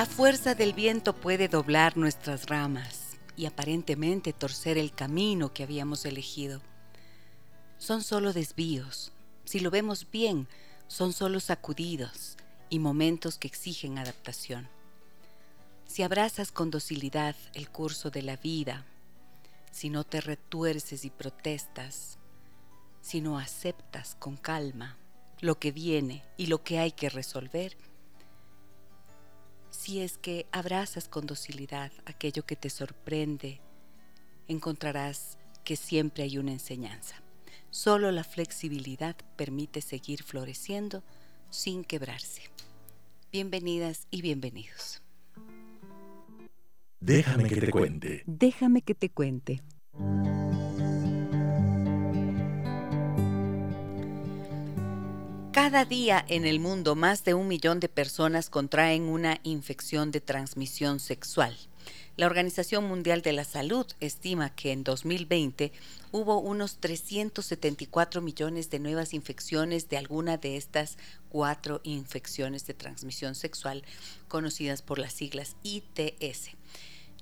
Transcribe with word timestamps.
La 0.00 0.06
fuerza 0.06 0.54
del 0.54 0.72
viento 0.72 1.14
puede 1.14 1.46
doblar 1.46 1.98
nuestras 1.98 2.46
ramas 2.46 3.18
y 3.36 3.44
aparentemente 3.44 4.32
torcer 4.32 4.78
el 4.78 4.94
camino 4.94 5.52
que 5.52 5.62
habíamos 5.62 6.06
elegido. 6.06 6.62
Son 7.76 8.02
solo 8.02 8.32
desvíos. 8.32 9.12
Si 9.44 9.60
lo 9.60 9.70
vemos 9.70 10.10
bien, 10.10 10.48
son 10.88 11.12
solo 11.12 11.38
sacudidos 11.38 12.38
y 12.70 12.78
momentos 12.78 13.36
que 13.36 13.46
exigen 13.46 13.98
adaptación. 13.98 14.70
Si 15.86 16.02
abrazas 16.02 16.50
con 16.50 16.70
docilidad 16.70 17.36
el 17.52 17.68
curso 17.68 18.10
de 18.10 18.22
la 18.22 18.38
vida, 18.38 18.86
si 19.70 19.90
no 19.90 20.04
te 20.04 20.22
retuerces 20.22 21.04
y 21.04 21.10
protestas, 21.10 22.16
si 23.02 23.20
no 23.20 23.38
aceptas 23.38 24.16
con 24.18 24.38
calma 24.38 24.96
lo 25.42 25.58
que 25.58 25.72
viene 25.72 26.22
y 26.38 26.46
lo 26.46 26.62
que 26.62 26.78
hay 26.78 26.90
que 26.90 27.10
resolver, 27.10 27.76
si 29.70 30.00
es 30.00 30.18
que 30.18 30.46
abrazas 30.52 31.08
con 31.08 31.26
docilidad 31.26 31.92
aquello 32.04 32.44
que 32.44 32.56
te 32.56 32.70
sorprende, 32.70 33.60
encontrarás 34.48 35.38
que 35.64 35.76
siempre 35.76 36.24
hay 36.24 36.38
una 36.38 36.52
enseñanza. 36.52 37.22
Solo 37.70 38.10
la 38.10 38.24
flexibilidad 38.24 39.16
permite 39.36 39.80
seguir 39.80 40.22
floreciendo 40.22 41.04
sin 41.50 41.84
quebrarse. 41.84 42.42
Bienvenidas 43.32 44.06
y 44.10 44.22
bienvenidos. 44.22 45.02
Déjame 46.98 47.48
que 47.48 47.60
te 47.60 47.70
cuente. 47.70 48.22
Déjame 48.26 48.82
que 48.82 48.94
te 48.94 49.08
cuente. 49.08 49.62
Cada 55.52 55.84
día 55.84 56.24
en 56.28 56.46
el 56.46 56.60
mundo 56.60 56.94
más 56.94 57.24
de 57.24 57.34
un 57.34 57.48
millón 57.48 57.80
de 57.80 57.88
personas 57.88 58.50
contraen 58.50 59.02
una 59.02 59.40
infección 59.42 60.12
de 60.12 60.20
transmisión 60.20 61.00
sexual. 61.00 61.56
La 62.16 62.26
Organización 62.26 62.84
Mundial 62.84 63.20
de 63.22 63.32
la 63.32 63.42
Salud 63.42 63.84
estima 63.98 64.54
que 64.54 64.70
en 64.70 64.84
2020 64.84 65.72
hubo 66.12 66.38
unos 66.38 66.78
374 66.78 68.22
millones 68.22 68.70
de 68.70 68.78
nuevas 68.78 69.12
infecciones 69.12 69.88
de 69.88 69.96
alguna 69.96 70.36
de 70.36 70.56
estas 70.56 70.98
cuatro 71.30 71.80
infecciones 71.82 72.64
de 72.68 72.74
transmisión 72.74 73.34
sexual 73.34 73.82
conocidas 74.28 74.82
por 74.82 75.00
las 75.00 75.14
siglas 75.14 75.56
ITS. 75.64 76.50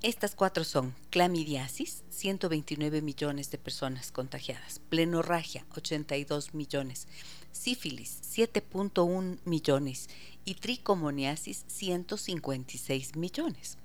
Estas 0.01 0.33
cuatro 0.33 0.63
son 0.63 0.95
clamidiasis, 1.09 2.03
129 2.09 3.01
millones 3.01 3.51
de 3.51 3.57
personas 3.57 4.13
contagiadas, 4.13 4.79
plenorragia, 4.87 5.65
82 5.75 6.53
millones, 6.53 7.09
sífilis 7.51 8.21
7.1 8.35 9.39
millones 9.45 10.09
y 10.45 10.55
tricomoniasis 10.55 11.65
156 11.67 13.15
millones. 13.15 13.77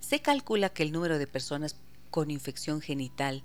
Se 0.00 0.20
calcula 0.20 0.68
que 0.68 0.82
el 0.82 0.92
número 0.92 1.18
de 1.18 1.26
personas 1.26 1.76
con 2.10 2.30
infección 2.30 2.80
genital 2.80 3.42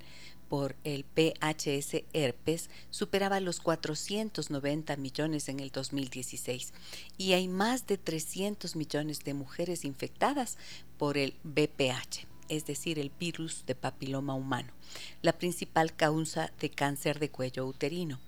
por 0.50 0.76
el 0.84 1.04
PHS 1.04 2.04
herpes 2.14 2.70
superaba 2.90 3.40
los 3.40 3.60
490 3.60 4.96
millones 4.98 5.50
en 5.50 5.60
el 5.60 5.72
2016 5.72 6.74
y 7.18 7.34
hay 7.34 7.48
más 7.48 7.88
de 7.88 7.98
300 7.98 8.76
millones 8.76 9.24
de 9.24 9.34
mujeres 9.34 9.86
infectadas 9.86 10.58
por 10.98 11.18
el 11.18 11.36
BPH, 11.44 12.28
es 12.50 12.66
decir, 12.66 13.00
el 13.00 13.12
virus 13.20 13.66
de 13.66 13.76
papiloma 13.76 14.36
humano, 14.36 14.72
la 15.22 15.34
principal 15.34 15.96
causa 15.96 16.52
de 16.60 16.70
cáncer 16.70 17.20
de 17.20 17.30
cuello 17.30 17.66
uterino. 17.66 18.20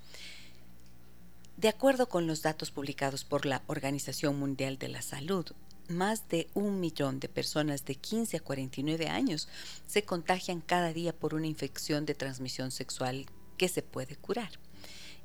De 1.59 1.68
acuerdo 1.68 2.08
con 2.08 2.25
los 2.25 2.42
datos 2.42 2.72
publicados 2.72 3.25
por 3.25 3.46
la 3.46 3.64
Organización 3.68 4.40
Mundial 4.40 4.78
de 4.78 4.88
la 4.88 5.02
Salud, 5.02 5.46
más 5.90 6.30
de 6.30 6.47
un 6.53 6.80
millón 6.80 7.20
de 7.20 7.28
personas 7.28 7.84
de 7.84 7.96
15 7.96 8.38
a 8.38 8.40
49 8.40 9.09
años 9.09 9.50
se 9.86 10.03
contagian 10.03 10.62
cada 10.62 10.94
día 10.94 11.12
por 11.12 11.36
una 11.36 11.48
infección 11.48 12.06
de 12.06 12.16
transmisión 12.16 12.72
sexual 12.72 13.25
que 13.58 13.68
se 13.68 13.81
puede 13.81 14.16
curar. 14.16 14.52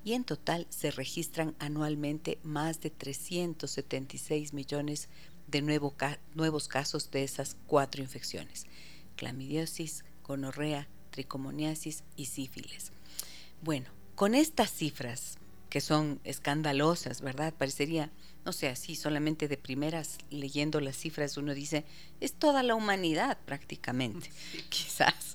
Y 0.02 0.14
en 0.14 0.24
total 0.24 0.66
se 0.70 0.90
registran 0.90 1.54
anualmente 1.60 2.40
más 2.42 2.80
de 2.80 2.90
376 2.90 4.54
millones 4.54 5.08
de 5.46 5.62
nuevos 5.62 6.66
casos 6.66 7.12
de 7.12 7.22
esas 7.22 7.56
cuatro 7.68 8.02
infecciones, 8.02 8.66
clamidiosis, 9.14 10.04
gonorrea, 10.24 10.88
tricomoniasis 11.12 12.02
y 12.16 12.24
sífilis. 12.24 12.90
Bueno, 13.62 13.88
con 14.16 14.34
estas 14.34 14.72
cifras 14.72 15.38
que 15.74 15.80
son 15.80 16.20
escandalosas, 16.22 17.20
¿verdad? 17.20 17.52
Parecería, 17.52 18.08
no 18.44 18.52
sé, 18.52 18.68
así 18.68 18.94
solamente 18.94 19.48
de 19.48 19.56
primeras 19.56 20.18
leyendo 20.30 20.78
las 20.78 20.96
cifras 20.96 21.36
uno 21.36 21.52
dice, 21.52 21.84
es 22.20 22.32
toda 22.32 22.62
la 22.62 22.76
humanidad 22.76 23.38
prácticamente, 23.44 24.30
quizás. 24.68 25.34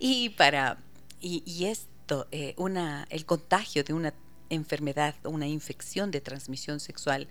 Y 0.00 0.30
para, 0.30 0.78
y, 1.20 1.66
esto, 1.66 2.26
eh, 2.32 2.54
una, 2.56 3.06
el 3.10 3.24
contagio 3.24 3.84
de 3.84 3.92
una 3.92 4.14
enfermedad, 4.50 5.14
una 5.22 5.46
infección 5.46 6.10
de 6.10 6.22
transmisión 6.22 6.80
sexual 6.80 7.28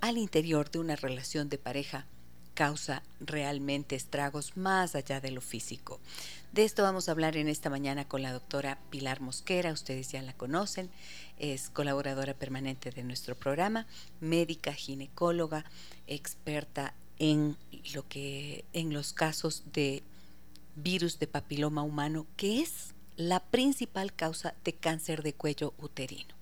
al 0.00 0.16
interior 0.16 0.70
de 0.70 0.78
una 0.78 0.94
relación 0.94 1.48
de 1.48 1.58
pareja 1.58 2.06
causa 2.54 3.02
realmente 3.18 3.96
estragos 3.96 4.56
más 4.56 4.94
allá 4.94 5.20
de 5.20 5.32
lo 5.32 5.40
físico. 5.40 6.00
De 6.52 6.64
esto 6.64 6.84
vamos 6.84 7.08
a 7.08 7.12
hablar 7.12 7.36
en 7.36 7.48
esta 7.48 7.68
mañana 7.68 8.06
con 8.06 8.22
la 8.22 8.32
doctora 8.32 8.78
Pilar 8.90 9.20
Mosquera, 9.20 9.72
ustedes 9.72 10.12
ya 10.12 10.22
la 10.22 10.34
conocen, 10.34 10.88
es 11.38 11.70
colaboradora 11.70 12.34
permanente 12.34 12.90
de 12.90 13.04
nuestro 13.04 13.36
programa, 13.36 13.86
médica, 14.20 14.72
ginecóloga, 14.72 15.64
experta 16.06 16.94
en 17.18 17.56
lo 17.94 18.06
que 18.08 18.64
en 18.72 18.92
los 18.92 19.12
casos 19.12 19.64
de 19.72 20.02
virus 20.76 21.18
de 21.18 21.26
papiloma 21.26 21.82
humano, 21.82 22.26
que 22.36 22.60
es 22.60 22.94
la 23.16 23.40
principal 23.40 24.12
causa 24.12 24.54
de 24.64 24.74
cáncer 24.74 25.22
de 25.22 25.34
cuello 25.34 25.74
uterino. 25.78 26.34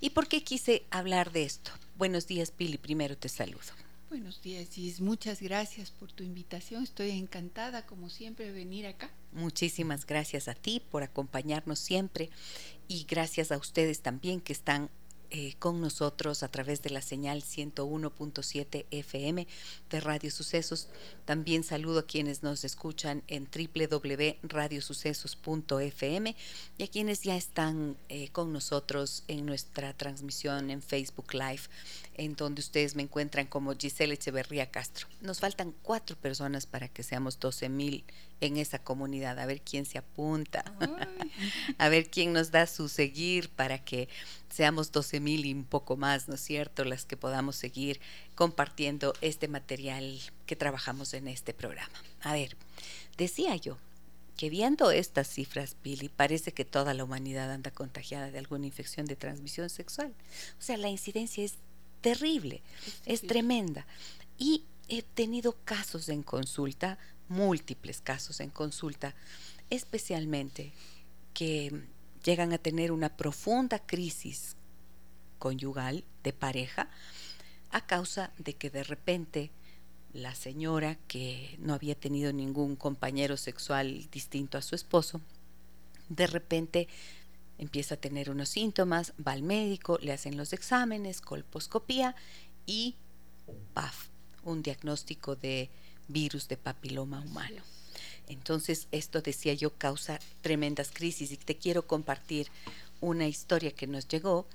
¿Y 0.00 0.10
por 0.10 0.28
qué 0.28 0.42
quise 0.42 0.84
hablar 0.90 1.32
de 1.32 1.44
esto? 1.44 1.70
Buenos 1.96 2.26
días, 2.26 2.50
Pili, 2.50 2.78
primero 2.78 3.16
te 3.16 3.28
saludo. 3.28 3.72
Buenos 4.08 4.40
días, 4.40 4.68
Gis. 4.70 5.00
Muchas 5.00 5.42
gracias 5.42 5.90
por 5.90 6.12
tu 6.12 6.22
invitación. 6.22 6.84
Estoy 6.84 7.10
encantada, 7.10 7.86
como 7.86 8.08
siempre, 8.08 8.46
de 8.46 8.52
venir 8.52 8.86
acá. 8.86 9.10
Muchísimas 9.32 10.06
gracias 10.06 10.46
a 10.46 10.54
ti 10.54 10.80
por 10.90 11.02
acompañarnos 11.02 11.80
siempre 11.80 12.30
y 12.88 13.04
gracias 13.04 13.52
a 13.52 13.58
ustedes 13.58 14.00
también 14.00 14.40
que 14.40 14.52
están 14.52 14.90
eh, 15.30 15.54
con 15.58 15.80
nosotros 15.80 16.44
a 16.44 16.48
través 16.48 16.82
de 16.82 16.90
la 16.90 17.02
señal 17.02 17.42
101.7 17.42 18.86
FM 18.92 19.48
de 19.90 20.00
Radio 20.00 20.30
Sucesos. 20.30 20.86
También 21.24 21.64
saludo 21.64 21.98
a 21.98 22.06
quienes 22.06 22.44
nos 22.44 22.64
escuchan 22.64 23.24
en 23.26 23.48
www.radiosucesos.fm 23.50 26.36
y 26.78 26.82
a 26.84 26.86
quienes 26.86 27.22
ya 27.22 27.36
están 27.36 27.96
eh, 28.08 28.28
con 28.28 28.52
nosotros 28.52 29.24
en 29.26 29.46
nuestra 29.46 29.92
transmisión 29.94 30.70
en 30.70 30.80
Facebook 30.80 31.34
Live, 31.34 31.62
en 32.18 32.34
donde 32.34 32.60
ustedes 32.60 32.96
me 32.96 33.02
encuentran 33.02 33.46
como 33.46 33.74
Giselle 33.76 34.14
Echeverría 34.14 34.70
Castro. 34.70 35.06
Nos 35.20 35.40
faltan 35.40 35.74
cuatro 35.82 36.16
personas 36.16 36.66
para 36.66 36.88
que 36.88 37.02
seamos 37.02 37.38
12 37.38 37.68
mil 37.68 38.04
en 38.40 38.56
esa 38.56 38.78
comunidad, 38.78 39.38
a 39.38 39.46
ver 39.46 39.60
quién 39.60 39.86
se 39.86 39.98
apunta, 39.98 40.64
a 41.78 41.88
ver 41.88 42.10
quién 42.10 42.32
nos 42.32 42.50
da 42.50 42.66
su 42.66 42.88
seguir 42.88 43.50
para 43.50 43.78
que 43.78 44.08
seamos 44.50 44.92
12 44.92 45.20
mil 45.20 45.46
y 45.46 45.52
un 45.52 45.64
poco 45.64 45.96
más, 45.96 46.28
¿no 46.28 46.34
es 46.34 46.40
cierto?, 46.40 46.84
las 46.84 47.04
que 47.04 47.16
podamos 47.16 47.56
seguir 47.56 48.00
compartiendo 48.34 49.14
este 49.20 49.48
material 49.48 50.20
que 50.46 50.56
trabajamos 50.56 51.14
en 51.14 51.28
este 51.28 51.54
programa. 51.54 52.02
A 52.20 52.32
ver, 52.32 52.56
decía 53.16 53.56
yo 53.56 53.78
que 54.36 54.50
viendo 54.50 54.90
estas 54.90 55.28
cifras, 55.28 55.76
Billy, 55.82 56.10
parece 56.10 56.52
que 56.52 56.66
toda 56.66 56.92
la 56.92 57.04
humanidad 57.04 57.50
anda 57.50 57.70
contagiada 57.70 58.30
de 58.30 58.38
alguna 58.38 58.66
infección 58.66 59.06
de 59.06 59.16
transmisión 59.16 59.70
sexual. 59.70 60.14
O 60.58 60.62
sea, 60.62 60.76
la 60.76 60.88
incidencia 60.88 61.42
es 61.42 61.54
terrible, 62.06 62.62
es 63.04 63.22
tremenda. 63.22 63.84
Y 64.38 64.62
he 64.86 65.02
tenido 65.02 65.56
casos 65.64 66.08
en 66.08 66.22
consulta 66.22 66.98
múltiples 67.28 68.00
casos 68.00 68.38
en 68.38 68.50
consulta, 68.50 69.16
especialmente 69.70 70.72
que 71.34 71.82
llegan 72.22 72.52
a 72.52 72.58
tener 72.58 72.92
una 72.92 73.16
profunda 73.16 73.80
crisis 73.80 74.54
conyugal, 75.40 76.04
de 76.22 76.32
pareja, 76.32 76.88
a 77.70 77.84
causa 77.86 78.30
de 78.38 78.54
que 78.54 78.70
de 78.70 78.84
repente 78.84 79.50
la 80.12 80.36
señora, 80.36 80.98
que 81.08 81.56
no 81.58 81.74
había 81.74 81.96
tenido 81.96 82.32
ningún 82.32 82.76
compañero 82.76 83.36
sexual 83.36 84.08
distinto 84.12 84.58
a 84.58 84.62
su 84.62 84.76
esposo, 84.76 85.20
de 86.08 86.28
repente 86.28 86.86
empieza 87.58 87.94
a 87.94 88.00
tener 88.00 88.30
unos 88.30 88.48
síntomas, 88.48 89.12
va 89.26 89.32
al 89.32 89.42
médico, 89.42 89.98
le 90.00 90.12
hacen 90.12 90.36
los 90.36 90.52
exámenes, 90.52 91.20
colposcopía 91.20 92.14
y 92.66 92.96
¡paf! 93.74 94.08
un 94.44 94.62
diagnóstico 94.62 95.36
de 95.36 95.70
virus 96.08 96.48
de 96.48 96.56
papiloma 96.56 97.20
humano. 97.20 97.62
Entonces, 98.28 98.88
esto 98.92 99.22
decía 99.22 99.54
yo 99.54 99.70
causa 99.76 100.18
tremendas 100.40 100.90
crisis 100.92 101.30
y 101.32 101.36
te 101.36 101.56
quiero 101.56 101.86
compartir 101.86 102.48
una 103.00 103.28
historia 103.28 103.70
que 103.72 103.86
nos 103.86 104.08
llegó 104.08 104.46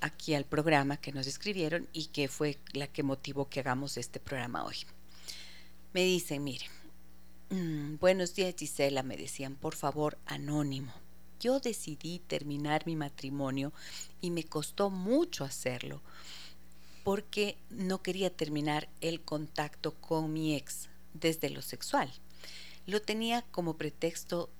aquí 0.00 0.34
al 0.34 0.44
programa 0.44 0.96
que 0.96 1.12
nos 1.12 1.26
escribieron 1.26 1.88
y 1.92 2.06
que 2.06 2.28
fue 2.28 2.58
la 2.72 2.88
que 2.88 3.02
motivó 3.02 3.48
que 3.48 3.60
hagamos 3.60 3.96
este 3.96 4.18
programa 4.18 4.64
hoy. 4.64 4.76
Me 5.92 6.02
dicen, 6.02 6.42
mire, 6.42 6.66
mm, 7.50 7.96
buenos 7.98 8.34
días 8.34 8.54
Gisela, 8.58 9.02
me 9.02 9.16
decían, 9.16 9.54
por 9.54 9.76
favor, 9.76 10.18
anónimo. 10.26 10.92
Yo 11.42 11.58
decidí 11.58 12.20
terminar 12.20 12.86
mi 12.86 12.94
matrimonio 12.94 13.72
y 14.20 14.30
me 14.30 14.44
costó 14.44 14.90
mucho 14.90 15.42
hacerlo 15.44 16.00
porque 17.02 17.58
no 17.68 18.00
quería 18.00 18.30
terminar 18.30 18.88
el 19.00 19.20
contacto 19.22 19.92
con 19.94 20.32
mi 20.32 20.54
ex 20.54 20.88
desde 21.14 21.50
lo 21.50 21.60
sexual. 21.60 22.12
Lo 22.86 23.02
tenía 23.02 23.42
como 23.50 23.76
pretexto 23.76 24.50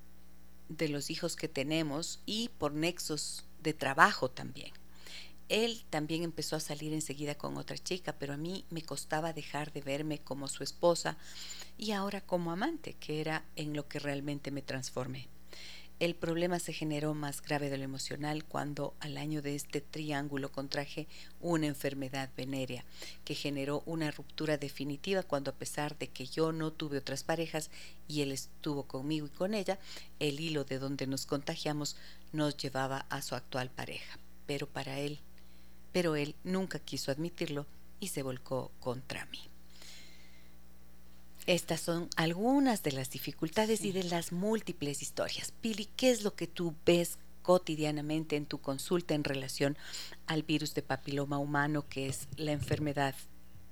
de 0.68 0.88
los 0.88 1.10
hijos 1.10 1.36
que 1.36 1.46
tenemos 1.46 2.18
y 2.26 2.48
por 2.58 2.72
nexos 2.72 3.44
de 3.62 3.74
trabajo 3.74 4.28
también. 4.28 4.72
Él 5.48 5.84
también 5.88 6.24
empezó 6.24 6.56
a 6.56 6.60
salir 6.60 6.92
enseguida 6.92 7.36
con 7.36 7.58
otra 7.58 7.78
chica, 7.78 8.16
pero 8.18 8.34
a 8.34 8.38
mí 8.38 8.64
me 8.70 8.82
costaba 8.82 9.32
dejar 9.32 9.72
de 9.72 9.82
verme 9.82 10.18
como 10.18 10.48
su 10.48 10.64
esposa 10.64 11.16
y 11.78 11.92
ahora 11.92 12.22
como 12.22 12.50
amante, 12.50 12.94
que 12.94 13.20
era 13.20 13.44
en 13.54 13.76
lo 13.76 13.86
que 13.86 14.00
realmente 14.00 14.50
me 14.50 14.62
transformé. 14.62 15.28
El 16.00 16.16
problema 16.16 16.58
se 16.58 16.72
generó 16.72 17.14
más 17.14 17.42
grave 17.42 17.70
de 17.70 17.78
lo 17.78 17.84
emocional 17.84 18.44
cuando 18.44 18.94
al 18.98 19.16
año 19.16 19.40
de 19.40 19.54
este 19.54 19.80
triángulo 19.80 20.50
contraje 20.50 21.06
una 21.40 21.66
enfermedad 21.66 22.28
venérea 22.36 22.84
que 23.24 23.36
generó 23.36 23.84
una 23.86 24.10
ruptura 24.10 24.58
definitiva 24.58 25.22
cuando 25.22 25.52
a 25.52 25.54
pesar 25.54 25.96
de 25.98 26.08
que 26.08 26.26
yo 26.26 26.50
no 26.50 26.72
tuve 26.72 26.98
otras 26.98 27.22
parejas 27.22 27.70
y 28.08 28.22
él 28.22 28.32
estuvo 28.32 28.82
conmigo 28.84 29.26
y 29.26 29.30
con 29.30 29.54
ella, 29.54 29.78
el 30.18 30.40
hilo 30.40 30.64
de 30.64 30.80
donde 30.80 31.06
nos 31.06 31.24
contagiamos 31.24 31.96
nos 32.32 32.56
llevaba 32.56 33.06
a 33.08 33.22
su 33.22 33.36
actual 33.36 33.70
pareja. 33.70 34.18
Pero 34.46 34.66
para 34.66 34.98
él, 34.98 35.20
pero 35.92 36.16
él 36.16 36.34
nunca 36.42 36.80
quiso 36.80 37.12
admitirlo 37.12 37.66
y 38.00 38.08
se 38.08 38.24
volcó 38.24 38.72
contra 38.80 39.26
mí. 39.26 39.51
Estas 41.46 41.80
son 41.80 42.08
algunas 42.16 42.82
de 42.82 42.92
las 42.92 43.10
dificultades 43.10 43.84
y 43.84 43.92
de 43.92 44.04
las 44.04 44.32
múltiples 44.32 45.02
historias. 45.02 45.52
Pili, 45.60 45.88
¿qué 45.96 46.10
es 46.10 46.22
lo 46.22 46.34
que 46.34 46.46
tú 46.46 46.74
ves 46.86 47.18
cotidianamente 47.42 48.36
en 48.36 48.46
tu 48.46 48.60
consulta 48.60 49.14
en 49.14 49.24
relación 49.24 49.76
al 50.26 50.44
virus 50.44 50.74
de 50.74 50.82
papiloma 50.82 51.38
humano, 51.38 51.84
que 51.88 52.06
es 52.06 52.28
la 52.36 52.52
enfermedad 52.52 53.14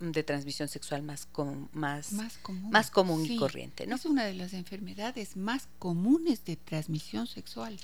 de 0.01 0.23
transmisión 0.25 0.67
sexual 0.69 1.03
más, 1.03 1.29
más, 1.73 2.39
común, 2.39 2.71
más 2.71 2.91
común 2.91 3.25
y 3.25 3.37
corriente? 3.37 3.87
¿no? 3.87 3.97
Es 3.97 4.05
una 4.05 4.25
de 4.25 4.35
las 4.35 4.53
enfermedades 4.53 5.37
más 5.37 5.69
comunes 5.79 6.45
de 6.45 6.57
transmisión 6.57 7.29
sexual. 7.29 7.79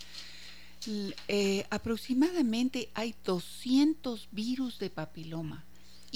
Eh, 1.29 1.67
aproximadamente 1.71 2.91
hay 2.95 3.15
200 3.25 4.29
virus 4.33 4.79
de 4.79 4.91
papiloma 4.91 5.66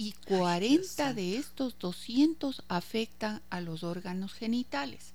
y 0.00 0.12
40 0.12 1.12
de 1.12 1.36
estos 1.36 1.78
200 1.78 2.62
afectan 2.68 3.42
a 3.50 3.60
los 3.60 3.82
órganos 3.82 4.32
genitales. 4.32 5.12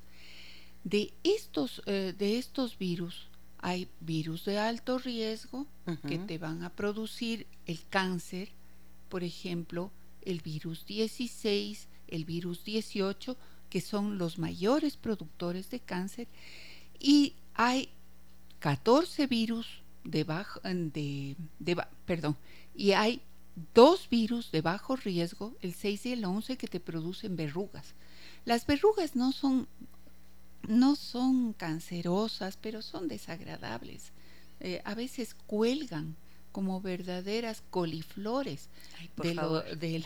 De 0.84 1.12
estos, 1.24 1.82
eh, 1.88 2.14
de 2.16 2.38
estos 2.38 2.78
virus 2.78 3.28
hay 3.58 3.88
virus 4.00 4.46
de 4.46 4.60
alto 4.60 5.00
riesgo 5.00 5.66
que 6.08 6.20
te 6.20 6.38
van 6.38 6.64
a 6.64 6.70
producir 6.70 7.48
el 7.66 7.80
cáncer, 7.90 8.50
por 9.10 9.24
ejemplo, 9.24 9.90
el 10.22 10.42
virus 10.42 10.86
16, 10.86 11.88
el 12.08 12.26
virus 12.26 12.64
18, 12.64 13.36
que 13.72 13.82
son 13.82 14.20
los 14.20 14.38
mayores 14.38 14.98
productores 14.98 15.72
de 15.72 15.80
cáncer, 15.80 16.28
y 17.00 17.34
hay 17.56 17.90
14 18.60 19.26
virus 19.26 19.82
de, 20.04 20.24
bajo, 20.24 20.60
de, 20.64 21.36
de 21.58 21.84
perdón, 22.06 22.38
y 22.76 22.92
hay 22.92 23.20
dos 23.74 24.10
virus 24.10 24.52
de 24.52 24.62
bajo 24.62 24.96
riesgo, 24.96 25.56
el 25.62 25.74
6 25.74 26.06
y 26.08 26.12
el 26.14 26.26
11, 26.26 26.58
que 26.58 26.68
te 26.68 26.80
producen 26.80 27.36
verrugas. 27.36 27.96
Las 28.44 28.66
verrugas 28.66 29.16
no 29.16 29.32
son, 29.32 29.68
no 30.68 30.96
son 30.96 31.54
cancerosas, 31.54 32.58
pero 32.58 32.82
son 32.82 33.08
desagradables. 33.08 34.12
Eh, 34.60 34.82
a 34.84 34.96
veces 34.96 35.36
cuelgan 35.48 36.16
como 36.52 36.80
verdaderas 36.80 37.64
coliflores 37.70 38.70
de, 39.18 39.34
lo, 39.34 39.62
de, 39.76 40.00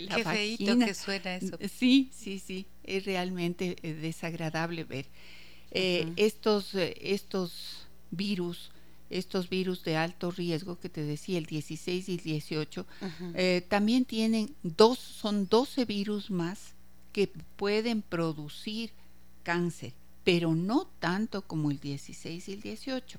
la 0.00 0.16
Qué 0.16 0.24
vagina. 0.24 0.86
que 0.86 0.94
suena 0.94 1.36
eso. 1.36 1.58
Sí, 1.68 2.10
sí, 2.14 2.38
sí, 2.38 2.66
es 2.84 3.04
realmente 3.04 3.76
eh, 3.82 3.92
desagradable 3.94 4.84
ver. 4.84 5.06
Eh, 5.70 6.12
estos, 6.16 6.74
estos 6.74 7.86
virus 8.10 8.70
estos 9.10 9.48
virus 9.48 9.84
de 9.84 9.96
alto 9.96 10.30
riesgo 10.30 10.78
que 10.78 10.88
te 10.88 11.02
decía, 11.02 11.38
el 11.38 11.46
16 11.46 12.08
y 12.08 12.12
el 12.12 12.20
18, 12.20 12.86
eh, 13.34 13.64
también 13.68 14.04
tienen 14.04 14.54
dos, 14.62 14.98
son 14.98 15.48
12 15.48 15.84
virus 15.84 16.30
más 16.30 16.74
que 17.12 17.30
pueden 17.56 18.02
producir 18.02 18.90
cáncer, 19.42 19.92
pero 20.24 20.54
no 20.54 20.86
tanto 20.98 21.42
como 21.42 21.70
el 21.70 21.78
16 21.78 22.48
y 22.48 22.52
el 22.52 22.60
18. 22.60 23.18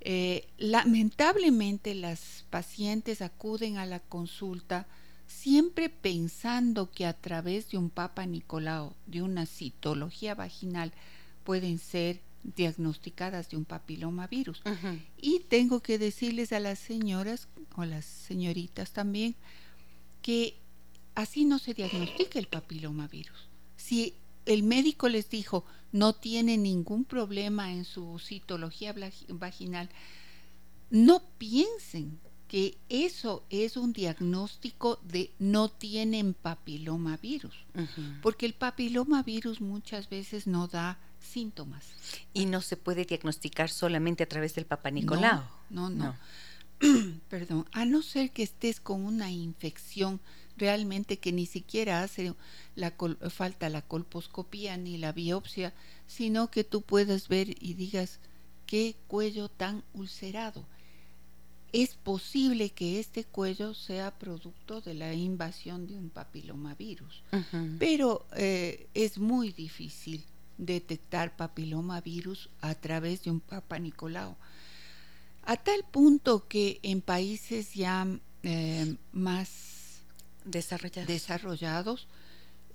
Eh, 0.00 0.46
lamentablemente 0.58 1.94
las 1.94 2.44
pacientes 2.50 3.20
acuden 3.20 3.78
a 3.78 3.86
la 3.86 3.98
consulta 3.98 4.86
siempre 5.26 5.88
pensando 5.88 6.90
que 6.90 7.06
a 7.06 7.12
través 7.12 7.70
de 7.70 7.78
un 7.78 7.90
Papa 7.90 8.26
Nicolau, 8.26 8.94
de 9.06 9.22
una 9.22 9.46
citología 9.46 10.34
vaginal, 10.34 10.92
pueden 11.44 11.78
ser 11.78 12.20
diagnosticadas 12.56 13.48
de 13.50 13.56
un 13.56 13.64
papilomavirus. 13.64 14.62
Y 15.16 15.40
tengo 15.40 15.80
que 15.80 15.98
decirles 15.98 16.52
a 16.52 16.60
las 16.60 16.78
señoras 16.78 17.48
o 17.76 17.84
las 17.84 18.04
señoritas 18.04 18.92
también 18.92 19.36
que 20.22 20.56
así 21.14 21.44
no 21.44 21.58
se 21.58 21.74
diagnostica 21.74 22.38
el 22.38 22.48
papilomavirus. 22.48 23.48
Si 23.76 24.14
el 24.46 24.62
médico 24.62 25.08
les 25.08 25.30
dijo 25.30 25.64
no 25.92 26.14
tiene 26.14 26.58
ningún 26.58 27.04
problema 27.04 27.72
en 27.72 27.84
su 27.84 28.18
citología 28.18 28.94
vaginal, 29.28 29.88
no 30.90 31.22
piensen 31.38 32.18
que 32.46 32.78
eso 32.88 33.44
es 33.50 33.76
un 33.76 33.92
diagnóstico 33.92 34.98
de 35.04 35.32
no 35.38 35.70
tienen 35.70 36.34
papilomavirus, 36.34 37.54
porque 38.22 38.46
el 38.46 38.54
papilomavirus 38.54 39.60
muchas 39.60 40.08
veces 40.08 40.46
no 40.46 40.66
da 40.66 40.98
síntomas. 41.20 41.84
Y 42.32 42.46
no 42.46 42.60
se 42.60 42.76
puede 42.76 43.04
diagnosticar 43.04 43.70
solamente 43.70 44.22
a 44.24 44.28
través 44.28 44.54
del 44.54 44.66
Papa 44.66 44.90
Nicolau. 44.90 45.42
No, 45.70 45.90
no. 45.90 46.16
Perdón, 47.28 47.66
a 47.72 47.84
no 47.84 48.02
ser 48.02 48.30
que 48.30 48.42
estés 48.42 48.80
con 48.80 49.04
una 49.04 49.30
infección 49.30 50.20
realmente 50.56 51.18
que 51.18 51.32
ni 51.32 51.46
siquiera 51.46 52.02
hace 52.02 52.34
la 52.74 52.92
falta 53.30 53.68
la 53.68 53.82
colposcopía 53.82 54.76
ni 54.76 54.98
la 54.98 55.12
biopsia, 55.12 55.72
sino 56.06 56.50
que 56.50 56.64
tú 56.64 56.82
puedas 56.82 57.28
ver 57.28 57.54
y 57.62 57.74
digas 57.74 58.20
qué 58.66 58.96
cuello 59.06 59.48
tan 59.48 59.84
ulcerado. 59.94 60.66
Es 61.72 61.94
posible 61.94 62.70
que 62.70 62.98
este 62.98 63.24
cuello 63.24 63.74
sea 63.74 64.18
producto 64.18 64.80
de 64.80 64.94
la 64.94 65.12
invasión 65.12 65.86
de 65.86 65.98
un 65.98 66.08
papilomavirus, 66.08 67.22
pero 67.78 68.26
eh, 68.36 68.88
es 68.94 69.18
muy 69.18 69.52
difícil 69.52 70.24
detectar 70.58 71.36
papilomavirus 71.36 72.50
a 72.60 72.74
través 72.74 73.24
de 73.24 73.30
un 73.30 73.40
Papa 73.40 73.78
Nicolau. 73.78 74.36
A 75.44 75.56
tal 75.56 75.84
punto 75.90 76.46
que 76.46 76.78
en 76.82 77.00
países 77.00 77.72
ya 77.72 78.06
eh, 78.42 78.96
más 79.12 80.02
desarrollados, 80.44 82.08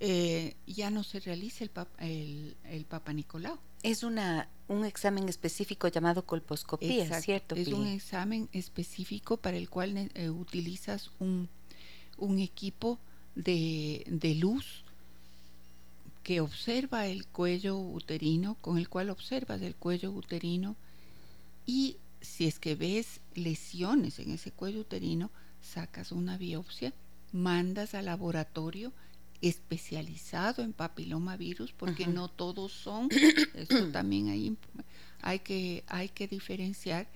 eh, 0.00 0.56
ya 0.66 0.90
no 0.90 1.04
se 1.04 1.20
realiza 1.20 1.64
el, 1.98 2.56
el, 2.64 2.84
Papa 2.84 3.12
Nicolau. 3.12 3.58
Es 3.82 4.02
una, 4.02 4.48
un 4.66 4.84
examen 4.84 5.28
específico 5.28 5.88
llamado 5.88 6.26
colposcopía, 6.26 7.20
¿cierto? 7.20 7.54
Es 7.54 7.68
un 7.68 7.86
examen 7.86 8.48
específico 8.52 9.36
para 9.36 9.56
el 9.56 9.68
cual 9.68 10.10
eh, 10.14 10.30
utilizas 10.30 11.10
un, 11.20 11.48
un 12.16 12.38
equipo 12.38 12.98
de, 13.34 14.04
de 14.08 14.34
luz 14.34 14.83
que 16.24 16.40
observa 16.40 17.06
el 17.06 17.26
cuello 17.26 17.78
uterino, 17.78 18.56
con 18.62 18.78
el 18.78 18.88
cual 18.88 19.10
observas 19.10 19.60
el 19.62 19.76
cuello 19.76 20.10
uterino 20.10 20.74
y 21.66 21.98
si 22.22 22.46
es 22.46 22.58
que 22.58 22.74
ves 22.74 23.20
lesiones 23.34 24.18
en 24.18 24.30
ese 24.30 24.50
cuello 24.50 24.80
uterino, 24.80 25.30
sacas 25.60 26.12
una 26.12 26.38
biopsia, 26.38 26.94
mandas 27.32 27.94
al 27.94 28.06
laboratorio 28.06 28.92
especializado 29.42 30.62
en 30.62 30.72
papilomavirus, 30.72 31.72
porque 31.72 32.06
no 32.06 32.28
todos 32.28 32.72
son, 32.72 33.10
eso 33.54 33.88
también 33.88 34.30
hay, 34.30 34.56
hay, 35.20 35.40
que, 35.40 35.84
hay 35.86 36.08
que 36.08 36.26
diferenciar. 36.26 37.06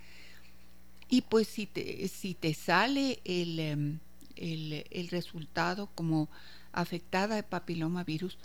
Y 1.09 1.23
pues 1.23 1.49
si 1.49 1.65
te, 1.65 2.07
si 2.09 2.35
te 2.35 2.53
sale 2.53 3.21
el, 3.25 3.59
em, 3.59 3.99
el, 4.37 4.85
el 4.91 5.09
resultado 5.09 5.89
como 5.95 6.29
afectada 6.73 7.37
de 7.37 7.43
papilomavirus, 7.43 8.37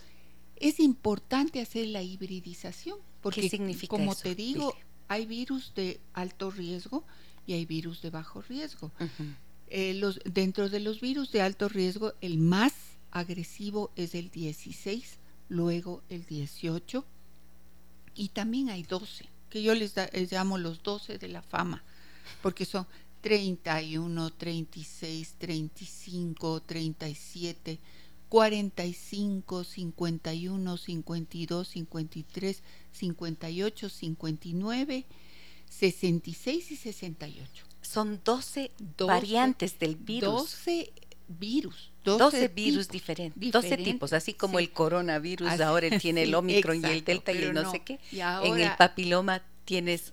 es 0.58 0.80
importante 0.80 1.62
hacer 1.62 1.88
la 1.88 2.02
hibridización, 2.02 2.98
porque 3.22 3.50
como 3.88 4.16
te 4.16 4.36
digo, 4.36 4.76
hay 5.08 5.26
virus 5.26 5.74
de 5.76 6.00
alto 6.14 6.52
riesgo 6.52 7.06
y 7.46 7.54
hay 7.54 7.66
virus 7.66 8.02
de 8.02 8.10
bajo 8.10 8.42
riesgo. 8.42 8.92
Eh, 9.68 9.94
los, 9.96 10.20
dentro 10.26 10.70
de 10.70 10.80
los 10.80 11.02
virus 11.02 11.32
de 11.32 11.42
alto 11.42 11.70
riesgo, 11.70 12.14
el 12.22 12.38
más 12.38 12.74
agresivo 13.12 13.92
es 13.96 14.16
el 14.16 14.30
16, 14.30 15.20
luego 15.50 16.04
el 16.10 16.26
18 16.26 17.06
y 18.16 18.30
también 18.30 18.70
hay 18.70 18.84
12, 18.84 19.26
que 19.50 19.64
yo 19.64 19.74
les, 19.74 19.96
les 20.14 20.32
llamo 20.32 20.58
los 20.58 20.84
12 20.84 21.18
de 21.18 21.28
la 21.28 21.42
fama, 21.42 21.84
porque 22.42 22.66
son 22.66 22.86
31, 23.22 24.32
36, 24.32 25.36
35, 25.38 26.62
37, 26.62 27.80
45, 28.34 29.64
51, 29.64 30.78
52, 30.78 31.68
53, 31.68 32.64
58, 32.92 33.90
59, 33.90 35.06
66 35.70 36.72
y 36.72 36.76
68. 36.76 37.66
Son 37.84 38.20
12, 38.26 38.72
variantes 38.98 39.78
del 39.78 39.98
virus. 39.98 40.34
12 40.34 40.94
virus. 41.28 41.92
12, 42.06 42.48
virus 42.48 42.90
diferentes, 42.90 43.52
12 43.52 43.78
tipos, 43.78 44.14
así 44.14 44.34
como 44.34 44.58
el 44.58 44.72
coronavirus 44.72 45.62
ahora 45.62 45.96
tiene 46.00 46.24
el 46.24 46.34
Omicron 46.34 46.82
y 46.82 46.86
el 46.86 47.06
Delta 47.06 47.34
y 47.34 47.38
el 47.38 47.54
no, 47.54 47.70
sé 47.70 47.82
qué. 47.82 48.00
en 48.12 48.60
el 48.60 48.76
papiloma 48.80 49.44
tienes 49.64 50.12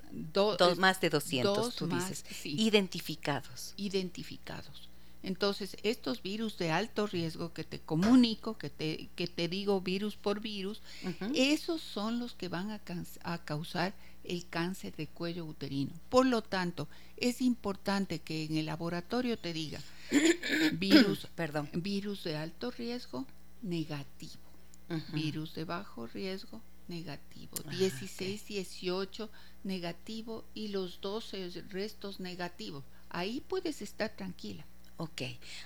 más 0.77 1.01
de 1.01 1.09
200, 1.09 1.75
tú 1.75 1.87
dices, 1.87 2.27
identificados. 2.45 3.73
Identificados. 3.79 4.91
Entonces, 5.23 5.77
estos 5.83 6.23
virus 6.23 6.57
de 6.57 6.71
alto 6.71 7.07
riesgo 7.07 7.53
que 7.53 7.65
te 7.65 7.79
comunico, 7.79 8.57
que 8.57 8.71
te, 8.71 9.11
que 9.17 9.27
te 9.27 9.49
digo 9.49 9.81
virus 9.81 10.17
por 10.17 10.41
virus, 10.41 10.81
esos 11.35 11.83
son 11.83 12.19
los 12.19 12.35
que 12.35 12.49
van 12.49 12.71
a, 12.71 12.81
a, 13.25 13.45
causar 13.45 13.95
el 14.25 14.47
cáncer 14.49 14.97
de 14.97 15.09
cuello 15.09 15.45
uterino. 15.45 15.93
Por 16.09 16.27
lo 16.27 16.43
tanto, 16.43 16.89
es 17.17 17.43
importante 17.43 18.21
que 18.21 18.45
en 18.45 18.57
el 18.57 18.67
laboratorio 18.67 19.39
te 19.39 19.53
diga 19.53 19.81
virus, 20.73 21.27
Perdón. 21.35 21.69
virus 21.75 22.25
de 22.25 22.37
alto 22.37 22.71
riesgo, 22.71 23.27
negativo. 23.63 24.41
Virus 25.13 25.55
de 25.55 25.65
bajo 25.65 26.09
riesgo, 26.09 26.61
negativo. 26.89 27.53
16, 27.71 28.43
ah, 28.43 28.45
18, 28.49 29.31
negativo 29.63 30.45
y 30.53 30.69
los 30.69 31.01
12 31.01 31.63
restos 31.69 32.19
negativos. 32.19 32.83
Ahí 33.09 33.41
puedes 33.41 33.83
estar 33.83 34.11
tranquila. 34.17 34.67
Ok. 35.01 35.23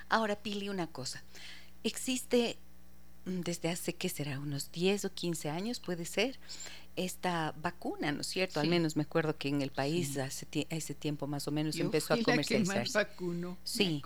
Ahora, 0.09 0.37
Pili, 0.37 0.69
una 0.69 0.87
cosa. 0.87 1.25
Existe 1.83 2.57
mm, 3.25 3.41
desde 3.41 3.69
hace, 3.69 3.97
¿qué 3.97 4.09
será? 4.09 4.39
Unos 4.39 4.71
10 4.71 5.07
o 5.07 5.13
15 5.13 5.51
años, 5.51 5.81
puede 5.81 6.05
ser, 6.05 6.39
esta 6.95 7.53
vacuna, 7.61 8.13
¿no 8.13 8.21
es 8.21 8.29
cierto? 8.29 8.61
Al 8.61 8.69
menos 8.69 8.95
me 8.95 9.03
acuerdo 9.03 9.37
que 9.37 9.49
en 9.49 9.61
el 9.61 9.73
país 9.73 10.17
hace 10.19 10.47
ese 10.71 10.95
tiempo 10.95 11.27
más 11.27 11.49
o 11.49 11.51
menos 11.51 11.77
empezó 11.77 12.15
a 12.15 12.23
comercializarse. 12.23 12.97
La 12.97 13.05
vacuno, 13.05 13.59
sí, 13.65 14.01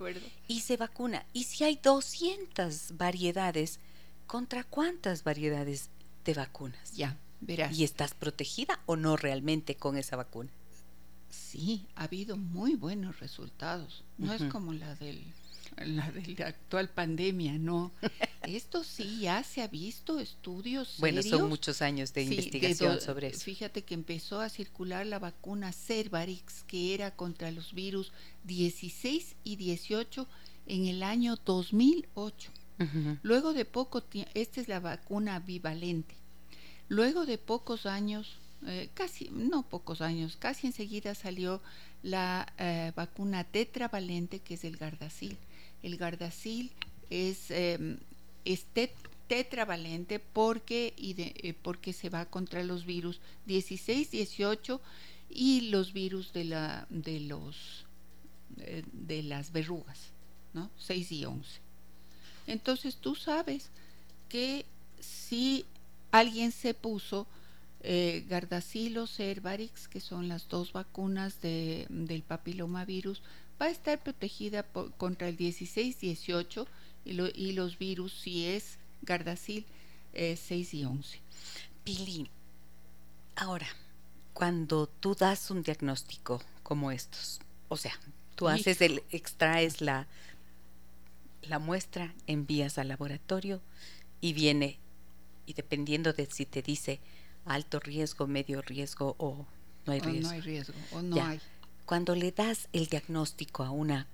y 0.47 0.61
se 0.61 0.79
vacuna. 0.79 1.27
Y 1.35 1.45
si 1.45 1.65
hay 1.65 1.77
200 1.77 2.97
variedades, 2.97 3.81
¿contra 4.27 4.65
cuántas 4.65 5.25
variedades 5.25 5.91
de 6.25 6.33
vacunas? 6.33 6.97
Ya, 6.97 7.19
verás. 7.43 7.77
¿Y 7.77 7.85
estás 7.85 8.15
protegida 8.15 8.81
o 8.87 8.97
no 8.97 9.19
realmente 9.19 9.77
con 9.77 9.99
esa 9.99 10.17
vacuna? 10.17 10.51
Sí, 11.31 11.87
ha 11.95 12.05
habido 12.05 12.37
muy 12.37 12.75
buenos 12.75 13.21
resultados. 13.21 14.05
No 14.17 14.33
es 14.33 14.43
como 14.45 14.73
la 14.73 14.95
del 14.97 15.23
la 15.87 16.11
de 16.11 16.35
la 16.39 16.49
actual 16.49 16.89
pandemia, 16.89 17.59
no. 17.59 17.93
Esto 18.43 18.85
sí 18.85 19.21
ya 19.21 19.43
se 19.43 19.63
ha 19.63 19.69
visto 19.69 20.19
estudios 20.19 20.97
Bueno, 20.99 21.23
son 21.23 21.49
muchos 21.49 21.83
años 21.83 22.13
de 22.15 22.23
investigación 22.23 23.01
sobre 23.01 23.29
eso. 23.29 23.41
Fíjate 23.41 23.83
que 23.83 23.95
empezó 23.95 24.41
a 24.41 24.49
circular 24.49 25.07
la 25.07 25.19
vacuna 25.19 25.73
Cervarix, 25.73 26.65
que 26.65 26.95
era 26.95 27.15
contra 27.15 27.51
los 27.51 27.75
virus 27.75 28.13
16 28.45 29.37
y 29.45 29.57
18 29.57 30.27
en 30.67 30.87
el 30.87 31.03
año 31.03 31.37
2008. 31.45 32.53
Luego 33.23 33.53
de 33.53 33.65
poco, 33.65 34.05
esta 34.35 34.61
es 34.61 34.69
la 34.69 34.79
vacuna 34.79 35.41
bivalente. 35.41 36.15
Luego 36.89 37.27
de 37.27 37.37
pocos 37.37 37.87
años, 37.87 38.39
eh, 38.67 38.91
casi, 38.95 39.29
no 39.31 39.63
pocos 39.63 40.01
años, 40.01 40.37
casi 40.37 40.67
enseguida 40.67 41.15
salió 41.15 41.63
la 42.03 42.53
eh, 42.59 42.93
vacuna 42.97 43.45
tetravalente 43.45 44.41
que 44.41 44.55
es 44.55 44.65
el 44.65 44.77
Gardasil. 44.77 45.37
El 45.83 45.97
Gardasil 45.97 46.73
es, 47.09 47.51
em, 47.51 47.99
tetravalente 49.29 50.19
porque, 50.19 50.95
eh, 50.97 51.55
porque 51.63 51.93
se 51.93 52.09
va 52.09 52.25
contra 52.25 52.65
los 52.65 52.85
virus 52.85 53.21
16, 53.47 54.11
18 54.11 54.81
y 55.31 55.71
los 55.71 55.93
virus 55.93 56.33
de, 56.33 56.45
la, 56.45 56.87
de, 56.89 57.21
los, 57.21 57.85
de 58.57 59.23
las 59.23 59.53
verrugas, 59.53 60.11
¿no? 60.55 60.71
6 60.79 61.13
y 61.13 61.25
11. 61.27 61.61
Entonces 62.47 62.97
tú 62.97 63.15
sabes 63.15 63.71
que 64.31 64.65
si 64.99 65.67
alguien 66.11 66.51
se 66.51 66.73
puso 66.73 67.27
eh, 67.81 68.25
Gardasil 68.29 68.99
o 68.99 69.07
Cervarix, 69.07 69.89
que 69.89 70.01
son 70.01 70.29
las 70.29 70.49
dos 70.49 70.73
vacunas 70.73 71.41
de, 71.41 71.87
del 71.89 72.23
papilomavirus, 72.23 73.23
va 73.61 73.67
a 73.67 73.71
estar 73.71 74.03
protegida 74.03 74.65
contra 74.97 75.29
el 75.29 75.37
16-18 75.37 76.67
y, 77.05 77.11
y, 77.11 77.53
los 77.53 77.79
virus 77.79 78.13
si 78.13 78.47
es 78.47 78.79
Gardasil 79.03 79.65
6 80.13 80.51
eh, 80.51 80.77
y 80.77 80.85
11. 80.85 81.21
Pili, 81.85 82.31
ahora, 83.37 83.69
cuando 84.33 84.87
tú 84.87 85.15
das 85.15 85.51
un 85.51 85.63
diagnóstico 85.63 86.43
como 86.63 86.91
estos, 86.91 87.41
o 87.69 87.77
sea, 87.77 87.99
tú 88.35 88.49
haces 88.49 88.81
el, 88.81 89.03
extraes 89.11 89.81
la, 89.81 90.07
la 91.43 91.59
muestra, 91.59 92.15
envías 92.27 92.79
al 92.79 92.89
laboratorio 92.89 93.61
y 94.21 94.33
viene, 94.33 94.79
y 95.47 95.55
dependiendo 95.55 96.13
de 96.13 96.27
si 96.27 96.45
te 96.45 96.63
dice 96.63 97.01
alto 97.49 97.81
riesgo, 97.81 98.27
medio 98.27 98.63
riesgo 98.63 99.17
o 99.19 99.47
no 99.87 99.93
hay 99.93 100.01
riesgo. 100.01 100.29
no 100.29 100.31
hay 100.31 100.41
riesgo, 100.41 100.75
o 100.93 101.03
no 101.03 101.25
hay. 101.25 101.41
Cuando 101.87 102.15
le 102.15 102.31
das 102.31 102.69
el 102.73 102.87
diagnóstico 102.87 103.65
a 103.65 103.71
una 103.71 104.07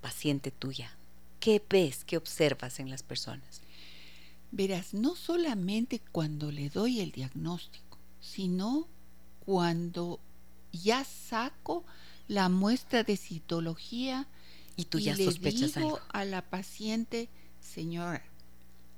paciente 0.00 0.50
tuya, 0.50 0.96
¿qué 1.38 1.62
ves, 1.68 2.04
qué 2.04 2.16
observas 2.16 2.80
en 2.80 2.90
las 2.90 3.02
personas? 3.02 3.62
Verás, 4.50 4.94
no 4.94 5.14
solamente 5.14 6.00
cuando 6.12 6.50
le 6.50 6.68
doy 6.70 7.00
el 7.00 7.12
diagnóstico, 7.12 7.98
sino 8.20 8.88
cuando 9.46 10.18
ya 10.72 11.04
saco 11.04 11.84
la 12.26 12.48
muestra 12.48 13.04
de 13.04 13.16
citología 13.16 14.26
y 14.76 14.86
tú 14.86 14.98
ya 14.98 15.16
sospechas 15.16 15.76
le 15.76 15.82
digo 15.82 16.00
a 16.12 16.24
la 16.24 16.42
paciente, 16.42 17.28
señora, 17.60 18.24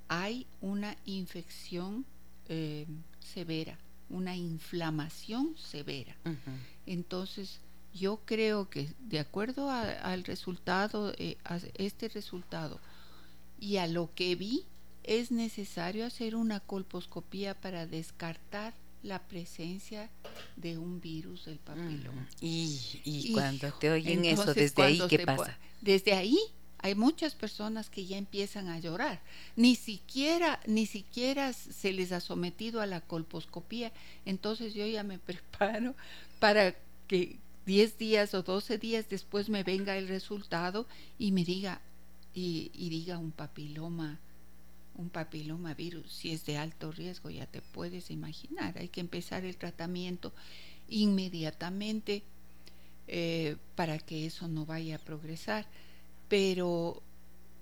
hay 0.09 0.47
una 0.63 0.97
infección 1.05 2.07
eh, 2.49 2.87
severa, 3.21 3.79
una 4.09 4.37
inflamación 4.37 5.57
severa. 5.57 6.17
Entonces, 6.87 7.61
yo 7.95 8.21
creo 8.25 8.69
que 8.69 8.89
de 9.01 9.19
acuerdo 9.19 9.71
al 9.71 10.25
resultado, 10.25 11.13
eh, 11.19 11.37
a 11.45 11.59
este 11.75 12.09
resultado 12.09 12.81
y 13.61 13.77
a 13.77 13.87
lo 13.87 14.11
que 14.15 14.35
vi, 14.35 14.65
es 15.05 15.31
necesario 15.31 16.07
hacer 16.07 16.37
una 16.37 16.61
colposcopía 16.61 17.55
para 17.55 17.87
descartar 17.87 18.75
la 19.03 19.21
presencia 19.21 20.11
de 20.57 20.79
un 20.79 21.01
virus 21.01 21.47
del 21.47 21.59
papiloma. 21.59 22.29
y, 22.41 23.33
cuando 23.33 23.73
te 23.73 23.91
oyen 23.91 24.25
eso, 24.25 24.55
desde 24.55 24.83
ahí, 24.83 25.01
¿qué 25.09 25.21
pasa? 25.21 25.59
Desde 25.81 26.13
ahí 26.13 26.39
hay 26.83 26.97
muchas 26.97 27.37
personas 27.37 27.89
que 27.89 28.05
ya 28.05 28.19
empiezan 28.19 28.69
a 28.69 28.81
llorar. 28.81 29.23
Ni 29.55 29.77
siquiera, 29.77 30.61
ni 30.67 30.87
siquiera 30.87 31.53
se 31.53 31.93
les 31.93 32.11
ha 32.11 32.21
sometido 32.21 32.81
a 32.81 32.87
la 32.87 33.01
colposcopía. 33.01 33.93
Entonces 34.27 34.75
yo 34.75 34.85
ya 34.85 35.05
me 35.05 35.19
preparo 35.21 35.95
para 36.41 36.75
que 37.07 37.39
10 37.67 37.99
días 37.99 38.35
o 38.35 38.43
12 38.43 38.79
días 38.79 39.09
después 39.09 39.49
me 39.49 39.63
venga 39.63 39.97
el 39.97 40.09
resultado 40.09 40.89
y 41.19 41.31
me 41.31 41.45
diga, 41.45 41.81
y, 42.35 42.71
diga 42.75 43.19
un 43.19 43.31
papiloma, 43.31 44.19
un 44.97 45.09
papiloma 45.09 45.75
virus, 45.75 46.11
si 46.13 46.33
es 46.33 46.45
de 46.47 46.57
alto 46.57 46.91
riesgo, 46.91 47.31
ya 47.31 47.47
te 47.47 47.61
puedes 47.61 48.11
imaginar. 48.11 48.77
Hay 48.79 48.89
que 48.89 49.01
empezar 49.01 49.45
el 49.45 49.57
tratamiento 49.57 50.33
inmediatamente 50.89 52.25
eh, 53.07 53.57
para 53.77 53.99
que 53.99 54.27
eso 54.27 54.49
no 54.49 54.67
vaya 54.67 54.97
a 54.97 54.99
progresar. 54.99 55.67
Pero 56.33 57.03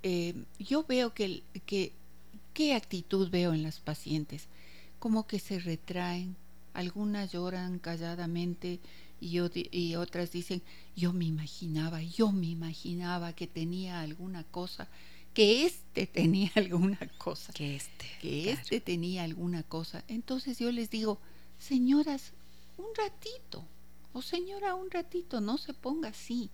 eh, 0.05 0.45
yo 0.61 0.85
veo 0.85 1.13
que, 1.13 1.43
que, 1.67 1.93
¿qué 2.55 2.75
actitud 2.75 3.29
veo 3.29 3.53
en 3.53 3.65
las 3.65 3.81
pacientes? 3.81 4.47
Como 5.01 5.27
que 5.27 5.41
se 5.41 5.59
retraen, 5.59 6.37
algunas 6.73 7.33
lloran 7.33 7.81
calladamente 7.81 8.79
y, 9.21 9.41
y 9.77 9.97
otras 9.97 10.31
dicen, 10.31 10.63
yo 10.95 11.13
me 11.13 11.25
imaginaba, 11.25 12.01
yo 12.01 12.31
me 12.31 12.47
imaginaba 12.47 13.33
que 13.33 13.49
tenía 13.49 14.03
alguna 14.03 14.45
cosa, 14.45 14.87
que 15.35 15.67
este 15.67 16.07
tenía 16.21 16.53
alguna 16.55 17.01
cosa. 17.19 17.53
Que 17.53 17.75
este. 17.75 18.07
Que 18.23 18.53
este 18.53 18.81
tenía 18.81 19.25
alguna 19.25 19.65
cosa. 19.65 20.05
Entonces 20.07 20.61
yo 20.61 20.71
les 20.71 20.91
digo, 20.91 21.19
señoras, 21.59 22.35
un 22.79 22.87
ratito, 22.97 23.65
o 24.13 24.23
señora, 24.23 24.77
un 24.77 24.93
ratito, 24.93 25.41
no 25.41 25.59
se 25.59 25.75
ponga 25.75 26.11
así. 26.11 26.51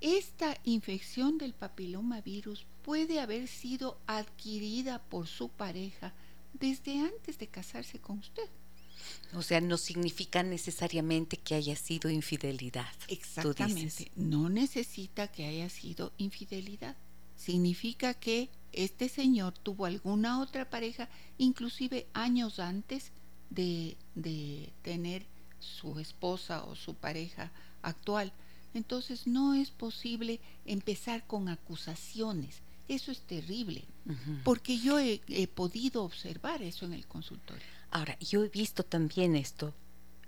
Esta 0.00 0.56
infección 0.64 1.38
del 1.38 1.54
papilomavirus 1.54 2.66
puede 2.82 3.20
haber 3.20 3.48
sido 3.48 3.98
adquirida 4.06 5.00
por 5.02 5.26
su 5.26 5.48
pareja 5.48 6.12
desde 6.52 7.00
antes 7.00 7.38
de 7.38 7.48
casarse 7.48 7.98
con 7.98 8.18
usted. 8.18 8.48
O 9.34 9.42
sea, 9.42 9.60
no 9.60 9.76
significa 9.76 10.42
necesariamente 10.42 11.36
que 11.36 11.54
haya 11.54 11.76
sido 11.76 12.10
infidelidad. 12.10 12.88
Exactamente. 13.08 14.10
No 14.16 14.48
necesita 14.48 15.28
que 15.28 15.46
haya 15.46 15.68
sido 15.68 16.12
infidelidad. 16.16 16.96
Significa 17.36 18.14
que 18.14 18.50
este 18.72 19.08
señor 19.08 19.54
tuvo 19.58 19.86
alguna 19.86 20.40
otra 20.40 20.68
pareja, 20.68 21.08
inclusive 21.38 22.06
años 22.12 22.58
antes 22.58 23.12
de, 23.50 23.96
de 24.14 24.72
tener 24.82 25.26
su 25.60 25.98
esposa 25.98 26.64
o 26.64 26.74
su 26.74 26.94
pareja 26.94 27.50
actual. 27.82 28.32
Entonces 28.74 29.26
no 29.26 29.54
es 29.54 29.70
posible 29.70 30.40
empezar 30.64 31.26
con 31.26 31.48
acusaciones. 31.48 32.62
Eso 32.88 33.12
es 33.12 33.20
terrible, 33.20 33.84
porque 34.44 34.78
yo 34.78 34.98
he, 34.98 35.20
podido 35.54 36.04
observar 36.04 36.62
eso 36.62 36.86
en 36.86 36.94
el 36.94 37.06
consultorio. 37.06 37.62
Ahora, 37.90 38.18
yo 38.18 38.44
he 38.44 38.48
visto 38.48 38.82
también 38.82 39.36
esto 39.36 39.74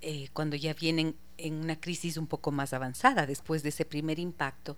eh, 0.02 0.28
cuando 0.34 0.56
ya 0.56 0.74
vienen 0.74 1.16
en 1.38 1.54
una 1.54 1.80
crisis 1.80 2.18
un 2.18 2.26
poco 2.26 2.50
más 2.50 2.74
avanzada 2.74 3.26
después 3.26 3.62
de 3.62 3.70
ese 3.70 3.86
primer 3.86 4.18
impacto, 4.18 4.76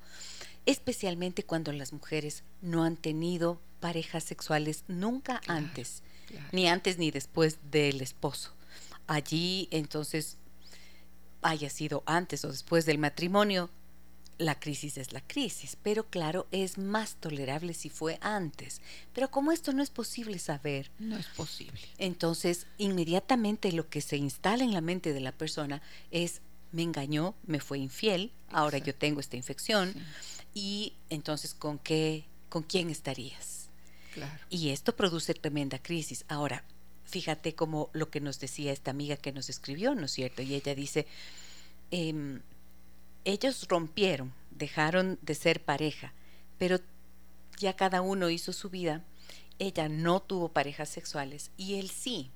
especialmente 0.64 1.42
cuando 1.42 1.72
las 1.72 1.92
mujeres 1.92 2.44
no 2.60 2.84
han 2.84 2.96
tenido 2.96 3.60
parejas 3.80 4.22
sexuales 4.22 4.84
nunca 4.86 5.40
antes, 5.48 6.04
ni 6.52 6.68
antes 6.68 6.98
ni 6.98 7.10
después 7.10 7.58
del 7.70 8.00
esposo. 8.00 8.52
Allí 9.08 9.68
entonces 9.72 10.38
haya 11.42 11.70
sido 11.70 12.02
antes 12.06 12.44
o 12.44 12.50
después 12.50 12.86
del 12.86 12.98
matrimonio, 12.98 13.70
la 14.38 14.58
crisis 14.58 14.96
es 14.98 15.12
la 15.12 15.20
crisis, 15.20 15.76
pero 15.82 16.08
claro, 16.08 16.46
es 16.50 16.78
más 16.78 17.16
tolerable 17.16 17.74
si 17.74 17.90
fue 17.90 18.18
antes. 18.20 18.80
Pero 19.12 19.30
como 19.30 19.52
esto 19.52 19.72
no 19.72 19.82
es 19.82 19.90
posible 19.90 20.38
saber, 20.38 20.90
no 20.98 21.16
es 21.16 21.26
posible. 21.26 21.80
Entonces, 21.98 22.66
inmediatamente 22.78 23.72
lo 23.72 23.88
que 23.88 24.00
se 24.00 24.16
instala 24.16 24.64
en 24.64 24.72
la 24.72 24.80
mente 24.80 25.12
de 25.12 25.20
la 25.20 25.32
persona 25.32 25.82
es 26.10 26.40
me 26.72 26.82
engañó, 26.82 27.34
me 27.44 27.60
fue 27.60 27.78
infiel, 27.78 28.32
ahora 28.50 28.78
yo 28.78 28.94
tengo 28.94 29.20
esta 29.20 29.36
infección 29.36 29.94
y 30.54 30.94
entonces 31.10 31.52
con 31.52 31.78
qué 31.78 32.24
con 32.52 32.62
quién 32.62 32.90
estarías? 32.90 33.70
Claro. 34.12 34.38
Y 34.50 34.68
esto 34.68 34.94
produce 34.94 35.32
tremenda 35.32 35.78
crisis. 35.78 36.26
Ahora, 36.28 36.64
fíjate 37.12 37.54
como 37.54 37.90
lo 37.92 38.08
que 38.08 38.20
nos 38.20 38.40
decía 38.40 38.72
esta 38.72 38.90
amiga 38.90 39.16
que 39.16 39.32
nos 39.32 39.50
escribió, 39.50 39.94
¿no 39.94 40.06
es 40.06 40.12
cierto? 40.12 40.40
Y 40.40 40.54
ella 40.54 40.74
dice, 40.74 41.06
em, 41.90 42.40
ellos 43.26 43.66
rompieron, 43.68 44.32
dejaron 44.50 45.18
de 45.20 45.34
ser 45.34 45.62
pareja, 45.62 46.14
pero 46.56 46.80
ya 47.58 47.76
cada 47.76 48.00
uno 48.00 48.30
hizo 48.30 48.54
su 48.54 48.70
vida. 48.70 49.04
Ella 49.58 49.90
no 49.90 50.22
tuvo 50.22 50.48
parejas 50.48 50.88
sexuales 50.88 51.50
y 51.58 51.74
él 51.74 51.90
sí. 51.90 52.30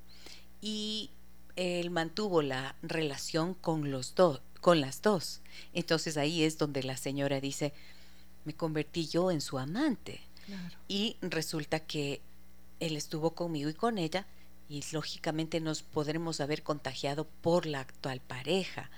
Y 0.61 1.11
él 1.57 1.91
mantuvo 1.91 2.43
la 2.43 2.77
relación 2.83 3.55
con 3.55 3.91
los 3.91 4.15
dos, 4.15 4.43
con 4.61 4.83
las 4.83 5.01
dos. 5.01 5.41
Entonces 5.73 6.19
ahí 6.19 6.43
es 6.43 6.59
donde 6.59 6.83
la 6.83 6.99
señora 6.99 7.41
dice, 7.41 7.73
me 8.45 8.55
convertí 8.55 9.09
yo 9.09 9.31
en 9.31 9.41
su 9.41 9.59
amante. 9.59 10.21
Y 10.87 11.17
resulta 11.23 11.81
que 11.81 12.21
él 12.79 12.95
estuvo 12.95 13.35
conmigo 13.35 13.71
y 13.71 13.75
con 13.75 13.97
ella 13.97 14.27
y 14.69 14.83
lógicamente 14.93 15.61
nos 15.61 15.83
podremos 15.83 16.41
haber 16.41 16.63
contagiado 16.63 17.27
por 17.43 17.67
la 17.67 17.81
actual 17.81 18.21
pareja, 18.21 18.91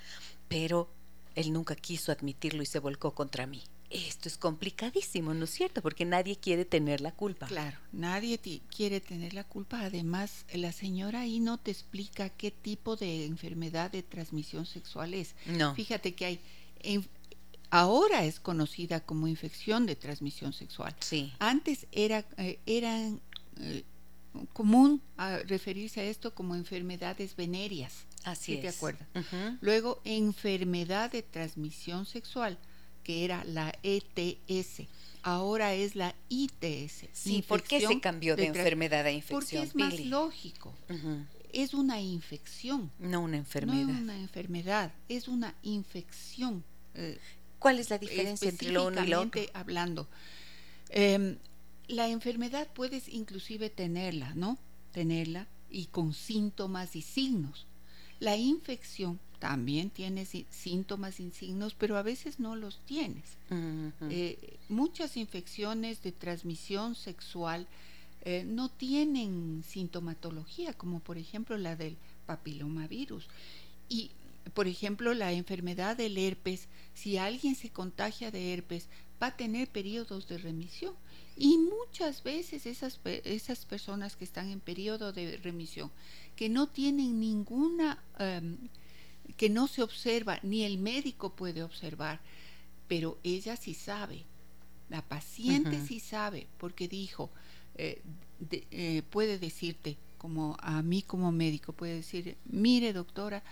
pero 0.48 0.88
él 1.34 1.52
nunca 1.52 1.76
quiso 1.76 2.12
admitirlo 2.12 2.62
y 2.62 2.66
se 2.66 2.78
volcó 2.78 3.14
contra 3.14 3.46
mí. 3.46 3.62
Esto 3.90 4.28
es 4.28 4.36
complicadísimo, 4.36 5.32
¿no 5.32 5.44
es 5.44 5.50
cierto? 5.50 5.80
Porque 5.80 6.04
nadie 6.04 6.36
quiere 6.36 6.66
tener 6.66 7.00
la 7.00 7.12
culpa. 7.12 7.46
Claro, 7.46 7.78
nadie 7.90 8.38
quiere 8.74 9.00
tener 9.00 9.32
la 9.32 9.44
culpa. 9.44 9.80
Además, 9.80 10.44
la 10.52 10.72
señora 10.72 11.20
ahí 11.20 11.40
no 11.40 11.58
te 11.58 11.70
explica 11.70 12.28
qué 12.28 12.50
tipo 12.50 12.96
de 12.96 13.24
enfermedad 13.24 13.90
de 13.90 14.02
transmisión 14.02 14.66
sexual 14.66 15.14
es. 15.14 15.34
No. 15.46 15.74
Fíjate 15.74 16.14
que 16.14 16.24
hay 16.26 16.40
ahora 17.70 18.24
es 18.24 18.40
conocida 18.40 19.00
como 19.00 19.28
infección 19.28 19.86
de 19.86 19.96
transmisión 19.96 20.52
sexual. 20.52 20.94
Sí. 21.00 21.32
Antes 21.38 21.86
era 21.92 22.24
eh, 22.36 22.58
eran 22.66 23.20
eh, 23.58 23.84
común 24.52 25.02
a 25.16 25.38
referirse 25.38 26.00
a 26.00 26.04
esto 26.04 26.34
como 26.34 26.54
enfermedades 26.54 27.36
venéreas. 27.36 28.06
Así 28.24 28.54
es. 28.54 28.60
¿Te 28.60 28.68
acuerdas? 28.68 29.08
Luego, 29.60 30.00
enfermedad 30.04 31.10
de 31.10 31.22
transmisión 31.22 32.06
sexual, 32.06 32.58
que 33.04 33.24
era 33.24 33.44
la 33.44 33.72
ETS. 33.82 34.88
Ahora 35.22 35.74
es 35.74 35.94
la 35.94 36.14
ITS. 36.28 37.08
Sí, 37.12 37.42
¿por 37.46 37.62
qué 37.62 37.80
se 37.80 38.00
cambió 38.00 38.36
de, 38.36 38.46
enfermedad 38.46 39.04
a 39.04 39.10
infección? 39.10 39.40
Porque 39.40 39.58
es 39.62 39.74
más 39.74 40.00
lógico. 40.06 40.74
Es 41.52 41.74
una 41.74 42.00
infección. 42.00 42.90
No 42.98 43.22
una 43.22 43.36
enfermedad. 43.36 43.84
No 43.84 43.98
una 43.98 44.16
enfermedad, 44.16 44.92
es 45.08 45.28
una 45.28 45.54
infección. 45.62 46.64
Eh, 46.94 47.18
¿Cuál 47.58 47.80
es 47.80 47.90
la 47.90 47.98
diferencia 47.98 48.48
entre 48.48 48.70
lo 48.70 48.86
uno 48.86 49.04
y 49.04 49.08
lo 49.08 49.22
otro? 49.22 49.40
hablando. 49.54 50.08
Eh, 50.90 51.36
la 51.88 52.08
enfermedad 52.08 52.68
puedes 52.74 53.08
inclusive 53.08 53.70
tenerla, 53.70 54.34
¿no? 54.34 54.58
Tenerla 54.92 55.48
y 55.70 55.86
con 55.86 56.14
síntomas 56.14 56.94
y 56.96 57.02
signos. 57.02 57.66
La 58.20 58.36
infección 58.36 59.18
también 59.38 59.90
tiene 59.90 60.26
síntomas 60.26 61.20
y 61.20 61.30
signos, 61.30 61.74
pero 61.74 61.96
a 61.96 62.02
veces 62.02 62.40
no 62.40 62.56
los 62.56 62.80
tienes. 62.84 63.24
Eh, 64.10 64.58
muchas 64.68 65.16
infecciones 65.16 66.02
de 66.02 66.12
transmisión 66.12 66.94
sexual 66.94 67.66
eh, 68.22 68.44
no 68.44 68.68
tienen 68.68 69.62
sintomatología, 69.66 70.72
como 70.72 71.00
por 71.00 71.18
ejemplo 71.18 71.56
la 71.56 71.76
del 71.76 71.96
papilomavirus. 72.26 73.28
Y 73.88 74.10
por 74.54 74.66
ejemplo, 74.66 75.14
la 75.14 75.32
enfermedad 75.32 75.96
del 75.96 76.18
herpes, 76.18 76.68
si 76.94 77.18
alguien 77.18 77.54
se 77.54 77.70
contagia 77.70 78.30
de 78.30 78.52
herpes, 78.52 78.88
va 79.22 79.28
a 79.28 79.36
tener 79.36 79.68
periodos 79.68 80.26
de 80.28 80.38
remisión 80.38 80.94
y 81.38 81.56
muchas 81.56 82.24
veces 82.24 82.66
esas, 82.66 82.98
esas 83.04 83.64
personas 83.64 84.16
que 84.16 84.24
están 84.24 84.50
en 84.50 84.58
periodo 84.58 85.12
de 85.12 85.36
remisión, 85.36 85.92
que 86.34 86.48
no 86.48 86.66
tienen 86.66 87.20
ninguna, 87.20 88.02
em, 88.18 88.56
que 89.36 89.48
no 89.48 89.68
se 89.68 89.82
observa, 89.82 90.40
ni 90.42 90.64
el 90.64 90.78
médico 90.78 91.36
puede 91.36 91.62
observar, 91.62 92.20
pero 92.88 93.18
ella 93.22 93.56
sí 93.56 93.74
sabe, 93.74 94.24
la 94.90 95.02
paciente 95.02 95.80
sí 95.86 96.00
sabe, 96.00 96.48
porque 96.58 96.88
dijo, 96.88 97.30
eh, 97.76 98.02
eh, 98.50 99.02
puede 99.08 99.38
decirte, 99.38 99.96
como 100.16 100.56
a 100.58 100.82
mí 100.82 101.02
como 101.02 101.30
médico, 101.30 101.72
puede 101.72 101.94
decir, 101.96 102.36
mire 102.46 102.92
doctora, 102.92 103.44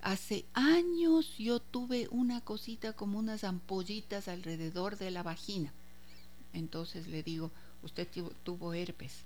hace 0.00 0.46
años 0.54 1.36
yo 1.36 1.60
tuve 1.60 2.08
una 2.10 2.40
cosita 2.40 2.94
como 2.94 3.18
unas 3.18 3.44
ampollitas 3.44 4.26
alrededor 4.28 4.96
de 4.96 5.10
la 5.10 5.22
vagina 5.22 5.74
entonces 6.56 7.06
le 7.06 7.22
digo, 7.22 7.50
usted 7.82 8.08
tuvo 8.42 8.72
herpes. 8.72 9.24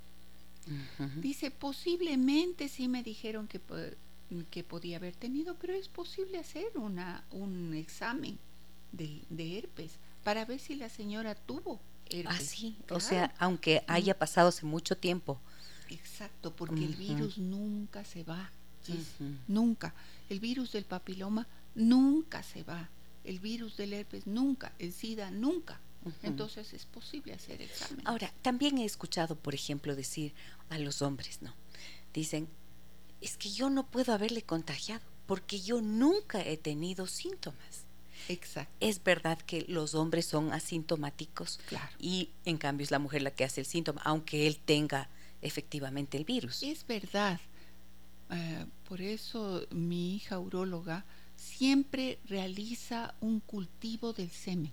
Dice, 1.17 1.51
posiblemente 1.51 2.69
sí 2.69 2.87
me 2.87 3.03
dijeron 3.03 3.49
que, 3.49 3.61
que 4.51 4.63
podía 4.63 4.99
haber 4.99 5.17
tenido, 5.17 5.57
pero 5.57 5.73
es 5.73 5.89
posible 5.89 6.39
hacer 6.39 6.77
una, 6.77 7.25
un 7.31 7.75
examen 7.75 8.39
de, 8.93 9.23
herpes 9.59 9.93
para 10.23 10.45
ver 10.45 10.61
si 10.61 10.75
la 10.75 10.89
señora 10.89 11.35
tuvo 11.35 11.81
herpes. 12.11 12.37
Ah, 12.37 12.41
sí, 12.41 12.77
o 12.91 13.01
sea, 13.01 13.35
aunque 13.39 13.83
haya 13.87 14.19
pasado 14.19 14.49
hace 14.49 14.67
mucho 14.67 14.97
tiempo. 14.97 15.41
Exacto, 15.89 16.55
porque 16.55 16.85
el 16.85 16.95
virus 16.95 17.39
nunca 17.39 18.05
se 18.05 18.23
va, 18.23 18.51
nunca. 19.49 19.95
El 20.29 20.39
virus 20.39 20.73
del 20.73 20.85
papiloma 20.85 21.47
nunca 21.75 22.43
se 22.43 22.63
va. 22.63 22.89
El 23.25 23.41
virus 23.41 23.77
del 23.77 23.93
herpes 23.93 24.27
nunca, 24.27 24.73
el 24.79 24.93
SIDA 24.93 25.31
nunca. 25.31 25.81
Entonces 26.23 26.73
es 26.73 26.87
posible 26.87 27.35
hacer 27.35 27.61
examen. 27.61 28.07
Ahora, 28.07 28.33
también 28.43 28.79
he 28.79 28.85
escuchado, 28.85 29.37
por 29.37 29.55
ejemplo, 29.55 29.95
decir 29.95 30.33
a 30.71 30.79
los 30.79 31.03
hombres, 31.03 31.43
¿no? 31.43 31.55
Dicen, 32.15 32.49
es 33.21 33.37
que 33.37 33.51
yo 33.51 33.69
no 33.71 33.87
puedo 33.87 34.13
haberle 34.15 34.43
contagiado 34.43 35.05
porque 35.27 35.61
yo 35.61 35.81
nunca 35.83 36.41
he 36.45 36.57
tenido 36.57 37.07
síntomas. 37.07 37.85
Exacto. 38.29 38.73
Es 38.81 39.03
verdad 39.03 39.39
que 39.39 39.65
los 39.69 39.95
hombres 39.95 40.27
son 40.27 40.53
asintomáticos 40.53 41.59
Claro. 41.69 41.91
y 41.99 42.31
en 42.45 42.59
cambio 42.59 42.85
es 42.85 42.91
la 42.91 42.99
mujer 42.99 43.23
la 43.23 43.31
que 43.31 43.45
hace 43.45 43.61
el 43.61 43.67
síntoma, 43.67 44.01
aunque 44.05 44.47
él 44.47 44.59
tenga 44.59 45.09
efectivamente 45.43 46.17
el 46.17 46.25
virus. 46.25 46.63
Es 46.63 46.87
verdad. 46.87 47.41
Eh, 48.31 48.67
por 48.89 49.01
eso 49.01 49.67
mi 49.71 50.15
hija 50.17 50.39
uróloga 50.39 51.05
siempre 51.37 52.19
realiza 52.27 53.15
un 53.21 53.41
cultivo 53.41 54.13
del 54.13 54.31
semen. 54.31 54.73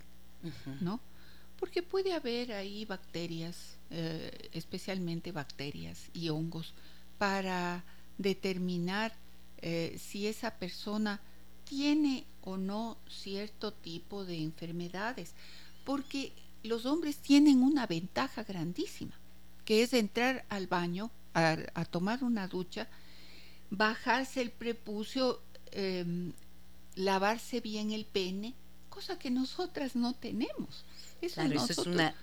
¿no? 0.82 1.02
Porque 1.60 1.82
puede 1.82 2.14
haber 2.14 2.54
ahí 2.54 2.86
bacterias, 2.86 3.78
eh, 3.90 4.50
especialmente 4.54 5.32
bacterias 5.32 6.10
y 6.14 6.30
hongos, 6.30 6.74
para 7.18 7.84
determinar 8.18 9.14
eh, 9.62 9.98
si 10.00 10.28
esa 10.28 10.52
persona 10.52 11.20
tiene 11.64 12.26
o 12.42 12.58
no 12.58 12.98
cierto 13.10 13.74
tipo 13.74 14.24
de 14.24 14.38
enfermedades. 14.38 15.34
Porque 15.84 16.34
los 16.64 16.86
hombres 16.86 17.18
tienen 17.18 17.64
una 17.64 17.88
ventaja 17.88 18.44
grandísima, 18.44 19.14
que 19.66 19.84
es 19.84 19.94
entrar 19.94 20.46
al 20.50 20.68
baño 20.68 21.12
a, 21.34 21.58
a 21.74 21.86
tomar 21.86 22.24
una 22.24 22.48
ducha, 22.48 22.88
bajarse 23.70 24.42
el 24.42 24.52
prepucio, 24.52 25.42
em, 25.72 26.34
lavarse 26.96 27.62
bien 27.62 27.92
el 27.92 28.06
pene, 28.06 28.54
cosa 28.90 29.20
que 29.20 29.30
nosotras 29.30 29.96
no 29.96 30.14
tenemos. 30.14 30.86
Eso 31.22 31.36
Claro, 31.36 31.56
eso 31.64 31.72
es 31.82 31.88
una, 31.88 32.14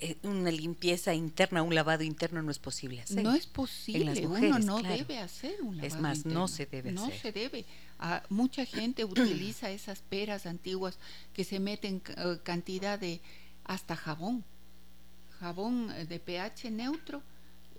eh, 0.00 0.16
una 0.24 0.50
limpieza 0.50 1.14
interna, 1.14 1.62
un 1.62 1.74
lavado 1.74 2.02
interno 2.04 2.42
no 2.42 2.50
es 2.50 2.58
posible 2.58 3.00
hacer. 3.00 3.22
No 3.22 3.34
es 3.34 3.46
posible, 3.46 4.04
las 4.04 4.18
uno 4.18 4.28
mujeres, 4.30 4.64
no 4.66 4.78
claro. 4.80 4.96
debe 4.96 5.18
hacer 5.18 5.62
un 5.62 5.76
Es 5.80 5.94
lavado 5.94 6.02
más, 6.02 6.26
no 6.26 6.48
se 6.48 6.66
debe 6.66 6.92
No 6.92 7.04
hacer. 7.06 7.18
se 7.20 7.32
debe. 7.32 7.64
Ah, 7.98 8.22
mucha 8.28 8.64
gente 8.66 9.04
utiliza 9.04 9.70
esas 9.70 10.00
peras 10.02 10.46
antiguas 10.46 10.98
que 11.32 11.44
se 11.44 11.60
meten 11.60 12.02
eh, 12.16 12.38
cantidad 12.42 12.98
de 12.98 13.20
hasta 13.64 13.94
jabón, 13.96 14.44
jabón 15.38 15.90
eh, 15.96 16.04
de 16.06 16.18
pH 16.18 16.70
neutro 16.70 17.22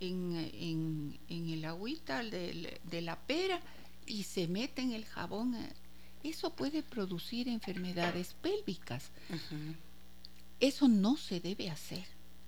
en, 0.00 0.34
en, 0.54 1.18
en 1.28 1.48
el 1.50 1.64
agüita 1.66 2.22
del- 2.22 2.80
de 2.84 3.00
la 3.02 3.16
pera 3.16 3.60
y 4.06 4.22
se 4.24 4.48
meten 4.48 4.92
el 4.92 5.04
jabón. 5.04 5.56
Eso 6.22 6.54
puede 6.54 6.82
producir 6.82 7.48
enfermedades 7.48 8.34
pélvicas. 8.40 9.10
Ujú. 9.28 9.74
Eso 10.60 10.88
no 10.88 11.16
se 11.16 11.40
debe 11.40 11.70
hacer. 11.70 12.04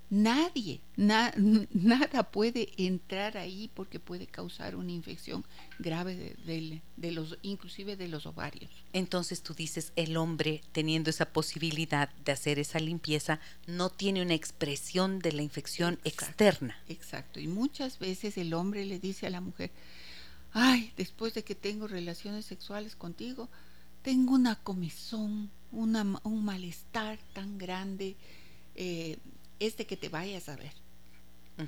Nadie, 0.09 0.81
na- 0.97 1.35
nada 1.73 2.23
puede 2.31 2.69
entrar 2.77 3.37
ahí 3.37 3.69
porque 3.75 3.99
puede 3.99 4.29
causar 4.29 4.77
una 4.77 4.92
infección 4.92 5.45
grave 5.81 6.14
de, 6.47 6.81
de 6.97 7.11
los, 7.11 7.37
inclusive 7.42 7.97
de 7.97 8.07
los 8.07 8.25
ovarios. 8.25 8.71
Entonces 8.92 9.42
tú 9.42 9.53
dices, 9.53 9.92
el 9.97 10.16
hombre 10.16 10.62
teniendo 10.71 11.11
esa 11.11 11.27
posibilidad 11.33 12.09
de 12.25 12.31
hacer 12.31 12.61
esa 12.61 12.79
limpieza 12.79 13.40
no 13.66 13.90
tiene 13.90 14.23
una 14.23 14.35
expresión 14.35 15.19
de 15.19 15.33
la 15.33 15.42
infección 15.42 15.95
Exacto. 16.05 16.27
externa. 16.45 16.77
Exacto. 16.88 17.40
Y 17.40 17.49
muchas 17.49 17.99
veces 17.99 18.38
el 18.38 18.55
hombre 18.55 18.85
le 18.87 19.01
dice 19.01 19.27
a 19.27 19.31
la 19.31 19.40
mujer, 19.40 19.73
ay, 20.53 20.92
después 20.97 21.35
de 21.35 21.42
que 21.42 21.57
tengo 21.57 21.88
relaciones 21.88 22.45
sexuales 22.47 22.95
contigo, 22.95 23.49
tengo 24.07 24.35
una 24.35 24.55
comezón, 24.55 25.51
una, 25.73 26.05
un 26.23 26.45
malestar 26.45 27.19
tan 27.35 27.59
grande, 27.59 28.14
eh, 28.77 29.19
es 29.59 29.77
de 29.77 29.85
que 29.85 29.97
te 29.97 30.09
vayas 30.09 30.49
a 30.49 30.55
ver. 30.55 30.73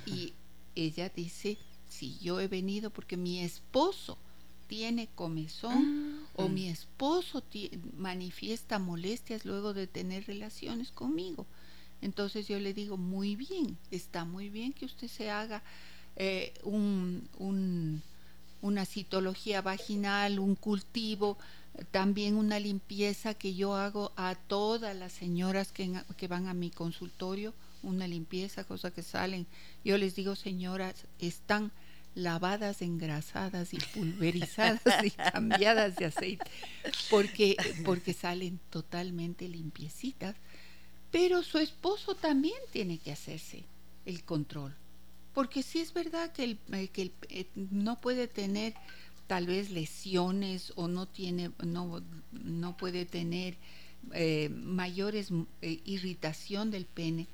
Y 0.07 0.35
ella 0.77 1.09
dice, 1.09 1.59
si 1.89 2.17
yo 2.21 2.39
he 2.39 2.47
venido 2.47 2.91
porque 2.91 3.17
mi 3.17 3.41
esposo 3.41 4.19
tiene 4.69 5.09
comezón 5.17 6.23
o 6.37 6.49
Mm. 6.49 6.55
mi 6.55 6.69
esposo 6.69 7.41
ti- 7.41 7.73
manifiesta 7.97 8.79
molestias 8.79 9.45
luego 9.45 9.75
de 9.75 9.89
tener 9.89 10.25
relaciones 10.29 10.93
conmigo. 10.93 11.45
Entonces 12.03 12.47
yo 12.47 12.61
le 12.61 12.73
digo, 12.73 12.97
muy 12.97 13.35
bien, 13.35 13.77
está 13.91 14.25
muy 14.25 14.49
bien 14.49 14.73
que 14.73 14.85
usted 14.85 15.09
se 15.09 15.29
haga 15.29 15.61
eh, 16.15 16.53
un, 16.63 17.29
un- 17.39 18.01
una 18.63 18.85
citología 18.85 19.61
vaginal, 19.63 20.39
un 20.39 20.55
cultivo, 20.55 21.37
también 21.91 22.37
una 22.37 22.59
limpieza 22.59 23.35
que 23.35 23.55
yo 23.55 23.75
hago 23.77 24.13
a 24.17 24.35
todas 24.35 24.97
las 24.97 25.13
señoras 25.13 25.73
que, 25.73 26.03
van 26.29 26.49
a 26.49 26.55
mi 26.55 26.71
consultorio, 26.71 27.55
una 27.83 28.09
limpieza, 28.09 28.65
cosa 28.65 28.91
que 28.91 29.03
salen. 29.03 29.47
Yo 29.85 29.97
les 29.99 30.15
digo, 30.17 30.35
señoras, 30.37 31.07
están 31.21 31.71
lavadas, 32.15 32.83
engrasadas 32.83 33.73
y 33.75 33.79
pulverizadas 33.79 35.05
y 35.05 35.11
cambiadas 35.33 35.97
de 35.97 36.07
aceite, 36.07 36.51
porque, 37.11 37.57
porque 37.85 38.13
salen 38.13 38.59
totalmente 38.71 39.49
limpiecitas. 39.49 40.35
Pero 41.11 41.43
su 41.43 41.59
esposo 41.59 42.15
también 42.15 42.59
tiene 42.71 42.99
que 42.99 43.13
hacerse 43.13 43.65
el 44.05 44.25
control. 44.25 44.75
Porque 45.33 45.63
sí 45.63 45.79
es 45.79 45.93
verdad 45.95 46.33
que, 46.33 46.45
el, 46.45 46.59
eh, 46.73 46.89
que 46.89 47.03
el- 47.03 47.13
eh, 47.29 47.47
no 47.55 48.01
puede 48.01 48.27
tener 48.27 48.75
tal 49.29 49.47
vez 49.47 49.71
lesiones 49.71 50.73
o 50.75 50.89
no 50.89 51.07
tiene 51.07 51.53
no, 51.65 52.03
no 52.33 52.77
puede 52.77 53.05
tener 53.05 53.57
eh, 54.13 54.49
mayores 54.49 55.29
eh, 55.63 55.81
irritación 55.85 56.73
del 56.73 56.87
pene. 56.87 57.29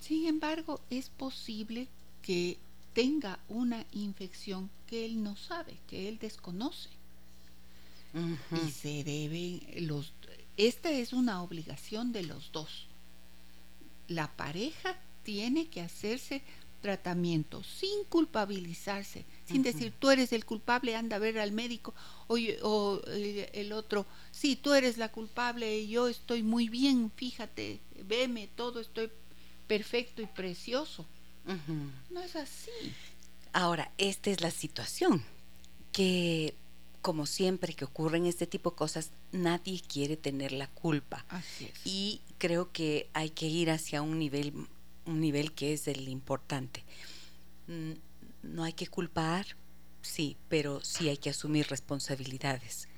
Sin 0.00 0.26
embargo, 0.26 0.80
es 0.90 1.08
posible 1.08 1.88
que 2.22 2.58
tenga 2.92 3.40
una 3.48 3.84
infección 3.92 4.70
que 4.86 5.04
él 5.04 5.22
no 5.22 5.36
sabe, 5.36 5.78
que 5.88 6.08
él 6.08 6.18
desconoce. 6.18 6.90
Y 8.64 8.70
se 8.70 9.04
deben 9.04 9.60
los 9.86 10.14
esta 10.56 10.90
es 10.90 11.12
una 11.12 11.42
obligación 11.42 12.12
de 12.12 12.22
los 12.22 12.50
dos. 12.50 12.86
La 14.08 14.34
pareja 14.36 14.96
tiene 15.22 15.68
que 15.68 15.82
hacerse 15.82 16.42
tratamiento 16.80 17.62
sin 17.62 18.04
culpabilizarse 18.08 19.26
sin 19.46 19.62
decir 19.62 19.92
tú 19.98 20.10
eres 20.10 20.32
el 20.32 20.44
culpable 20.44 20.96
anda 20.96 21.16
a 21.16 21.20
ver 21.20 21.38
al 21.38 21.52
médico 21.52 21.94
o 22.26 22.36
eh, 22.36 23.50
el 23.52 23.72
otro 23.72 24.06
sí 24.30 24.56
tú 24.56 24.74
eres 24.74 24.98
la 24.98 25.10
culpable 25.10 25.78
y 25.78 25.88
yo 25.88 26.08
estoy 26.08 26.42
muy 26.42 26.68
bien 26.68 27.12
fíjate 27.14 27.80
veme 28.04 28.48
todo 28.56 28.80
estoy 28.80 29.10
perfecto 29.66 30.20
y 30.22 30.26
precioso 30.26 31.06
no 32.10 32.20
es 32.22 32.36
así. 32.36 32.70
Ahora, 33.52 33.90
esta 33.98 34.30
es 34.30 34.40
la 34.40 34.50
situación, 34.50 35.22
que 35.92 36.54
como 37.00 37.26
siempre 37.26 37.72
que 37.72 37.84
ocurren 37.84 38.26
este 38.26 38.46
tipo 38.46 38.70
de 38.70 38.76
cosas, 38.76 39.10
nadie 39.32 39.80
quiere 39.80 40.16
tener 40.16 40.52
la 40.52 40.66
culpa. 40.66 41.24
así 41.28 41.66
es. 41.66 41.80
Y 41.84 42.20
creo 42.38 42.72
que 42.72 43.08
hay 43.12 43.30
que 43.30 43.46
ir 43.46 43.70
hacia 43.70 44.02
un 44.02 44.18
nivel, 44.18 44.52
un 45.04 45.20
nivel 45.20 45.52
que 45.52 45.72
es 45.72 45.86
el 45.86 46.08
importante. 46.08 46.82
No 48.46 48.64
hay 48.64 48.72
que 48.72 48.86
culpar, 48.86 49.46
sí, 50.02 50.36
pero 50.48 50.82
sí 50.82 51.08
hay 51.08 51.16
que 51.16 51.30
asumir 51.30 51.68
responsabilidades. 51.68 52.88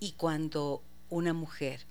Y 0.00 0.12
cuando 0.12 0.82
una 1.08 1.32
mujer 1.32 1.86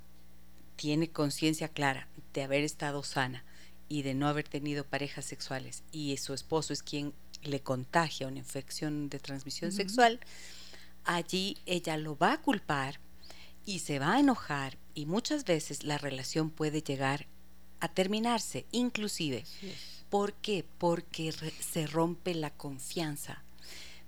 tiene 0.75 1.09
conciencia 1.09 1.67
clara 1.67 2.07
de 2.33 2.43
haber 2.43 2.63
estado 2.63 3.03
sana 3.03 3.43
y 3.89 4.03
de 4.03 4.13
no 4.13 4.27
haber 4.27 4.47
tenido 4.47 4.85
parejas 4.85 5.25
sexuales 5.25 5.83
y 5.91 6.15
su 6.17 6.33
esposo 6.33 6.73
es 6.73 6.83
quien 6.83 7.13
le 7.43 7.61
contagia 7.61 8.27
una 8.27 8.39
infección 8.39 9.09
de 9.09 9.19
transmisión 9.19 9.71
sexual, 9.71 10.19
allí 11.03 11.57
ella 11.65 11.97
lo 11.97 12.17
va 12.17 12.33
a 12.33 12.41
culpar 12.41 12.99
y 13.65 13.79
se 13.79 13.99
va 13.99 14.15
a 14.15 14.19
enojar 14.19 14.77
y 14.93 15.05
muchas 15.05 15.45
veces 15.45 15.83
la 15.83 15.97
relación 15.97 16.49
puede 16.49 16.81
llegar 16.81 17.27
a 17.79 17.87
terminarse, 17.87 18.65
inclusive. 18.71 19.43
¿Por 20.09 20.33
qué? 20.33 20.65
Porque 20.77 21.33
se 21.59 21.87
rompe 21.87 22.33
la 22.33 22.51
confianza, 22.51 23.43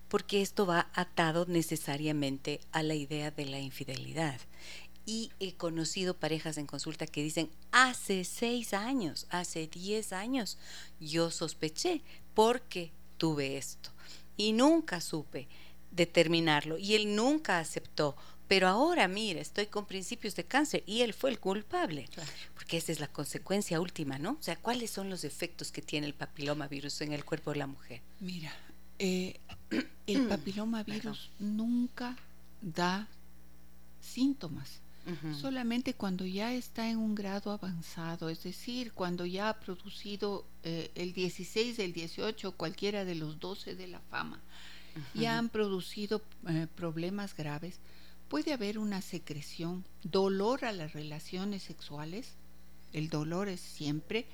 porque 0.08 0.42
esto 0.42 0.66
va 0.66 0.90
atado 0.94 1.46
necesariamente 1.46 2.62
a 2.72 2.84
la 2.84 2.96
idea 2.96 3.32
de 3.32 3.46
la 3.46 3.60
infidelidad. 3.60 4.40
Y 5.06 5.32
he 5.40 5.56
conocido 5.56 6.14
parejas 6.14 6.58
en 6.58 6.68
consulta 6.68 7.08
que 7.08 7.24
dicen, 7.24 7.50
hace 7.72 8.24
seis 8.24 8.74
años, 8.74 9.28
hace 9.30 9.68
diez 9.68 10.14
años, 10.14 10.58
yo 11.00 11.32
sospeché 11.32 12.02
porque 12.34 12.92
tuve 13.18 13.58
esto 13.58 13.90
y 14.38 14.54
nunca 14.54 15.02
supe 15.02 15.48
determinarlo 15.92 16.78
y 16.78 16.96
él 16.96 17.16
nunca 17.16 17.60
aceptó. 17.60 18.16
Pero 18.50 18.68
ahora, 18.68 19.08
mira, 19.08 19.40
estoy 19.40 19.68
con 19.68 19.86
principios 19.86 20.36
de 20.36 20.44
cáncer 20.44 20.84
y 20.86 21.02
él 21.02 21.14
fue 21.14 21.30
el 21.30 21.40
culpable 21.40 22.10
Claro. 22.12 22.30
porque 22.56 22.78
esa 22.78 22.92
es 22.92 23.00
la 23.00 23.08
consecuencia 23.08 23.80
última, 23.80 24.18
¿no? 24.20 24.32
O 24.32 24.44
sea, 24.44 24.58
¿cuáles 24.58 24.90
son 24.90 25.10
los 25.10 25.24
efectos 25.24 25.72
que 25.72 25.82
tiene 25.82 26.08
el 26.08 26.14
papilomavirus 26.16 27.00
en 27.02 27.14
el 27.14 27.24
cuerpo 27.24 27.52
de 27.52 27.58
la 27.58 27.68
mujer? 27.68 28.02
Mira, 28.20 28.52
eh, 28.98 29.40
el 30.08 30.28
papilomavirus 30.28 31.30
nunca 31.40 32.18
da 32.62 33.08
síntomas, 34.02 34.82
solamente 35.42 35.96
cuando 35.96 36.24
ya 36.26 36.54
está 36.54 36.88
en 36.90 36.98
un 36.98 37.16
grado 37.16 37.52
avanzado, 37.52 38.30
es 38.30 38.44
decir, 38.44 38.92
cuando 38.94 39.26
ya 39.26 39.50
ha 39.50 39.60
producido 39.60 40.46
eh, 40.64 40.92
el 40.94 41.14
16, 41.14 41.80
el 41.80 41.94
18, 41.94 42.52
cualquiera 42.52 43.06
de 43.06 43.16
los 43.16 43.40
12 43.40 43.74
de 43.76 43.88
la 43.88 44.00
fama, 44.12 44.40
ya 45.16 45.38
han 45.38 45.50
producido 45.50 46.22
eh, 46.48 46.68
problemas 46.76 47.36
graves, 47.36 47.80
puede 48.30 48.54
haber 48.54 48.78
una 48.78 49.02
secreción, 49.02 49.84
dolor 50.04 50.64
a 50.64 50.72
las 50.72 50.94
relaciones 50.94 51.64
sexuales, 51.64 52.36
el 52.94 53.10
dolor 53.10 53.50
es 53.50 53.60
siempre, 53.60 54.28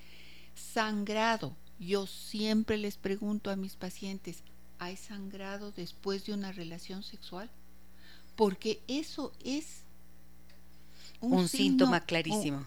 sangrado. 0.53 1.55
Yo 1.79 2.05
siempre 2.05 2.77
les 2.77 2.97
pregunto 2.97 3.49
a 3.49 3.55
mis 3.55 3.75
pacientes, 3.75 4.43
¿hay 4.79 4.97
sangrado 4.97 5.71
después 5.71 6.25
de 6.25 6.33
una 6.33 6.51
relación 6.51 7.03
sexual? 7.03 7.49
Porque 8.35 8.81
eso 8.87 9.31
es 9.43 9.83
un, 11.21 11.47
síntoma 11.47 12.01
clarísimo. 12.01 12.63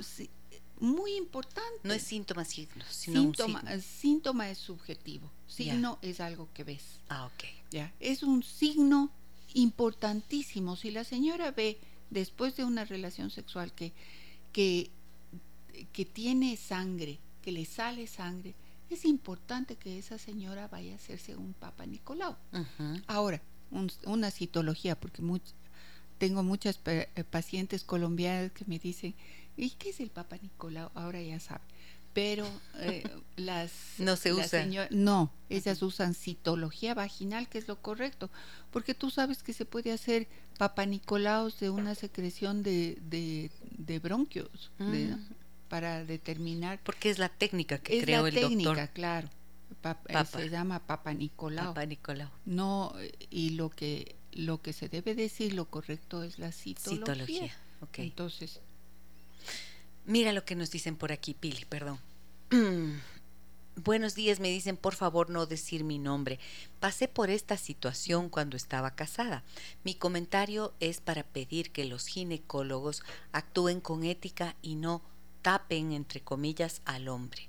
muy 0.80 1.14
importante. 1.14 1.80
No 1.82 1.92
es 1.92 2.02
síntoma, 2.02 2.44
sino 2.44 2.84
síntoma, 2.90 3.62
un 3.70 3.82
síntoma 3.82 4.50
es 4.50 4.58
subjetivo. 4.58 5.30
Signo 5.46 5.98
es 6.02 6.20
algo 6.20 6.48
que 6.54 6.64
ves. 6.64 7.00
Ah, 7.08 7.26
ok. 7.26 7.44
Ya, 7.70 7.92
es 8.00 8.22
un 8.22 8.42
signo 8.42 9.10
importantísimo. 9.54 10.76
Si 10.76 10.90
la 10.90 11.04
señora 11.04 11.50
ve 11.50 11.78
después 12.10 12.56
de 12.56 12.64
una 12.64 12.84
relación 12.84 13.30
sexual 13.30 13.72
que, 13.72 13.92
que, 14.52 14.90
que 15.92 16.04
tiene 16.04 16.56
sangre, 16.56 17.18
que 17.42 17.52
le 17.52 17.64
sale 17.64 18.06
sangre, 18.06 18.54
es 18.90 19.04
importante 19.04 19.76
que 19.76 19.98
esa 19.98 20.18
señora 20.18 20.68
vaya 20.68 20.92
a 20.92 20.96
hacerse 20.96 21.36
un 21.36 21.52
Papa 21.52 21.84
Nicolau. 21.86 22.36
Ahora, 23.06 23.42
una 24.04 24.30
citología, 24.30 24.98
porque 24.98 25.22
tengo 26.16 26.42
muchas 26.42 26.80
eh, 26.86 27.06
pacientes 27.30 27.84
colombianas 27.84 28.52
que 28.52 28.64
me 28.66 28.78
dicen, 28.78 29.14
¿y 29.56 29.70
qué 29.70 29.90
es 29.90 30.00
el 30.00 30.10
Papa 30.10 30.38
Nicolau? 30.38 30.90
Ahora 30.94 31.20
ya 31.20 31.38
sabe 31.38 31.60
pero 32.18 32.48
eh, 32.80 33.04
las 33.36 33.70
no 33.98 34.16
se 34.16 34.32
usa 34.32 34.66
no 34.90 35.30
ellas 35.48 35.80
usan 35.82 36.14
citología 36.14 36.92
vaginal 36.92 37.48
que 37.48 37.58
es 37.58 37.68
lo 37.68 37.80
correcto 37.80 38.28
porque 38.72 38.92
tú 38.92 39.08
sabes 39.08 39.44
que 39.44 39.52
se 39.52 39.64
puede 39.64 39.92
hacer 39.92 40.26
papanicolaos 40.58 41.60
de 41.60 41.70
una 41.70 41.94
secreción 41.94 42.64
de, 42.64 42.98
de, 43.00 43.98
bronquios 44.00 44.72
mm. 44.78 45.12
para 45.68 46.04
determinar 46.04 46.80
porque 46.82 47.08
es 47.08 47.20
la 47.20 47.28
técnica 47.28 47.78
que 47.78 48.00
creó 48.00 48.26
el 48.26 48.34
técnica, 48.34 48.88
claro 48.88 49.28
eh, 50.08 50.24
se 50.28 50.48
llama 50.50 50.80
papanicolao 50.80 51.66
papanicolao 51.66 52.32
no 52.46 52.94
y 53.30 53.50
lo 53.50 53.70
que 53.70 54.16
lo 54.32 54.60
que 54.60 54.72
se 54.72 54.88
debe 54.88 55.14
decir 55.14 55.52
lo 55.52 55.66
correcto 55.66 56.24
es 56.24 56.40
la 56.40 56.50
citología, 56.50 56.98
citología. 56.98 57.56
Okay. 57.80 58.06
entonces 58.06 58.60
Mira 60.08 60.32
lo 60.32 60.42
que 60.46 60.56
nos 60.56 60.70
dicen 60.70 60.96
por 60.96 61.12
aquí, 61.12 61.34
Pili, 61.34 61.66
perdón. 61.66 61.98
Buenos 63.76 64.14
días, 64.14 64.40
me 64.40 64.48
dicen 64.48 64.78
por 64.78 64.94
favor 64.94 65.28
no 65.28 65.44
decir 65.44 65.84
mi 65.84 65.98
nombre. 65.98 66.38
Pasé 66.80 67.06
por 67.06 67.28
esta 67.28 67.58
situación 67.58 68.30
cuando 68.30 68.56
estaba 68.56 68.94
casada. 68.94 69.44
Mi 69.84 69.94
comentario 69.94 70.72
es 70.80 71.00
para 71.00 71.24
pedir 71.24 71.72
que 71.72 71.84
los 71.84 72.06
ginecólogos 72.06 73.02
actúen 73.32 73.80
con 73.80 74.02
ética 74.04 74.56
y 74.62 74.76
no 74.76 75.02
tapen, 75.42 75.92
entre 75.92 76.20
comillas, 76.22 76.80
al 76.86 77.08
hombre. 77.08 77.48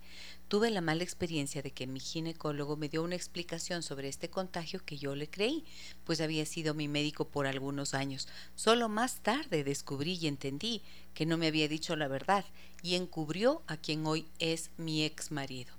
Tuve 0.50 0.72
la 0.72 0.82
mala 0.82 1.04
experiencia 1.04 1.62
de 1.62 1.72
que 1.72 1.86
mi 1.86 2.00
ginecólogo 2.00 2.76
me 2.76 2.90
dio 2.90 3.04
una 3.04 3.16
explicación 3.16 3.84
sobre 3.84 4.10
este 4.10 4.30
contagio 4.30 4.84
que 4.84 4.98
yo 4.98 5.16
le 5.16 5.30
creí, 5.30 5.64
pues 6.06 6.22
había 6.22 6.46
sido 6.46 6.74
mi 6.74 6.88
médico 6.88 7.28
por 7.28 7.46
algunos 7.46 7.94
años. 7.94 8.28
Solo 8.56 8.90
más 8.90 9.22
tarde 9.22 9.64
descubrí 9.64 10.18
y 10.20 10.28
entendí 10.28 10.82
que 11.14 11.28
no 11.28 11.38
me 11.38 11.48
había 11.48 11.68
dicho 11.68 11.96
la 11.96 12.08
verdad 12.08 12.46
y 12.82 12.96
encubrió 12.96 13.62
a 13.68 13.78
quien 13.78 14.06
hoy 14.06 14.26
es 14.40 14.72
mi 14.78 15.04
ex 15.04 15.32
marido. 15.32 15.74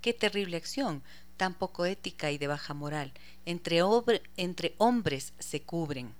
Qué 0.00 0.12
terrible 0.12 0.56
acción, 0.56 1.02
tan 1.36 1.54
poco 1.54 1.84
ética 1.84 2.30
y 2.30 2.38
de 2.38 2.46
baja 2.46 2.74
moral. 2.74 3.12
Entre, 3.44 3.80
entre 4.36 4.74
hombres 4.78 5.32
se 5.38 5.62
cubren. 5.62 6.14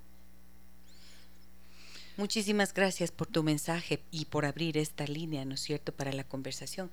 Muchísimas 2.17 2.73
gracias 2.73 3.11
por 3.11 3.27
tu 3.27 3.43
mensaje 3.43 4.03
y 4.11 4.25
por 4.25 4.47
abrir 4.47 4.79
esta 4.79 5.05
línea, 5.07 5.45
¿no 5.45 5.55
es 5.55 5.61
cierto?, 5.61 5.93
para 5.93 6.13
la 6.13 6.25
conversación 6.25 6.91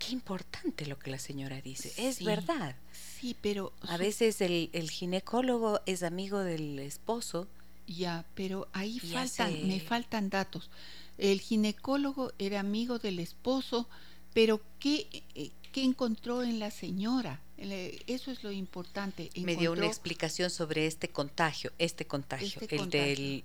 qué 0.00 0.12
importante 0.12 0.86
lo 0.86 0.98
que 0.98 1.10
la 1.10 1.18
señora 1.18 1.60
dice. 1.60 1.92
Es 1.96 2.24
verdad. 2.24 2.74
Sí, 2.92 3.36
pero... 3.40 3.72
A 3.82 3.96
veces 3.98 4.40
el, 4.40 4.90
ginecólogo 4.90 5.80
es 5.86 6.02
amigo 6.02 6.40
del 6.40 6.78
esposo. 6.80 7.46
Ya, 7.86 8.24
pero 8.34 8.68
ahí 8.72 8.98
faltan, 8.98 9.68
me 9.68 9.78
faltan 9.78 10.30
datos. 10.30 10.70
El 11.20 11.40
ginecólogo 11.40 12.32
era 12.38 12.60
amigo 12.60 12.98
del 12.98 13.18
esposo, 13.18 13.88
pero 14.32 14.60
¿qué, 14.78 15.24
eh, 15.34 15.50
qué 15.72 15.84
encontró 15.84 16.42
en 16.42 16.58
la 16.58 16.70
señora? 16.70 17.40
Eso 17.58 18.30
es 18.30 18.42
lo 18.42 18.52
importante. 18.52 19.30
me 19.36 19.54
dio 19.54 19.72
una 19.72 19.86
explicación 19.86 20.50
sobre 20.50 20.86
este 20.86 21.08
contagio, 21.08 21.72
este 21.78 22.06
contagio, 22.06 22.60
este 22.60 22.76
el 22.76 22.90
del, 22.90 23.44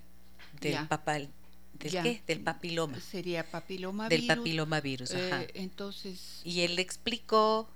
del 0.60 0.88
papal 0.88 1.30
¿Del 1.78 2.02
qué? 2.02 2.22
Del 2.26 2.40
papiloma. 2.40 3.00
Sería 3.00 3.48
papiloma 3.48 4.08
Del 4.08 4.26
papiloma 4.26 4.80
virus, 4.80 5.12
ajá. 5.12 5.42
Eh, 5.42 5.50
entonces... 5.54 6.40
Y 6.44 6.62
él 6.62 6.76
le 6.76 6.82
explicó 6.82 7.68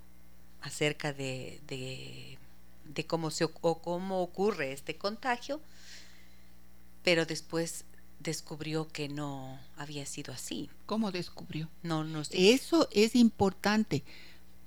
acerca 0.63 1.13
de, 1.13 1.61
de, 1.67 3.07
cómo, 3.07 3.31
se, 3.31 3.45
o 3.45 3.83
cómo 3.83 4.23
ocurre 4.23 4.73
este 4.73 4.97
contagio, 4.97 5.61
pero 7.03 7.25
después 7.25 7.85
descubrió 8.21 8.89
que 8.89 9.09
no 9.09 9.59
había 9.77 10.07
sido 10.07 10.33
así. 10.33 10.71
¿Cómo 10.87 11.11
descubrió? 11.11 11.69
No, 11.83 12.05
no 12.05 12.25
sé. 12.25 12.53
Eso 12.53 12.89
es 12.93 13.17
importante 13.17 14.05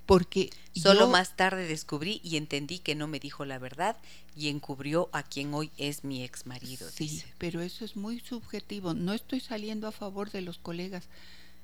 porque 0.06 0.50
solo 0.74 1.08
más 1.08 1.36
tarde 1.36 1.66
descubrí 1.66 2.20
y 2.22 2.36
entendí 2.36 2.78
que 2.78 2.94
no 2.94 3.08
me 3.08 3.20
dijo 3.20 3.44
la 3.44 3.58
verdad 3.58 3.96
y 4.36 4.48
encubrió 4.48 5.08
a 5.12 5.22
quien 5.22 5.54
hoy 5.54 5.70
es 5.78 6.04
mi 6.04 6.22
ex 6.22 6.46
marido. 6.46 6.90
Sí, 6.90 7.22
pero 7.38 7.62
eso 7.62 7.84
es 7.84 7.96
muy 7.96 8.20
subjetivo. 8.20 8.92
No 8.92 9.14
estoy 9.14 9.40
saliendo 9.40 9.88
a 9.88 9.92
favor 9.92 10.30
de 10.30 10.42
los 10.42 10.58
colegas, 10.58 11.08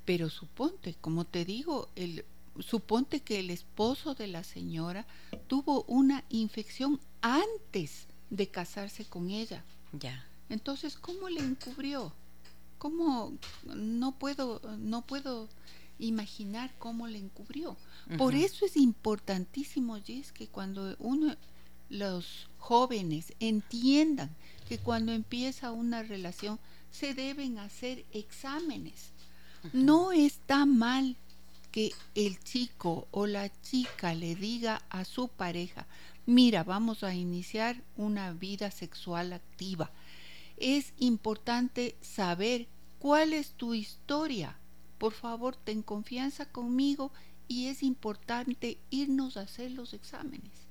pero 0.05 0.29
suponte, 0.29 0.95
como 0.99 1.25
te 1.25 1.45
digo, 1.45 1.89
el 1.95 2.25
suponte 2.59 3.21
que 3.21 3.39
el 3.39 3.49
esposo 3.49 4.15
de 4.15 4.27
la 4.27 4.43
señora 4.43 5.05
tuvo 5.47 5.83
una 5.83 6.23
infección 6.29 6.99
antes 7.21 8.07
de 8.29 8.47
casarse 8.47 9.05
con 9.05 9.29
ella. 9.29 9.63
Ya. 9.93 10.25
Entonces, 10.51 10.97
¿cómo 10.97 11.29
le 11.29 11.39
encubrió? 11.39 12.13
¿Cómo 12.77 13.33
no 13.63 14.11
puedo 14.19 14.61
no 14.77 15.01
puedo 15.03 15.47
imaginar 15.97 16.73
cómo 16.77 17.07
le 17.07 17.19
encubrió? 17.19 17.77
Por 18.17 18.35
eso 18.35 18.65
es 18.65 18.75
importantísimo, 18.75 19.97
Jess, 20.01 20.31
que 20.31 20.47
cuando 20.47 20.95
uno, 20.99 21.35
los 21.89 22.49
jóvenes 22.57 23.33
entiendan 23.39 24.35
que 24.67 24.77
cuando 24.77 25.13
empieza 25.13 25.71
una 25.71 26.03
relación 26.03 26.59
se 26.91 27.13
deben 27.13 27.57
hacer 27.57 28.05
exámenes. 28.11 29.11
No 29.73 30.11
está 30.11 30.65
mal 30.65 31.15
que 31.71 31.91
el 32.15 32.39
chico 32.43 33.07
o 33.11 33.27
la 33.27 33.49
chica 33.61 34.13
le 34.13 34.35
diga 34.35 34.81
a 34.89 35.05
su 35.05 35.29
pareja, 35.29 35.87
mira, 36.25 36.63
vamos 36.63 37.03
a 37.03 37.13
iniciar 37.13 37.81
una 37.95 38.33
vida 38.33 38.71
sexual 38.71 39.33
activa. 39.33 39.91
Es 40.61 40.93
importante 40.97 41.95
saber 42.01 42.67
cuál 42.99 43.33
es 43.33 43.53
tu 43.53 43.73
historia. 43.73 44.55
Por 44.99 45.13
favor, 45.13 45.55
ten 45.55 45.81
confianza 45.81 46.45
conmigo 46.45 47.11
y 47.47 47.65
es 47.65 47.81
importante 47.81 48.77
irnos 48.91 49.37
a 49.37 49.41
hacer 49.41 49.71
los 49.71 49.95
exámenes, 49.95 50.67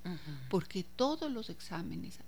porque 0.48 0.84
todos 0.84 1.30
los 1.30 1.50
exámenes, 1.50 2.20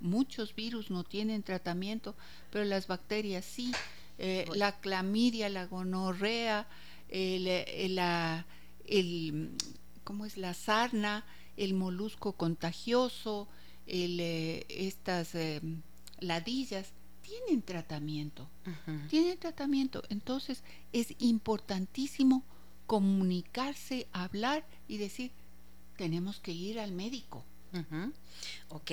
muchos 0.00 0.54
virus 0.54 0.90
no 0.90 1.04
tienen 1.04 1.44
tratamiento, 1.44 2.16
pero 2.50 2.64
las 2.64 2.88
bacterias 2.88 3.44
sí, 3.44 3.72
eh, 4.18 4.44
la 4.54 4.80
clamidia, 4.80 5.48
la 5.48 5.66
gonorrea, 5.66 6.66
el, 7.08 7.46
eh, 7.46 7.86
la, 7.88 8.44
el, 8.84 9.52
¿cómo 10.02 10.26
es? 10.26 10.36
la 10.36 10.54
sarna, 10.54 11.24
el 11.56 11.72
molusco 11.72 12.32
contagioso, 12.32 13.48
el, 13.86 14.18
eh, 14.18 14.66
estas 14.68 15.34
ladillas, 16.18 16.92
tienen 17.26 17.62
tratamiento, 17.62 18.48
tienen 19.10 19.38
tratamiento. 19.38 20.02
Entonces 20.08 20.62
es 20.92 21.14
importantísimo 21.18 22.44
comunicarse, 22.86 24.06
hablar 24.12 24.64
y 24.86 24.98
decir, 24.98 25.32
tenemos 25.96 26.38
que 26.38 26.52
ir 26.52 26.78
al 26.78 26.92
médico. 26.92 27.44
Ok, 28.68 28.92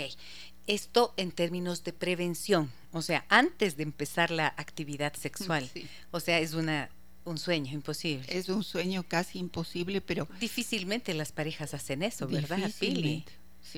esto 0.68 1.14
en 1.16 1.32
términos 1.32 1.84
de 1.84 1.94
prevención, 1.94 2.72
o 2.92 3.02
sea, 3.02 3.26
antes 3.30 3.78
de 3.78 3.84
empezar 3.84 4.30
la 4.30 4.48
actividad 4.58 5.14
sexual, 5.14 5.70
o 6.12 6.20
sea, 6.20 6.40
es 6.40 6.54
una 6.54 6.90
un 7.26 7.38
sueño 7.38 7.72
imposible. 7.72 8.26
Es 8.28 8.50
un 8.50 8.66
sueño 8.66 9.06
casi 9.08 9.40
imposible, 9.40 10.02
pero 10.02 10.28
difícilmente 10.42 11.14
las 11.14 11.32
parejas 11.32 11.74
hacen 11.74 12.04
eso, 12.04 12.28
¿verdad, 12.28 12.70
Pili? 12.78 13.24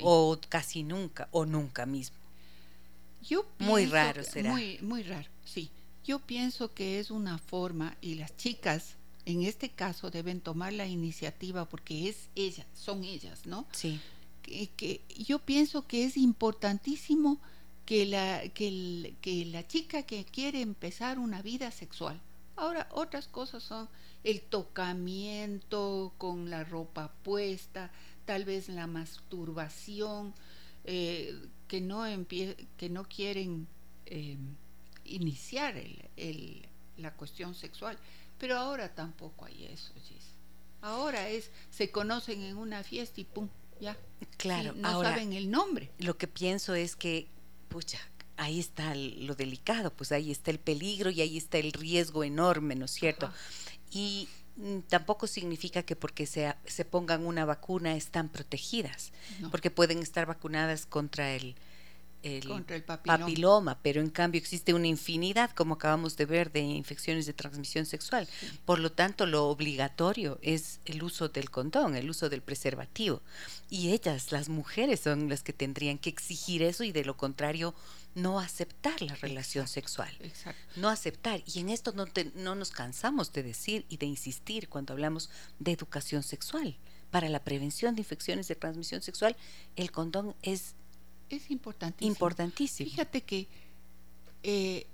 O 0.01 0.39
casi 0.49 0.81
nunca, 0.81 1.27
o 1.31 1.45
nunca 1.45 1.85
mismo. 1.85 2.17
Yo 3.27 3.45
muy 3.59 3.85
raro 3.85 4.23
será. 4.23 4.51
Muy, 4.51 4.77
muy 4.81 5.03
raro, 5.03 5.29
sí. 5.43 5.69
Yo 6.03 6.19
pienso 6.19 6.73
que 6.73 6.99
es 6.99 7.09
una 7.09 7.37
forma 7.37 7.97
y 8.01 8.15
las 8.15 8.35
chicas 8.37 8.95
en 9.25 9.41
este 9.41 9.69
caso 9.69 10.11
deben 10.11 10.39
tomar 10.39 10.73
la 10.73 10.85
iniciativa 10.87 11.67
porque 11.67 12.09
es 12.09 12.29
ellas, 12.35 12.67
son 12.75 13.03
ellas, 13.03 13.45
¿no? 13.45 13.65
Sí. 13.71 13.99
Que, 14.43 15.01
yo 15.17 15.39
pienso 15.39 15.87
que 15.87 16.05
es 16.05 16.17
importantísimo 16.17 17.41
que 17.85 18.05
la, 18.05 18.47
que, 18.49 19.15
que 19.21 19.45
la 19.45 19.67
chica 19.67 20.03
que 20.03 20.25
quiere 20.25 20.61
empezar 20.61 21.17
una 21.17 21.41
vida 21.41 21.71
sexual. 21.71 22.21
Ahora, 22.55 22.87
otras 22.91 23.27
cosas 23.27 23.63
son 23.63 23.89
el 24.23 24.41
tocamiento 24.41 26.13
con 26.17 26.49
la 26.49 26.63
ropa 26.63 27.11
puesta, 27.23 27.91
tal 28.25 28.45
vez 28.45 28.69
la 28.69 28.87
masturbación, 28.87 30.33
eh, 30.83 31.47
que, 31.67 31.81
no 31.81 32.03
que 32.27 32.89
no 32.89 33.03
quieren 33.05 33.67
eh, 34.05 34.37
iniciar 35.05 35.75
el, 35.77 36.67
la 36.97 37.13
cuestión 37.15 37.55
sexual. 37.55 37.97
Pero 38.37 38.57
ahora 38.57 38.93
tampoco 38.93 39.45
hay 39.45 39.65
eso, 39.65 39.93
Gis. 40.03 40.35
Ahora 40.81 41.29
es, 41.29 41.49
se 41.69 41.89
conocen 41.89 42.43
en 42.43 42.57
una 42.57 42.83
fiesta 42.83 43.21
y 43.21 43.23
pum, 43.23 43.47
ya. 43.79 43.97
Claro, 44.37 44.73
no 44.73 45.01
saben 45.01 45.33
el 45.33 45.49
nombre. 45.49 45.91
Lo 45.97 46.17
que 46.17 46.27
pienso 46.27 46.75
es 46.75 46.95
que, 46.95 47.27
pucha, 47.69 47.99
ahí 48.37 48.59
está 48.59 48.93
lo 48.93 49.35
delicado, 49.35 49.91
pues 49.91 50.11
ahí 50.11 50.31
está 50.31 50.51
el 50.51 50.59
peligro 50.59 51.09
y 51.09 51.21
ahí 51.21 51.37
está 51.37 51.57
el 51.57 51.71
riesgo 51.71 52.23
enorme, 52.23 52.75
¿no 52.75 52.85
es 52.85 52.91
cierto? 52.91 53.31
Y 53.91 54.27
tampoco 54.87 55.27
significa 55.27 55.83
que 55.83 55.95
porque 55.95 56.25
se, 56.25 56.53
se 56.65 56.85
pongan 56.85 57.25
una 57.25 57.45
vacuna 57.45 57.95
están 57.95 58.29
protegidas, 58.29 59.11
porque 59.51 59.71
pueden 59.71 59.99
estar 59.99 60.25
vacunadas 60.25 60.85
contra 60.85 61.33
el, 61.33 61.55
el, 62.25 62.83
papiloma. 62.83 63.79
pero 63.81 64.01
en 64.01 64.09
cambio 64.09 64.39
existe 64.39 64.73
una 64.73 64.87
infinidad, 64.87 65.51
como 65.51 65.75
acabamos 65.75 66.17
de 66.17 66.25
ver, 66.25 66.51
de 66.51 66.61
infecciones 66.61 67.25
de 67.25 67.33
transmisión 67.33 67.85
sexual. 67.85 68.27
Por 68.65 68.79
lo 68.79 68.91
tanto, 68.91 69.25
lo 69.25 69.45
obligatorio 69.45 70.39
es 70.41 70.79
el 70.85 71.03
uso 71.03 71.29
del 71.29 71.51
condón, 71.51 71.95
el 71.95 72.09
uso 72.09 72.29
del 72.29 72.41
preservativo. 72.41 73.21
Y 73.69 73.89
ellas, 73.91 74.31
las 74.31 74.49
mujeres, 74.49 75.01
son 75.01 75.29
las 75.29 75.43
que 75.43 75.53
tendrían 75.53 75.97
que 75.97 76.09
exigir 76.09 76.63
eso 76.63 76.83
y 76.83 76.91
de 76.91 77.05
lo 77.05 77.15
contrario 77.15 77.75
no 78.15 78.39
aceptar 78.39 79.01
la 79.01 79.15
relación 79.15 79.67
sexual. 79.67 80.09
No 80.75 80.89
aceptar. 80.89 81.43
Y 81.45 81.59
en 81.59 81.69
esto 81.69 81.91
no, 81.91 82.05
no 82.35 82.55
nos 82.55 82.71
cansamos 82.71 83.31
de 83.31 83.43
decir 83.43 83.85
y 83.89 83.97
de 83.97 84.07
insistir 84.07 84.69
cuando 84.69 84.93
hablamos 84.93 85.29
de 85.59 85.71
educación 85.71 86.23
sexual. 86.23 86.75
Para 87.11 87.29
la 87.29 87.43
prevención 87.43 87.93
de 87.95 88.01
infecciones 88.01 88.47
de 88.47 88.55
transmisión 88.55 89.01
sexual, 89.01 89.35
el 89.75 89.91
condón 89.91 90.35
es 90.41 90.75
es 91.29 91.49
importantísimo. 91.49 92.11
Importantísimo. 92.11 92.89
Fíjate 92.89 93.21
que 93.21 93.47
eh, 94.43 94.87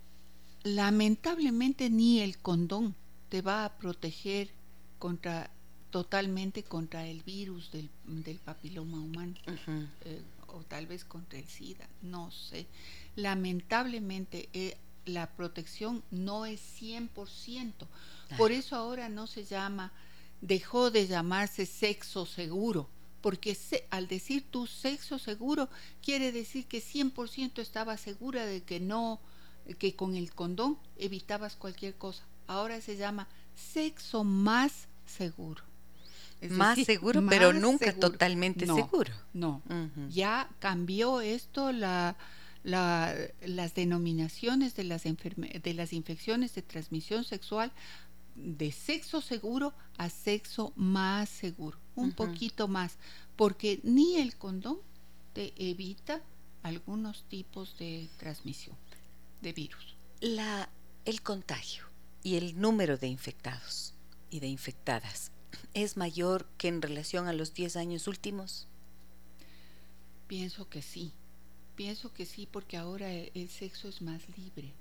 lamentablemente 0.64 1.90
ni 1.90 2.22
el 2.22 2.38
condón 2.38 2.96
te 3.30 3.42
va 3.42 3.66
a 3.66 3.78
proteger 3.78 4.50
contra 5.00 5.52
totalmente 5.90 6.64
contra 6.64 7.06
el 7.06 7.22
virus 7.24 7.70
del, 7.72 7.90
papiloma 8.46 8.98
humano 8.98 9.34
eh, 10.06 10.22
o 10.54 10.64
tal 10.64 10.88
vez 10.88 11.06
contra 11.06 11.40
el 11.40 11.48
SIDA, 11.48 11.88
no 12.02 12.32
sé. 12.32 12.68
Lamentablemente 13.16 14.50
eh, 14.54 14.78
la 15.06 15.32
protección 15.32 16.04
no 16.12 16.46
es 16.46 16.62
100%. 16.80 17.88
Por 18.38 18.52
eso 18.52 18.76
ahora 18.76 19.10
no 19.10 19.28
se 19.28 19.44
llama, 19.44 19.92
dejó 20.42 20.92
de 20.92 21.08
llamarse 21.08 21.66
sexo 21.66 22.26
seguro 22.26 22.90
porque 23.22 23.56
al 23.92 24.08
decir 24.08 24.44
tu 24.50 24.68
sexo 24.68 25.20
seguro, 25.20 25.70
quiere 26.02 26.32
decir 26.32 26.66
que 26.66 26.82
100% 26.82 27.60
estaba 27.60 27.96
segura 27.98 28.46
de 28.46 28.64
que 28.64 28.80
no, 28.80 29.22
que 29.78 29.96
con 29.96 30.16
el 30.16 30.34
condón 30.34 30.80
evitabas 30.98 31.56
cualquier 31.56 31.96
cosa. 31.96 32.24
Ahora 32.48 32.82
se 32.82 32.98
llama 32.98 33.28
sexo 33.56 34.24
más 34.24 34.88
seguro. 35.06 35.64
Más 36.50 36.80
seguro, 36.84 37.24
pero 37.28 37.54
nunca 37.54 37.94
totalmente 37.94 38.66
seguro. 38.66 39.12
No, 39.34 39.62
ya 40.10 40.50
cambió 40.60 41.22
esto 41.22 41.72
la, 41.72 42.16
las 42.64 43.76
denominaciones 43.76 44.76
de 44.76 44.84
las, 44.84 45.04
de 45.04 45.74
las 45.74 45.94
infecciones 45.94 46.56
de 46.56 46.62
transmisión 46.62 47.24
sexual 47.24 47.72
de 48.36 48.72
sexo 48.72 49.22
seguro 49.22 49.74
a 49.98 50.10
sexo 50.10 50.74
más 50.76 51.30
seguro, 51.30 51.78
un 51.96 52.12
poquito 52.12 52.68
más, 52.68 52.98
porque 53.36 53.80
ni 53.84 54.18
el 54.18 54.36
condón 54.38 54.80
te 55.34 55.54
evita 55.58 56.22
algunos 56.64 57.24
tipos 57.24 57.78
de 57.78 58.10
transmisión 58.18 58.76
de 59.42 59.54
virus. 59.54 59.96
La, 60.22 60.70
el 61.06 61.22
contagio 61.22 61.86
y 62.24 62.36
el 62.36 62.60
número 62.60 62.98
de 62.98 63.08
infectados 63.08 63.94
y 64.30 64.40
de 64.40 64.48
infectadas 64.48 65.32
es 65.74 65.98
mayor 65.98 66.46
que 66.58 66.68
en 66.68 66.82
relación 66.82 67.28
a 67.28 67.34
los 67.34 67.54
10 67.54 67.76
años 67.76 68.08
últimos? 68.08 68.68
Pienso 70.28 70.70
que 70.70 70.82
sí, 70.82 71.12
pienso 71.76 72.14
que 72.14 72.26
sí 72.26 72.48
porque 72.50 72.78
ahora 72.78 73.12
el, 73.12 73.50
sexo 73.50 73.90
es 73.90 74.02
más 74.02 74.22
libre. 74.38 74.72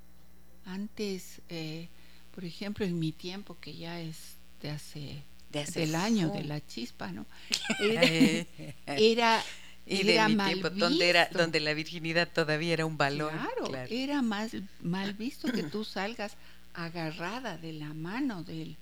Antes 0.65 1.41
eh, 1.49 1.89
por 2.33 2.45
ejemplo, 2.45 2.85
en 2.85 2.97
mi 2.97 3.11
tiempo, 3.11 3.57
que 3.59 3.75
ya 3.75 3.99
es 3.99 4.37
de 4.61 4.69
hace, 4.69 5.23
del 5.49 5.95
año 5.95 6.29
de 6.29 6.43
la 6.43 6.65
chispa, 6.65 7.11
¿no? 7.11 7.25
Era, 8.87 9.43
era, 9.85 10.29
mal 10.29 10.53
visto. 10.53 10.69
Donde, 10.69 11.09
era, 11.09 11.29
donde 11.31 11.59
la 11.59 11.73
virginidad 11.73 12.29
todavía 12.31 12.73
era 12.73 12.85
un 12.85 12.97
valor. 12.97 13.33
Claro, 13.33 13.87
era 13.89 14.21
más 14.21 14.51
mal 14.81 15.13
visto 15.13 15.51
que 15.51 15.63
tú 15.71 15.83
salgas 15.83 16.37
agarrada 16.73 17.57
de 17.57 17.73
la 17.73 17.93
mano 17.93 18.43
del, 18.43 18.77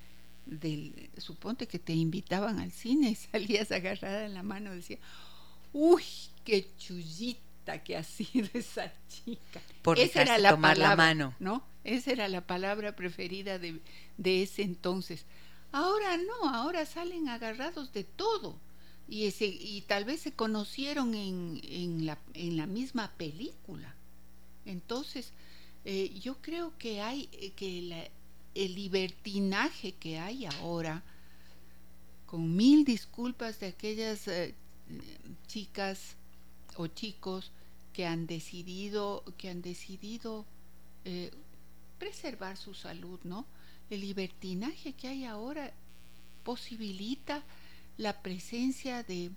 del, 0.49 1.09
suponte 1.17 1.67
que 1.67 1.79
te 1.79 1.93
invitaban 1.93 2.59
al 2.59 2.71
cine 2.71 3.11
y 3.11 3.15
salías 3.31 3.71
agarrada 3.71 4.25
en 4.25 4.33
la 4.33 4.43
mano, 4.43 4.73
decía, 4.73 4.97
uy, 5.73 6.03
qué 6.43 6.67
chullita 6.77 7.83
que 7.83 7.95
ha 7.95 8.03
sido 8.03 8.49
esa 8.53 8.91
chica. 9.07 9.61
Por 9.81 9.99
esa 9.99 10.23
era 10.23 10.37
la 10.37 10.51
tomar 10.51 10.75
palabra, 10.75 10.89
la 10.89 10.95
mano. 10.95 11.35
¿no? 11.39 11.63
Esa 11.83 12.11
era 12.11 12.27
la 12.27 12.41
palabra 12.41 12.95
preferida 12.95 13.59
de, 13.59 13.79
ese 14.23 14.63
entonces. 14.63 15.25
Ahora 15.71 16.17
no, 16.17 16.49
ahora 16.49 16.85
salen 16.85 17.29
agarrados 17.29 17.93
de 17.93 18.03
todo. 18.03 18.59
Y, 19.07 19.25
ese, 19.25 19.45
y 19.45 19.81
tal 19.87 20.05
vez 20.05 20.21
se 20.21 20.33
conocieron 20.33 21.15
en, 21.15 21.59
en, 21.63 22.05
la, 22.05 22.19
en 22.35 22.57
la 22.57 22.67
misma 22.67 23.11
película. 23.17 23.95
Entonces, 24.65 25.33
eh, 25.85 26.19
yo 26.19 26.35
creo 26.41 26.77
que 26.77 27.01
hay 27.01 27.29
eh, 27.31 27.51
que 27.51 28.11
el 28.55 28.75
libertinaje 28.75 29.93
que 29.93 30.19
hay 30.19 30.45
ahora, 30.45 31.03
con 32.25 32.55
mil 32.55 32.85
disculpas 32.85 33.59
de 33.59 33.67
aquellas 33.67 34.27
eh, 34.27 34.53
chicas 35.47 36.15
o 36.75 36.87
chicos 36.87 37.51
que 37.93 38.05
han 38.05 38.27
decidido, 38.27 39.23
que 39.37 39.49
han 39.49 39.61
decidido 39.61 40.45
eh, 41.05 41.31
preservar 41.97 42.57
su 42.57 42.73
salud, 42.73 43.19
¿no? 43.23 43.45
El 43.89 44.01
libertinaje 44.01 44.93
que 44.93 45.07
hay 45.07 45.25
ahora 45.25 45.73
posibilita 46.43 47.43
la 47.97 48.21
presencia 48.21 49.03
de 49.03 49.31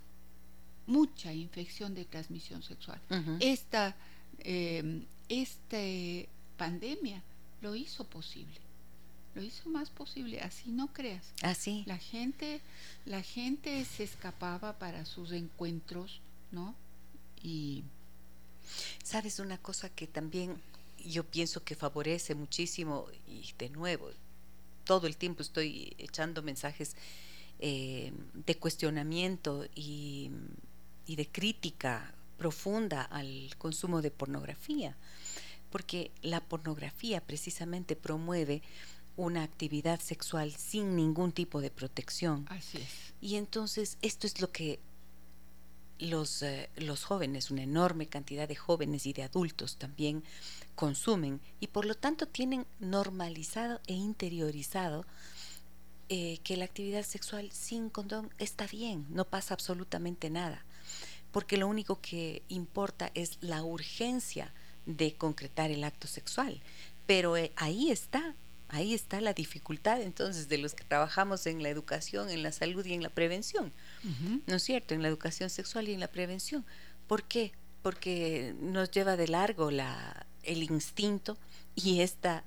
mucha 0.86 1.32
infección 1.32 1.94
de 1.94 2.04
transmisión 2.04 2.62
sexual. 2.62 3.00
Esta 3.40 3.96
eh, 4.38 5.04
este 5.28 6.28
pandemia 6.56 7.22
lo 7.60 7.74
hizo 7.74 8.04
posible 8.04 8.60
lo 9.34 9.42
hizo 9.42 9.68
más 9.68 9.90
posible 9.90 10.40
así 10.40 10.70
no 10.70 10.92
creas. 10.92 11.32
Así. 11.42 11.84
La 11.86 11.98
gente 11.98 12.60
la 13.06 13.22
gente 13.22 13.84
se 13.84 14.04
escapaba 14.04 14.78
para 14.78 15.04
sus 15.04 15.32
encuentros 15.32 16.20
no 16.50 16.74
y 17.42 17.84
Sabes 19.02 19.38
una 19.38 19.58
cosa 19.58 19.88
que 19.88 20.06
también 20.06 20.56
yo 21.04 21.24
pienso 21.24 21.64
que 21.64 21.74
favorece 21.74 22.34
muchísimo 22.34 23.06
y 23.26 23.52
de 23.58 23.70
nuevo, 23.70 24.10
todo 24.84 25.06
el 25.06 25.16
tiempo 25.16 25.42
estoy 25.42 25.94
echando 25.98 26.42
mensajes 26.42 26.94
eh, 27.58 28.12
de 28.34 28.56
cuestionamiento 28.56 29.66
y, 29.74 30.30
y 31.06 31.16
de 31.16 31.26
crítica 31.26 32.14
profunda 32.38 33.02
al 33.02 33.54
consumo 33.58 34.02
de 34.02 34.10
pornografía, 34.10 34.96
porque 35.70 36.10
la 36.22 36.40
pornografía 36.40 37.20
precisamente 37.20 37.96
promueve 37.96 38.62
una 39.16 39.42
actividad 39.42 40.00
sexual 40.00 40.52
sin 40.52 40.96
ningún 40.96 41.32
tipo 41.32 41.60
de 41.60 41.70
protección. 41.70 42.46
Así 42.48 42.78
es. 42.78 43.14
Y 43.20 43.36
entonces 43.36 43.98
esto 44.02 44.26
es 44.26 44.40
lo 44.40 44.50
que 44.50 44.80
los, 45.98 46.42
eh, 46.42 46.68
los 46.76 47.04
jóvenes, 47.04 47.50
una 47.50 47.62
enorme 47.62 48.06
cantidad 48.06 48.48
de 48.48 48.56
jóvenes 48.56 49.06
y 49.06 49.12
de 49.12 49.22
adultos 49.22 49.76
también 49.76 50.24
consumen 50.74 51.40
y 51.60 51.68
por 51.68 51.84
lo 51.84 51.94
tanto 51.94 52.26
tienen 52.26 52.66
normalizado 52.80 53.80
e 53.86 53.94
interiorizado 53.94 55.04
eh, 56.08 56.38
que 56.42 56.56
la 56.56 56.64
actividad 56.64 57.04
sexual 57.04 57.50
sin 57.52 57.88
condón 57.88 58.30
está 58.38 58.66
bien, 58.66 59.06
no 59.10 59.24
pasa 59.24 59.54
absolutamente 59.54 60.28
nada, 60.28 60.64
porque 61.30 61.56
lo 61.56 61.68
único 61.68 62.00
que 62.00 62.42
importa 62.48 63.10
es 63.14 63.38
la 63.40 63.62
urgencia 63.62 64.52
de 64.84 65.14
concretar 65.14 65.70
el 65.70 65.84
acto 65.84 66.08
sexual. 66.08 66.60
Pero 67.06 67.36
eh, 67.36 67.52
ahí 67.56 67.90
está 67.90 68.34
Ahí 68.72 68.92
está 68.92 69.20
la 69.20 69.32
dificultad 69.32 70.02
entonces 70.02 70.48
de 70.48 70.58
los 70.58 70.74
que 70.74 70.82
trabajamos 70.84 71.46
en 71.46 71.62
la 71.62 71.68
educación, 71.68 72.28
en 72.28 72.42
la 72.42 72.52
salud 72.52 72.84
y 72.84 72.94
en 72.94 73.02
la 73.02 73.10
prevención. 73.10 73.72
¿No 74.46 74.56
es 74.56 74.62
cierto? 74.62 74.94
En 74.94 75.02
la 75.02 75.08
educación 75.08 75.48
sexual 75.50 75.88
y 75.88 75.92
en 75.94 76.00
la 76.00 76.08
prevención. 76.08 76.64
¿Por 77.06 77.22
qué? 77.22 77.52
porque 77.82 78.54
nos 78.60 78.90
lleva 78.90 79.16
de 79.16 79.28
largo 79.28 79.70
la, 79.70 80.26
el 80.44 80.62
instinto 80.62 81.36
y 81.74 82.00
esta 82.00 82.44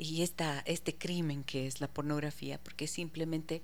y 0.00 0.22
esta, 0.22 0.60
este 0.60 0.94
crimen 0.94 1.42
que 1.42 1.66
es 1.66 1.80
la 1.80 1.88
pornografía, 1.88 2.62
porque 2.62 2.86
simplemente 2.86 3.62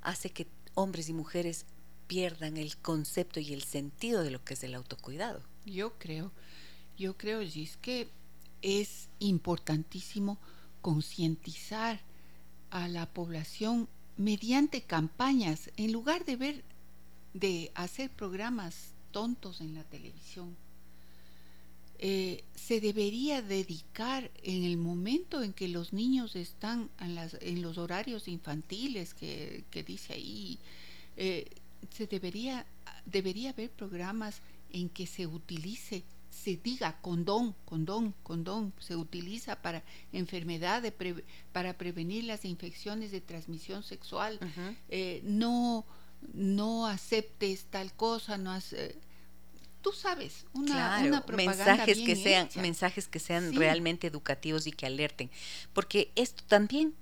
hace 0.00 0.30
que 0.30 0.46
hombres 0.72 1.10
y 1.10 1.12
mujeres 1.12 1.66
pierdan 2.06 2.56
el 2.56 2.78
concepto 2.78 3.38
y 3.38 3.52
el 3.52 3.64
sentido 3.64 4.22
de 4.22 4.30
lo 4.30 4.42
que 4.42 4.54
es 4.54 4.64
el 4.64 4.74
autocuidado. 4.74 5.42
Yo 5.66 5.92
creo, 5.98 6.32
yo 6.96 7.18
creo, 7.18 7.42
Gis, 7.42 7.76
que 7.76 8.08
es 8.62 9.10
importantísimo 9.18 10.38
concientizar 10.84 11.98
a 12.68 12.88
la 12.88 13.06
población 13.06 13.88
mediante 14.18 14.82
campañas, 14.82 15.70
en 15.78 15.92
lugar 15.92 16.26
de 16.26 16.36
ver, 16.36 16.64
de 17.32 17.72
hacer 17.74 18.10
programas 18.10 18.92
tontos 19.10 19.62
en 19.62 19.72
la 19.72 19.84
televisión. 19.84 20.54
Eh, 21.98 22.44
se 22.54 22.82
debería 22.82 23.40
dedicar 23.40 24.30
en 24.42 24.62
el 24.62 24.76
momento 24.76 25.42
en 25.42 25.54
que 25.54 25.68
los 25.68 25.94
niños 25.94 26.36
están 26.36 26.90
en, 27.00 27.62
los 27.62 27.78
horarios 27.78 28.28
infantiles 28.28 29.14
que, 29.14 29.64
dice 29.86 30.12
ahí, 30.12 30.58
eh, 31.16 31.48
se 31.96 32.06
debería, 32.06 32.66
debería 33.06 33.50
haber 33.50 33.70
programas 33.70 34.42
en 34.70 34.90
que 34.90 35.06
se 35.06 35.26
utilice 35.26 36.04
se 36.34 36.56
diga 36.56 37.00
condón, 37.00 37.54
condón, 37.64 38.14
condón, 38.22 38.72
se 38.80 38.96
utiliza 38.96 39.62
para 39.62 39.84
enfermedades, 40.12 40.92
para 41.52 41.78
prevenir 41.78 42.24
las 42.24 42.44
infecciones 42.44 43.12
de 43.12 43.20
transmisión 43.20 43.82
sexual. 43.82 44.40
Eh, 44.88 45.20
no, 45.24 45.86
no 46.32 46.86
aceptes 46.86 47.66
tal 47.66 47.94
cosa, 47.94 48.36
no 48.36 48.50
hace, 48.50 48.96
tú 49.80 49.92
sabes, 49.92 50.44
una, 50.52 51.22
propaganda 51.24 51.64
mensajes 51.66 51.98
que 52.00 52.16
sean 52.16 52.48
mensajes 52.56 53.06
que 53.08 53.20
sean 53.20 53.54
realmente 53.54 54.08
educativos 54.08 54.66
y 54.66 54.72
que 54.72 54.86
alerten, 54.86 55.30
porque 55.72 56.10
esto 56.16 56.42
también 56.48 56.94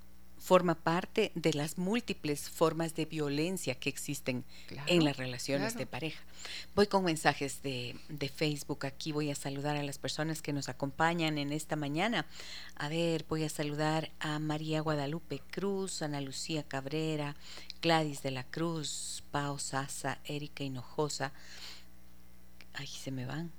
forma 0.42 0.74
parte 0.74 1.30
de 1.36 1.54
las 1.54 1.78
múltiples 1.78 2.50
formas 2.50 2.96
de 2.96 3.04
violencia 3.04 3.76
que 3.76 3.88
existen 3.88 4.44
en 4.88 5.04
las 5.04 5.16
relaciones 5.16 5.76
de 5.76 5.86
pareja. 5.86 6.20
Voy 6.74 6.88
con 6.88 7.04
mensajes 7.04 7.62
de, 7.62 7.94
de, 8.08 8.28
Facebook. 8.28 8.84
Aquí 8.84 9.12
voy 9.12 9.30
a 9.30 9.36
saludar 9.36 9.76
a 9.76 9.84
las 9.84 9.98
personas 9.98 10.42
que 10.42 10.52
nos 10.52 10.68
acompañan 10.68 11.38
en 11.38 11.52
esta 11.52 11.76
mañana. 11.76 12.26
A 12.74 12.88
ver, 12.88 13.24
voy 13.28 13.44
a 13.44 13.48
saludar 13.48 14.10
a 14.18 14.40
María 14.40 14.80
Guadalupe 14.80 15.40
Cruz, 15.52 16.02
Ana 16.02 16.20
Lucía 16.20 16.64
Cabrera, 16.64 17.36
Gladys 17.80 18.22
de 18.22 18.32
la 18.32 18.42
Cruz, 18.42 19.22
Pao 19.30 19.60
Sasa, 19.60 20.18
Erika 20.24 20.64
Hinojosa. 20.64 21.32
Ahí 22.74 22.88
se 22.88 23.12
me 23.12 23.26
van. 23.26 23.52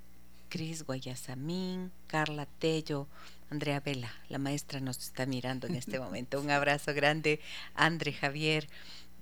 Cris 0.50 0.84
Guayasamín, 0.84 1.92
Carla 2.08 2.46
Tello, 2.46 3.08
Andrea 3.54 3.82
Vela, 3.82 4.12
la 4.30 4.40
maestra 4.40 4.80
nos 4.80 4.98
está 4.98 5.28
mirando 5.28 5.68
en 5.68 5.76
este 5.76 6.00
momento. 6.00 6.42
Un 6.42 6.50
abrazo 6.50 6.92
grande, 6.92 7.40
André 7.76 8.12
Javier. 8.12 8.68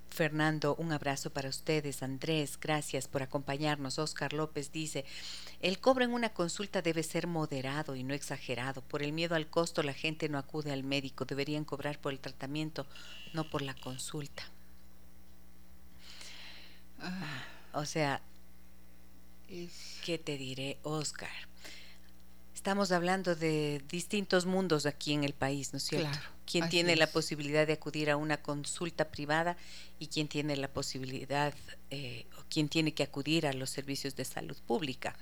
Fernando, 0.08 0.74
un 0.76 0.90
abrazo 0.90 1.28
para 1.28 1.50
ustedes. 1.50 2.02
Andrés, 2.02 2.58
gracias 2.58 3.08
por 3.08 3.22
acompañarnos. 3.22 3.98
Oscar 3.98 4.32
López 4.32 4.72
dice, 4.72 5.04
el 5.60 5.78
cobro 5.80 6.04
en 6.04 6.14
una 6.14 6.30
consulta 6.30 6.80
debe 6.80 7.02
ser 7.02 7.26
moderado 7.26 7.94
y 7.94 8.04
no 8.04 8.14
exagerado. 8.14 8.80
Por 8.80 9.02
el 9.02 9.12
miedo 9.12 9.34
al 9.34 9.48
costo 9.48 9.82
la 9.82 9.92
gente 9.92 10.30
no 10.30 10.38
acude 10.38 10.72
al 10.72 10.82
médico. 10.82 11.26
Deberían 11.26 11.64
cobrar 11.66 11.98
por 11.98 12.14
el 12.14 12.18
tratamiento, 12.18 12.86
no 13.34 13.50
por 13.50 13.60
la 13.60 13.74
consulta. 13.74 14.44
Ah. 17.00 17.44
O 17.74 17.84
sea, 17.84 18.22
¿qué 20.04 20.16
te 20.16 20.38
diré, 20.38 20.78
Oscar? 20.84 21.51
Estamos 22.62 22.92
hablando 22.92 23.34
de 23.34 23.82
distintos 23.88 24.46
mundos 24.46 24.86
aquí 24.86 25.14
en 25.14 25.24
el 25.24 25.32
país, 25.32 25.72
¿no 25.72 25.78
es 25.78 25.82
cierto? 25.82 26.10
Claro, 26.10 26.28
¿Quién 26.46 26.68
tiene 26.68 26.94
la 26.94 27.08
posibilidad 27.08 27.66
de 27.66 27.72
acudir 27.72 28.08
a 28.08 28.16
una 28.16 28.40
consulta 28.40 29.08
privada 29.08 29.56
y 29.98 30.06
quién 30.06 30.28
tiene 30.28 30.56
la 30.56 30.68
posibilidad 30.68 31.52
eh, 31.90 32.24
o 32.38 32.44
quién 32.48 32.68
tiene 32.68 32.94
que 32.94 33.02
acudir 33.02 33.48
a 33.48 33.52
los 33.52 33.68
servicios 33.68 34.14
de 34.14 34.24
salud 34.24 34.56
pública? 34.64 35.16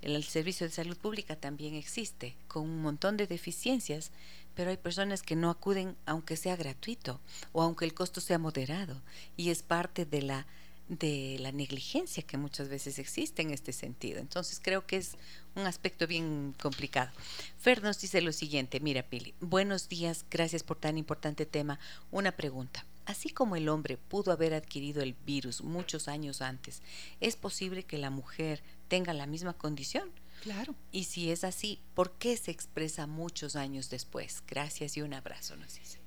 El, 0.00 0.24
servicio 0.24 0.66
de 0.66 0.72
salud 0.72 0.96
pública 0.96 1.36
también 1.36 1.74
existe 1.74 2.34
con 2.48 2.64
un 2.64 2.82
montón 2.82 3.16
de 3.16 3.28
deficiencias, 3.28 4.10
pero 4.56 4.70
hay 4.70 4.76
personas 4.76 5.22
que 5.22 5.36
no 5.36 5.50
acuden 5.50 5.94
aunque 6.04 6.36
sea 6.36 6.56
gratuito 6.56 7.20
o 7.52 7.62
aunque 7.62 7.84
el 7.84 7.94
costo 7.94 8.20
sea 8.20 8.38
moderado 8.38 9.00
y 9.36 9.50
es 9.50 9.62
parte 9.62 10.04
de 10.04 10.22
la 10.22 10.46
de 10.88 11.36
la 11.40 11.52
negligencia 11.52 12.22
que 12.22 12.36
muchas 12.36 12.68
veces 12.68 12.98
existe 12.98 13.40
en 13.40 13.50
este 13.50 13.72
sentido. 13.72 14.18
Entonces 14.18 14.60
creo 14.62 14.86
que 14.86 14.96
es 14.96 15.16
un 15.54 15.66
aspecto 15.66 16.06
bien 16.06 16.54
complicado. 16.60 17.10
Fer 17.58 17.82
nos 17.82 18.00
dice 18.00 18.20
lo 18.20 18.32
siguiente, 18.32 18.80
mira 18.80 19.02
Pili, 19.02 19.34
buenos 19.40 19.88
días, 19.88 20.24
gracias 20.30 20.62
por 20.62 20.78
tan 20.78 20.98
importante 20.98 21.46
tema. 21.46 21.78
Una 22.10 22.32
pregunta. 22.32 22.84
Así 23.04 23.30
como 23.30 23.56
el 23.56 23.68
hombre 23.68 23.96
pudo 23.96 24.30
haber 24.30 24.54
adquirido 24.54 25.02
el 25.02 25.14
virus 25.14 25.62
muchos 25.62 26.06
años 26.06 26.40
antes, 26.40 26.82
¿es 27.20 27.36
posible 27.36 27.82
que 27.82 27.98
la 27.98 28.10
mujer 28.10 28.62
tenga 28.88 29.12
la 29.12 29.26
misma 29.26 29.54
condición? 29.54 30.10
Claro. 30.42 30.74
Y 30.92 31.04
si 31.04 31.30
es 31.30 31.44
así, 31.44 31.80
¿por 31.94 32.12
qué 32.12 32.36
se 32.36 32.50
expresa 32.50 33.06
muchos 33.06 33.56
años 33.56 33.90
después? 33.90 34.42
Gracias 34.46 34.96
y 34.96 35.02
un 35.02 35.14
abrazo, 35.14 35.56
nos 35.56 35.74
dice. 35.74 35.98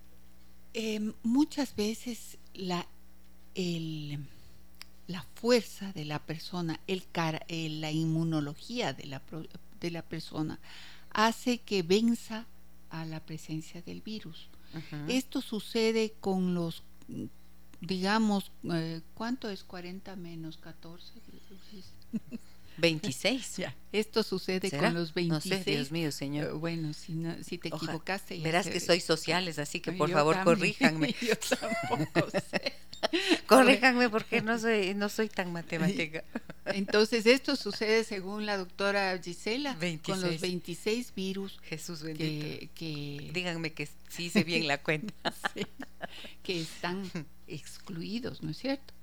Em, 0.74 1.14
muchas 1.24 1.76
veces 1.76 2.38
la, 2.54 2.88
el, 3.56 4.26
la 5.08 5.24
fuerza 5.36 5.92
de 5.94 6.06
la 6.06 6.20
persona, 6.20 6.80
el, 6.88 7.04
la 7.82 7.92
inmunología 7.92 8.94
de 8.94 9.06
la, 9.06 9.22
de 9.80 9.92
la 9.92 10.02
persona, 10.02 10.60
hace 11.12 11.60
que 11.60 11.84
venza 11.84 12.46
a 12.90 13.06
la 13.06 13.20
presencia 13.20 13.82
del 13.82 14.02
virus. 14.02 14.50
Esto 15.08 15.40
sucede 15.40 16.14
con 16.20 16.54
los, 16.54 16.84
digamos, 17.80 18.52
eh, 18.74 19.02
¿cuánto 19.14 19.50
es 19.50 19.64
40 19.64 20.18
menos 20.18 20.58
14? 20.58 21.14
26. 22.78 23.62
Esto 23.92 24.24
sucede 24.24 24.70
con 24.72 24.94
los 24.94 25.14
26. 25.14 25.60
No 25.60 25.64
sé, 25.64 25.72
Dios 25.72 25.92
mío, 25.92 26.12
señor. 26.12 26.48
Eh, 26.48 26.52
bueno, 26.52 26.94
si, 26.94 27.16
si 27.44 27.58
te 27.58 27.70
equivocaste. 27.70 28.40
Verás 28.40 28.68
que 28.68 28.80
soy 28.80 29.00
sociales, 29.00 29.60
así 29.60 29.80
que 29.80 29.92
por 29.94 30.10
favor 30.12 30.44
corríjanme. 30.44 31.16
Yo 31.22 31.36
tampoco 31.38 32.30
sé. 32.52 32.74
Corríjanme 33.46 34.10
porque 34.10 34.42
no 34.42 34.60
soy, 34.60 34.94
no 34.96 35.10
soy 35.10 35.30
tan 35.30 35.52
matemática. 35.52 36.24
Entonces, 36.66 37.26
esto 37.26 37.56
sucede 37.56 38.04
según 38.04 38.46
la 38.46 38.58
doctora 38.58 39.18
Gisela 39.24 39.78
con 40.04 40.20
los 40.22 40.42
26 40.42 41.14
virus. 41.16 41.60
Jesús 41.64 42.02
bendito. 42.02 42.68
Que, 42.74 43.30
Díganme 43.34 43.74
que 43.74 43.88
sí 44.10 44.26
hice 44.26 44.44
bien 44.44 44.68
la 44.68 44.82
cuenta. 44.82 45.14
que 46.44 46.62
están 46.62 47.10
excluidos, 47.48 48.42
¿no 48.42 48.52
es 48.52 48.58
cierto? 48.58 48.94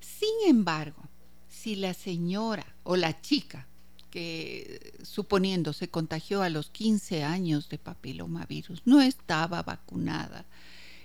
Sin 0.00 0.48
embargo, 0.48 1.08
si 1.48 1.76
la 1.76 1.94
señora 1.94 2.66
o 2.84 2.96
la 2.96 3.20
chica 3.20 3.66
que 4.10 4.94
suponiendo 5.02 5.72
se 5.72 5.88
contagió 5.88 6.42
a 6.42 6.48
los 6.48 6.70
15 6.70 7.24
años 7.24 7.68
de 7.68 7.78
papilomavirus 7.78 8.82
no 8.84 9.02
estaba 9.02 9.62
vacunada, 9.62 10.46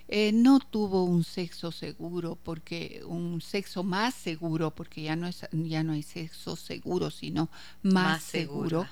eh, 0.10 0.32
no 0.34 0.60
tuvo 0.60 1.06
un 1.06 1.24
sexo 1.24 1.72
seguro 1.72 2.38
porque 2.44 3.02
un 3.08 3.40
sexo 3.40 3.84
más 3.84 4.14
seguro 4.14 4.70
porque 4.70 5.02
ya 5.02 5.16
no 5.16 5.28
es 5.28 5.48
ya 5.54 5.82
no 5.82 5.94
hay 5.94 6.04
sexo 6.04 6.58
seguro 6.58 7.10
sino 7.10 7.50
más, 7.84 8.22
seguro, 8.22 8.86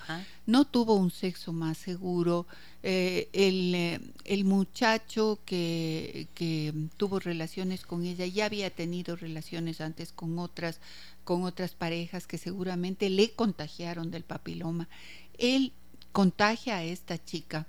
no 0.46 0.64
tuvo 0.64 0.96
un 0.96 1.12
sexo 1.12 1.52
más 1.52 1.78
seguro 1.78 2.48
eh, 2.82 3.30
el, 3.34 3.76
eh, 3.76 4.00
el, 4.24 4.46
muchacho 4.46 5.38
que, 5.46 6.30
que 6.34 6.74
tuvo 6.96 7.20
relaciones 7.20 7.86
con 7.86 8.06
ella 8.06 8.26
ya 8.26 8.46
había 8.46 8.70
tenido 8.70 9.18
relaciones 9.18 9.82
antes 9.82 10.14
con 10.14 10.40
otras 10.40 10.80
con 11.24 11.44
otras 11.44 11.76
parejas 11.76 12.28
que 12.28 12.38
seguramente 12.38 13.10
le 13.10 13.32
contagiaron 13.32 14.12
del 14.12 14.24
papiloma 14.24 14.90
él 15.38 15.74
contagia 16.12 16.78
a 16.78 16.84
esta 16.84 17.24
chica 17.24 17.68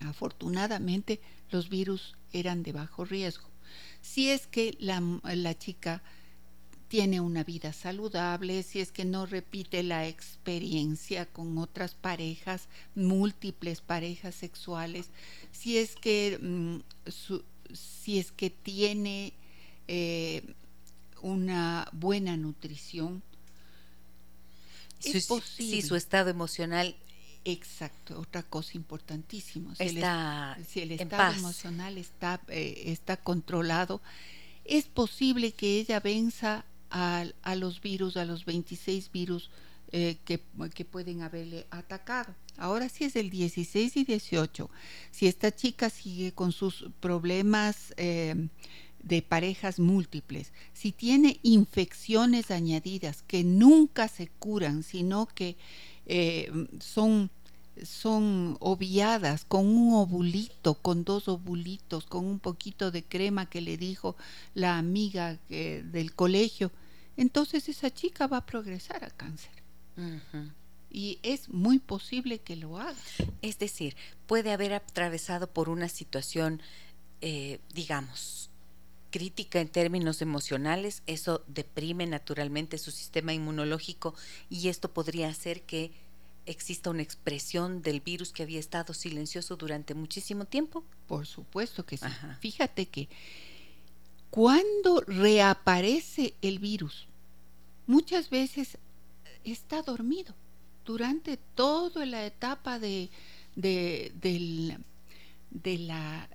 afortunadamente 0.00 1.20
los 1.50 1.68
virus 1.68 2.14
eran 2.32 2.62
de 2.62 2.72
bajo 2.72 3.04
riesgo. 3.04 3.48
Si 4.00 4.30
es 4.30 4.46
que 4.46 4.76
la, 4.80 5.02
la 5.22 5.58
chica 5.58 6.02
tiene 6.88 7.20
una 7.20 7.42
vida 7.42 7.72
saludable, 7.72 8.62
si 8.62 8.80
es 8.80 8.92
que 8.92 9.04
no 9.04 9.26
repite 9.26 9.82
la 9.82 10.06
experiencia 10.06 11.26
con 11.26 11.58
otras 11.58 11.94
parejas, 11.94 12.68
múltiples 12.94 13.80
parejas 13.80 14.34
sexuales, 14.34 15.10
si 15.50 15.78
es 15.78 15.96
que, 15.96 16.38
mm, 16.40 16.76
si 17.72 18.18
es 18.18 18.30
que 18.30 18.50
tiene 18.50 19.32
eh, 19.88 20.54
buena 22.04 22.36
nutrición. 22.36 23.22
Es 25.02 25.26
posible. 25.26 25.80
Si 25.80 25.82
su 25.82 25.96
estado 25.96 26.28
emocional 26.30 26.96
Exacto, 27.46 28.18
otra 28.18 28.42
cosa 28.42 28.72
importantísima. 28.74 29.74
Si 29.74 29.82
está 29.82 30.56
el, 30.58 30.64
si 30.64 30.80
el 30.80 30.92
estado 30.92 31.34
emocional 31.34 31.98
está, 31.98 32.40
eh, 32.48 32.84
está 32.86 33.18
controlado, 33.18 34.00
es 34.64 34.86
posible 34.86 35.52
que 35.52 35.78
ella 35.78 36.00
venza 36.00 36.64
a, 36.90 37.26
a 37.42 37.54
los 37.54 37.82
virus, 37.82 38.16
a 38.16 38.24
los 38.24 38.46
26 38.46 39.12
virus 39.12 39.50
eh, 39.92 40.16
que, 40.24 40.40
que, 40.74 40.86
pueden 40.86 41.20
haberle 41.20 41.66
atacado. 41.70 42.34
Ahora 42.56 42.88
sí 42.88 43.04
es 43.04 43.14
el 43.14 43.28
16 43.28 43.98
y 43.98 44.04
18. 44.04 44.70
Si 45.10 45.26
esta 45.26 45.54
chica 45.54 45.90
sigue 45.90 46.32
con 46.32 46.50
sus 46.50 46.86
problemas 47.00 47.92
eh, 47.98 48.48
de 49.04 49.22
parejas 49.22 49.78
múltiples, 49.78 50.52
si 50.72 50.90
tiene 50.90 51.38
infecciones 51.42 52.50
añadidas 52.50 53.22
que 53.22 53.44
nunca 53.44 54.08
se 54.08 54.28
curan, 54.28 54.82
sino 54.82 55.26
que 55.26 55.56
eh, 56.06 56.50
son 56.80 57.30
son 57.82 58.56
obviadas 58.60 59.44
con 59.44 59.66
un 59.66 59.94
ovulito, 59.94 60.74
con 60.74 61.02
dos 61.04 61.26
ovulitos, 61.26 62.06
con 62.06 62.24
un 62.24 62.38
poquito 62.38 62.92
de 62.92 63.02
crema 63.02 63.46
que 63.46 63.60
le 63.60 63.76
dijo 63.76 64.16
la 64.54 64.78
amiga 64.78 65.38
del 65.48 66.14
colegio, 66.14 66.70
entonces 67.16 67.68
esa 67.68 67.92
chica 67.92 68.26
va 68.26 68.38
a 68.38 68.46
progresar 68.46 69.04
a 69.04 69.10
cáncer. 69.10 69.50
Y 70.88 71.18
es 71.24 71.48
muy 71.48 71.80
posible 71.80 72.38
que 72.38 72.54
lo 72.54 72.78
haga. 72.78 72.94
Es 73.42 73.58
decir, 73.58 73.96
puede 74.26 74.52
haber 74.52 74.72
atravesado 74.72 75.48
por 75.48 75.68
una 75.68 75.88
situación, 75.88 76.62
eh, 77.20 77.58
digamos, 77.72 78.50
crítica 79.14 79.60
en 79.60 79.68
términos 79.68 80.22
emocionales, 80.22 81.04
eso 81.06 81.44
deprime 81.46 82.04
naturalmente 82.04 82.78
su 82.78 82.90
sistema 82.90 83.32
inmunológico 83.32 84.12
y 84.50 84.66
esto 84.66 84.92
podría 84.92 85.28
hacer 85.28 85.62
que 85.62 85.92
exista 86.46 86.90
una 86.90 87.02
expresión 87.02 87.80
del 87.80 88.00
virus 88.00 88.32
que 88.32 88.42
había 88.42 88.58
estado 88.58 88.92
silencioso 88.92 89.54
durante 89.54 89.94
muchísimo 89.94 90.46
tiempo? 90.46 90.82
Por 91.06 91.26
supuesto 91.26 91.86
que 91.86 91.96
sí. 91.96 92.06
Fíjate 92.40 92.86
que 92.86 93.08
cuando 94.30 95.00
reaparece 95.06 96.34
el 96.42 96.58
virus, 96.58 97.06
muchas 97.86 98.30
veces 98.30 98.78
está 99.44 99.82
dormido 99.82 100.34
durante 100.84 101.36
toda 101.36 102.04
la 102.04 102.26
etapa 102.26 102.80
de, 102.80 103.10
de, 103.54 104.10
de 105.52 105.78
la 105.78 106.28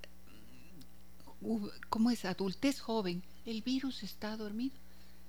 ¿cómo 1.90 2.12
es? 2.12 2.26
adultez 2.26 2.80
joven, 2.80 3.24
el 3.46 3.62
virus 3.62 4.04
está 4.04 4.38
dormido. 4.38 4.76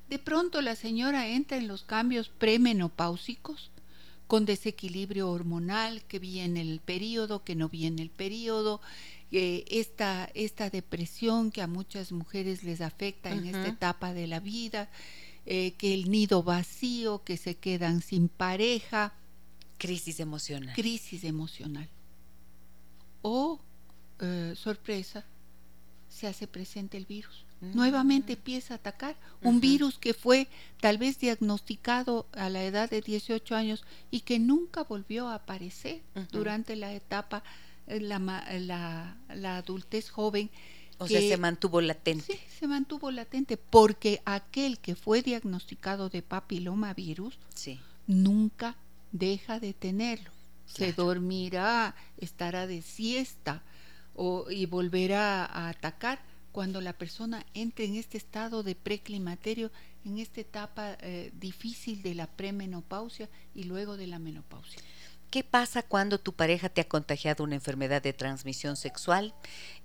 De 0.08 0.18
pronto 0.18 0.60
la 0.60 0.74
señora 0.74 1.28
entra 1.28 1.56
en 1.56 1.68
los 1.68 1.84
cambios 1.84 2.28
premenopáusicos 2.28 3.70
con 4.26 4.44
desequilibrio 4.44 5.28
hormonal, 5.28 6.02
que 6.04 6.20
viene 6.20 6.60
el 6.60 6.80
periodo, 6.80 7.42
que 7.42 7.56
no 7.56 7.68
viene 7.68 8.02
el 8.02 8.10
periodo, 8.10 8.80
eh, 9.32 9.64
esta, 9.68 10.30
esta 10.34 10.70
depresión 10.70 11.50
que 11.50 11.62
a 11.62 11.66
muchas 11.66 12.12
mujeres 12.12 12.62
les 12.62 12.80
afecta 12.80 13.30
en 13.32 13.46
esta 13.46 13.66
etapa 13.66 14.12
de 14.12 14.26
la 14.26 14.38
vida, 14.38 14.88
eh, 15.46 15.74
que 15.74 15.94
el 15.94 16.10
nido 16.10 16.42
vacío, 16.44 17.24
que 17.24 17.36
se 17.36 17.56
quedan 17.56 18.02
sin 18.02 18.28
pareja. 18.28 19.14
Crisis 19.78 20.20
emocional. 20.20 20.74
Crisis 20.74 21.24
emocional. 21.24 21.88
O, 23.22 23.60
eh, 24.20 24.54
sorpresa, 24.56 25.24
se 26.10 26.26
hace 26.26 26.46
presente 26.46 26.98
el 26.98 27.06
virus 27.06 27.46
nuevamente 27.60 28.34
empieza 28.34 28.74
a 28.74 28.76
atacar. 28.78 29.16
Un 29.42 29.60
virus 29.60 29.98
que 29.98 30.14
fue 30.14 30.48
tal 30.80 30.98
vez 30.98 31.18
diagnosticado 31.18 32.26
a 32.32 32.48
la 32.48 32.64
edad 32.64 32.90
de 32.90 33.00
18 33.00 33.54
años 33.54 33.84
y 34.10 34.20
que 34.20 34.38
nunca 34.38 34.84
volvió 34.84 35.28
a 35.28 35.36
aparecer 35.36 36.02
durante 36.32 36.76
la 36.76 36.92
etapa, 36.92 37.42
eh, 37.86 38.00
la, 38.00 38.18
la, 38.18 39.16
la 39.34 39.56
adultez 39.56 40.10
joven. 40.10 40.50
O 40.98 41.08
sea, 41.08 41.20
se 41.20 41.36
mantuvo 41.38 41.80
latente. 41.80 42.34
Sí, 42.34 42.38
se 42.58 42.66
mantuvo 42.66 43.10
latente 43.10 43.56
porque 43.56 44.20
aquel 44.26 44.78
que 44.78 44.94
fue 44.94 45.22
diagnosticado 45.22 46.10
de 46.10 46.20
papilomavirus 46.20 47.38
sí. 47.54 47.80
nunca 48.06 48.76
deja 49.12 49.60
de 49.60 49.72
tenerlo. 49.72 50.30
Se 50.66 50.92
dormirá, 50.92 51.96
estará 52.18 52.68
de 52.68 52.80
siesta 52.80 53.62
o, 54.22 54.50
y 54.50 54.66
volverá 54.66 55.46
a 55.46 55.70
atacar 55.70 56.20
cuando 56.52 56.82
la 56.82 56.92
persona 56.92 57.46
entre 57.54 57.86
en 57.86 57.96
este 57.96 58.18
estado 58.18 58.62
de 58.62 58.74
preclimaterio, 58.74 59.70
en 60.04 60.18
esta 60.18 60.42
etapa 60.42 60.98
eh, 61.00 61.32
difícil 61.40 62.02
de 62.02 62.14
la 62.14 62.26
premenopausia 62.26 63.30
y 63.54 63.64
luego 63.64 63.96
de 63.96 64.08
la 64.08 64.18
menopausia. 64.18 64.82
¿Qué 65.30 65.44
pasa 65.44 65.84
cuando 65.84 66.18
tu 66.18 66.32
pareja 66.32 66.68
te 66.68 66.80
ha 66.80 66.88
contagiado 66.88 67.44
una 67.44 67.54
enfermedad 67.54 68.02
de 68.02 68.12
transmisión 68.12 68.76
sexual? 68.76 69.32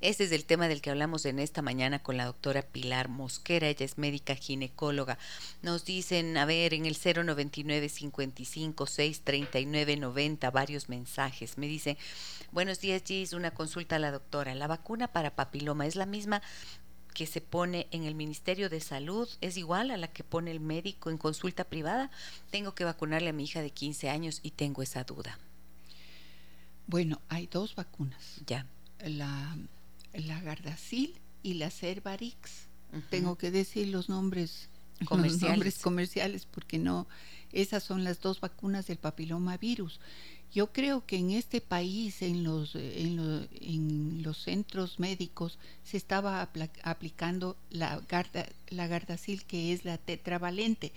Ese 0.02 0.24
es 0.24 0.32
el 0.32 0.44
tema 0.44 0.68
del 0.68 0.82
que 0.82 0.90
hablamos 0.90 1.24
en 1.28 1.38
esta 1.38 1.62
mañana 1.62 2.02
con 2.02 2.18
la 2.18 2.26
doctora 2.26 2.64
Pilar 2.64 3.10
Mosquera. 3.10 3.68
Ella 3.68 3.86
es 3.86 4.00
médica 4.00 4.34
ginecóloga. 4.34 5.20
Nos 5.62 5.86
dicen, 5.86 6.36
a 6.38 6.46
ver, 6.46 6.74
en 6.74 6.88
el 6.88 6.98
099 6.98 7.90
55 7.90 8.88
639 8.88 9.98
90 9.98 10.50
varios 10.50 10.90
mensajes. 10.90 11.60
Me 11.60 11.68
dice, 11.68 12.00
buenos 12.52 12.80
días 12.80 13.04
Gis, 13.06 13.34
una 13.34 13.52
consulta 13.52 13.98
a 13.98 14.00
la 14.00 14.10
doctora. 14.10 14.56
¿La 14.56 14.66
vacuna 14.66 15.10
para 15.10 15.36
papiloma 15.36 15.86
es 15.86 15.96
la 15.96 16.08
misma 16.08 16.42
que 17.16 17.26
se 17.26 17.42
pone 17.42 17.88
en 17.90 18.04
el 18.04 18.14
Ministerio 18.14 18.70
de 18.70 18.80
Salud 18.82 19.28
es 19.42 19.58
igual 19.58 19.90
a 19.90 19.98
la 19.98 20.10
que 20.10 20.24
pone 20.24 20.52
el 20.52 20.60
médico 20.60 21.10
en 21.10 21.18
consulta 21.18 21.64
privada? 21.64 22.12
Tengo 22.52 22.76
que 22.76 22.84
vacunarle 22.84 23.30
a 23.30 23.34
mi 23.34 23.46
hija 23.46 23.64
de 23.64 23.72
15 23.72 24.10
años 24.12 24.42
y 24.44 24.52
tengo 24.52 24.84
esa 24.84 25.04
duda. 25.06 25.40
Bueno, 26.86 27.22
hay 27.30 27.48
dos 27.48 27.74
vacunas. 27.74 28.42
Ya. 28.46 28.68
La, 29.04 29.58
la 30.14 30.42
Gardasil 30.42 31.16
y 31.42 31.56
la 31.56 31.72
Cervarix. 31.72 32.68
Tengo 33.10 33.38
que 33.38 33.50
decir 33.50 33.88
los 33.88 34.10
nombres 34.10 34.70
comerciales. 35.06 35.42
Los 35.42 35.50
nombres 35.50 35.78
comerciales 35.80 36.46
porque 36.46 36.78
no, 36.78 37.08
esas 37.52 37.84
son 37.84 38.04
las 38.04 38.20
dos 38.20 38.42
vacunas 38.42 38.88
del 38.88 38.98
papiloma 38.98 39.58
virus. 39.58 40.00
Yo 40.54 40.72
creo 40.72 41.06
que 41.06 41.18
en 41.18 41.32
este 41.32 41.60
país, 41.60 42.22
en 42.22 42.44
los, 42.44 42.76
en, 42.76 44.24
los 44.24 44.38
centros 44.38 45.00
médicos, 45.00 45.60
se 45.84 45.98
estaba 45.98 46.42
aplicando 46.84 47.58
la, 47.70 48.02
la 48.70 48.88
Gardasil, 48.88 49.44
que 49.44 49.74
es 49.74 49.84
la 49.84 49.98
tetravalente. 49.98 50.94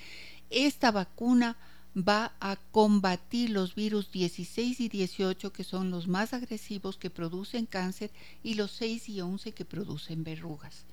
Esta 0.50 0.92
vacuna 0.92 1.56
va 1.96 2.32
a 2.40 2.56
combatir 2.70 3.50
los 3.50 3.74
virus 3.74 4.10
16 4.12 4.80
y 4.80 4.88
18, 4.88 5.52
que 5.52 5.64
son 5.64 5.90
los 5.90 6.06
más 6.06 6.32
agresivos 6.32 6.96
que 6.96 7.10
producen 7.10 7.66
cáncer, 7.66 8.10
y 8.42 8.54
los 8.54 8.70
6 8.72 9.08
y 9.08 9.20
11 9.20 9.52
que 9.52 9.64
producen 9.64 10.24
verrugas. 10.24 10.84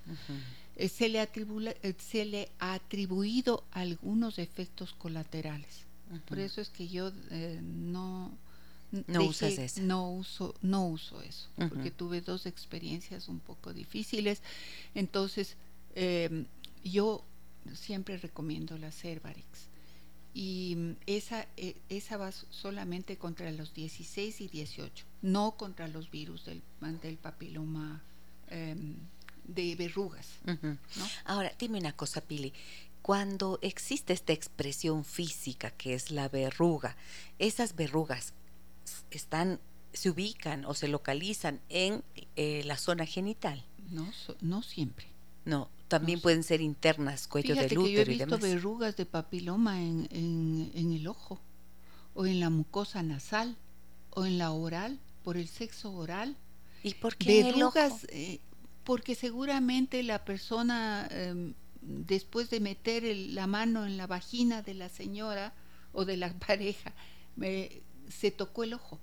Eh, 0.75 0.89
se, 0.89 1.09
le 1.09 1.21
eh, 1.21 1.95
se 1.97 2.25
le 2.25 2.49
ha 2.59 2.73
atribuido 2.73 3.63
algunos 3.71 4.39
efectos 4.39 4.93
colaterales. 4.93 5.85
Por 6.27 6.39
eso 6.39 6.61
es 6.61 6.69
que 6.69 6.87
yo 6.87 7.11
eh, 7.31 7.59
no 7.63 8.31
no 9.07 9.23
usas 9.23 9.57
eso. 9.57 9.81
No 9.81 10.11
uso, 10.11 10.55
no 10.61 10.87
uso 10.87 11.21
eso, 11.21 11.49
porque 11.69 11.91
tuve 11.91 12.21
dos 12.21 12.45
experiencias 12.45 13.27
un 13.27 13.39
poco 13.39 13.73
difíciles. 13.73 14.41
Entonces, 14.93 15.55
em, 15.95 16.45
yo 16.83 17.23
siempre 17.73 18.17
recomiendo 18.17 18.77
la 18.77 18.91
Cervarix. 18.91 19.67
Y 20.33 20.75
mm, 20.75 20.91
esa, 21.07 21.47
e, 21.57 21.75
esa 21.89 22.17
va 22.17 22.31
solamente 22.31 23.17
contra 23.17 23.51
los 23.51 23.73
16 23.73 24.41
y 24.41 24.47
18, 24.47 25.05
no 25.21 25.51
contra 25.57 25.87
los 25.87 26.11
virus 26.11 26.45
del, 26.45 26.61
del 27.01 27.17
papiloma 27.17 28.01
em, 28.49 28.95
de 29.45 29.75
verrugas. 29.75 30.27
Ahora, 31.25 31.53
dime 31.59 31.79
una 31.79 31.93
cosa, 31.93 32.21
Pili 32.21 32.53
cuando 33.05 33.59
existe 33.61 34.13
esta 34.13 34.33
expresión 34.33 35.05
física 35.05 35.69
que 35.69 35.93
es 35.93 36.09
la 36.09 36.27
verruga, 36.27 36.97
esas 37.37 37.75
verrugas 37.75 38.33
están, 39.11 39.59
se 39.93 40.09
ubican 40.09 40.65
o 40.65 40.73
se 40.73 40.87
localizan 40.87 41.61
en 41.69 42.03
eh, 42.35 42.63
la 42.65 42.77
zona 42.77 43.05
genital. 43.05 43.63
No, 43.91 44.11
no 44.41 44.61
siempre. 44.61 45.07
No, 45.45 45.69
también 45.87 46.19
pueden 46.19 46.43
ser 46.43 46.61
internas, 46.61 47.27
cuello 47.27 47.55
de 47.55 47.65
útero 47.65 47.83
que 47.83 47.91
yo 47.91 48.01
he 48.01 48.05
visto 48.05 48.37
verrugas 48.39 48.97
de 48.97 49.05
papiloma 49.05 49.81
en, 49.81 50.07
en, 50.11 50.91
el 50.91 51.07
ojo, 51.07 51.39
o 52.15 52.25
en 52.25 52.39
la 52.39 52.49
mucosa 52.49 53.03
nasal, 53.03 53.55
o 54.09 54.25
en 54.25 54.39
la 54.39 54.51
oral, 54.51 54.99
por 55.23 55.37
el 55.37 55.47
sexo 55.47 55.93
oral. 55.93 56.35
¿Y 56.81 56.95
por 56.95 57.15
qué 57.15 57.43
verrugas? 57.43 58.07
Eh, 58.09 58.39
porque 58.83 59.13
seguramente 59.13 60.01
la 60.01 60.25
persona, 60.25 61.07
em, 61.11 61.53
después 61.81 62.49
de 62.49 62.59
meter 62.59 63.03
la 63.03 63.45
mano 63.45 63.85
en 63.85 63.97
la 63.97 64.07
vagina 64.07 64.63
de 64.63 64.73
la 64.73 64.89
señora 64.89 65.53
o 65.93 66.05
de 66.05 66.17
la 66.17 66.33
pareja, 66.47 66.93
se 68.09 68.31
tocó 68.31 68.63
el 68.63 68.73
ojo. 68.73 68.99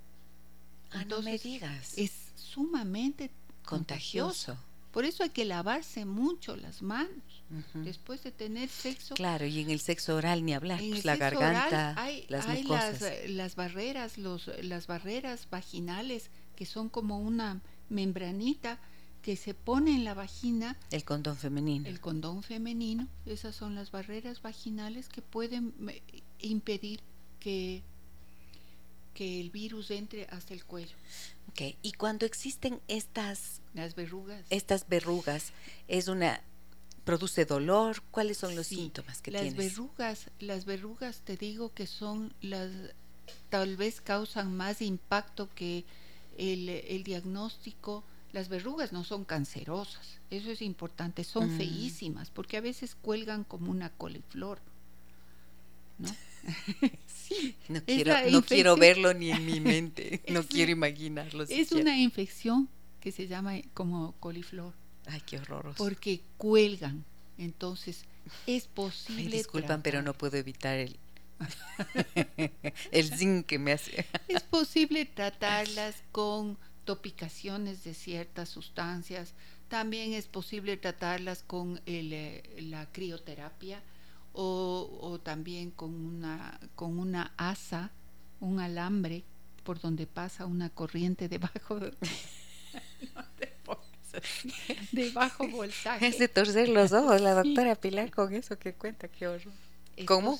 Ah, 0.91 1.05
no 1.05 1.21
me 1.21 1.37
digas. 1.37 1.97
Es 1.97 2.11
sumamente 2.35 3.31
contagioso. 3.65 4.57
Por 4.91 5.05
eso 5.05 5.23
hay 5.23 5.31
que 5.31 5.43
lavarse 5.43 6.05
mucho 6.05 6.55
las 6.55 6.83
manos 6.83 7.43
después 7.73 8.23
de 8.23 8.31
tener 8.31 8.69
sexo. 8.69 9.15
Claro, 9.15 9.45
y 9.45 9.59
en 9.59 9.71
el 9.71 9.79
sexo 9.79 10.15
oral 10.15 10.45
ni 10.45 10.53
hablar, 10.53 10.79
pues, 10.79 11.03
la 11.03 11.15
garganta, 11.15 11.95
hay, 11.97 12.25
las 12.29 12.47
hay 12.47 12.63
las, 12.63 13.01
las, 13.27 13.55
barreras, 13.55 14.19
los, 14.19 14.51
las 14.61 14.85
barreras 14.85 15.47
vaginales 15.49 16.29
que 16.55 16.67
son 16.67 16.89
como 16.89 17.19
una 17.19 17.59
membranita 17.89 18.79
que 19.23 19.35
se 19.35 19.55
pone 19.55 19.95
en 19.95 20.03
la 20.03 20.13
vagina. 20.13 20.77
El 20.91 21.03
condón 21.05 21.37
femenino. 21.37 21.87
El 21.87 21.99
condón 21.99 22.43
femenino. 22.43 23.07
Esas 23.25 23.55
son 23.55 23.73
las 23.73 23.89
barreras 23.89 24.41
vaginales 24.43 25.09
que 25.09 25.23
pueden 25.23 25.73
eh, 25.89 26.03
impedir 26.39 26.99
que, 27.39 27.81
que 29.13 29.39
el 29.39 29.49
virus 29.49 29.91
entre 29.91 30.25
hasta 30.25 30.53
el 30.53 30.65
cuello. 30.65 30.95
Ok, 31.49 31.75
y 31.81 31.91
cuando 31.93 32.25
existen 32.25 32.79
estas... 32.87 33.61
Las 33.73 33.95
verrugas. 33.95 34.45
Estas 34.49 34.87
verrugas, 34.87 35.53
es 35.87 36.07
una... 36.07 36.41
¿Produce 37.05 37.43
dolor? 37.43 38.01
¿Cuáles 38.11 38.37
son 38.37 38.55
los 38.55 38.67
síntomas 38.67 39.21
que 39.21 39.31
las 39.31 39.41
tienes? 39.41 39.57
verrugas, 39.57 40.29
las 40.39 40.63
verrugas 40.63 41.19
te 41.19 41.35
digo 41.35 41.73
que 41.73 41.85
son 41.85 42.33
las 42.39 42.71
tal 43.49 43.75
vez 43.75 43.99
causan 43.99 44.55
más 44.55 44.81
impacto 44.81 45.49
que 45.53 45.83
el, 46.37 46.69
el 46.69 47.03
diagnóstico 47.03 48.05
las 48.33 48.49
verrugas 48.49 48.91
no 48.91 49.03
son 49.03 49.25
cancerosas, 49.25 50.19
eso 50.31 50.49
es 50.49 50.63
importante, 50.63 51.23
son 51.23 51.53
mm. 51.53 51.57
feísimas, 51.57 52.31
porque 52.31 52.57
a 52.57 52.61
veces 52.61 52.95
cuelgan 52.95 53.43
como 53.43 53.69
una 53.69 53.91
coliflor. 53.91 54.59
¿no? 55.99 56.09
sí, 57.07 57.55
no, 57.69 57.83
quiero, 57.83 58.13
no 58.31 58.41
quiero 58.43 58.75
verlo 58.75 59.13
ni 59.13 59.31
en 59.31 59.45
mi 59.45 59.59
mente, 59.59 60.21
no 60.29 60.43
quiero 60.43 60.71
imaginarlo. 60.71 61.43
Es 61.43 61.71
una 61.71 61.97
infección 61.97 62.69
que 62.99 63.11
se 63.11 63.27
llama 63.27 63.55
como 63.73 64.13
coliflor. 64.19 64.73
Ay, 65.05 65.21
qué 65.25 65.37
horroroso. 65.37 65.77
Porque 65.77 66.21
cuelgan, 66.37 67.05
entonces 67.37 68.05
es 68.47 68.67
posible. 68.67 69.25
Me 69.25 69.29
disculpan, 69.29 69.81
pero 69.81 70.01
no 70.01 70.13
puedo 70.13 70.37
evitar 70.37 70.77
el, 70.77 70.97
el 72.91 73.17
zinc 73.17 73.45
que 73.45 73.59
me 73.59 73.73
hace. 73.73 74.05
es 74.27 74.43
posible 74.43 75.05
tratarlas 75.05 76.03
con 76.11 76.57
topicaciones 76.85 77.83
de 77.83 77.93
ciertas 77.93 78.49
sustancias. 78.49 79.33
También 79.67 80.13
es 80.13 80.27
posible 80.27 80.77
tratarlas 80.77 81.43
con 81.43 81.81
eh, 81.85 82.43
la 82.59 82.91
crioterapia 82.91 83.81
o, 84.33 85.19
también 85.23 85.71
con 85.71 85.93
una, 85.93 86.59
con 86.75 86.97
una 86.97 87.33
asa, 87.37 87.91
un 88.39 88.59
alambre 88.59 89.23
por 89.63 89.79
donde 89.79 90.07
pasa 90.07 90.45
una 90.45 90.69
corriente 90.69 91.29
debajo 91.29 91.79
de, 91.79 91.93
de 94.91 95.09
bajo 95.11 95.47
voltaje. 95.47 96.07
Es 96.07 96.19
de 96.19 96.27
torcer 96.27 96.69
los 96.69 96.91
ojos 96.91 97.21
la 97.21 97.33
doctora 97.33 97.75
Pilar 97.75 98.11
con 98.11 98.33
eso 98.33 98.57
que 98.59 98.73
cuenta, 98.73 99.07
qué 99.07 99.27
horror. 99.27 99.53
¿Cómo? 100.05 100.39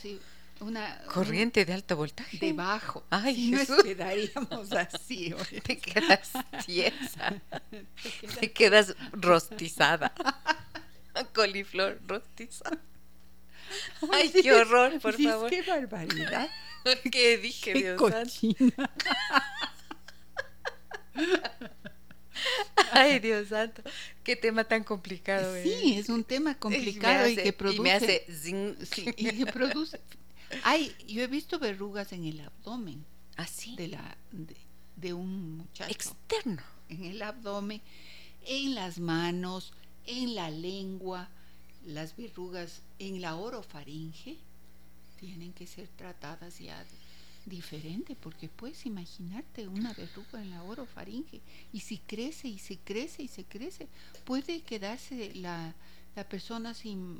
una 0.59 1.01
corriente 1.13 1.65
de 1.65 1.73
alto 1.73 1.95
voltaje 1.95 2.37
debajo. 2.39 3.03
Ay, 3.09 3.35
si 3.35 3.51
nos 3.51 3.83
quedaríamos 3.83 4.71
así. 4.71 5.33
Te 5.63 5.77
quedas 5.77 6.31
tiesa. 6.65 7.41
Te 8.39 8.51
quedas, 8.51 8.95
rostizada. 9.11 10.13
Coliflor 11.33 11.99
rostizada. 12.07 12.79
Ay, 14.11 14.31
qué 14.31 14.53
horror, 14.53 14.99
por 14.99 15.21
favor. 15.21 15.49
Qué 15.49 15.61
barbaridad. 15.61 16.49
¿Qué 17.11 17.37
dije, 17.37 17.73
Dios 17.73 17.97
cochina. 17.97 18.91
Ay, 22.91 23.19
Dios 23.19 23.49
santo, 23.49 23.81
qué 24.23 24.35
tema 24.35 24.63
tan 24.63 24.83
complicado. 24.83 25.55
Sí, 25.63 25.95
es 25.97 26.09
un 26.09 26.23
tema 26.23 26.55
complicado 26.55 27.27
y, 27.27 27.35
que 27.35 27.53
produce. 27.53 27.77
Y 27.77 27.81
me 27.81 27.91
hace 27.93 28.25
y 29.15 29.37
que 29.37 29.45
produce 29.45 29.99
hay, 30.63 30.95
yo 31.07 31.23
he 31.23 31.27
visto 31.27 31.59
verrugas 31.59 32.13
en 32.13 32.25
el 32.25 32.41
abdomen. 32.41 33.05
¿Así? 33.35 33.71
¿Ah, 33.71 33.75
de, 33.77 33.87
la, 33.87 34.17
de, 34.95 35.13
un 35.13 35.57
muchacho. 35.57 35.91
Externo. 35.91 36.61
En 36.89 37.05
el 37.05 37.21
abdomen, 37.21 37.81
en 38.45 38.75
las 38.75 38.99
manos, 38.99 39.73
en 40.05 40.35
la 40.35 40.51
lengua, 40.51 41.29
las 41.85 42.15
verrugas 42.15 42.81
en 42.99 43.21
la 43.21 43.35
orofaringe 43.35 44.37
tienen 45.19 45.53
que 45.53 45.67
ser 45.67 45.87
tratadas 45.89 46.59
ya 46.59 46.83
diferente, 47.45 48.15
porque 48.15 48.47
puedes 48.47 48.85
imaginarte 48.85 49.67
una 49.67 49.93
verruga 49.93 50.41
en 50.41 50.51
la 50.51 50.63
orofaringe 50.63 51.41
y 51.71 51.79
si 51.81 51.97
crece 51.97 52.47
y 52.47 52.57
se 52.57 52.77
crece 52.77 53.23
y 53.23 53.27
se 53.27 53.43
crece, 53.43 53.87
puede 54.23 54.61
quedarse 54.61 55.33
la, 55.35 55.73
la 56.15 56.23
persona 56.27 56.73
sin, 56.73 57.19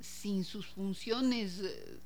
sin 0.00 0.44
sus 0.44 0.66
funciones 0.66 1.60
eh, 1.60 1.98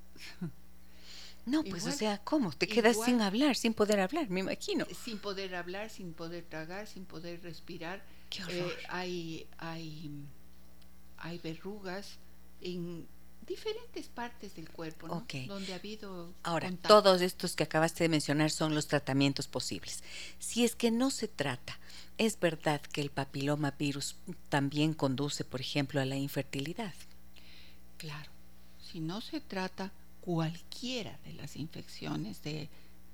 no, 1.45 1.65
pues 1.65 1.87
o 1.87 1.91
sea, 1.91 2.19
¿cómo? 2.19 2.53
Te 2.53 2.69
quedas 2.69 2.97
sin 3.05 3.21
hablar, 3.21 3.57
sin 3.57 3.75
poder 3.75 3.99
hablar, 4.01 4.31
me 4.31 4.41
imagino. 4.41 4.87
Sin 5.05 5.19
poder 5.19 5.55
hablar, 5.57 5.91
sin 5.91 6.13
poder 6.13 6.45
tragar, 6.45 6.87
sin 6.87 7.05
poder 7.05 7.43
respirar. 7.43 8.03
Qué 8.31 8.45
horror. 8.45 8.55
Eh, 8.55 8.87
hay, 8.89 9.47
hay, 9.59 10.11
hay 11.23 11.39
verrugas 11.39 12.19
en 12.61 13.07
diferentes 13.47 14.09
partes 14.09 14.55
del 14.55 14.69
cuerpo, 14.69 15.09
¿no? 15.09 15.27
Donde 15.47 15.73
ha 15.73 15.77
habido. 15.77 16.35
Ahora, 16.43 16.71
todos 16.77 17.21
estos 17.23 17.57
que 17.57 17.65
acabaste 17.65 18.05
de 18.05 18.09
mencionar 18.09 18.51
son 18.51 18.75
los 18.75 18.89
tratamientos 18.89 19.49
posibles. 19.49 20.03
Si 20.39 20.65
es 20.65 20.75
que 20.75 20.91
no 20.91 21.11
se 21.11 21.29
trata, 21.29 21.79
es 22.19 22.39
verdad 22.39 22.81
que 22.81 23.01
el 23.01 23.11
papiloma 23.11 23.73
virus 23.73 24.17
también 24.49 24.95
conduce, 24.95 25.45
por 25.45 25.61
ejemplo, 25.61 26.01
a 26.01 26.05
la 26.05 26.17
infertilidad. 26.17 26.95
Claro, 27.99 28.31
si 28.81 29.01
no 29.01 29.21
se 29.21 29.41
trata, 29.41 29.93
cualquiera 30.21 31.19
de 31.25 31.35
las 31.35 31.57
infecciones 31.57 32.43
de 32.43 32.69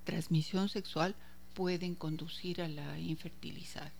transmisión 0.04 0.68
sexual 0.68 1.14
pueden 1.58 1.96
conducir 1.96 2.62
a 2.62 2.68
la 2.68 3.00
infertilidad. 3.00 3.90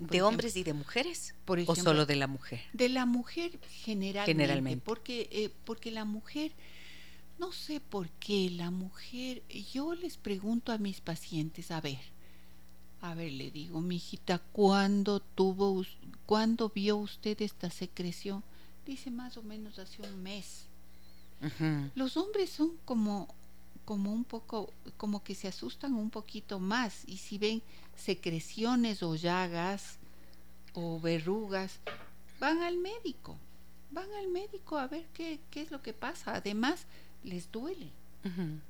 ¿De 0.00 0.20
hombres 0.20 0.56
y 0.56 0.64
de 0.64 0.72
mujeres? 0.72 1.32
Por 1.44 1.60
ejemplo, 1.60 1.80
¿O 1.80 1.84
solo 1.84 2.06
de 2.06 2.16
la 2.16 2.26
mujer? 2.26 2.60
De 2.72 2.88
la 2.88 3.06
mujer 3.06 3.60
generalmente. 3.70 4.32
generalmente. 4.32 4.84
Porque, 4.84 5.28
eh, 5.30 5.50
porque 5.64 5.92
la 5.92 6.04
mujer, 6.04 6.50
no 7.38 7.52
sé 7.52 7.78
por 7.78 8.08
qué, 8.18 8.50
la 8.50 8.72
mujer, 8.72 9.44
yo 9.72 9.94
les 9.94 10.16
pregunto 10.16 10.72
a 10.72 10.78
mis 10.78 11.00
pacientes, 11.00 11.70
a 11.70 11.80
ver, 11.80 12.00
a 13.00 13.14
ver, 13.14 13.30
le 13.30 13.52
digo, 13.52 13.80
mi 13.80 13.94
hijita, 13.94 14.40
¿cuándo 14.50 15.20
tuvo, 15.20 15.84
cuándo 16.26 16.72
vio 16.74 16.96
usted 16.96 17.40
esta 17.42 17.70
secreción? 17.70 18.42
Dice 18.84 19.12
más 19.12 19.36
o 19.36 19.44
menos 19.44 19.78
hace 19.78 20.02
un 20.02 20.20
mes. 20.20 20.66
Los 21.94 22.16
hombres 22.16 22.50
son 22.50 22.72
como, 22.84 23.32
como 23.86 24.12
un 24.12 24.24
poco, 24.24 24.70
como 24.98 25.24
que 25.24 25.34
se 25.34 25.48
asustan 25.48 25.94
un 25.94 26.10
poquito 26.10 26.58
más 26.58 27.04
y 27.06 27.16
si 27.16 27.38
ven 27.38 27.62
secreciones 27.96 29.02
o 29.02 29.14
llagas 29.14 29.98
o 30.74 31.00
verrugas, 31.00 31.78
van 32.38 32.62
al 32.62 32.76
médico, 32.76 33.38
van 33.90 34.12
al 34.12 34.28
médico 34.28 34.76
a 34.76 34.88
ver 34.88 35.06
qué, 35.14 35.40
qué 35.50 35.62
es 35.62 35.70
lo 35.70 35.80
que 35.80 35.94
pasa. 35.94 36.34
Además, 36.34 36.84
les 37.24 37.50
duele. 37.50 37.90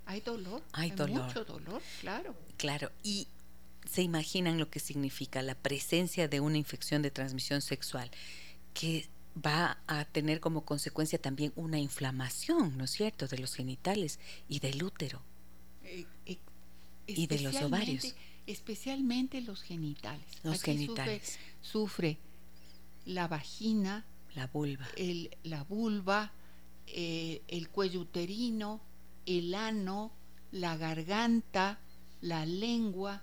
Hay 0.04 0.20
dolor, 0.20 0.62
hay, 0.72 0.90
dolor. 0.90 1.24
mucho 1.24 1.44
dolor, 1.46 1.80
claro. 2.02 2.34
Claro, 2.58 2.92
y 3.02 3.26
se 3.90 4.02
imaginan 4.02 4.58
lo 4.58 4.68
que 4.68 4.80
significa 4.80 5.40
la 5.40 5.54
presencia 5.54 6.28
de 6.28 6.40
una 6.40 6.58
infección 6.58 7.00
de 7.00 7.10
transmisión 7.10 7.62
sexual 7.62 8.10
que 8.74 9.08
va 9.44 9.78
a 9.86 10.04
tener 10.04 10.40
como 10.40 10.64
consecuencia 10.64 11.20
también 11.20 11.52
una 11.56 11.78
inflamación, 11.78 12.76
¿no 12.76 12.84
es 12.84 12.90
cierto?, 12.90 13.26
de 13.28 13.38
los 13.38 13.54
genitales 13.54 14.18
y 14.48 14.60
del 14.60 14.82
útero. 14.82 15.22
Eh, 15.84 16.06
eh, 16.26 16.38
y 17.06 17.26
de 17.26 17.40
los 17.40 17.56
ovarios. 17.56 18.14
Especialmente 18.46 19.40
los 19.40 19.62
genitales. 19.62 20.26
Los 20.42 20.62
genitales. 20.62 21.38
Sufre, 21.60 22.18
la 23.04 23.28
vagina, 23.28 24.04
la 24.34 24.46
vulva, 24.46 24.86
el, 24.96 25.36
la 25.42 25.64
vulva, 25.64 26.32
eh, 26.86 27.42
el 27.48 27.68
cuello 27.68 28.00
uterino, 28.00 28.80
el 29.26 29.54
ano, 29.54 30.12
la 30.52 30.76
garganta, 30.76 31.78
la 32.20 32.46
lengua. 32.46 33.22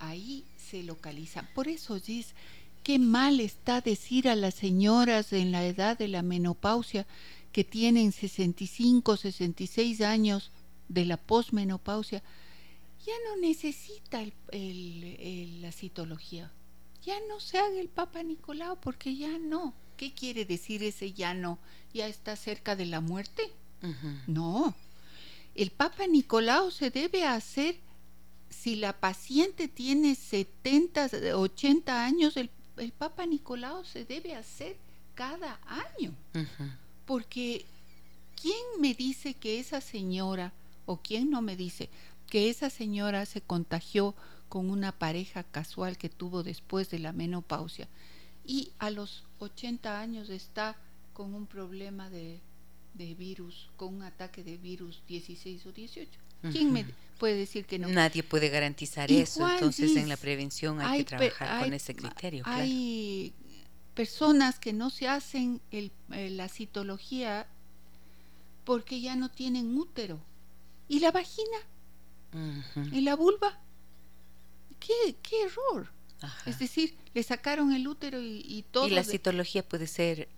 Ahí 0.00 0.44
se 0.56 0.82
localiza. 0.82 1.48
Por 1.54 1.68
eso, 1.68 2.00
Gis, 2.00 2.34
Qué 2.82 2.98
mal 2.98 3.38
está 3.40 3.80
decir 3.80 4.28
a 4.28 4.34
las 4.34 4.54
señoras 4.54 5.32
en 5.32 5.52
la 5.52 5.64
edad 5.64 5.96
de 5.96 6.08
la 6.08 6.22
menopausia 6.22 7.06
que 7.52 7.62
tienen 7.64 8.12
65, 8.12 9.16
66 9.16 10.00
años 10.00 10.50
de 10.88 11.04
la 11.04 11.16
posmenopausia, 11.16 12.22
ya 13.06 13.12
no 13.28 13.40
necesita 13.40 14.22
la 14.52 15.72
citología. 15.72 16.50
Ya 17.04 17.14
no 17.28 17.40
se 17.40 17.58
haga 17.58 17.80
el 17.80 17.88
Papa 17.88 18.22
Nicolau 18.22 18.80
porque 18.80 19.16
ya 19.16 19.38
no. 19.38 19.74
¿Qué 19.96 20.12
quiere 20.12 20.44
decir 20.44 20.82
ese 20.82 21.12
ya 21.12 21.34
no? 21.34 21.58
¿Ya 21.92 22.08
está 22.08 22.36
cerca 22.36 22.74
de 22.74 22.86
la 22.86 23.00
muerte? 23.00 23.52
No. 24.26 24.74
El 25.54 25.70
Papa 25.70 26.06
Nicolau 26.06 26.70
se 26.70 26.90
debe 26.90 27.24
hacer 27.24 27.76
si 28.50 28.76
la 28.76 28.98
paciente 28.98 29.68
tiene 29.68 30.14
70, 30.14 31.10
80 31.34 32.04
años, 32.04 32.36
el 32.36 32.50
el 32.82 32.92
Papa 32.92 33.26
Nicolau 33.26 33.84
se 33.84 34.04
debe 34.04 34.34
hacer 34.34 34.76
cada 35.14 35.60
año. 35.66 36.14
Porque 37.06 37.64
¿quién 38.40 38.62
me 38.80 38.94
dice 38.94 39.34
que 39.34 39.58
esa 39.60 39.80
señora, 39.80 40.52
o 40.86 40.96
quién 40.96 41.30
no 41.30 41.42
me 41.42 41.56
dice, 41.56 41.88
que 42.28 42.50
esa 42.50 42.70
señora 42.70 43.26
se 43.26 43.40
contagió 43.40 44.14
con 44.48 44.70
una 44.70 44.92
pareja 44.92 45.44
casual 45.44 45.96
que 45.96 46.08
tuvo 46.08 46.42
después 46.42 46.90
de 46.90 46.98
la 46.98 47.12
menopausia 47.12 47.88
y 48.44 48.72
a 48.78 48.90
los 48.90 49.24
80 49.38 50.00
años 50.00 50.28
está 50.28 50.76
con 51.12 51.34
un 51.34 51.46
problema 51.46 52.10
de, 52.10 52.40
de 52.94 53.14
virus, 53.14 53.70
con 53.76 53.94
un 53.94 54.02
ataque 54.02 54.42
de 54.42 54.56
virus 54.56 55.02
16 55.06 55.66
o 55.66 55.72
18. 55.72 56.10
¿Quién 56.50 56.72
me 56.72 56.84
puede 57.18 57.36
decir 57.36 57.66
que 57.66 57.78
no? 57.78 57.88
Nadie 57.88 58.22
puede 58.22 58.48
garantizar 58.48 59.10
eso, 59.10 59.48
entonces 59.48 59.96
en 59.96 60.08
la 60.08 60.16
prevención 60.16 60.80
hay, 60.80 60.98
que 60.98 61.04
trabajar 61.04 61.64
con 61.64 61.72
ese 61.72 61.94
criterio. 61.94 62.42
Hay 62.46 63.32
personas 63.94 64.58
que 64.58 64.72
no 64.72 64.90
se 64.90 65.08
hacen 65.08 65.60
el, 65.70 65.92
eh, 66.12 66.30
la 66.30 66.48
citología 66.48 67.46
porque 68.64 69.00
ya 69.00 69.16
no 69.16 69.30
tienen 69.30 69.76
útero. 69.76 70.20
¿Y 70.88 71.00
la 71.00 71.10
vagina? 71.10 71.58
¿Y 72.90 73.02
la 73.02 73.14
vulva? 73.14 73.58
¿Qué, 74.80 75.16
qué 75.22 75.42
error? 75.42 75.92
Es 76.46 76.58
decir, 76.58 76.96
le 77.14 77.22
sacaron 77.22 77.72
el 77.72 77.86
útero 77.86 78.20
y, 78.20 78.64
todo. 78.70 78.86
Y 78.86 78.90
la 78.90 79.04
citología 79.04 79.66
puede 79.66 79.86
ser 79.86 80.28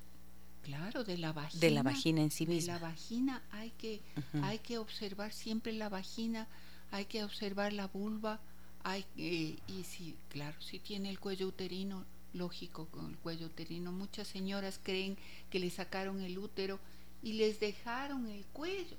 Claro, 0.65 1.05
de 1.05 1.19
la 1.19 1.33
vagina. 1.33 1.61
De 1.61 1.71
la 1.71 1.83
vagina 1.83 2.23
en 2.23 2.31
sí 2.31 2.47
misma. 2.47 2.75
De 2.75 2.81
la 2.81 2.87
vagina 2.87 3.43
hay 3.53 3.71
que, 3.73 4.01
hay 4.43 4.59
que 4.59 4.79
observar 4.79 5.33
siempre 5.33 5.73
la 5.73 5.89
vagina, 5.89 6.49
hay 6.91 7.05
que 7.05 7.23
observar 7.23 7.73
la 7.73 7.87
vulva, 7.87 8.41
hay, 8.83 9.05
eh, 9.17 9.57
y 9.69 9.85
si, 9.85 10.17
claro, 10.31 10.61
si 10.61 10.79
tiene 10.79 11.11
el 11.11 11.21
cuello 11.21 11.49
uterino, 11.49 12.05
lógico, 12.33 12.87
con 12.87 13.11
el 13.11 13.17
cuello 13.19 13.47
uterino, 13.47 13.93
muchas 13.93 14.27
señoras 14.27 14.81
creen 14.83 15.17
que 15.51 15.61
le 15.61 15.71
sacaron 15.71 16.21
el 16.21 16.39
útero 16.39 16.81
y 17.23 17.35
les 17.35 17.61
dejaron 17.61 18.27
el 18.27 18.45
cuello, 18.47 18.97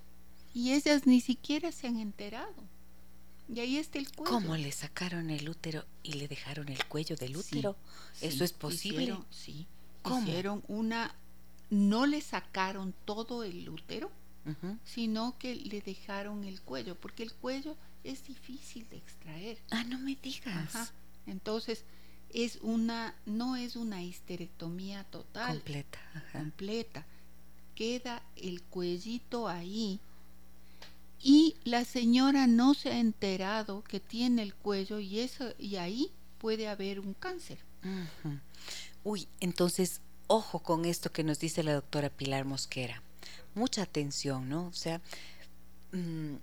y 0.55 0.71
ellas 0.71 1.05
ni 1.05 1.19
siquiera 1.19 1.73
se 1.73 1.85
han 1.85 1.99
enterado. 1.99 2.63
Y 3.53 3.59
ahí 3.59 3.77
está 3.77 3.99
el 3.99 4.09
cuello. 4.09 4.31
¿Cómo 4.31 4.55
le 4.55 4.71
sacaron 4.71 5.29
el 5.29 5.49
útero 5.49 5.85
y 6.01 6.13
le 6.13 6.29
dejaron 6.29 6.69
el 6.69 6.83
cuello 6.85 7.17
del 7.17 7.35
útero? 7.35 7.75
¿Eso 8.21 8.43
es 8.43 8.53
posible? 8.53 9.15
sí. 9.29 9.67
Hicieron 10.05 10.63
una 10.67 11.15
no 11.69 12.05
le 12.05 12.21
sacaron 12.21 12.93
todo 13.05 13.43
el 13.43 13.67
útero, 13.69 14.11
sino 14.83 15.37
que 15.39 15.55
le 15.55 15.81
dejaron 15.81 16.43
el 16.43 16.61
cuello, 16.61 16.95
porque 16.95 17.23
el 17.23 17.33
cuello 17.33 17.75
es 18.03 18.27
difícil 18.27 18.87
de 18.89 18.97
extraer. 18.97 19.57
Ah, 19.71 19.83
no 19.83 19.97
me 19.97 20.15
digas. 20.15 20.93
Entonces, 21.25 21.83
es 22.29 22.59
una, 22.61 23.15
no 23.25 23.55
es 23.55 23.75
una 23.75 24.03
histerectomía 24.03 25.03
total. 25.05 25.55
Completa. 25.55 25.99
Completa. 26.31 27.05
Queda 27.73 28.21
el 28.35 28.61
cuellito 28.61 29.47
ahí. 29.47 29.99
Y 31.21 31.55
la 31.63 31.85
señora 31.85 32.45
no 32.45 32.75
se 32.75 32.91
ha 32.91 32.99
enterado 32.99 33.83
que 33.83 33.99
tiene 33.99 34.43
el 34.43 34.53
cuello 34.53 34.99
y 34.99 35.19
eso 35.19 35.53
y 35.57 35.77
ahí 35.77 36.11
puede 36.37 36.67
haber 36.67 36.99
un 36.99 37.15
cáncer. 37.15 37.57
Uy, 39.03 39.27
entonces 39.39 40.01
ojo 40.27 40.59
con 40.59 40.85
esto 40.85 41.11
que 41.11 41.23
nos 41.23 41.39
dice 41.39 41.63
la 41.63 41.73
doctora 41.73 42.09
Pilar 42.09 42.45
Mosquera. 42.45 43.01
Mucha 43.53 43.83
atención, 43.83 44.49
¿no? 44.49 44.67
O 44.67 44.73
sea, 44.73 45.01
mm, 45.91 46.35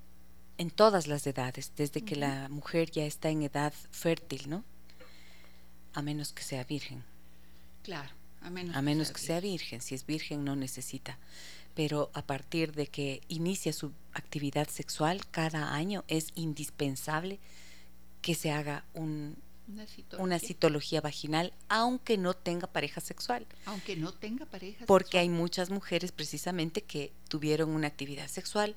en 0.59 0.71
todas 0.71 1.07
las 1.07 1.27
edades, 1.27 1.73
desde 1.77 2.03
que 2.03 2.17
la 2.17 2.49
mujer 2.49 2.91
ya 2.91 3.05
está 3.05 3.31
en 3.31 3.43
edad 3.43 3.73
fértil, 3.91 4.49
¿no? 4.49 4.65
A 5.95 6.03
menos 6.03 6.33
que 6.33 6.43
sea 6.43 6.65
virgen. 6.65 7.05
Claro, 7.83 8.11
a 8.41 8.51
menos, 8.51 8.77
a 8.77 8.83
menos 8.83 9.11
que, 9.11 9.21
sea, 9.21 9.41
virgen. 9.41 9.81
Si 9.81 9.95
es 9.95 10.07
virgen 10.07 10.45
no 10.45 10.57
necesita. 10.57 11.19
Pero 11.75 12.11
a 12.15 12.23
partir 12.23 12.73
de 12.73 12.87
que 12.87 13.23
inicia 13.29 13.73
su 13.73 13.93
actividad 14.13 14.69
sexual 14.69 15.27
cada 15.31 15.75
año 15.75 16.05
es 16.07 16.29
indispensable 16.35 17.41
que 18.21 18.35
se 18.35 18.53
haga 18.53 18.85
un, 18.95 19.37
una 20.19 20.39
citología. 20.39 21.01
vaginal, 21.01 21.53
aunque 21.69 22.19
no 22.19 22.35
tenga 22.35 22.67
pareja 22.67 23.01
sexual. 23.01 23.47
Aunque 23.67 23.97
no 23.97 24.13
tenga 24.13 24.47
pareja 24.47 24.87
Porque 24.87 25.19
hay 25.19 25.29
muchas 25.29 25.71
mujeres 25.71 26.13
precisamente 26.13 26.83
que 26.83 27.13
tuvieron 27.29 27.71
una 27.71 27.89
actividad 27.89 28.29
sexual, 28.29 28.75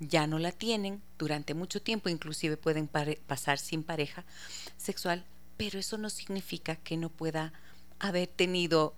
ya 0.00 0.26
no 0.26 0.38
la 0.38 0.52
tienen 0.52 1.00
durante 1.18 1.54
mucho 1.54 1.80
tiempo, 1.80 2.08
inclusive 2.08 2.56
pueden 2.56 2.88
pasar 2.88 3.58
sin 3.58 3.82
pareja 3.82 4.24
sexual, 4.76 5.24
pero 5.56 5.78
eso 5.78 5.98
no 5.98 6.10
significa 6.10 6.76
que 6.76 6.96
no 6.96 7.08
pueda 7.08 7.52
haber 8.00 8.26
tenido 8.26 8.94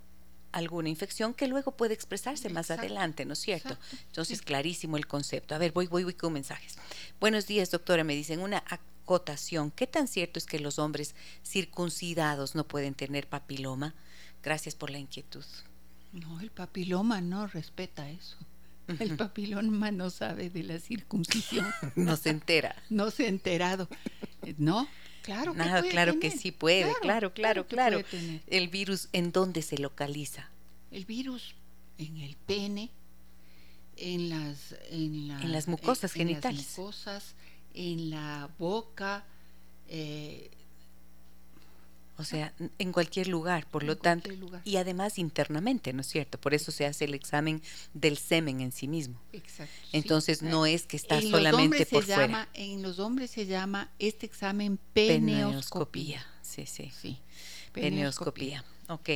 alguna 0.52 0.88
infección 0.88 1.34
que 1.34 1.48
luego 1.48 1.72
puede 1.72 1.94
expresarse 1.94 2.48
más 2.48 2.70
adelante, 2.70 3.24
¿no 3.24 3.32
es 3.32 3.40
cierto? 3.40 3.76
Entonces, 4.06 4.40
clarísimo 4.40 4.96
el 4.96 5.06
concepto. 5.06 5.54
A 5.54 5.58
ver, 5.58 5.72
voy, 5.72 5.88
voy, 5.88 6.04
voy 6.04 6.14
con 6.14 6.32
mensajes. 6.32 6.76
Buenos 7.18 7.46
días, 7.48 7.72
doctora. 7.72 8.04
Me 8.04 8.14
dicen 8.14 8.40
una 8.40 8.62
acotación. 9.04 9.70
¿Qué 9.70 9.86
tan 9.86 10.08
cierto 10.08 10.38
es 10.38 10.46
que 10.46 10.58
los 10.58 10.78
hombres 10.78 11.14
circuncidados 11.44 12.54
no 12.54 12.66
pueden 12.66 12.94
tener 12.94 13.28
papiloma? 13.28 13.94
Gracias 14.42 14.74
por 14.74 14.90
la 14.90 14.98
inquietud. 14.98 15.44
No, 16.12 16.40
el 16.40 16.50
papiloma 16.50 17.20
no 17.20 17.46
respeta 17.46 18.10
eso. 18.10 18.36
El 18.98 19.16
papiloma 19.16 19.90
no 19.90 20.10
sabe 20.10 20.50
de 20.50 20.62
la 20.62 20.78
circuncisión. 20.78 21.66
no 21.96 22.16
se 22.16 22.30
entera. 22.30 22.82
No 22.90 23.10
se 23.10 23.26
ha 23.26 23.28
enterado. 23.28 23.88
No, 24.58 24.88
claro 25.22 25.54
que 25.54 25.88
claro 25.90 26.20
que 26.20 26.30
sí 26.30 26.52
puede, 26.52 26.92
claro, 27.00 27.32
claro, 27.32 27.66
claro. 27.66 28.02
El 28.46 28.68
virus, 28.68 29.08
¿en 29.12 29.32
dónde 29.32 29.62
se 29.62 29.78
localiza? 29.78 30.50
El 30.90 31.06
virus 31.06 31.54
en 31.98 32.18
el 32.18 32.36
pene, 32.36 32.90
en 33.96 34.28
las 34.28 34.74
en, 34.90 35.50
las 35.50 35.66
mucosas 35.66 36.12
genitales. 36.12 36.60
En 36.60 36.66
las 36.66 36.78
mucosas, 36.78 37.34
en 37.74 38.10
la 38.10 38.48
boca. 38.58 39.24
Eh, 39.88 40.50
o 42.16 42.22
sea, 42.22 42.54
en 42.78 42.92
cualquier 42.92 43.26
lugar, 43.26 43.66
por 43.66 43.82
lo 43.82 43.96
tanto, 43.96 44.30
y 44.62 44.76
además 44.76 45.18
internamente, 45.18 45.92
¿no 45.92 46.02
es 46.02 46.06
cierto? 46.06 46.38
Por 46.38 46.54
eso 46.54 46.70
se 46.70 46.86
hace 46.86 47.06
el 47.06 47.14
examen 47.14 47.60
del 47.92 48.18
semen 48.18 48.60
en 48.60 48.70
sí 48.70 48.86
mismo. 48.86 49.20
Exacto. 49.32 49.74
Entonces 49.92 50.40
no 50.40 50.64
es 50.64 50.86
que 50.86 50.96
está 50.96 51.20
solamente 51.20 51.84
por 51.86 52.04
fuera. 52.04 52.48
en 52.54 52.82
los 52.82 53.00
hombres 53.00 53.32
se 53.32 53.46
llama 53.46 53.90
este 53.98 54.26
examen 54.26 54.78
peneoscopía. 54.92 56.24
Sí, 56.40 56.66
sí. 56.66 56.92
Sí. 56.96 57.18
Peneoscopía. 57.72 58.64
Ok. 58.88 59.10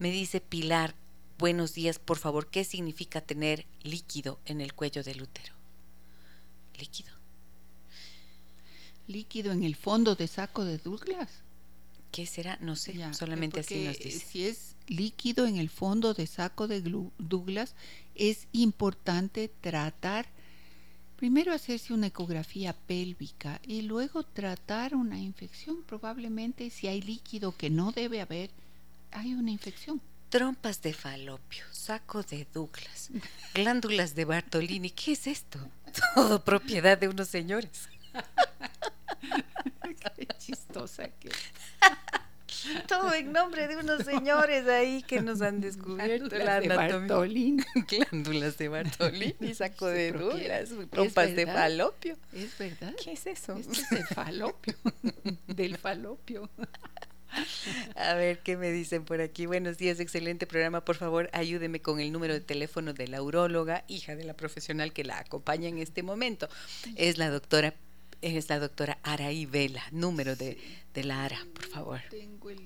Me 0.00 0.10
dice 0.10 0.40
Pilar, 0.40 0.96
buenos 1.38 1.74
días, 1.74 2.00
por 2.00 2.18
favor, 2.18 2.48
¿qué 2.48 2.64
significa 2.64 3.20
tener 3.20 3.64
líquido 3.84 4.40
en 4.44 4.60
el 4.60 4.74
cuello 4.74 5.04
del 5.04 5.22
útero? 5.22 5.54
Líquido 6.76 7.19
líquido 9.10 9.52
en 9.52 9.64
el 9.64 9.76
fondo 9.76 10.14
de 10.14 10.26
saco 10.26 10.64
de 10.64 10.78
Douglas. 10.78 11.28
¿Qué 12.10 12.26
será? 12.26 12.58
No 12.60 12.74
sé, 12.76 12.94
solamente 13.14 13.60
así 13.60 13.84
nos 13.84 13.98
dice. 13.98 14.18
Si 14.18 14.46
es 14.46 14.74
líquido 14.88 15.46
en 15.46 15.56
el 15.56 15.68
fondo 15.68 16.12
de 16.14 16.26
saco 16.26 16.66
de 16.66 16.82
Douglas, 17.18 17.74
es 18.16 18.48
importante 18.52 19.48
tratar, 19.60 20.26
primero 21.16 21.52
hacerse 21.52 21.92
una 21.92 22.08
ecografía 22.08 22.72
pélvica 22.72 23.60
y 23.64 23.82
luego 23.82 24.24
tratar 24.24 24.96
una 24.96 25.18
infección. 25.20 25.82
Probablemente 25.84 26.70
si 26.70 26.88
hay 26.88 27.00
líquido 27.00 27.56
que 27.56 27.70
no 27.70 27.92
debe 27.92 28.20
haber, 28.20 28.50
hay 29.12 29.34
una 29.34 29.52
infección. 29.52 30.00
Trompas 30.30 30.82
de 30.82 30.92
falopio, 30.92 31.64
saco 31.72 32.22
de 32.22 32.46
Douglas, 32.52 33.10
glándulas 33.54 34.14
de 34.14 34.24
Bartolini, 34.24 34.90
¿qué 34.90 35.12
es 35.12 35.26
esto? 35.26 35.58
Todo 36.14 36.44
propiedad 36.44 36.98
de 36.98 37.08
unos 37.08 37.28
señores. 37.28 37.88
Qué 40.16 40.26
chistosa 40.38 41.08
que. 41.08 41.30
Todo 42.88 43.14
en 43.14 43.32
nombre 43.32 43.68
de 43.68 43.76
unos 43.76 44.04
señores 44.04 44.66
ahí 44.68 45.02
que 45.02 45.22
nos 45.22 45.40
han 45.40 45.60
descubierto 45.60 46.36
la 46.38 46.56
anatomía. 46.56 47.64
Glándulas 47.88 48.58
de 48.58 48.68
Bartolini, 48.68 49.54
saco 49.54 49.86
de 49.86 50.12
duras, 50.12 50.70
trompas 50.90 51.34
de 51.34 51.46
falopio. 51.46 52.16
Es 52.32 52.56
verdad. 52.58 52.94
¿Qué 53.02 53.12
es 53.12 53.26
eso? 53.26 53.56
Esto 53.56 53.72
es 53.72 53.92
el 53.92 54.06
falopio. 54.06 54.74
del 55.46 55.76
falopio. 55.78 56.50
A 57.94 58.14
ver 58.14 58.40
qué 58.40 58.56
me 58.56 58.72
dicen 58.72 59.04
por 59.04 59.20
aquí. 59.20 59.46
Buenos 59.46 59.78
días, 59.78 60.00
excelente 60.00 60.46
programa. 60.46 60.84
Por 60.84 60.96
favor, 60.96 61.30
ayúdeme 61.32 61.80
con 61.80 62.00
el 62.00 62.10
número 62.10 62.34
de 62.34 62.40
teléfono 62.40 62.92
de 62.92 63.06
la 63.06 63.22
uróloga, 63.22 63.84
hija 63.86 64.16
de 64.16 64.24
la 64.24 64.34
profesional 64.34 64.92
que 64.92 65.04
la 65.04 65.18
acompaña 65.18 65.68
en 65.68 65.78
este 65.78 66.02
momento. 66.02 66.48
Es 66.96 67.18
la 67.18 67.30
doctora 67.30 67.74
es 68.22 68.48
la 68.48 68.58
doctora 68.58 68.98
Araí 69.02 69.44
Vela, 69.46 69.82
número 69.90 70.36
de, 70.36 70.58
de 70.94 71.04
la 71.04 71.24
ARA, 71.24 71.44
por 71.54 71.66
favor. 71.66 72.00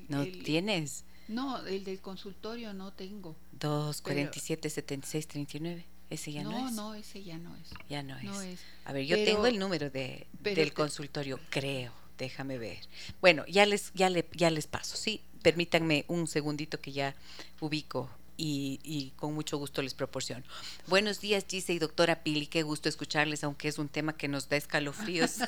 ¿No 0.08 0.24
tienes? 0.26 1.04
No, 1.28 1.64
el 1.66 1.84
del 1.84 2.00
consultorio 2.00 2.74
no 2.74 2.92
tengo. 2.92 3.36
247-7639. 3.60 5.84
Ese 6.10 6.32
ya 6.32 6.42
no, 6.42 6.50
no, 6.50 6.68
es. 6.68 6.74
No, 6.74 6.92
ese 6.94 7.24
ya 7.24 7.38
no 7.38 7.56
es. 7.56 7.70
Ya 7.88 8.02
no, 8.02 8.18
es. 8.18 8.60
A 8.84 8.92
ver, 8.92 9.06
yo 9.06 9.16
tengo 9.24 9.46
el 9.46 9.58
número 9.58 9.88
de, 9.90 10.26
del 10.40 10.74
consultorio, 10.74 11.40
creo. 11.50 11.92
Déjame 12.18 12.58
ver. 12.58 12.78
Bueno, 13.20 13.44
ya 13.46 13.66
les, 13.66 13.92
ya, 13.94 14.10
le, 14.10 14.24
ya 14.34 14.50
les 14.50 14.68
paso, 14.68 14.96
¿sí? 14.96 15.20
Permítanme 15.42 16.04
un 16.08 16.26
segundito 16.28 16.80
que 16.80 16.92
ya 16.92 17.16
ubico 17.60 18.08
y, 18.36 19.12
con 19.16 19.34
mucho 19.34 19.58
gusto 19.58 19.82
les 19.82 19.94
proporciono. 19.94 20.44
Buenos 20.86 21.20
días, 21.20 21.44
Gise 21.48 21.72
y 21.72 21.78
doctora 21.78 22.22
Pili, 22.22 22.46
qué 22.46 22.62
gusto 22.62 22.88
escucharles, 22.88 23.44
aunque 23.44 23.68
es 23.68 23.78
un 23.78 23.88
tema 23.88 24.16
que 24.16 24.28
nos 24.28 24.48
da 24.48 24.56
escalofríos. 24.56 25.38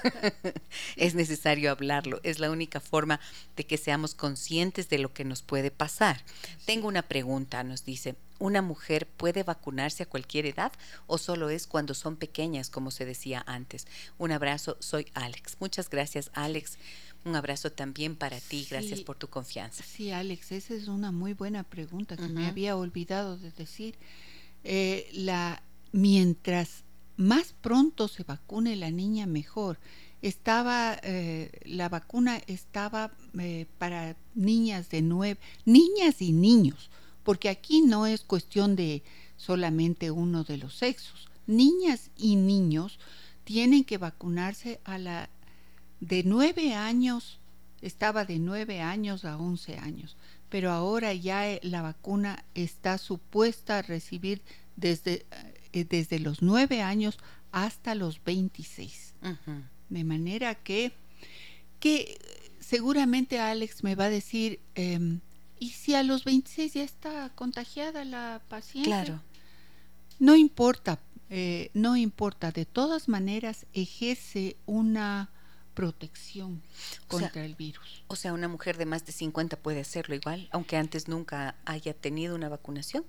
es 0.97 1.15
necesario 1.15 1.71
hablarlo, 1.71 2.21
es 2.23 2.39
la 2.39 2.51
única 2.51 2.81
forma 2.81 3.21
de 3.57 3.65
que 3.65 3.79
seamos 3.79 4.15
conscientes 4.15 4.89
de 4.89 4.99
lo 4.99 5.13
que 5.13 5.25
nos 5.25 5.43
puede 5.43 5.71
pasar. 5.71 6.23
Tengo 6.65 6.89
una 6.89 7.03
pregunta, 7.03 7.63
nos 7.65 7.85
dice, 7.85 8.17
¿una 8.39 8.63
mujer 8.63 9.07
puede 9.07 9.43
vacunarse 9.43 10.03
a 10.03 10.09
cualquier 10.09 10.47
edad 10.47 10.73
o 11.07 11.19
solo 11.19 11.51
es 11.51 11.67
cuando 11.67 11.95
son 11.95 12.17
pequeñas, 12.17 12.71
como 12.71 12.91
se 12.91 13.05
decía 13.05 13.43
antes? 13.47 13.87
Un 14.19 14.33
abrazo, 14.33 14.77
soy 14.81 15.07
Alex. 15.15 15.57
Muchas 15.61 15.91
gracias, 15.91 16.31
Alex. 16.35 16.79
Un 17.27 17.35
abrazo 17.35 17.73
también 17.73 18.15
para 18.15 18.39
ti, 18.39 18.69
gracias 18.71 19.01
por 19.01 19.17
tu 19.17 19.27
confianza. 19.27 19.83
Sí, 19.83 20.13
Alex, 20.13 20.53
esa 20.53 20.75
es 20.75 20.87
una 20.87 21.11
muy 21.11 21.33
buena 21.33 21.65
pregunta 21.65 22.17
que 22.17 22.29
me 22.29 22.47
había 22.47 22.77
olvidado 22.77 23.37
de 23.37 23.51
decir. 23.51 23.97
Eh, 24.63 25.09
la, 25.13 25.61
mientras 25.91 26.85
más 27.17 27.53
pronto 27.61 28.07
se 28.07 28.23
vacune 28.23 28.77
la 28.77 28.93
niña, 28.93 29.27
mejor. 29.27 29.81
Estaba, 30.23 31.01
eh, 31.03 31.51
la 31.65 31.89
vacuna 31.89 32.41
estaba 32.47 33.11
eh, 33.41 33.67
para 33.79 34.17
niñas 34.37 34.89
de 34.91 35.03
nueve, 35.03 35.41
niñas 35.65 36.23
y 36.23 36.31
niños, 36.31 36.91
porque 37.25 37.49
aquí 37.49 37.81
no 37.83 38.07
es 38.07 38.21
cuestión 38.21 38.77
de 38.77 39.03
solamente 39.37 40.13
uno 40.13 40.45
de 40.45 40.59
los 40.59 40.77
sexos. 40.77 41.29
Niñas 41.49 42.11
y 42.17 42.37
niños 42.37 43.01
tienen 43.43 43.83
que 43.83 43.99
vacunarse 43.99 44.81
a 44.85 44.99
la 44.99 45.29
de 46.01 46.23
nueve 46.25 46.75
años, 46.75 47.39
estaba 47.81 48.25
de 48.25 48.39
nueve 48.39 48.81
años 48.81 49.25
a 49.25 49.37
once 49.37 49.79
años, 49.79 50.17
pero 50.49 50.71
ahora 50.71 51.13
ya 51.15 51.49
eh, 51.49 51.61
la 51.63 51.83
vacuna 51.83 52.45
está 52.55 52.99
supuesta 52.99 53.79
a 53.79 53.83
recibir 53.83 54.43
desde, 54.77 55.27
eh, 55.73 55.85
desde 55.85 56.19
los 56.19 56.43
nueve 56.43 56.83
años 56.83 57.19
hasta 57.53 57.95
los 57.95 58.23
26. 58.23 59.15
De 59.89 60.05
manera 60.05 60.55
que, 60.55 60.93
que 61.81 62.19
seguramente 62.61 63.41
Alex 63.41 63.83
me 63.83 63.95
va 63.95 64.05
a 64.05 64.11
decir, 64.11 64.61
em, 64.75 65.21
¿y 65.59 65.71
si 65.71 65.95
a 65.95 66.03
los 66.03 66.25
26 66.25 66.75
ya 66.75 66.85
está 66.85 67.31
contagiada 67.35 68.05
la 68.05 68.43
paciente? 68.49 68.89
Claro. 68.89 69.23
No 70.19 70.37
importa, 70.37 71.01
eh, 71.31 71.71
no 71.75 71.97
importa, 71.97 72.53
de 72.53 72.67
todas 72.67 73.09
maneras 73.09 73.67
ejerce 73.73 74.57
una 74.67 75.31
protección 75.77 76.63
contra 77.07 77.45
el 77.45 77.55
virus. 77.55 78.03
O 78.09 78.17
sea, 78.17 78.33
una 78.33 78.49
mujer 78.49 78.79
de 78.79 78.87
más 78.87 79.05
de 79.05 79.13
50 79.13 79.59
puede 79.59 79.81
hacerlo 79.81 80.15
igual, 80.17 80.49
aunque 80.51 80.77
antes 80.77 81.07
nunca 81.07 81.55
haya 81.67 81.93
tenido 81.93 82.35
una 82.35 82.49
vacunación. 82.49 83.05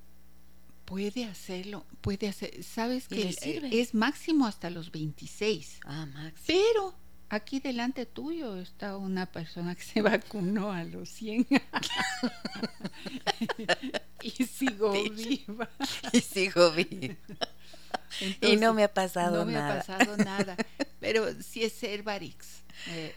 Puede 0.84 1.24
hacerlo, 1.26 1.86
puede 2.02 2.28
hacer. 2.28 2.64
Sabes 2.64 3.08
que 3.08 3.36
es 3.72 3.94
máximo 3.94 4.46
hasta 4.46 4.70
los 4.70 4.92
26. 4.92 5.80
Ah, 5.86 6.06
máximo. 6.06 6.46
Pero 6.46 6.96
aquí 7.30 7.60
delante 7.60 8.06
tuyo 8.06 8.58
está 8.58 8.98
una 8.98 9.26
persona 9.26 9.74
que 9.74 9.84
se 9.84 10.02
vacunó 10.12 10.72
a 10.72 10.84
los 10.84 11.10
100 11.10 11.48
y 14.22 14.44
sigo 14.46 14.92
viva. 14.92 15.70
Y 16.12 16.20
sigo 16.20 16.72
viva. 16.72 17.16
Y 18.42 18.56
no 18.58 18.74
me 18.74 18.84
ha 18.84 18.94
pasado 18.94 19.46
nada. 19.46 19.46
No 19.46 19.52
me 19.52 19.58
ha 19.58 19.78
pasado 19.78 20.18
nada. 20.18 20.58
Pero 21.00 21.42
si 21.42 21.64
es 21.64 21.78
Cervarix. 21.80 22.64
Eh, 22.90 23.16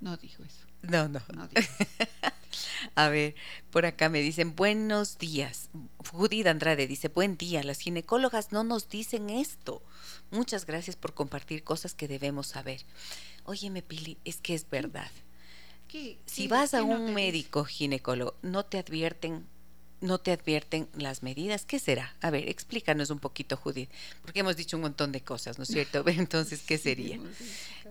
no 0.00 0.16
dijo 0.16 0.42
eso. 0.44 0.66
No, 0.82 1.08
no. 1.08 1.20
A 2.94 3.08
ver, 3.08 3.34
por 3.70 3.86
acá 3.86 4.08
me 4.08 4.20
dicen 4.20 4.54
buenos 4.54 5.18
días. 5.18 5.70
Judith 6.10 6.46
Andrade 6.46 6.86
dice, 6.86 7.08
buen 7.08 7.36
día, 7.36 7.62
las 7.62 7.80
ginecólogas 7.80 8.52
no 8.52 8.64
nos 8.64 8.88
dicen 8.88 9.30
esto. 9.30 9.82
Muchas 10.30 10.66
gracias 10.66 10.96
por 10.96 11.14
compartir 11.14 11.64
cosas 11.64 11.94
que 11.94 12.08
debemos 12.08 12.48
saber. 12.48 12.84
Óyeme, 13.44 13.82
Pili, 13.82 14.18
es 14.24 14.40
que 14.40 14.54
es 14.54 14.68
verdad. 14.68 15.10
si 16.26 16.48
vas 16.48 16.74
a 16.74 16.82
un 16.82 17.14
médico 17.14 17.64
ginecólogo, 17.64 18.34
no 18.42 18.64
te 18.64 18.78
advierten 18.78 19.46
no 20.00 20.18
te 20.18 20.32
advierten 20.32 20.88
las 20.96 21.22
medidas. 21.22 21.64
¿Qué 21.64 21.78
será? 21.78 22.14
A 22.20 22.30
ver, 22.30 22.48
explícanos 22.48 23.10
un 23.10 23.18
poquito, 23.18 23.56
Judith, 23.56 23.90
porque 24.22 24.40
hemos 24.40 24.56
dicho 24.56 24.76
un 24.76 24.82
montón 24.82 25.12
de 25.12 25.20
cosas, 25.20 25.58
¿no 25.58 25.64
es 25.64 25.68
cierto? 25.70 26.02
Entonces, 26.08 26.62
¿qué 26.66 26.78
sería? 26.78 27.18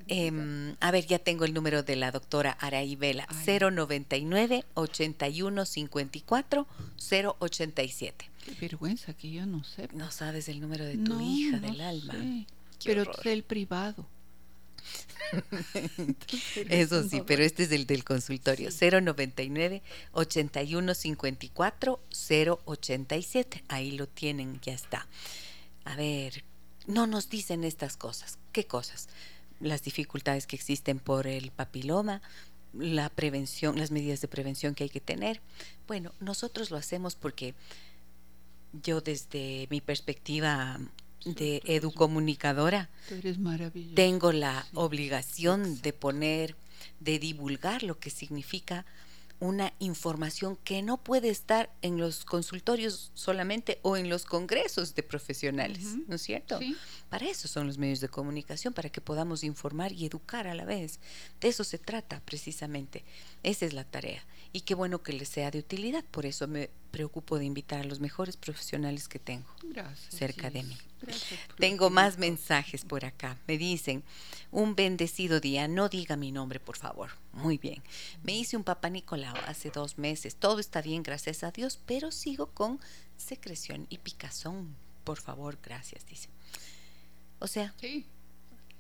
Em, 0.08 0.76
a 0.80 0.92
ver, 0.92 1.06
ya 1.06 1.20
tengo 1.20 1.46
el 1.46 1.54
número 1.54 1.84
de 1.84 1.96
la 1.96 2.12
doctora 2.12 2.52
Araí 2.52 2.96
Vela, 2.96 3.28
099 3.46 4.66
8154 4.74 6.68
087. 7.40 8.30
Qué 8.46 8.52
vergüenza 8.62 9.14
que 9.14 9.32
yo 9.32 9.46
no 9.46 9.64
sé. 9.64 9.90
No 9.94 10.12
sabes 10.12 10.48
el 10.50 10.62
número 10.62 10.86
de 10.86 10.98
tu 10.98 11.20
hija 11.20 11.60
del 11.60 11.82
alma. 11.82 12.16
Pero 12.84 13.04
es 13.04 13.26
el 13.26 13.44
privado. 13.44 14.08
Eso 16.70 17.08
sí, 17.08 17.22
pero 17.26 17.44
este 17.44 17.64
es 17.64 17.72
el 17.72 17.86
del 17.86 18.04
consultorio. 18.04 18.70
099 18.70 19.82
8154 20.14 22.00
087. 22.66 23.64
Ahí 23.68 23.92
lo 23.92 24.08
tienen, 24.08 24.60
ya 24.62 24.74
está. 24.74 25.08
A 25.86 25.96
ver, 25.96 26.44
no 26.86 27.08
nos 27.08 27.30
dicen 27.30 27.64
estas 27.64 27.98
cosas. 27.98 28.40
¿Qué 28.52 28.66
cosas? 28.66 29.10
Las 29.60 29.84
dificultades 29.84 30.48
que 30.48 30.56
existen 30.56 31.00
por 31.00 31.28
el 31.28 31.52
papiloma, 31.52 32.22
la 32.74 33.10
prevención, 33.10 33.78
las 33.78 33.92
medidas 33.92 34.22
de 34.22 34.28
prevención 34.28 34.76
que 34.76 34.84
hay 34.86 34.90
que 34.90 35.02
tener. 35.02 35.42
Bueno, 35.88 36.14
nosotros 36.20 36.72
lo 36.72 36.78
hacemos 36.78 37.16
porque 37.16 37.56
yo 38.84 39.02
desde 39.02 39.68
mi 39.70 39.82
perspectiva 39.82 40.80
de 41.26 41.62
educomunicadora, 41.66 42.90
tengo 43.96 44.32
la 44.32 44.66
obligación 44.74 45.82
de 45.82 45.94
poner, 45.94 46.56
de 47.00 47.20
divulgar 47.20 47.84
lo 47.84 48.00
que 48.00 48.10
significa 48.10 48.86
una 49.40 49.74
información 49.80 50.58
que 50.64 50.82
no 50.82 50.98
puede 50.98 51.30
estar 51.30 51.70
en 51.82 52.00
los 52.00 52.26
consultorios 52.26 53.12
solamente 53.14 53.80
o 53.84 53.96
en 53.96 54.10
los 54.10 54.26
congresos 54.26 54.96
de 54.96 55.04
profesionales, 55.04 55.96
¿no 56.08 56.16
es 56.16 56.24
cierto? 56.24 56.60
Para 57.10 57.30
eso 57.30 57.48
son 57.48 57.68
los 57.68 57.78
medios 57.78 58.00
de 58.00 58.10
comunicación, 58.10 58.74
para 58.74 58.90
que 58.90 59.00
podamos 59.00 59.44
informar 59.44 59.92
y 59.92 60.06
educar 60.06 60.48
a 60.48 60.56
la 60.56 60.66
vez. 60.66 61.00
De 61.40 61.50
eso 61.50 61.64
se 61.64 61.78
trata 61.78 62.20
precisamente. 62.26 63.04
Esa 63.44 63.66
es 63.66 63.74
la 63.74 63.84
tarea. 63.84 64.24
Y 64.58 64.62
qué 64.62 64.74
bueno 64.74 65.04
que 65.04 65.14
les 65.14 65.30
sea 65.30 65.52
de 65.52 65.60
utilidad. 65.60 66.04
Por 66.06 66.26
eso 66.26 66.48
me 66.48 66.72
preocupo 66.90 67.38
de 67.38 67.46
invitar 67.46 67.82
a 67.82 67.84
los 67.84 68.00
mejores 68.00 68.38
profesionales 68.38 69.08
que 69.08 69.20
tengo 69.20 69.46
cerca 70.10 70.50
de 70.50 70.64
mí. 70.64 70.76
Tengo 71.60 71.92
más 71.92 72.18
mensajes 72.18 72.84
por 72.84 73.06
acá. 73.06 73.38
Me 73.48 73.60
dicen, 73.60 74.02
un 74.52 74.74
bendecido 74.74 75.40
día, 75.40 75.68
no 75.68 75.90
diga 75.90 76.16
mi 76.18 76.32
nombre, 76.32 76.60
por 76.60 76.76
favor. 76.76 77.12
Muy 77.34 77.60
bien. 77.60 77.84
Me 78.24 78.36
hice 78.36 78.58
un 78.58 78.64
papá 78.64 78.90
Nicolau 78.90 79.36
hace 79.46 79.70
dos 79.70 80.00
meses. 80.00 80.36
Todo 80.36 80.58
está 80.58 80.82
bien, 80.82 81.04
gracias 81.04 81.44
a 81.44 81.52
Dios, 81.52 81.80
pero 81.86 82.12
sigo 82.12 82.48
con 82.48 82.80
secreción 83.16 83.86
y 83.92 84.00
picazón. 84.00 84.76
Por 85.04 85.20
favor, 85.20 85.60
gracias, 85.62 86.04
dice. 86.08 86.30
O 87.38 87.46
sea, 87.46 87.76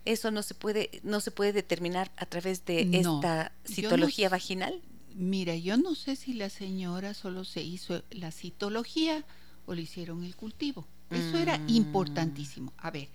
eso 0.05 0.31
no 0.31 0.41
se 0.41 0.55
puede, 0.55 0.89
no 1.03 1.21
se 1.21 1.29
puede 1.29 1.53
determinar 1.53 2.11
a 2.17 2.25
través 2.25 2.65
de 2.65 2.89
esta 2.93 3.51
citología 3.63 4.27
vaginal. 4.27 4.81
Mira, 5.17 5.55
yo 5.55 5.77
no 5.77 5.95
sé 5.95 6.15
si 6.15 6.33
la 6.33 6.49
señora 6.49 7.15
solo 7.15 7.43
se 7.43 7.63
hizo 7.63 8.03
la 8.11 8.31
citología 8.31 9.25
o 9.65 9.73
le 9.73 9.81
hicieron 9.81 10.23
el 10.23 10.35
cultivo. 10.35 10.87
Eso 11.09 11.37
era 11.37 11.57
mm. 11.57 11.69
importantísimo. 11.69 12.71
A 12.77 12.91
ver, 12.91 13.09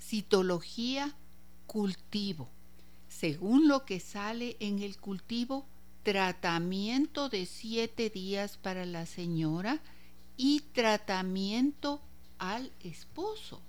citología, 0.00 1.14
cultivo. 1.66 2.48
Según 3.08 3.68
lo 3.68 3.84
que 3.84 4.00
sale 4.00 4.56
en 4.58 4.80
el 4.80 4.96
cultivo, 4.96 5.64
tratamiento 6.02 7.28
de 7.28 7.46
siete 7.46 8.10
días 8.10 8.58
para 8.58 8.84
la 8.84 9.06
señora 9.06 9.80
y 10.36 10.60
tratamiento 10.72 12.00
al 12.38 12.72
esposo. 12.82 13.60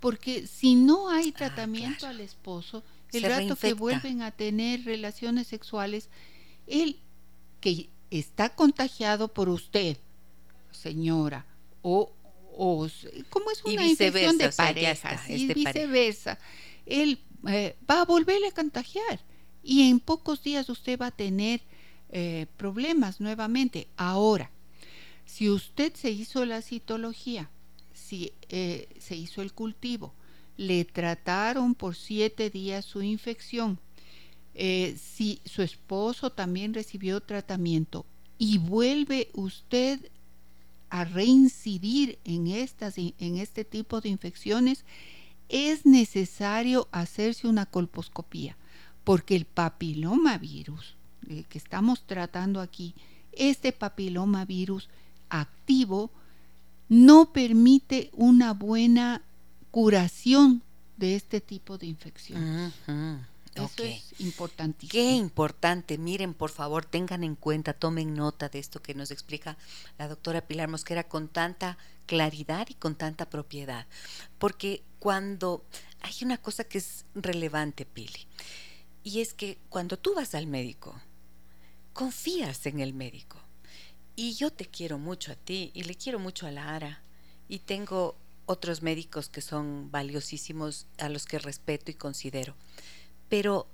Porque 0.00 0.46
si 0.46 0.74
no 0.74 1.08
hay 1.08 1.30
ah, 1.30 1.38
tratamiento 1.38 2.06
al 2.06 2.20
esposo, 2.20 2.82
el 3.12 3.22
rato 3.22 3.56
que 3.56 3.72
vuelven 3.72 4.20
a 4.20 4.30
tener 4.32 4.84
relaciones 4.84 5.46
sexuales, 5.46 6.10
él 6.68 6.98
que 7.60 7.88
está 8.10 8.54
contagiado 8.54 9.28
por 9.28 9.48
usted, 9.48 9.96
señora, 10.70 11.44
o, 11.82 12.12
o 12.52 12.88
como 13.30 13.50
es 13.50 13.64
una 13.64 13.86
infección 13.86 14.38
de 14.38 14.50
pareja, 14.50 15.20
y 15.28 15.52
viceversa, 15.52 16.38
él 16.86 17.20
eh, 17.46 17.76
va 17.88 18.02
a 18.02 18.04
volverle 18.04 18.48
a 18.48 18.52
contagiar 18.52 19.20
y 19.62 19.88
en 19.88 20.00
pocos 20.00 20.42
días 20.42 20.68
usted 20.68 20.98
va 20.98 21.06
a 21.06 21.10
tener 21.10 21.60
eh, 22.10 22.46
problemas 22.56 23.20
nuevamente. 23.20 23.88
Ahora, 23.96 24.50
si 25.26 25.50
usted 25.50 25.92
se 25.94 26.10
hizo 26.10 26.44
la 26.46 26.62
citología, 26.62 27.50
si 27.92 28.32
eh, 28.48 28.88
se 28.98 29.14
hizo 29.14 29.42
el 29.42 29.52
cultivo, 29.52 30.14
le 30.56 30.84
trataron 30.84 31.74
por 31.74 31.94
siete 31.94 32.50
días 32.50 32.84
su 32.84 33.02
infección, 33.02 33.78
eh, 34.60 34.96
si 35.00 35.40
su 35.44 35.62
esposo 35.62 36.30
también 36.30 36.74
recibió 36.74 37.20
tratamiento 37.20 38.04
y 38.38 38.58
vuelve 38.58 39.30
usted 39.34 40.10
a 40.90 41.04
reincidir 41.04 42.18
en, 42.24 42.48
estas, 42.48 42.98
en 42.98 43.36
este 43.36 43.64
tipo 43.64 44.00
de 44.00 44.08
infecciones, 44.08 44.84
es 45.48 45.86
necesario 45.86 46.88
hacerse 46.90 47.46
una 47.46 47.66
colposcopía, 47.66 48.56
porque 49.04 49.36
el 49.36 49.44
papilomavirus 49.44 50.96
eh, 51.28 51.44
que 51.48 51.58
estamos 51.58 52.02
tratando 52.04 52.60
aquí, 52.60 52.96
este 53.30 53.70
papilomavirus 53.70 54.88
activo, 55.28 56.10
no 56.88 57.32
permite 57.32 58.10
una 58.12 58.54
buena 58.54 59.22
curación 59.70 60.62
de 60.96 61.14
este 61.14 61.40
tipo 61.40 61.78
de 61.78 61.86
infecciones. 61.86 62.72
Eso 63.64 63.82
es 63.82 64.20
importantísimo. 64.20 64.90
Qué 64.90 65.12
importante. 65.12 65.98
Miren, 65.98 66.34
por 66.34 66.50
favor, 66.50 66.84
tengan 66.84 67.24
en 67.24 67.34
cuenta, 67.34 67.72
tomen 67.72 68.14
nota 68.14 68.48
de 68.48 68.58
esto 68.58 68.82
que 68.82 68.94
nos 68.94 69.10
explica 69.10 69.56
la 69.98 70.08
doctora 70.08 70.46
Pilar 70.46 70.68
Mosquera 70.68 71.04
con 71.04 71.28
tanta 71.28 71.78
claridad 72.06 72.68
y 72.70 72.74
con 72.74 72.94
tanta 72.94 73.28
propiedad. 73.28 73.86
Porque 74.38 74.82
cuando 74.98 75.64
hay 76.00 76.14
una 76.22 76.38
cosa 76.38 76.64
que 76.64 76.78
es 76.78 77.04
relevante, 77.14 77.84
Pili, 77.84 78.26
y 79.04 79.20
es 79.20 79.34
que 79.34 79.58
cuando 79.68 79.98
tú 79.98 80.14
vas 80.14 80.34
al 80.34 80.46
médico, 80.46 80.94
confías 81.92 82.66
en 82.66 82.80
el 82.80 82.94
médico. 82.94 83.38
Y 84.16 84.34
yo 84.34 84.52
te 84.52 84.66
quiero 84.66 84.98
mucho 84.98 85.32
a 85.32 85.36
ti 85.36 85.70
y 85.74 85.84
le 85.84 85.94
quiero 85.94 86.18
mucho 86.18 86.46
a 86.46 86.50
la 86.50 86.74
Ara. 86.74 87.02
Y 87.48 87.60
tengo 87.60 88.16
otros 88.46 88.82
médicos 88.82 89.28
que 89.28 89.40
son 89.40 89.90
valiosísimos 89.90 90.86
a 90.98 91.08
los 91.08 91.24
que 91.26 91.38
respeto 91.38 91.90
y 91.90 91.94
considero 91.94 92.54
pero 93.28 93.68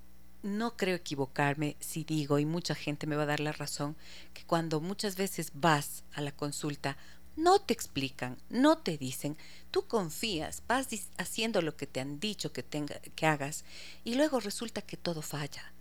no 0.44 0.76
creo 0.76 0.94
equivocarme 0.94 1.76
si 1.80 2.04
digo, 2.04 2.38
y 2.38 2.44
mucha 2.44 2.74
gente 2.74 3.06
me 3.06 3.16
va 3.16 3.22
a 3.22 3.26
dar 3.26 3.40
la 3.40 3.52
razón, 3.52 3.96
que 4.34 4.44
cuando 4.44 4.80
muchas 4.80 5.16
veces 5.16 5.50
vas 5.54 6.04
a 6.12 6.20
la 6.20 6.32
consulta, 6.32 6.98
no 7.34 7.60
te 7.60 7.72
explican, 7.72 8.36
no 8.50 8.78
te 8.78 8.98
dicen, 8.98 9.36
tú 9.70 9.86
confías, 9.86 10.62
vas 10.68 10.86
haciendo 11.16 11.62
lo 11.62 11.76
que 11.76 11.86
te 11.86 12.00
han 12.00 12.20
dicho 12.20 12.52
que, 12.52 12.62
tenga, 12.62 13.00
que 13.16 13.26
hagas 13.26 13.64
y 14.04 14.14
luego 14.14 14.38
resulta 14.38 14.82
que 14.82 14.96
todo 14.96 15.22
falla. 15.22 15.72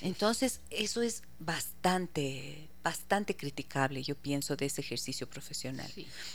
Entonces, 0.00 0.60
eso 0.70 1.02
es 1.02 1.22
bastante, 1.40 2.68
bastante 2.84 3.36
criticable, 3.36 4.02
yo 4.02 4.14
pienso, 4.14 4.54
de 4.54 4.66
ese 4.66 4.80
ejercicio 4.80 5.28
profesional. 5.28 5.90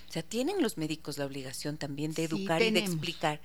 O 0.10 0.12
sea, 0.12 0.24
tienen 0.24 0.62
los 0.62 0.78
médicos 0.78 1.18
la 1.18 1.26
obligación 1.26 1.78
también 1.78 2.14
de 2.14 2.26
educar 2.26 2.62
y 2.62 2.72
de 2.72 2.80
explicar. 2.80 3.40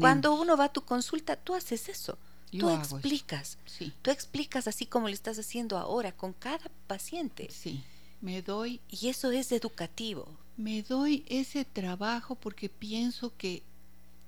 Cuando 0.00 0.34
uno 0.34 0.56
va 0.56 0.66
a 0.66 0.72
tu 0.72 0.84
consulta, 0.84 1.36
tú 1.36 1.54
haces 1.54 1.88
eso 1.88 2.16
tú 2.50 2.70
explicas. 2.70 3.58
Tú 4.02 4.10
explicas 4.10 4.68
así 4.68 4.86
como 4.86 5.08
lo 5.08 5.14
estás 5.14 5.38
haciendo 5.38 5.78
ahora 5.78 6.12
con 6.12 6.32
cada 6.32 6.70
paciente. 6.86 7.48
Sí. 7.50 7.82
Me 8.20 8.42
doy. 8.42 8.80
Y 8.88 9.08
eso 9.08 9.30
es 9.30 9.52
educativo. 9.52 10.28
Me 10.56 10.82
doy 10.82 11.24
ese 11.28 11.64
trabajo 11.64 12.36
porque 12.36 12.68
pienso 12.68 13.36
que 13.36 13.62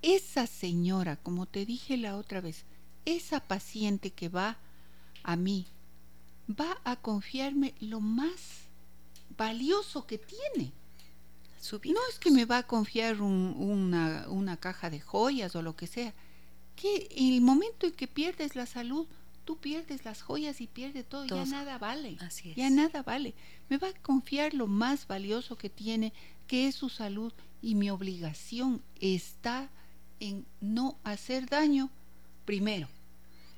esa 0.02 0.46
señora, 0.46 1.16
como 1.16 1.46
te 1.46 1.64
dije 1.64 1.96
la 1.96 2.16
otra 2.16 2.40
vez, 2.40 2.64
esa 3.04 3.40
paciente 3.40 4.10
que 4.10 4.28
va 4.28 4.58
a 5.22 5.36
mí, 5.36 5.66
va 6.48 6.78
a 6.84 6.96
confiarme 6.96 7.74
lo 7.80 8.00
más 8.00 8.66
valioso 9.36 10.06
que 10.06 10.18
tiene. 10.18 10.72
No 11.72 12.00
es 12.10 12.18
que 12.20 12.30
me 12.30 12.44
va 12.44 12.58
a 12.58 12.66
confiar 12.66 13.20
una, 13.20 14.26
una 14.28 14.56
caja 14.56 14.88
de 14.88 15.00
joyas 15.00 15.56
o 15.56 15.62
lo 15.62 15.74
que 15.74 15.86
sea 15.86 16.14
que 16.76 17.08
el 17.16 17.40
momento 17.40 17.86
en 17.86 17.92
que 17.92 18.06
pierdes 18.06 18.54
la 18.54 18.66
salud, 18.66 19.06
tú 19.44 19.58
pierdes 19.58 20.04
las 20.04 20.22
joyas 20.22 20.60
y 20.60 20.66
pierdes 20.66 21.08
todo, 21.08 21.26
ya 21.26 21.44
nada 21.46 21.78
vale. 21.78 22.16
Así 22.20 22.50
es. 22.50 22.56
Ya 22.56 22.70
nada 22.70 23.02
vale. 23.02 23.34
Me 23.68 23.78
va 23.78 23.88
a 23.88 23.94
confiar 23.94 24.54
lo 24.54 24.66
más 24.66 25.06
valioso 25.06 25.56
que 25.56 25.70
tiene, 25.70 26.12
que 26.46 26.68
es 26.68 26.74
su 26.74 26.88
salud, 26.88 27.32
y 27.62 27.74
mi 27.74 27.90
obligación 27.90 28.82
está 29.00 29.70
en 30.20 30.46
no 30.60 30.98
hacer 31.02 31.48
daño 31.48 31.90
primero 32.44 32.88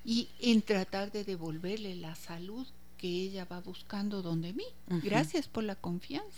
y 0.05 0.29
en 0.41 0.62
tratar 0.62 1.12
de 1.12 1.25
devolverle 1.25 1.95
la 1.97 2.14
salud 2.14 2.66
que 2.97 3.09
ella 3.09 3.45
va 3.45 3.61
buscando 3.61 4.23
donde 4.23 4.53
mí. 4.53 4.64
Gracias 4.87 5.47
por 5.47 5.64
la 5.64 5.77
confianza. 5.77 6.31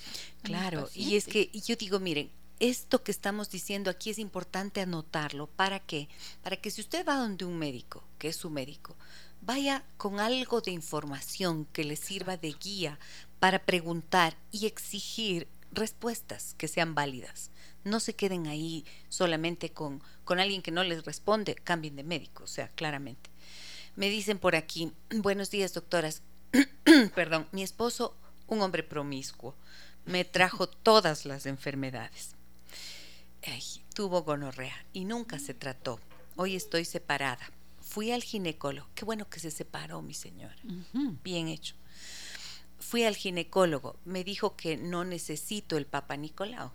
Claro, 0.42 0.88
y 0.94 1.16
es 1.16 1.26
que 1.26 1.50
yo 1.64 1.76
digo, 1.76 2.00
miren, 2.00 2.30
esto 2.60 3.02
que 3.02 3.10
estamos 3.10 3.50
diciendo 3.50 3.90
aquí 3.90 4.10
es 4.10 4.18
importante 4.18 4.82
anotarlo. 4.82 5.46
¿Para 5.46 5.80
qué? 5.80 6.08
Para 6.42 6.56
que 6.56 6.70
si 6.70 6.82
usted 6.82 7.06
va 7.06 7.16
donde 7.16 7.46
un 7.46 7.58
médico, 7.58 8.04
que 8.18 8.28
es 8.28 8.36
su 8.36 8.50
médico, 8.50 8.94
vaya 9.40 9.82
con 9.96 10.20
algo 10.20 10.60
de 10.60 10.70
información 10.70 11.64
que 11.72 11.84
le 11.84 11.96
sirva 11.96 12.36
de 12.36 12.52
guía 12.52 12.98
para 13.40 13.64
preguntar 13.64 14.36
y 14.52 14.66
exigir 14.66 15.48
respuestas 15.72 16.54
que 16.58 16.68
sean 16.68 16.94
válidas. 16.94 17.50
No 17.82 17.98
se 17.98 18.14
queden 18.14 18.46
ahí 18.46 18.84
solamente 19.08 19.72
con, 19.72 20.02
con 20.24 20.38
alguien 20.38 20.60
que 20.60 20.70
no 20.70 20.84
les 20.84 21.06
responde, 21.06 21.54
cambien 21.54 21.96
de 21.96 22.04
médico, 22.04 22.44
o 22.44 22.46
sea, 22.46 22.68
claramente. 22.68 23.30
Me 23.96 24.10
dicen 24.10 24.38
por 24.38 24.54
aquí, 24.54 24.92
buenos 25.10 25.50
días 25.50 25.72
doctoras, 25.72 26.22
perdón, 27.14 27.48
mi 27.52 27.62
esposo, 27.62 28.14
un 28.46 28.60
hombre 28.60 28.82
promiscuo, 28.82 29.54
me 30.04 30.26
trajo 30.26 30.68
todas 30.68 31.24
las 31.24 31.46
enfermedades 31.46 32.34
tuvo 34.00 34.22
gonorrea 34.22 34.86
y 34.94 35.04
nunca 35.04 35.38
se 35.38 35.52
trató. 35.52 36.00
Hoy 36.36 36.56
estoy 36.56 36.86
separada. 36.86 37.50
Fui 37.82 38.12
al 38.12 38.22
ginecólogo. 38.22 38.88
Qué 38.94 39.04
bueno 39.04 39.28
que 39.28 39.40
se 39.40 39.50
separó, 39.50 40.00
mi 40.00 40.14
señora. 40.14 40.56
Bien 41.22 41.48
hecho. 41.48 41.74
Fui 42.78 43.04
al 43.04 43.14
ginecólogo. 43.14 43.98
Me 44.06 44.24
dijo 44.24 44.56
que 44.56 44.78
no 44.78 45.04
necesito 45.04 45.76
el 45.76 45.84
Papa 45.84 46.16
Nicolau. 46.16 46.72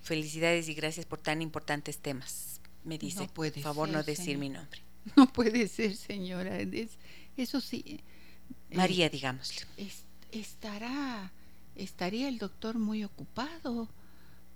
Felicidades 0.00 0.70
y 0.70 0.74
gracias 0.74 1.04
por 1.04 1.18
tan 1.18 1.42
importantes 1.42 1.98
temas. 1.98 2.62
Me 2.84 2.96
dice, 2.96 3.28
por 3.28 3.50
favor, 3.60 3.88
no 3.88 4.02
decir 4.02 4.38
mi 4.38 4.48
nombre. 4.48 4.80
No 5.16 5.32
puede 5.32 5.66
ser, 5.68 5.96
señora. 5.96 6.58
eso 7.36 7.60
sí. 7.60 8.00
María, 8.70 9.06
eh, 9.06 9.10
digámosle. 9.10 9.66
estará, 10.30 11.32
estaría 11.74 12.28
el 12.28 12.38
doctor 12.38 12.78
muy 12.78 13.04
ocupado 13.04 13.88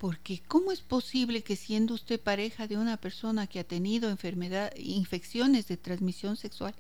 porque 0.05 0.43
¿cómo 0.49 0.71
es 0.71 0.83
posible 0.83 1.43
que 1.43 1.57
siendo 1.57 1.95
usted 1.95 2.21
pareja 2.21 2.67
de 2.67 2.77
una 2.77 2.99
persona 2.99 3.47
que 3.47 3.59
ha 3.59 3.65
tenido 3.65 4.11
enfermedad, 4.11 4.71
infecciones 4.77 5.67
de 5.67 5.79
transmisión 5.79 6.37
sexual, 6.37 6.75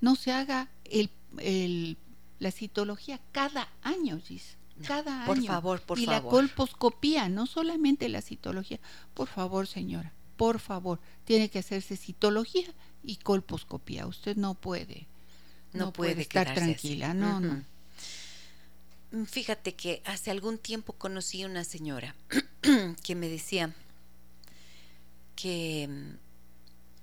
no 0.00 0.14
se 0.14 0.30
haga 0.30 0.68
el, 0.84 1.96
la 2.38 2.52
citología 2.52 3.18
cada 3.32 3.68
año, 3.82 4.20
Gis? 4.20 4.58
Cada 4.86 5.26
por 5.26 5.38
año. 5.38 5.48
favor, 5.48 5.80
por 5.80 5.98
y 5.98 6.04
favor. 6.04 6.20
Y 6.20 6.24
la 6.24 6.30
colposcopía, 6.30 7.28
no 7.28 7.46
solamente 7.46 8.08
la 8.08 8.22
citología. 8.22 8.78
Por 9.12 9.26
favor, 9.26 9.66
señora, 9.66 10.12
por 10.36 10.60
favor, 10.60 11.00
tiene 11.24 11.50
que 11.50 11.58
hacerse 11.58 11.96
citología 11.96 12.68
y 13.02 13.16
colposcopía. 13.16 14.06
Usted 14.06 14.36
no 14.36 14.54
puede, 14.54 15.08
no, 15.72 15.92
puede, 15.92 16.20
estar 16.22 16.54
tranquila, 16.54 17.12
no, 17.12 17.40
no. 17.40 17.60
Mm, 19.10 19.24
fíjate 19.24 19.74
que 19.74 20.02
hace 20.04 20.30
algún 20.30 20.58
tiempo 20.58 20.92
conocí 20.92 21.44
una 21.44 21.64
señora 21.64 22.14
que 23.02 23.14
me 23.14 23.28
decía 23.28 23.74
que 25.34 25.88
mm, 25.88 26.16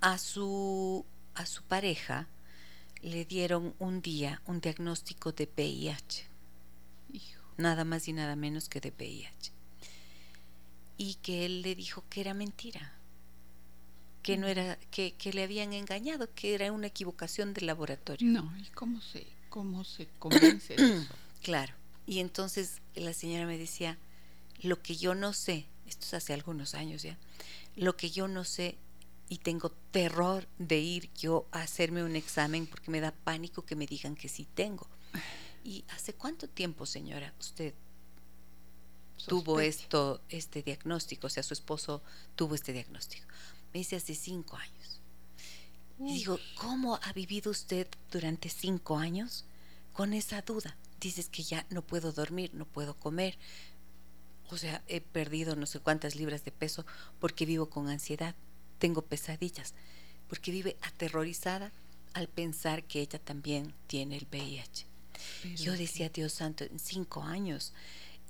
a 0.02 0.18
su, 0.18 1.06
a 1.34 1.46
su 1.46 1.64
pareja 1.64 2.28
le 3.02 3.26
dieron 3.26 3.74
un 3.80 4.02
día 4.02 4.42
un 4.46 4.62
diagnóstico 4.62 5.32
de 5.32 5.46
VIH. 5.46 6.26
Nada 7.58 7.86
más 7.86 8.08
y 8.10 8.14
nada 8.14 8.36
menos 8.36 8.68
que 8.68 8.82
de 8.82 8.92
VIH. 8.92 9.54
Y 10.98 11.16
que 11.16 11.46
él 11.46 11.62
le 11.62 11.74
dijo 11.74 12.04
que 12.10 12.20
era 12.20 12.34
mentira, 12.34 12.94
que 14.22 14.38
no 14.38 14.48
era, 14.48 14.78
que, 14.92 15.14
que 15.14 15.32
le 15.32 15.44
habían 15.44 15.72
engañado, 15.72 16.28
que 16.36 16.54
era 16.54 16.72
una 16.74 16.88
equivocación 16.88 17.54
del 17.54 17.68
laboratorio. 17.68 18.30
No, 18.30 18.54
¿y 18.58 18.66
cómo 18.72 19.00
se, 19.02 19.26
cómo 19.50 19.86
se 19.86 20.08
convence 20.20 20.76
de 20.76 20.98
eso? 20.98 21.14
Claro. 21.42 21.74
Y 22.06 22.20
entonces 22.20 22.82
la 22.96 23.14
señora 23.14 23.46
me 23.46 23.58
decía, 23.58 23.98
lo 24.62 24.82
que 24.82 24.96
yo 24.96 25.16
no 25.16 25.34
sé, 25.34 25.66
esto 25.88 26.06
es 26.06 26.14
hace 26.14 26.34
algunos 26.34 26.76
años 26.76 27.04
ya, 27.04 27.18
lo 27.76 27.98
que 27.98 28.10
yo 28.10 28.28
no 28.28 28.44
sé 28.44 28.78
y 29.28 29.40
tengo 29.40 29.72
terror 29.92 30.48
de 30.60 30.80
ir 30.80 31.12
yo 31.14 31.48
a 31.52 31.62
hacerme 31.62 32.04
un 32.04 32.16
examen 32.16 32.68
porque 32.68 32.92
me 32.92 33.02
da 33.02 33.12
pánico 33.12 33.66
que 33.66 33.76
me 33.76 33.88
digan 33.88 34.16
que 34.16 34.30
sí 34.30 34.48
tengo. 34.54 34.88
¿Y 35.64 35.84
hace 35.90 36.14
cuánto 36.14 36.48
tiempo, 36.48 36.86
señora, 36.86 37.34
usted 37.40 37.74
tuvo 39.28 39.60
esto, 39.60 40.22
este 40.30 40.62
diagnóstico? 40.62 41.26
O 41.26 41.30
sea, 41.30 41.42
su 41.42 41.56
esposo 41.56 42.04
tuvo 42.36 42.54
este 42.54 42.72
diagnóstico. 42.72 43.26
Me 43.74 43.80
dice 43.80 43.96
hace 43.96 44.14
cinco 44.14 44.58
años. 44.58 45.02
Y 46.00 46.14
digo, 46.14 46.38
¿cómo 46.56 47.00
ha 47.02 47.14
vivido 47.14 47.50
usted 47.50 47.88
durante 48.12 48.50
cinco 48.50 48.98
años 48.98 49.46
con 49.94 50.14
esa 50.14 50.42
duda? 50.42 50.78
Dices 51.08 51.30
que 51.30 51.44
ya 51.44 51.66
no 51.70 51.82
puedo 51.82 52.12
dormir, 52.12 52.52
no 52.54 52.66
puedo 52.66 52.96
comer. 52.96 53.38
O 54.50 54.58
sea, 54.58 54.84
he 54.88 55.02
perdido 55.02 55.56
no 55.56 55.66
sé 55.66 55.80
cuántas 55.80 56.16
libras 56.16 56.44
de 56.46 56.52
peso 56.52 56.86
porque 57.20 57.46
vivo 57.46 57.70
con 57.70 57.90
ansiedad, 57.90 58.36
tengo 58.78 59.02
pesadillas, 59.02 59.74
porque 60.28 60.52
vive 60.52 60.78
aterrorizada 60.82 61.72
al 62.14 62.28
pensar 62.28 62.84
que 62.84 63.02
ella 63.02 63.20
también 63.20 63.74
tiene 63.88 64.18
el 64.18 64.28
VIH. 64.32 64.86
Yo 65.56 65.74
decía, 65.74 66.10
Dios 66.10 66.34
santo, 66.34 66.64
en 66.64 66.80
cinco 66.80 67.24
años, 67.24 67.74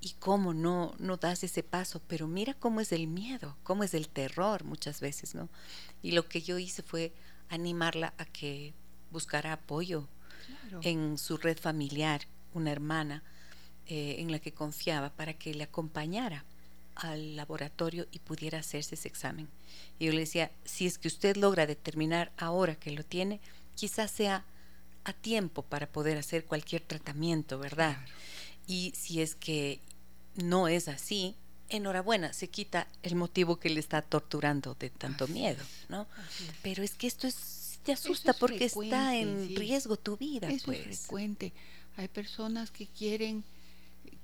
¿y 0.01 0.13
cómo 0.19 0.53
no, 0.53 0.95
no 0.99 1.17
das 1.17 1.43
ese 1.43 1.63
paso? 1.63 2.01
Pero 2.07 2.27
mira 2.27 2.53
cómo 2.53 2.79
es 2.79 2.91
el 2.91 3.07
miedo, 3.07 3.57
cómo 3.63 3.83
es 3.83 3.93
el 3.93 4.07
terror 4.07 4.63
muchas 4.63 5.01
veces, 5.01 5.35
¿no? 5.35 5.49
Y 6.01 6.11
lo 6.11 6.27
que 6.27 6.41
yo 6.41 6.59
hice 6.59 6.83
fue 6.83 7.13
animarla 7.49 8.13
a 8.17 8.25
que 8.25 8.73
buscara 9.11 9.53
apoyo 9.53 10.07
en 10.81 11.17
su 11.17 11.37
red 11.37 11.57
familiar, 11.57 12.21
una 12.55 12.71
hermana 12.71 13.23
eh, 13.87 14.15
en 14.19 14.31
la 14.31 14.39
que 14.39 14.51
confiaba 14.53 15.11
para 15.11 15.33
que 15.33 15.53
le 15.53 15.63
acompañara 15.63 16.43
al 16.95 17.35
laboratorio 17.35 18.07
y 18.11 18.19
pudiera 18.19 18.59
hacerse 18.59 18.95
ese 18.95 19.07
examen. 19.07 19.47
Y 19.99 20.05
yo 20.05 20.13
le 20.13 20.21
decía, 20.21 20.51
si 20.63 20.85
es 20.85 20.97
que 20.97 21.07
usted 21.07 21.35
logra 21.35 21.67
determinar 21.67 22.31
ahora 22.37 22.75
que 22.75 22.91
lo 22.91 23.03
tiene, 23.03 23.41
quizás 23.75 24.11
sea 24.11 24.45
a 25.03 25.13
tiempo 25.13 25.61
para 25.61 25.87
poder 25.87 26.17
hacer 26.17 26.45
cualquier 26.45 26.81
tratamiento, 26.81 27.59
¿verdad? 27.59 27.97
Y 28.65 28.93
si 28.95 29.21
es 29.21 29.35
que 29.35 29.81
no 30.35 30.67
es 30.67 30.87
así, 30.87 31.35
enhorabuena, 31.69 32.33
se 32.33 32.47
quita 32.47 32.87
el 33.03 33.15
motivo 33.15 33.59
que 33.59 33.69
le 33.69 33.79
está 33.79 34.01
torturando 34.01 34.75
de 34.75 34.89
tanto 34.89 35.27
miedo, 35.27 35.63
¿no? 35.89 36.07
Pero 36.63 36.81
es 36.81 36.95
que 36.95 37.07
esto 37.07 37.27
es 37.27 37.65
te 37.85 37.91
asusta 37.93 38.33
porque 38.33 38.65
está 38.65 39.15
en 39.15 39.55
riesgo 39.55 39.95
tu 39.95 40.17
vida, 40.17 40.49
Eso 40.49 40.65
pues. 40.65 40.87
es 40.87 40.99
frecuente. 41.01 41.53
Hay 41.97 42.07
personas 42.07 42.71
que 42.71 42.87
quieren 42.87 43.43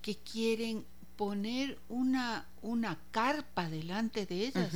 que 0.01 0.15
quieren 0.15 0.85
poner 1.15 1.77
una 1.89 2.47
una 2.61 2.97
carpa 3.11 3.69
delante 3.69 4.25
de 4.25 4.47
ellas 4.47 4.73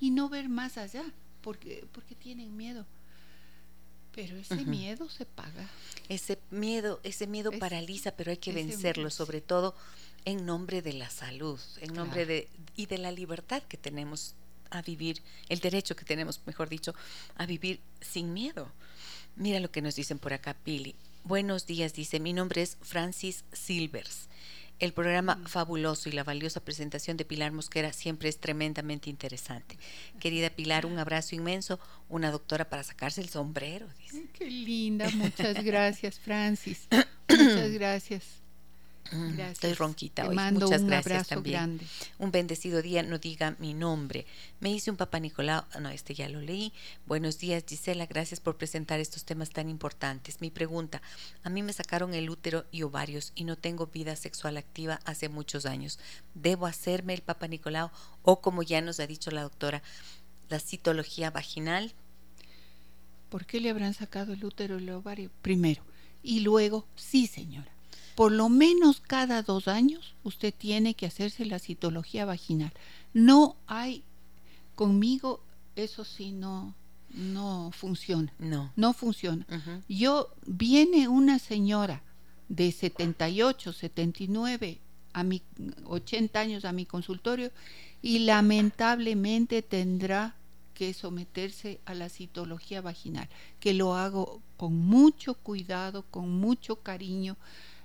y 0.00 0.10
no 0.10 0.28
ver 0.28 0.48
más 0.48 0.78
allá 0.78 1.04
porque 1.42 1.86
porque 1.92 2.14
tienen 2.14 2.56
miedo. 2.56 2.86
Pero 4.14 4.36
ese 4.36 4.64
miedo 4.64 5.08
se 5.08 5.26
paga. 5.26 5.68
Ese 6.08 6.38
miedo, 6.50 6.98
ese 7.04 7.26
miedo 7.28 7.52
paraliza, 7.52 8.12
pero 8.12 8.32
hay 8.32 8.38
que 8.38 8.52
vencerlo, 8.52 9.10
sobre 9.10 9.40
todo 9.40 9.76
en 10.24 10.44
nombre 10.44 10.82
de 10.82 10.92
la 10.92 11.08
salud, 11.08 11.60
en 11.80 11.94
nombre 11.94 12.26
de 12.26 12.48
y 12.74 12.86
de 12.86 12.98
la 12.98 13.12
libertad 13.12 13.62
que 13.62 13.76
tenemos 13.76 14.34
a 14.70 14.82
vivir, 14.82 15.22
el 15.48 15.60
derecho 15.60 15.96
que 15.96 16.04
tenemos, 16.04 16.40
mejor 16.46 16.68
dicho, 16.68 16.94
a 17.36 17.46
vivir 17.46 17.80
sin 18.00 18.32
miedo. 18.32 18.70
Mira 19.36 19.60
lo 19.60 19.70
que 19.70 19.82
nos 19.82 19.94
dicen 19.94 20.18
por 20.18 20.32
acá, 20.32 20.54
Pili. 20.54 20.94
Buenos 21.24 21.66
días, 21.66 21.92
dice, 21.92 22.20
mi 22.20 22.32
nombre 22.32 22.62
es 22.62 22.78
Francis 22.80 23.44
Silvers. 23.52 24.28
El 24.78 24.92
programa 24.92 25.40
fabuloso 25.46 26.08
y 26.08 26.12
la 26.12 26.22
valiosa 26.22 26.60
presentación 26.60 27.16
de 27.16 27.24
Pilar 27.24 27.50
Mosquera 27.50 27.92
siempre 27.92 28.28
es 28.28 28.38
tremendamente 28.38 29.10
interesante. 29.10 29.76
Querida 30.20 30.50
Pilar, 30.50 30.86
un 30.86 30.98
abrazo 30.98 31.34
inmenso, 31.34 31.80
una 32.08 32.30
doctora 32.30 32.68
para 32.68 32.84
sacarse 32.84 33.20
el 33.20 33.28
sombrero. 33.28 33.88
Dice. 33.98 34.28
Qué 34.32 34.48
linda, 34.48 35.10
muchas 35.10 35.64
gracias, 35.64 36.20
Francis. 36.20 36.86
muchas 37.28 37.70
gracias. 37.72 38.24
Gracias. 39.10 39.52
Estoy 39.52 39.74
ronquita 39.74 40.28
hoy. 40.28 40.36
Muchas 40.52 40.84
gracias 40.84 41.28
también. 41.28 41.80
Un 42.18 42.30
bendecido 42.30 42.82
día, 42.82 43.02
no 43.02 43.18
diga 43.18 43.56
mi 43.58 43.74
nombre. 43.74 44.26
Me 44.60 44.70
hice 44.70 44.90
un 44.90 44.96
papá 44.96 45.18
Nicolau, 45.18 45.64
ah, 45.72 45.80
no, 45.80 45.88
este 45.88 46.14
ya 46.14 46.28
lo 46.28 46.40
leí. 46.40 46.72
Buenos 47.06 47.38
días, 47.38 47.64
Gisela, 47.66 48.06
gracias 48.06 48.40
por 48.40 48.56
presentar 48.56 49.00
estos 49.00 49.24
temas 49.24 49.50
tan 49.50 49.68
importantes. 49.68 50.40
Mi 50.40 50.50
pregunta, 50.50 51.00
a 51.42 51.50
mí 51.50 51.62
me 51.62 51.72
sacaron 51.72 52.14
el 52.14 52.28
útero 52.28 52.66
y 52.70 52.82
ovarios 52.82 53.32
y 53.34 53.44
no 53.44 53.56
tengo 53.56 53.86
vida 53.86 54.14
sexual 54.16 54.56
activa 54.56 55.00
hace 55.04 55.28
muchos 55.28 55.64
años. 55.66 55.98
¿Debo 56.34 56.66
hacerme 56.66 57.14
el 57.14 57.22
papá 57.22 57.48
Nicolau 57.48 57.90
o 58.22 58.40
como 58.40 58.62
ya 58.62 58.80
nos 58.80 59.00
ha 59.00 59.06
dicho 59.06 59.30
la 59.30 59.42
doctora, 59.42 59.82
la 60.48 60.60
citología 60.60 61.30
vaginal? 61.30 61.94
¿Por 63.30 63.46
qué 63.46 63.60
le 63.60 63.70
habrán 63.70 63.94
sacado 63.94 64.32
el 64.32 64.44
útero 64.44 64.78
y 64.78 64.82
el 64.82 64.90
ovario? 64.90 65.30
Primero. 65.42 65.82
Y 66.22 66.40
luego, 66.40 66.86
sí, 66.96 67.26
señora 67.26 67.77
por 68.18 68.32
lo 68.32 68.48
menos 68.48 69.00
cada 69.00 69.42
dos 69.42 69.68
años 69.68 70.16
usted 70.24 70.52
tiene 70.52 70.94
que 70.94 71.06
hacerse 71.06 71.44
la 71.44 71.60
citología 71.60 72.24
vaginal. 72.24 72.72
No 73.14 73.54
hay, 73.68 74.02
conmigo 74.74 75.40
eso 75.76 76.04
sí 76.04 76.32
no, 76.32 76.74
no 77.14 77.70
funciona. 77.72 78.34
No. 78.40 78.72
No 78.74 78.92
funciona. 78.92 79.46
Yo, 79.88 80.34
viene 80.46 81.06
una 81.06 81.38
señora 81.38 82.02
de 82.48 82.72
78, 82.72 83.72
79, 83.72 84.80
a 85.12 85.22
mi 85.22 85.40
80 85.84 86.40
años 86.40 86.64
a 86.64 86.72
mi 86.72 86.86
consultorio 86.86 87.52
y 88.02 88.18
lamentablemente 88.18 89.62
tendrá 89.62 90.34
que 90.74 90.92
someterse 90.92 91.80
a 91.84 91.94
la 91.94 92.08
citología 92.08 92.80
vaginal, 92.80 93.28
que 93.60 93.74
lo 93.74 93.94
hago 93.94 94.42
con 94.56 94.76
mucho 94.76 95.34
cuidado, 95.34 96.04
con 96.10 96.30
mucho 96.40 96.82
cariño, 96.82 97.36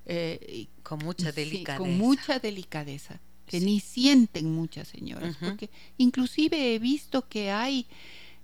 eh, 0.06 0.68
con 0.84 1.00
mucha 1.00 1.32
delicadeza. 1.32 1.78
con 1.78 1.98
mucha 1.98 2.40
delicadeza, 2.40 3.20
que 3.46 3.60
ni 3.60 3.80
sienten 3.80 4.52
muchas 4.52 4.88
señoras, 4.88 5.38
porque 5.40 5.70
inclusive 5.98 6.76
he 6.76 6.80
visto 6.80 7.28
que 7.28 7.52
hay 7.52 7.88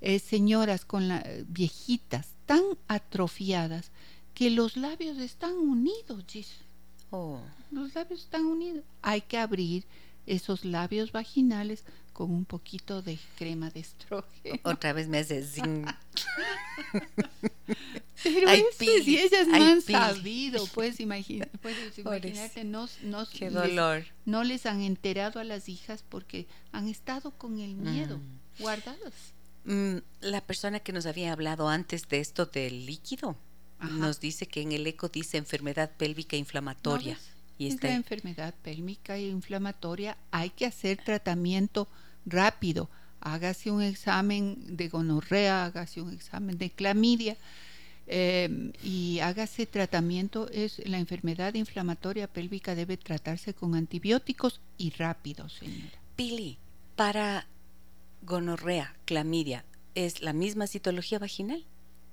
eh, 0.01 0.19
señoras 0.19 0.85
con 0.85 1.07
la, 1.07 1.25
viejitas 1.47 2.29
tan 2.45 2.61
atrofiadas 2.87 3.91
que 4.33 4.49
los 4.49 4.77
labios 4.77 5.17
están 5.17 5.55
unidos, 5.55 6.23
oh. 7.11 7.41
Los 7.71 7.93
labios 7.93 8.21
están 8.21 8.45
unidos. 8.45 8.83
Hay 9.01 9.21
que 9.21 9.37
abrir 9.37 9.83
esos 10.25 10.63
labios 10.63 11.11
vaginales 11.11 11.83
con 12.19 12.31
un 12.31 12.43
poquito 12.43 13.01
de 13.01 13.17
crema 13.37 13.69
de 13.69 13.79
estrógeno. 13.79 14.59
Otra 14.63 14.91
vez 14.91 15.07
me 15.07 15.19
hace 15.19 15.41
zing. 15.41 15.85
Pero 18.21 18.49
si 18.77 19.17
ellas 19.17 19.47
no 19.47 19.55
han 19.55 19.81
sabido, 19.81 20.67
puedes, 20.67 20.99
imaginar, 20.99 21.49
puedes 21.61 21.97
imaginarte, 21.97 22.65
no, 22.65 22.89
no, 23.03 23.25
Qué 23.29 23.49
dolor. 23.49 24.03
no 24.25 24.43
les 24.43 24.65
han 24.65 24.81
enterado 24.81 25.39
a 25.39 25.45
las 25.45 25.69
hijas 25.69 26.03
porque 26.09 26.45
han 26.73 26.89
estado 26.89 27.31
con 27.31 27.57
el 27.61 27.75
miedo, 27.75 28.17
mm. 28.17 28.61
guardadas. 28.63 29.13
Mm, 29.63 29.99
la 30.19 30.41
persona 30.41 30.81
que 30.81 30.91
nos 30.91 31.05
había 31.05 31.31
hablado 31.31 31.69
antes 31.69 32.09
de 32.09 32.19
esto 32.19 32.47
del 32.47 32.85
líquido 32.85 33.37
nos 33.79 34.19
dice 34.19 34.45
que 34.45 34.61
en 34.61 34.73
el 34.73 34.85
eco 34.85 35.07
dice 35.07 35.37
enfermedad 35.37 35.89
pélvica 35.95 36.35
inflamatoria. 36.35 37.17
y 37.57 37.67
es 37.67 37.81
la 37.81 37.93
enfermedad 37.93 38.53
pélvica 38.61 39.15
e 39.15 39.29
inflamatoria. 39.29 40.17
Hay 40.31 40.49
que 40.49 40.65
hacer 40.65 40.97
tratamiento 41.01 41.87
rápido. 42.29 42.89
Hágase 43.21 43.71
un 43.71 43.81
examen 43.81 44.77
de 44.77 44.87
gonorrea, 44.87 45.65
hágase 45.65 46.01
un 46.01 46.13
examen 46.13 46.57
de 46.57 46.69
clamidia 46.69 47.35
em, 48.07 48.71
y 48.81 49.19
hágase 49.19 49.65
tratamiento. 49.65 50.49
Es 50.51 50.81
la 50.87 50.99
enfermedad 50.99 51.53
inflamatoria 51.55 52.27
pélvica 52.27 52.75
debe 52.75 52.95
tratarse 52.95 53.53
con 53.53 53.75
antibióticos 53.75 54.61
y 54.77 54.91
rápido, 54.91 55.49
señora. 55.49 55.99
Pili, 56.15 56.57
para 56.95 57.47
gonorrea, 58.21 58.95
clamidia, 59.05 59.65
¿es 59.95 60.21
la 60.21 60.31
misma 60.31 60.67
citología 60.67 61.19
vaginal? 61.19 61.65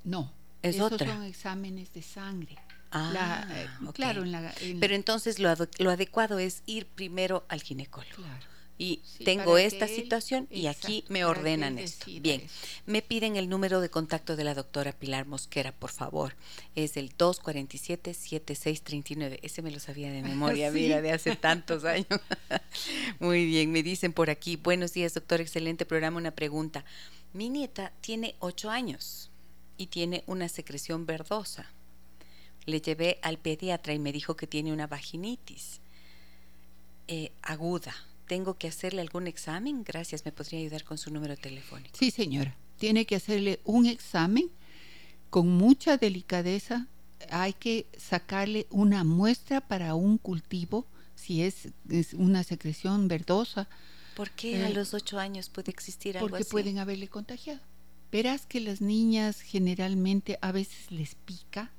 No, 0.03 0.33
es 0.63 0.77
esos 0.77 0.93
otra. 0.93 1.07
son 1.15 1.23
exámenes 1.23 1.93
de 1.93 2.03
sangre. 2.03 2.57
Ah, 2.93 3.47
eh, 3.51 3.67
claro, 3.93 4.25
pero 4.81 4.95
entonces 4.95 5.39
lo, 5.39 5.53
lo, 5.79 5.91
adecuado 5.91 6.39
es 6.39 6.63
ir 6.67 6.87
primero 6.87 7.45
al 7.49 7.61
ginecólogo. 7.61 8.15
Claro 8.15 8.56
y 8.79 9.01
tengo 9.25 9.57
esta 9.57 9.89
situación 9.89 10.47
y 10.51 10.67
aquí 10.67 11.07
me 11.09 11.25
ordenan 11.25 11.79
esto. 11.79 12.05
Bien, 12.21 12.43
me 12.85 13.01
piden 13.01 13.37
el 13.37 13.49
número 13.49 13.81
de 13.81 13.89
contacto 13.89 14.37
de 14.37 14.45
la 14.45 14.53
doctora 14.55 14.93
Pilar 14.93 15.25
Mosquera, 15.27 15.73
por 15.73 15.91
favor. 15.91 16.37
Es 16.75 16.99
el 16.99 17.17
247-7639. 17.17 19.39
Ese 19.43 19.63
me 19.63 19.71
lo 19.71 19.81
sabía 19.81 20.13
de 20.13 20.21
memoria, 20.23 20.71
mira, 20.71 21.01
de 21.01 21.13
hace 21.13 21.37
tantos 21.37 21.85
años. 21.85 22.07
Muy 23.19 23.47
bien, 23.47 23.73
me 23.73 23.83
dicen 23.83 24.13
por 24.13 24.29
aquí, 24.29 24.57
buenos 24.57 24.93
días, 24.93 25.15
doctor, 25.15 25.41
excelente 25.41 25.87
programa, 25.87 26.19
una 26.19 26.33
pregunta. 26.33 26.85
Mi 27.33 27.49
nieta 27.49 27.95
tiene 28.03 28.35
ocho 28.41 28.69
años 28.71 29.31
y 29.79 29.87
tiene 29.87 30.23
una 30.27 30.51
secreción 30.51 31.07
verdosa. 31.07 31.73
Le 32.67 32.83
llevé 32.83 33.19
al 33.23 33.39
pediatra 33.39 33.95
y 33.95 33.99
me 33.99 34.13
dijo 34.13 34.37
que 34.37 34.47
tiene 34.47 34.71
una 34.73 34.87
vaginitis 34.87 35.81
eh, 37.09 37.33
aguda 37.41 37.95
tengo 38.27 38.55
que 38.55 38.69
hacerle 38.69 39.01
algún 39.01 39.27
examen? 39.27 39.85
Gracias, 39.85 40.25
¿me 40.25 40.33
podría 40.33 40.61
ayudar 40.61 40.85
con 40.85 40.99
su 40.99 41.11
número 41.11 41.37
telefónico? 41.37 41.97
Sí, 41.99 42.11
señora. 42.11 42.57
Tiene 42.79 43.07
que 43.07 43.17
hacerle 43.17 43.61
un 43.65 43.87
examen 43.87 44.51
con 45.31 45.49
mucha 45.49 45.97
delicadeza. 45.97 46.89
Hay 47.31 47.55
que 47.55 47.87
sacarle 47.97 48.67
una 48.71 49.05
muestra 49.05 49.61
para 49.61 49.95
un 49.95 50.19
cultivo, 50.19 50.87
si 51.15 51.43
es, 51.43 51.69
una 52.15 52.43
secreción 52.43 53.09
verdosa. 53.09 53.69
¿Por 54.15 54.31
qué 54.31 54.63
a 54.63 54.69
eh, 54.69 54.75
los 54.75 54.95
ocho 54.95 55.19
años 55.19 55.49
puede 55.49 55.71
existir 55.71 56.19
algo 56.19 56.29
porque 56.29 56.45
pueden 56.45 56.79
haberle 56.79 57.09
contagiado. 57.09 57.61
Verás 58.13 58.47
que 58.47 58.61
las 58.61 58.81
niñas 58.81 59.41
generalmente 59.41 60.39
a 60.41 60.53
veces 60.53 60.91
les 60.91 61.15
pica 61.15 61.73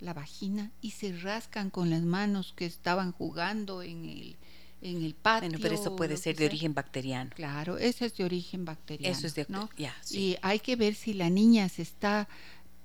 la 0.00 0.12
vagina 0.12 0.70
y 0.80 0.90
se 0.90 1.12
rascan 1.16 1.70
con 1.70 1.90
las 1.90 2.02
manos 2.02 2.52
que 2.54 2.66
estaban 2.66 3.12
jugando 3.12 3.82
en 3.82 4.04
el, 4.04 4.36
en 4.84 5.02
el 5.02 5.14
patio. 5.14 5.48
Bueno, 5.48 5.62
pero 5.62 5.74
eso 5.74 5.96
puede 5.96 6.16
ser 6.16 6.36
de 6.36 6.46
origen 6.46 6.74
bacteriano. 6.74 7.30
Claro, 7.34 7.78
eso 7.78 8.04
es 8.04 8.16
de 8.16 8.24
origen 8.24 8.64
bacteriano. 8.64 9.16
Eso 9.16 9.26
es 9.26 9.34
de, 9.34 9.46
¿no? 9.48 9.68
Ya, 9.76 9.96
Y 10.10 10.36
hay 10.42 10.60
que 10.60 10.76
ver 10.76 10.94
si 10.94 11.14
la 11.14 11.30
niña 11.30 11.68
se 11.68 11.82
está 11.82 12.28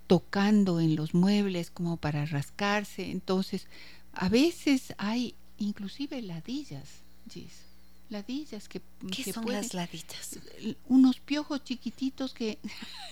tocando 0.07 0.79
en 0.79 0.95
los 0.95 1.13
muebles 1.13 1.69
como 1.69 1.97
para 1.97 2.25
rascarse. 2.25 3.11
Entonces, 3.11 3.67
a 4.13 4.29
veces 4.29 4.95
hay 4.97 5.35
inclusive 5.57 6.21
ladillas, 6.21 6.87
Gis 7.29 7.69
ladillas 8.09 8.67
que 8.67 8.81
¿Qué 9.11 9.31
son 9.31 9.45
las 9.51 9.73
ladillas? 9.73 10.39
Unos 10.87 11.19
piojos 11.19 11.63
chiquititos 11.63 12.33
que 12.33 12.57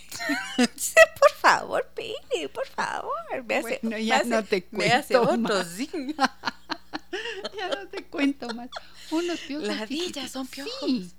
por 0.58 1.32
favor, 1.40 1.88
Pili, 1.96 2.48
por 2.48 2.68
favor. 2.68 3.14
Me 3.46 3.58
hace, 3.58 3.80
bueno, 3.84 3.98
ya 4.00 4.24
no 4.24 4.44
te 4.44 4.64
cuento. 4.64 4.88
Me 4.88 4.94
hace 4.94 5.18
otro 5.18 5.64
ya 7.58 7.70
no 7.70 7.88
te 7.90 8.04
cuento 8.06 8.54
más. 8.54 8.70
Unos 9.12 9.40
piojos 9.42 9.68
Ladillas 9.68 10.32
son 10.32 10.48
piojos. 10.48 10.74
Sí, 10.86 11.12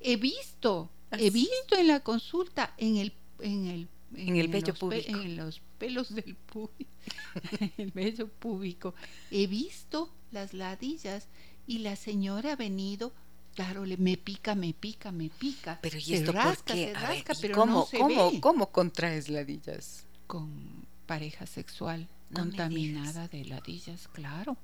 he 0.00 0.16
visto, 0.16 0.90
he 1.12 1.28
¿Ah, 1.28 1.30
visto 1.30 1.76
en 1.76 1.88
la 1.88 2.00
consulta 2.00 2.74
en 2.78 2.96
el 2.96 3.12
en 3.40 3.66
el 3.66 3.88
en, 4.14 4.36
el 4.36 4.48
vello 4.48 4.74
público. 4.74 5.08
en 5.08 5.36
los 5.36 5.60
pelos 5.78 6.14
del 6.14 6.34
público, 6.34 6.90
el 7.78 7.90
vello 7.92 8.28
público. 8.28 8.94
He 9.30 9.46
visto 9.46 10.10
las 10.32 10.52
ladillas 10.52 11.28
y 11.66 11.78
la 11.78 11.96
señora 11.96 12.52
ha 12.52 12.56
venido 12.56 13.12
claro, 13.54 13.84
le, 13.84 13.96
me 13.96 14.16
pica, 14.16 14.54
me 14.54 14.72
pica, 14.72 15.12
me 15.12 15.28
pica. 15.28 15.78
Pero 15.82 15.98
¿y 15.98 16.14
esto 16.14 16.32
rasca, 16.32 16.74
Se 16.74 16.94
rasca, 16.94 17.34
pero 17.40 17.54
¿cómo, 17.54 17.72
no 17.72 17.86
se 17.86 17.98
cómo, 17.98 18.40
¿Cómo 18.40 18.72
contraes 18.72 19.28
ladillas? 19.28 20.06
Con 20.26 20.86
pareja 21.06 21.46
sexual 21.46 22.08
contaminada 22.32 23.28
de 23.28 23.44
ladillas, 23.44 24.08
claro. 24.08 24.56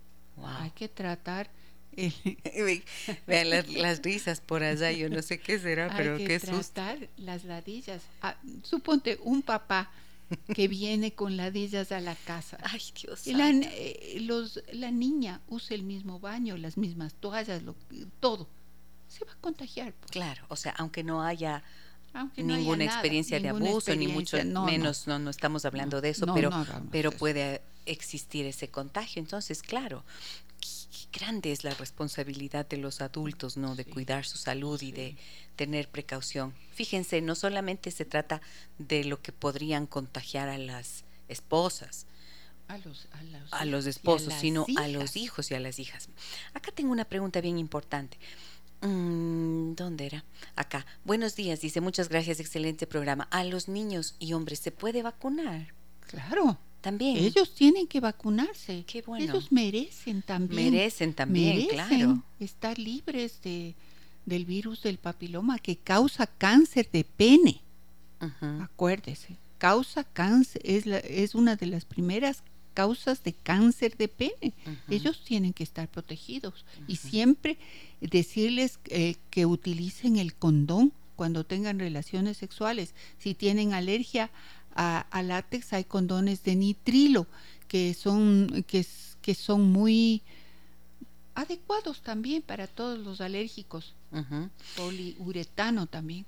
Hay 0.45 0.71
que 0.71 0.89
tratar... 0.89 1.51
Vean 3.27 3.51
las, 3.51 4.03
risas 4.03 4.43
por 4.43 4.63
allá, 4.63 4.93
yo 4.93 5.09
no 5.09 5.23
sé 5.23 5.41
qué 5.41 5.59
será, 5.59 5.91
pero 5.97 6.17
Hay 6.17 6.27
que 6.27 6.39
qué 6.39 6.41
tratar 6.41 7.09
las 7.17 7.45
ladillas. 7.45 8.03
Ah, 8.21 8.37
suponte 8.63 9.19
un 9.23 9.41
papá 9.41 9.91
que 10.55 10.69
viene 10.69 11.13
con 11.15 11.37
ladillas 11.37 11.93
a 11.93 12.01
la 12.01 12.15
casa. 12.15 12.59
Ay, 12.63 12.83
Dios. 13.01 13.27
Y 13.27 13.33
la, 13.33 13.51
eh, 13.51 14.19
los, 14.21 14.63
la 14.73 14.91
niña 14.91 15.41
usa 15.49 15.75
el 15.75 15.85
mismo 15.85 16.21
baño, 16.21 16.57
las 16.57 16.77
mismas 16.77 17.15
toallas, 17.15 17.63
lo, 17.63 17.75
todo. 18.21 18.49
Se 19.09 19.25
va 19.25 19.33
a 19.33 19.37
contagiar. 19.37 19.95
Pues. 19.95 20.11
Claro, 20.11 20.45
o 20.49 20.57
sea, 20.57 20.75
aunque 20.77 21.03
no 21.05 21.23
haya 21.23 21.63
ninguna 22.37 22.85
experiencia 22.85 23.41
de 23.41 23.49
abuso, 23.49 23.95
ni 23.95 24.09
mucho 24.09 24.37
menos, 24.65 25.07
no. 25.07 25.19
no, 25.19 25.31
estamos 25.31 25.65
hablando 25.65 26.01
de 26.01 26.11
eso, 26.11 26.27
pero, 26.35 26.51
pero 26.91 27.13
puede 27.13 27.63
existir 27.87 28.47
ese 28.47 28.69
contagio. 28.69 29.21
Entonces, 29.21 29.63
claro, 29.63 30.05
qué 30.61 31.19
grande 31.19 31.53
es 31.53 31.65
la 31.65 31.75
responsabilidad 31.75 32.67
de 32.67 32.77
los 32.79 33.01
adultos, 33.01 33.57
¿no? 33.57 33.75
De 33.75 33.85
cuidar 33.85 34.25
su 34.25 34.39
salud 34.39 34.81
y 34.83 34.93
de 34.93 35.17
tener 35.57 35.89
precaución. 35.89 36.55
Fíjense, 36.75 37.21
no 37.21 37.35
solamente 37.35 37.91
se 37.91 38.05
trata 38.05 38.41
de 38.79 39.05
lo 39.05 39.21
que 39.21 39.33
podrían 39.33 39.87
contagiar 39.87 40.49
a 40.49 40.59
las 40.59 41.05
esposas, 41.29 42.07
a 42.69 42.79
los, 42.79 43.09
a 43.53 43.65
los, 43.65 43.87
esposos, 43.87 44.35
sino 44.35 44.67
a 44.77 44.89
los 44.89 45.17
hijos 45.17 45.51
y 45.51 45.55
a 45.55 45.61
las 45.61 45.79
hijas. 45.79 46.09
Acá 46.53 46.73
tengo 46.73 46.91
una 46.91 47.05
pregunta 47.05 47.41
bien 47.41 47.59
importante. 47.59 48.19
Mm, 48.83 49.75
¿Dónde 49.75 50.07
era? 50.07 50.25
Acá. 50.55 50.87
Buenos 51.05 51.37
días, 51.37 51.61
dice, 51.61 51.81
muchas 51.81 52.09
gracias, 52.09 52.41
excelente 52.41 52.87
programa. 52.87 53.29
A 53.31 53.45
los 53.45 53.69
niños 53.69 54.15
y 54.19 54.33
hombres 54.33 54.61
se 54.61 54.73
puede 54.73 55.03
vacunar. 55.03 55.75
Claro. 56.01 56.59
También. 56.81 57.17
Ellos 57.17 57.53
tienen 57.53 57.89
que 57.89 57.99
vacunarse. 57.99 58.85
Qué 58.87 59.03
bueno. 59.03 59.25
Ellos 59.25 59.51
merecen 59.51 60.23
también. 60.23 60.71
Merecen 60.71 61.15
también, 61.15 61.67
claro. 61.67 62.23
Estar 62.39 62.79
libres 62.79 63.41
de, 63.43 63.75
del 64.25 64.45
virus 64.45 64.83
del 64.83 64.99
papiloma 64.99 65.59
que 65.59 65.77
causa 65.77 66.29
cáncer 66.29 66.89
de 66.93 67.03
pene. 67.03 67.63
Acuérdese, 68.61 69.37
causa 69.59 70.05
cáncer, 70.05 70.63
es, 70.65 70.87
la, 70.87 70.99
es 70.99 71.35
una 71.35 71.57
de 71.57 71.67
las 71.67 71.85
primeras 71.85 72.45
causas 72.77 73.25
de 73.25 73.33
cáncer 73.33 73.97
de 73.97 74.07
pene. 74.07 74.53
Ellos 74.91 75.25
tienen 75.25 75.55
que 75.55 75.65
estar 75.65 75.89
protegidos 75.89 76.67
y 76.87 76.97
siempre 76.97 77.57
decirles 78.03 78.79
eh, 78.85 79.17
que 79.31 79.47
utilicen 79.47 80.17
el 80.17 80.35
condón 80.35 80.93
cuando 81.17 81.45
tengan 81.45 81.79
relaciones 81.79 82.37
sexuales. 82.37 82.95
Si 83.19 83.33
tienen 83.33 83.73
alergia 83.73 84.31
a, 84.75 85.23
látex 85.23 85.73
hay 85.73 85.85
condones 85.85 86.45
de 86.45 86.55
nitrilo 86.55 87.27
que 87.67 87.95
son, 87.95 88.63
que, 88.69 88.85
que 89.23 89.35
son 89.35 89.73
muy 89.73 90.21
adecuados 91.35 92.03
también 92.03 92.43
para 92.43 92.67
todos 92.67 92.99
los 92.99 93.23
alérgicos. 93.23 93.95
Poliuretano 94.77 95.87
también. 95.87 96.27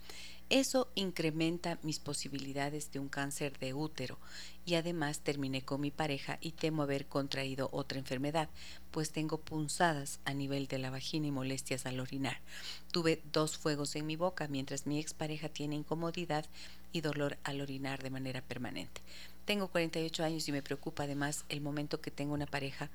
Eso 0.51 0.91
incrementa 0.97 1.79
mis 1.85 2.01
posibilidades 2.01 2.91
de 2.91 2.99
un 2.99 3.09
cáncer 3.09 3.57
de 3.61 3.73
útero 3.73 4.19
y 4.67 4.75
además 4.75 5.21
terminé 5.21 5.63
con 5.63 5.81
mi 5.81 5.93
pareja 5.93 6.39
y 6.41 6.51
temo 6.51 6.83
haber 6.83 7.07
contraído 7.07 7.69
otra 7.73 8.01
enfermedad, 8.01 8.49
pues 8.91 9.13
tengo 9.13 9.39
punzadas 9.39 10.19
a 10.25 10.35
nivel 10.35 10.67
de 10.67 10.79
la 10.79 10.91
vagina 10.91 11.29
y 11.29 11.31
molestias 11.31 11.87
al 11.87 12.01
orinar. 12.01 12.41
Tuve 12.91 13.23
dos 13.33 13.59
fuegos 13.59 13.95
en 13.95 14.07
mi 14.07 14.17
boca 14.17 14.49
mientras 14.49 14.89
mi 14.89 14.99
expareja 14.99 15.49
tiene 15.49 15.77
incomodidad 15.77 16.45
y 16.91 17.01
dolor 17.01 17.39
al 17.45 17.61
orinar 17.61 18.03
de 18.03 18.11
manera 18.11 18.43
permanente. 18.43 19.03
Tengo 19.45 19.69
48 19.69 20.25
años 20.25 20.49
y 20.49 20.53
me 20.53 20.63
preocupa 20.63 21.05
además 21.05 21.45
el 21.49 21.61
momento 21.61 22.01
que 22.01 22.11
tengo 22.11 22.35
una 22.35 22.47
pareja 22.47 22.91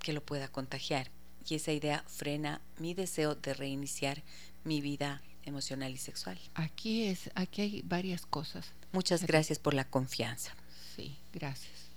que 0.00 0.12
lo 0.12 0.22
pueda 0.22 0.48
contagiar 0.48 1.10
y 1.48 1.54
esa 1.54 1.72
idea 1.72 2.04
frena 2.08 2.60
mi 2.78 2.92
deseo 2.92 3.34
de 3.36 3.54
reiniciar 3.54 4.22
mi 4.64 4.82
vida 4.82 5.22
emocional 5.44 5.92
y 5.92 5.98
sexual. 5.98 6.38
Aquí 6.54 7.04
es, 7.04 7.30
aquí 7.34 7.62
hay 7.62 7.82
varias 7.82 8.26
cosas. 8.26 8.72
Muchas 8.92 9.26
gracias 9.26 9.58
por 9.58 9.74
la 9.74 9.84
confianza. 9.84 10.54
Sí, 10.96 11.16
gracias. 11.32 11.90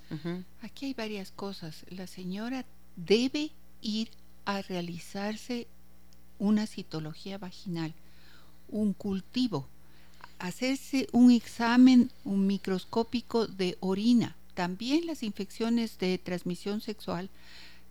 Aquí 0.62 0.86
hay 0.88 0.94
varias 0.94 1.32
cosas. 1.32 1.86
La 1.90 2.06
señora 2.06 2.66
debe 2.96 3.52
ir 3.82 4.12
a 4.46 4.62
realizarse 4.62 5.68
una 6.38 6.68
citología 6.68 7.40
vaginal, 7.40 7.96
un 8.68 8.94
cultivo, 8.94 9.68
hacerse 10.38 11.08
un 11.14 11.32
examen 11.32 12.12
un 12.26 12.46
microscópico 12.46 13.48
de 13.48 13.78
orina. 13.80 14.36
También 14.54 15.08
las 15.08 15.24
infecciones 15.24 15.98
de 15.98 16.20
transmisión 16.20 16.82
sexual 16.82 17.30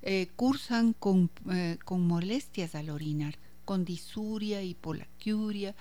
eh, 0.02 0.28
cursan 0.36 0.92
con, 0.92 1.30
eh, 1.50 1.78
con 1.84 2.06
molestias 2.06 2.74
al 2.74 2.90
orinar 2.90 3.36
con 3.64 3.84
disuria, 3.84 4.62
hipolacuria. 4.62 5.74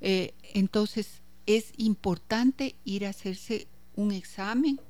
Eh, 0.00 0.34
entonces 0.54 1.22
es 1.46 1.72
importante 1.76 2.76
ir 2.84 3.06
a 3.06 3.10
hacerse 3.10 3.66
un 3.96 4.12
examen, 4.12 4.80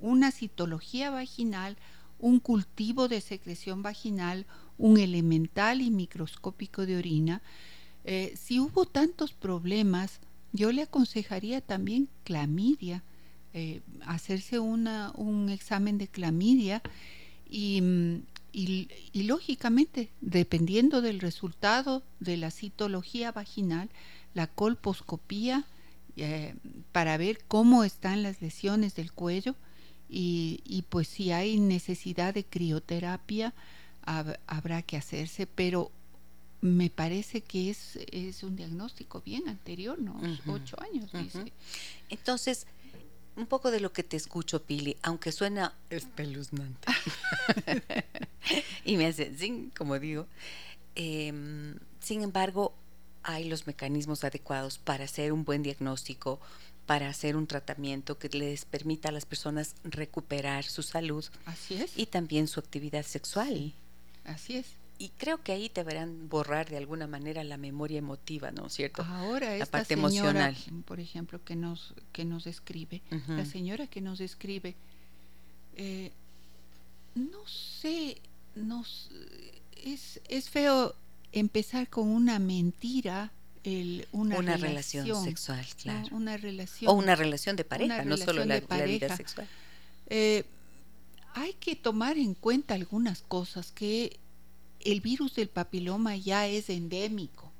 una 0.00 0.30
citología 0.30 1.10
vaginal, 1.10 1.76
un 2.18 2.40
cultivo 2.40 3.08
de 3.08 3.20
secreción 3.20 3.82
vaginal, 3.82 4.46
un 4.78 4.98
elemental 4.98 5.80
y 5.80 5.90
microscópico 5.90 6.86
de 6.86 6.96
orina. 6.96 7.42
Eh, 8.04 8.34
si 8.36 8.60
hubo 8.60 8.86
tantos 8.86 9.32
problemas, 9.32 10.20
yo 10.52 10.72
le 10.72 10.82
aconsejaría 10.82 11.60
también 11.60 12.08
clamidia, 12.24 13.02
eh, 13.52 13.80
hacerse 14.06 14.58
una, 14.58 15.12
un 15.16 15.48
examen 15.48 15.98
de 15.98 16.08
clamidia 16.08 16.82
y 17.48 17.82
mm, 18.52 18.88
y, 19.12 19.22
lógicamente, 19.24 20.10
dependiendo 20.20 21.02
del 21.02 21.20
resultado 21.20 22.02
de 22.20 22.36
la 22.36 22.50
citología 22.50 23.32
vaginal, 23.32 23.90
la 24.34 24.46
colposcopía 24.46 25.64
eh, 26.16 26.54
para 26.92 27.16
ver 27.16 27.40
cómo 27.48 27.84
están 27.84 28.22
las 28.22 28.42
lesiones 28.42 28.94
del 28.94 29.12
cuello 29.12 29.54
y, 30.08 30.84
pues 30.88 31.06
si 31.08 31.30
hay 31.30 31.58
necesidad 31.58 32.34
de 32.34 32.44
crioterapia 32.44 33.54
habrá 34.02 34.82
que 34.82 34.96
hacerse, 34.96 35.46
pero 35.46 35.92
me 36.60 36.90
parece 36.90 37.42
que 37.42 37.70
es, 37.70 37.96
es 38.10 38.42
un 38.42 38.56
diagnóstico 38.56 39.22
bien 39.24 39.48
anterior, 39.48 39.98
¿no? 39.98 40.20
Ocho 40.46 40.76
años, 40.82 41.10
dice. 41.12 41.52
Entonces, 42.08 42.66
un 43.36 43.46
poco 43.46 43.70
de 43.70 43.80
lo 43.80 43.92
que 43.92 44.02
te 44.02 44.16
escucho, 44.16 44.62
Pili, 44.62 44.96
aunque 45.02 45.32
suena 45.32 45.74
espeluznante. 45.88 46.88
y 48.84 48.96
me 48.96 49.06
hace, 49.06 49.36
sin, 49.36 49.70
como 49.70 49.98
digo. 49.98 50.26
Em, 50.94 51.76
sin 52.00 52.22
embargo, 52.22 52.74
hay 53.22 53.44
los 53.44 53.66
mecanismos 53.66 54.24
adecuados 54.24 54.78
para 54.78 55.04
hacer 55.04 55.32
un 55.32 55.44
buen 55.44 55.62
diagnóstico, 55.62 56.40
para 56.86 57.08
hacer 57.08 57.36
un 57.36 57.46
tratamiento 57.46 58.18
que 58.18 58.28
les 58.30 58.64
permita 58.64 59.10
a 59.10 59.12
las 59.12 59.26
personas 59.26 59.76
recuperar 59.84 60.64
su 60.64 60.82
salud. 60.82 61.24
Así 61.46 61.74
es. 61.74 61.96
Y 61.96 62.06
también 62.06 62.48
su 62.48 62.58
actividad 62.58 63.04
sexual. 63.04 63.72
Así 64.24 64.56
es. 64.56 64.79
Y 65.00 65.08
creo 65.16 65.42
que 65.42 65.52
ahí 65.52 65.70
deberán 65.74 66.28
borrar 66.28 66.68
de 66.68 66.76
alguna 66.76 67.06
manera 67.06 67.42
la 67.42 67.56
memoria 67.56 67.96
emotiva, 67.96 68.50
¿no 68.50 68.66
es 68.66 68.74
cierto? 68.74 69.02
Ahora 69.02 69.56
la 69.56 69.64
parte 69.64 69.94
emocional. 69.94 70.54
Por 70.84 71.00
ejemplo, 71.00 71.42
que 71.42 71.56
nos 71.56 71.94
que 72.12 72.26
nos 72.26 72.46
escribe, 72.46 73.00
la 73.26 73.46
señora 73.46 73.86
que 73.86 74.02
nos 74.02 74.20
escribe, 74.20 74.76
eh, 75.76 76.12
no 77.14 77.48
sé, 77.48 78.20
nos 78.54 79.10
es, 79.82 80.20
es 80.28 80.50
feo 80.50 80.94
empezar 81.32 81.88
con 81.88 82.06
una 82.06 82.38
mentira 82.38 83.32
una, 84.12 84.36
relación, 84.58 85.24
sexual, 85.24 85.66
claro. 85.82 86.14
Una 86.14 86.36
relación. 86.36 86.90
O 86.90 86.94
una 86.94 87.14
relación 87.14 87.56
de 87.56 87.64
pareja, 87.64 88.04
no 88.04 88.18
solo 88.18 88.44
la, 88.44 88.60
vida 88.84 89.16
sexual. 89.16 89.48
Eh, 90.10 90.44
hay 91.32 91.54
que 91.54 91.74
tomar 91.74 92.18
en 92.18 92.34
cuenta 92.34 92.74
algunas 92.74 93.22
cosas, 93.22 93.72
que 93.72 94.19
el 94.80 95.00
virus 95.00 95.34
del 95.34 95.48
papiloma 95.48 96.16
ya 96.16 96.46
es 96.46 96.70
endémico, 96.70 97.50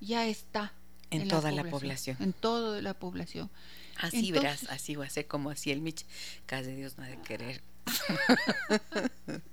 ya 0.00 0.26
está. 0.26 0.72
En, 1.10 1.28
toda 1.28 1.52
la 1.52 1.64
población, 1.64 2.16
En 2.20 2.32
toda 2.32 2.82
la 2.82 2.94
población. 2.94 3.48
Así 3.96 4.32
verás, 4.32 4.64
así 4.70 4.96
va 4.96 5.04
a 5.04 5.10
ser 5.10 5.28
como 5.28 5.50
así 5.50 5.70
el 5.70 5.80
Mich. 5.80 6.04
Casi 6.46 6.74
Dios 6.74 6.98
no 6.98 7.04
ha 7.04 7.06
de 7.06 7.18
querer. 7.18 7.62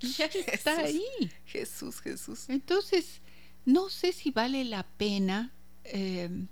ya 0.00 0.24
está 0.52 0.78
ahí. 0.78 1.04
Jesús, 1.46 2.00
Jesús. 2.00 2.48
Entonces, 2.48 3.20
no 3.66 3.90
sé 3.90 4.12
si 4.12 4.30
vale 4.30 4.64
la 4.64 4.84
pena 4.84 5.52
em, 5.84 6.48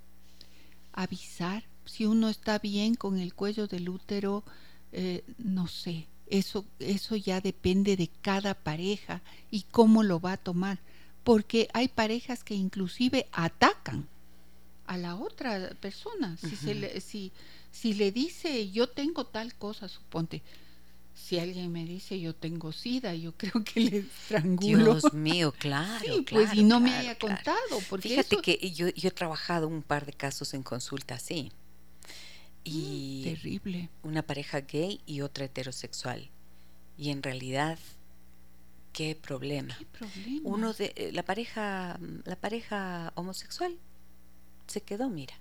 avisar 0.92 1.64
si 1.84 2.04
uno 2.04 2.28
está 2.28 2.58
bien 2.58 2.94
con 2.94 3.18
el 3.18 3.34
cuello 3.34 3.66
del 3.66 3.88
útero, 3.88 4.44
eh, 4.92 5.24
no 5.38 5.66
sé. 5.66 6.06
Eso, 6.30 6.64
eso 6.78 7.16
ya 7.16 7.40
depende 7.40 7.96
de 7.96 8.09
cada 8.22 8.55
pareja 8.55 9.22
y 9.50 9.62
cómo 9.70 10.02
lo 10.02 10.20
va 10.20 10.32
a 10.32 10.36
tomar. 10.36 10.78
Porque 11.24 11.68
hay 11.74 11.88
parejas 11.88 12.44
que 12.44 12.55
inclusive 12.55 13.26
atacan 13.32 14.09
a 14.86 14.96
la 14.96 15.16
otra 15.16 15.70
persona. 15.80 16.36
Si, 16.38 16.56
se 16.56 16.74
le, 16.74 17.00
si, 17.00 17.32
si 17.70 17.94
le 17.94 18.10
dice 18.10 18.70
yo 18.70 18.88
tengo 18.88 19.26
tal 19.26 19.55
cosa, 19.55 19.88
suponte, 19.88 20.42
si 21.14 21.38
alguien 21.38 21.70
me 21.72 21.84
dice 21.84 22.18
yo 22.20 22.34
tengo 22.34 22.72
sida, 22.72 23.14
yo 23.14 23.32
creo 23.36 23.62
que 23.64 23.80
le 23.80 23.98
estrangulo. 23.98 24.94
Dios 24.94 25.12
mío, 25.12 25.52
claro. 25.52 26.05
Sí, 26.05 26.24
pues 26.28 26.55
y 26.55 26.64
no 26.64 26.80
me 26.80 26.92
haya 26.94 27.18
contado. 27.18 27.59
Porque 27.88 28.09
Fíjate 28.09 28.38
que 28.38 28.70
yo, 28.70 28.88
yo 28.88 29.09
he 29.09 29.12
trabajado 29.12 29.68
un 29.68 29.82
par 29.82 30.06
de 30.06 30.12
casos 30.12 30.55
en 30.55 30.62
consulta 30.62 31.16
así. 31.16 31.52
Y 32.69 33.20
mm, 33.20 33.35
terrible. 33.35 33.90
Una 34.03 34.23
pareja 34.23 34.61
gay 34.61 35.01
y 35.07 35.20
otra 35.20 35.45
heterosexual. 35.45 36.31
Y 36.97 37.11
en 37.11 37.23
realidad, 37.23 37.78
qué 38.93 39.15
problema. 39.15 39.77
¿Qué 39.78 39.86
problema? 39.86 40.40
Uno 40.45 40.73
de 40.73 40.93
eh, 40.97 41.11
la 41.12 41.24
pareja, 41.24 41.99
la 42.24 42.36
pareja 42.36 43.12
homosexual 43.16 43.77
se 44.66 44.82
quedó, 44.82 45.09
mira 45.09 45.35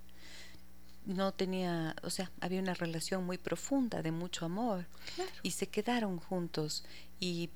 no 1.08 1.32
tenía, 1.32 1.96
o 2.02 2.10
sea, 2.10 2.30
había 2.40 2.60
una 2.60 2.74
relación 2.74 3.24
muy 3.24 3.38
profunda 3.38 4.02
de 4.02 4.12
mucho 4.12 4.44
amor 4.44 4.86
y 5.42 5.52
se 5.52 5.66
quedaron 5.66 6.18
juntos 6.18 6.84
y 7.18 7.48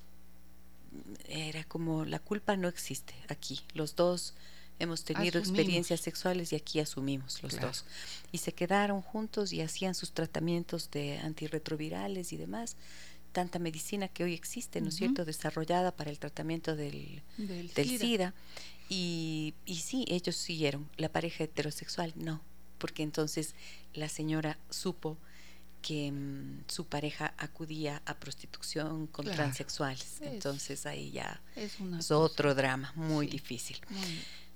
era 1.29 1.63
como 1.65 2.07
la 2.07 2.19
culpa 2.19 2.57
no 2.57 2.67
existe 2.67 3.15
aquí. 3.29 3.61
Los 3.75 3.95
dos 3.95 4.35
hemos 4.83 5.05
tenido 5.05 5.39
experiencias 5.39 6.01
sexuales 6.01 6.53
y 6.53 6.57
aquí 6.57 6.81
asumimos 6.81 7.43
los 7.43 7.61
dos. 7.61 7.85
Y 8.31 8.39
se 8.39 8.53
quedaron 8.53 9.03
juntos 9.03 9.53
y 9.53 9.61
hacían 9.61 9.95
sus 9.95 10.13
tratamientos 10.13 10.91
de 10.91 11.19
antirretrovirales 11.19 12.33
y 12.33 12.37
demás. 12.37 12.77
Tanta 13.33 13.59
medicina 13.59 14.09
que 14.09 14.25
hoy 14.25 14.35
existe, 14.35 14.81
¿no 14.81 14.89
es 14.89 14.97
cierto?, 14.97 15.25
desarrollada 15.25 15.93
para 15.97 16.11
el 16.11 16.19
tratamiento 16.19 16.77
del, 16.77 17.23
del, 17.39 17.99
SIDA. 17.99 18.35
Y, 18.89 19.55
y 19.65 19.77
sí, 19.77 20.05
ellos 20.09 20.37
siguieron. 20.37 20.89
La 20.97 21.09
pareja 21.09 21.45
heterosexual 21.45 22.13
no 22.17 22.43
porque 22.83 23.05
entonces 23.05 23.55
la 23.95 24.09
señora 24.09 24.59
supo 24.69 25.17
que 25.83 26.11
mm, 26.11 26.65
su 26.67 26.85
pareja 26.87 27.33
acudía 27.39 28.03
a 28.07 28.15
prostitución 28.15 29.07
con 29.07 29.25
transexuales. 29.25 30.21
entonces 30.21 30.85
ahí 30.85 31.13
ya 31.13 31.41
es, 31.55 32.11
otro 32.11 32.57
drama 32.57 32.93
muy 32.97 33.29
difícil. 33.29 33.81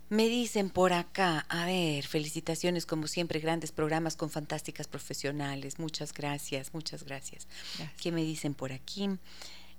Me 0.09 0.29
dicen 0.29 0.71
por 0.71 0.93
acá, 0.93 1.47
a 1.49 1.67
ver, 1.67 2.07
felicitaciones 2.07 2.87
como 2.87 3.09
siempre, 3.09 3.41
grandes 3.41 3.73
programas 3.73 4.17
con 4.17 4.31
fantásticas 4.31 4.87
profesionales. 4.87 5.79
Muchas 5.79 6.13
gracias, 6.13 6.73
muchas 6.75 7.05
gracias. 7.05 7.49
gracias. 7.77 8.01
¿Qué 8.01 8.13
me 8.13 8.23
dicen 8.23 8.55
por 8.55 8.73
aquí? 8.73 9.09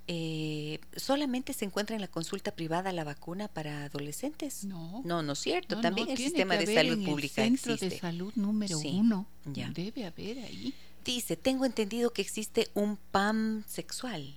eh, 0.08 0.80
solamente 0.95 1.54
se 1.54 1.66
encuentra 1.66 1.95
en 1.95 2.02
la 2.02 2.08
consulta 2.08 2.52
privada 2.52 2.94
la 2.94 3.04
vacuna 3.04 3.49
para 3.49 3.86
adolescentes. 3.86 4.64
No, 4.64 5.02
no, 5.04 5.22
no 5.22 5.34
es 5.34 5.40
cierto. 5.40 5.80
También 5.82 6.10
el 6.10 6.18
sistema 6.18 6.56
de 6.56 6.74
salud 6.74 7.06
pública 7.06 7.44
el 7.44 7.60
centro 7.60 7.76
de 7.76 7.99
salud 7.99 8.32
número 8.36 8.80
uno. 8.80 9.28
Debe 9.45 10.06
haber 10.06 10.40
ahí. 10.40 10.74
Dice, 11.04 11.36
tengo 11.38 11.66
entendido 11.66 12.12
que 12.12 12.22
existe 12.22 12.70
un 12.74 12.98
PAM 12.98 13.64
sexual. 13.68 14.37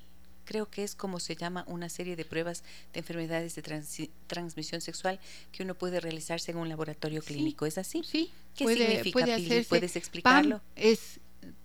Creo 0.51 0.69
que 0.69 0.83
es 0.83 0.97
como 0.97 1.21
se 1.21 1.37
llama 1.37 1.63
una 1.69 1.89
serie 1.89 2.17
de 2.17 2.25
pruebas 2.25 2.65
de 2.93 2.99
enfermedades 2.99 3.55
de 3.55 4.11
transmisión 4.27 4.81
sexual 4.81 5.21
que 5.53 5.63
uno 5.63 5.77
puede 5.77 6.01
realizarse 6.01 6.51
en 6.51 6.57
un 6.57 6.69
laboratorio 6.69 7.23
clínico. 7.23 7.67
¿Es 7.67 7.79
así? 7.79 8.03
Sí. 8.03 8.33
¿Qué 8.57 8.67
significa, 8.67 9.25
¿Puedes 9.69 9.95
explicarlo? 9.95 10.59
PAM 10.59 10.67
es 10.75 11.21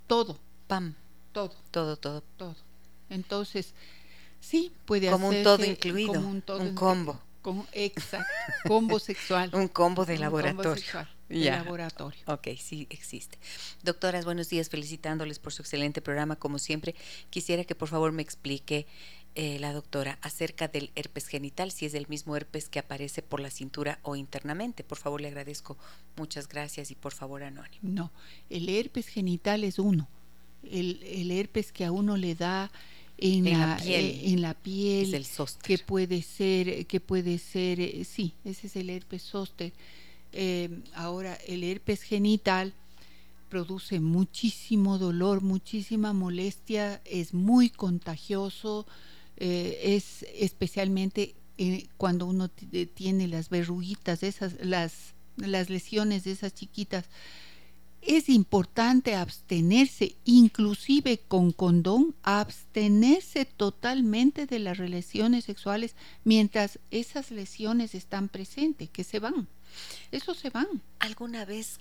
todo. 0.05 0.37
PAM. 0.67 0.93
Todo. 1.31 1.51
Todo, 1.71 1.97
todo. 1.97 2.21
Todo. 2.37 2.55
Entonces, 3.09 3.73
Sí, 4.39 4.71
puede 4.85 5.09
como 5.09 5.29
un 5.29 5.41
todo 5.41 5.65
incluido, 5.65 6.13
como 6.13 6.29
un, 6.29 6.75
combo. 6.75 7.19
exacto, 7.71 8.27
combo 8.67 8.99
sexual. 8.99 9.49
un 9.53 9.67
combo 9.67 10.05
de 10.05 10.19
laboratorio. 10.19 10.83
De 11.29 11.45
laboratorio. 11.45 12.21
Ok, 12.27 12.49
sí 12.59 12.87
existe. 12.89 13.37
Doctoras, 13.83 14.25
buenos 14.25 14.49
días, 14.49 14.69
felicitándoles 14.69 15.39
por 15.39 15.53
su 15.53 15.61
excelente 15.61 16.01
programa, 16.01 16.35
como 16.35 16.59
siempre. 16.59 16.95
Quisiera 17.29 17.63
que 17.63 17.75
por 17.75 17.87
favor 17.87 18.11
me 18.11 18.21
explique 18.21 18.85
eh, 19.37 19.59
la 19.59 19.73
doctora 19.73 20.17
acerca 20.21 20.67
del 20.67 20.91
herpes 20.95 21.27
genital, 21.27 21.71
si 21.71 21.85
es 21.85 21.93
el 21.93 22.07
mismo 22.07 22.37
herpes 22.37 22.69
que 22.69 22.79
aparece 22.79 23.21
por 23.21 23.39
la 23.41 23.49
cintura 23.49 23.99
o 24.03 24.15
internamente. 24.15 24.83
Por 24.83 24.97
favor, 24.97 25.19
le 25.19 25.27
agradezco. 25.27 25.77
Muchas 26.15 26.47
gracias 26.47 26.89
y 26.91 26.95
por 26.95 27.13
favor, 27.13 27.43
anónimo. 27.43 27.81
No, 27.81 28.11
el 28.49 28.69
herpes 28.69 29.07
genital 29.07 29.63
es 29.63 29.77
uno. 29.77 30.07
El, 30.63 31.03
el 31.03 31.31
herpes 31.31 31.71
que 31.71 31.85
a 31.85 31.91
uno 31.91 32.15
le 32.17 32.33
da 32.33 32.71
en, 33.17 33.49
la, 33.49 33.77
piel, 33.77 34.05
eh, 34.05 34.21
en 34.25 34.41
la 34.41 34.53
piel 34.53 35.25
que 35.63 35.77
puede 35.79 36.21
ser 36.21 36.85
que 36.85 36.99
puede 36.99 37.37
ser 37.37 37.79
eh, 37.79 38.03
sí 38.03 38.33
ese 38.43 38.67
es 38.67 38.75
el 38.75 38.89
herpes 38.89 39.23
zóster 39.23 39.71
eh, 40.35 40.69
ahora 40.93 41.35
el 41.47 41.63
herpes 41.63 42.01
genital 42.03 42.73
produce 43.49 43.99
muchísimo 43.99 44.97
dolor 44.97 45.41
muchísima 45.41 46.13
molestia 46.13 47.01
es 47.05 47.33
muy 47.33 47.69
contagioso 47.69 48.85
es 49.37 50.25
especialmente 50.33 51.35
cuando 51.97 52.25
uno 52.25 52.49
tiene 52.49 53.27
las 53.27 53.49
verruguitas 53.49 54.23
esas 54.23 54.55
las 54.61 55.13
las 55.37 55.69
lesiones 55.69 56.23
de 56.23 56.31
esas 56.31 56.53
chiquitas 56.53 57.05
es 58.05 58.29
importante 58.29 59.15
abstenerse, 59.15 60.15
inclusive 60.25 61.19
con 61.27 61.51
condón, 61.51 62.15
abstenerse 62.21 63.45
totalmente 63.45 64.45
de 64.45 64.59
las 64.59 64.77
relaciones 64.77 65.45
sexuales 65.45 65.95
mientras 66.23 66.79
esas 66.91 67.31
lesiones 67.31 67.95
están 67.95 68.29
presentes, 68.29 68.89
que 68.91 69.03
se 69.03 69.19
van. 69.19 69.47
Eso 70.11 70.33
se 70.33 70.49
van. 70.49 70.81
¿Alguna 70.99 71.45
vez, 71.45 71.79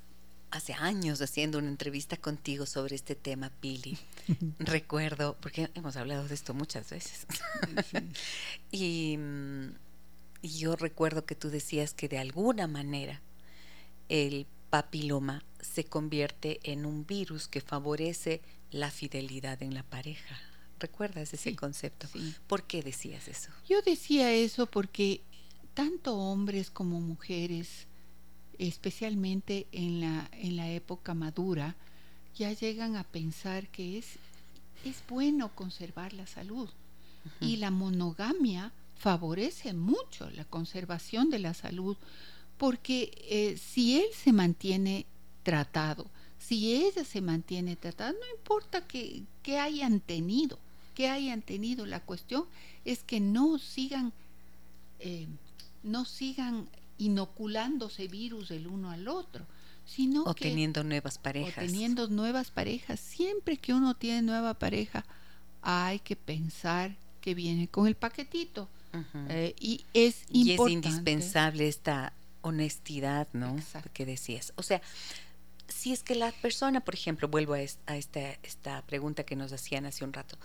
hace 0.51 0.73
años, 0.75 1.21
haciendo 1.21 1.59
una 1.59 1.69
entrevista 1.69 2.17
contigo 2.17 2.67
sobre 2.67 2.97
este 2.97 3.15
tema, 3.15 3.51
Pili, 3.61 3.99
recuerdo, 4.59 5.37
porque 5.41 5.71
hemos 5.75 5.97
hablado 5.97 6.27
de 6.29 6.35
esto 6.35 6.55
muchas 6.55 6.91
veces, 6.91 7.27
y, 8.71 9.19
y 10.43 10.59
yo 10.59 10.77
recuerdo 10.77 11.25
que 11.27 11.35
tú 11.35 11.51
decías 11.51 11.95
que 11.95 12.09
de 12.09 12.19
alguna 12.19 12.67
manera 12.67 13.21
el 14.09 14.47
papiloma 14.71 15.45
se 15.61 15.85
convierte 15.85 16.61
en 16.65 16.85
un 16.85 17.07
virus 17.07 17.49
que 17.49 17.61
favorece 17.61 18.43
la 18.71 18.91
fidelidad 18.91 19.63
en 19.63 19.73
la 19.73 19.85
pareja. 19.85 20.37
¿Recuerdas 20.81 21.33
ese 21.33 21.55
concepto? 21.55 22.09
¿Por 22.47 22.65
qué 22.65 22.83
decías 22.83 23.29
eso? 23.29 23.51
Yo 23.69 23.81
decía 23.83 24.33
eso 24.33 24.67
porque 24.67 25.23
tanto 25.75 26.17
hombres 26.17 26.71
como 26.71 27.01
mujeres, 27.01 27.87
especialmente 28.59 29.67
en 29.73 30.01
la, 30.01 30.29
en 30.33 30.57
la 30.57 30.71
época 30.71 31.15
madura, 31.15 31.77
ya 32.37 32.53
llegan 32.53 32.97
a 32.97 33.05
pensar 33.05 33.69
que 33.69 33.99
es, 33.99 34.07
es 34.85 35.03
bueno 35.09 35.55
conservar 35.55 36.13
la 36.13 36.27
salud. 36.27 36.69
Y 37.41 37.57
la 37.57 37.71
monogamia 37.71 38.73
favorece 38.97 39.73
mucho 39.73 40.29
la 40.31 40.45
conservación 40.45 41.31
de 41.31 41.39
la 41.39 41.55
salud, 41.55 41.97
porque 42.59 43.11
eh, 43.29 43.57
si 43.57 43.99
él 43.99 44.07
se 44.15 44.33
mantiene 44.33 45.07
tratado, 45.43 46.07
si 46.39 46.75
ella 46.75 47.05
se 47.05 47.21
mantiene 47.23 47.77
tratada, 47.77 48.13
no 48.13 48.37
importa 48.37 48.87
que, 48.87 49.23
que 49.43 49.59
hayan 49.59 50.01
tenido, 50.01 50.59
que 50.95 51.09
hayan 51.09 51.41
tenido, 51.41 51.87
la 51.87 52.01
cuestión 52.01 52.45
es 52.85 53.03
que 53.03 53.21
no 53.21 53.59
sigan, 53.59 54.13
eh, 55.01 55.27
no 55.85 56.05
sigan 56.05 56.69
inoculándose 56.99 58.09
virus 58.09 58.49
del 58.49 58.67
uno 58.67 58.91
al 58.91 59.09
otro, 59.09 59.47
sino 59.85 60.25
o 60.25 60.35
teniendo 60.35 60.83
nuevas 60.83 61.19
parejas. 61.19 61.65
O 61.65 61.67
teniendo 61.67 62.09
nuevas 62.09 62.51
parejas. 62.51 62.99
Siempre 63.01 63.59
que 63.59 63.73
uno 63.73 63.95
tiene 63.95 64.23
nueva 64.23 64.55
pareja, 64.55 65.05
hay 65.63 65.99
que 66.01 66.17
pensar 66.17 66.97
que 67.21 67.35
viene 67.35 67.69
con 67.69 67.87
el 67.87 67.95
paquetito. 67.95 68.69
Eh, 69.29 69.57
y 69.59 69.85
es 69.93 70.23
y 70.29 70.53
es 70.53 70.61
indispensable 70.69 71.67
esta 71.67 72.13
honestidad, 72.43 73.27
¿no? 73.33 73.57
Que 73.93 74.07
decías. 74.07 74.53
O 74.57 74.63
sea, 74.63 74.81
si 75.69 75.93
es 75.93 76.03
que 76.03 76.15
la 76.15 76.31
persona, 76.31 76.81
por 76.81 76.95
ejemplo, 76.95 77.27
vuelvo 77.27 77.55
a, 77.55 77.61
esta, 77.61 78.21
esta 78.43 78.83
pregunta 78.83 79.25
que 79.25 79.35
nos 79.35 79.53
hacían 79.53 79.87
hace 79.87 80.05
un 80.05 80.13
rato, 80.13 80.37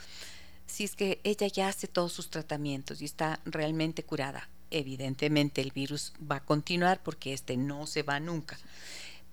si 0.65 0.83
es 0.83 0.95
que 0.95 1.19
ella 1.23 1.47
ya 1.47 1.67
hace 1.67 1.87
todos 1.87 2.13
sus 2.13 2.29
tratamientos 2.29 3.01
y 3.01 3.05
está 3.05 3.39
realmente 3.45 4.03
curada, 4.03 4.49
evidentemente 4.71 5.61
el 5.61 5.71
virus 5.71 6.13
va 6.19 6.37
a 6.37 6.45
continuar 6.45 7.01
porque 7.03 7.33
este 7.33 7.57
no 7.57 7.87
se 7.87 8.03
va 8.03 8.19
nunca, 8.19 8.57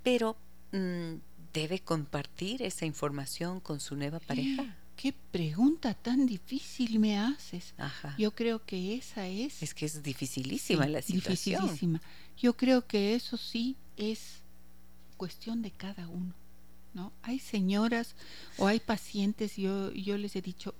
pero 0.02 0.36
mm, 0.72 1.14
debe 1.52 1.80
compartir 1.80 2.62
esa 2.62 2.86
información 2.86 3.60
con 3.60 3.80
su 3.80 3.96
nueva 3.96 4.20
pareja. 4.20 4.76
Qué 4.96 5.12
pregunta 5.12 5.92
tan 5.94 6.26
difícil 6.26 6.98
me 6.98 7.18
haces. 7.18 7.74
Yo 8.16 8.34
creo 8.34 8.64
que 8.64 8.94
esa 8.94 9.26
es. 9.26 9.62
Es 9.62 9.74
que 9.74 9.84
es 9.84 10.02
dificilísima 10.02 10.86
la 10.86 11.02
situación. 11.02 11.60
Dificilísima. 11.62 12.00
Yo 12.38 12.56
creo 12.56 12.86
que 12.86 13.14
eso 13.14 13.36
sí 13.36 13.76
es 13.96 14.40
cuestión 15.16 15.60
de 15.62 15.70
cada 15.70 16.08
uno. 16.08 16.34
¿no? 16.94 17.12
Hay 17.22 17.38
señoras 17.38 18.14
o 18.56 18.66
hay 18.66 18.80
pacientes, 18.80 19.56
yo, 19.56 19.92
yo 19.92 20.16
les 20.16 20.34
he 20.34 20.40
dicho, 20.40 20.74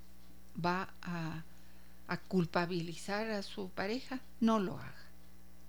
va 0.65 0.95
a, 1.03 1.45
a 2.09 2.17
culpabilizar 2.17 3.31
a 3.31 3.43
su 3.43 3.69
pareja, 3.71 4.21
no 4.41 4.59
lo 4.59 4.79
haga. 4.79 4.95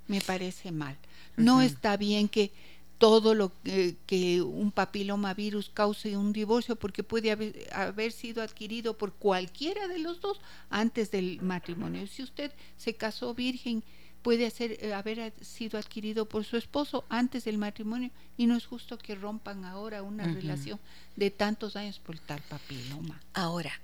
Me 0.08 0.22
parece 0.22 0.72
mal. 0.72 0.98
No 1.36 1.62
está 1.62 1.98
bien 1.98 2.30
que 2.30 2.52
todo 2.98 3.36
lo 3.36 3.52
que 3.64 4.42
un 4.42 4.72
papilomavirus 4.72 5.70
cause 5.70 6.18
un 6.18 6.34
divorcio 6.34 6.76
porque 6.76 7.04
puede 7.04 7.32
haber, 7.72 8.12
sido 8.12 8.42
adquirido 8.42 8.98
por 8.98 9.14
cualquiera 9.14 9.88
de 9.88 10.00
los 10.00 10.20
dos 10.20 10.40
antes 10.70 11.12
del 11.12 11.42
matrimonio. 11.42 12.08
Si 12.08 12.24
usted 12.24 12.52
se 12.78 12.96
casó 12.96 13.34
virgen, 13.36 13.84
puede 14.24 14.52
eh, 14.60 14.94
haber 14.94 15.34
sido 15.42 15.78
adquirido 15.78 16.28
por 16.28 16.44
su 16.44 16.58
esposo 16.58 17.06
antes 17.10 17.46
del 17.46 17.58
matrimonio 17.58 18.10
y 18.36 18.48
no 18.48 18.58
es 18.58 18.66
justo 18.66 18.98
que 18.98 19.16
rompan 19.16 19.64
ahora 19.64 20.02
una 20.02 20.26
relación 20.26 20.80
de 21.16 21.30
tantos 21.30 21.76
años 21.76 22.00
por 22.00 22.18
tal 22.18 22.42
papiloma. 22.50 23.22
Ahora, 23.34 23.80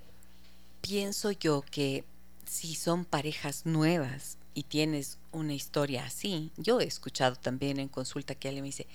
pienso 0.82 1.32
yo 1.32 1.64
que 1.70 2.04
si 2.46 2.76
son 2.76 3.06
parejas 3.06 3.66
nuevas 3.66 4.38
y 4.54 4.64
tienes 4.64 5.18
una 5.32 5.54
historia 5.54 6.06
así, 6.06 6.52
yo 6.58 6.80
he 6.80 6.86
escuchado 6.86 7.36
también 7.36 7.80
en 7.80 7.88
consulta 7.88 8.36
que 8.36 8.48
alguien 8.48 8.64
me 8.64 8.70
dice, 8.70 8.88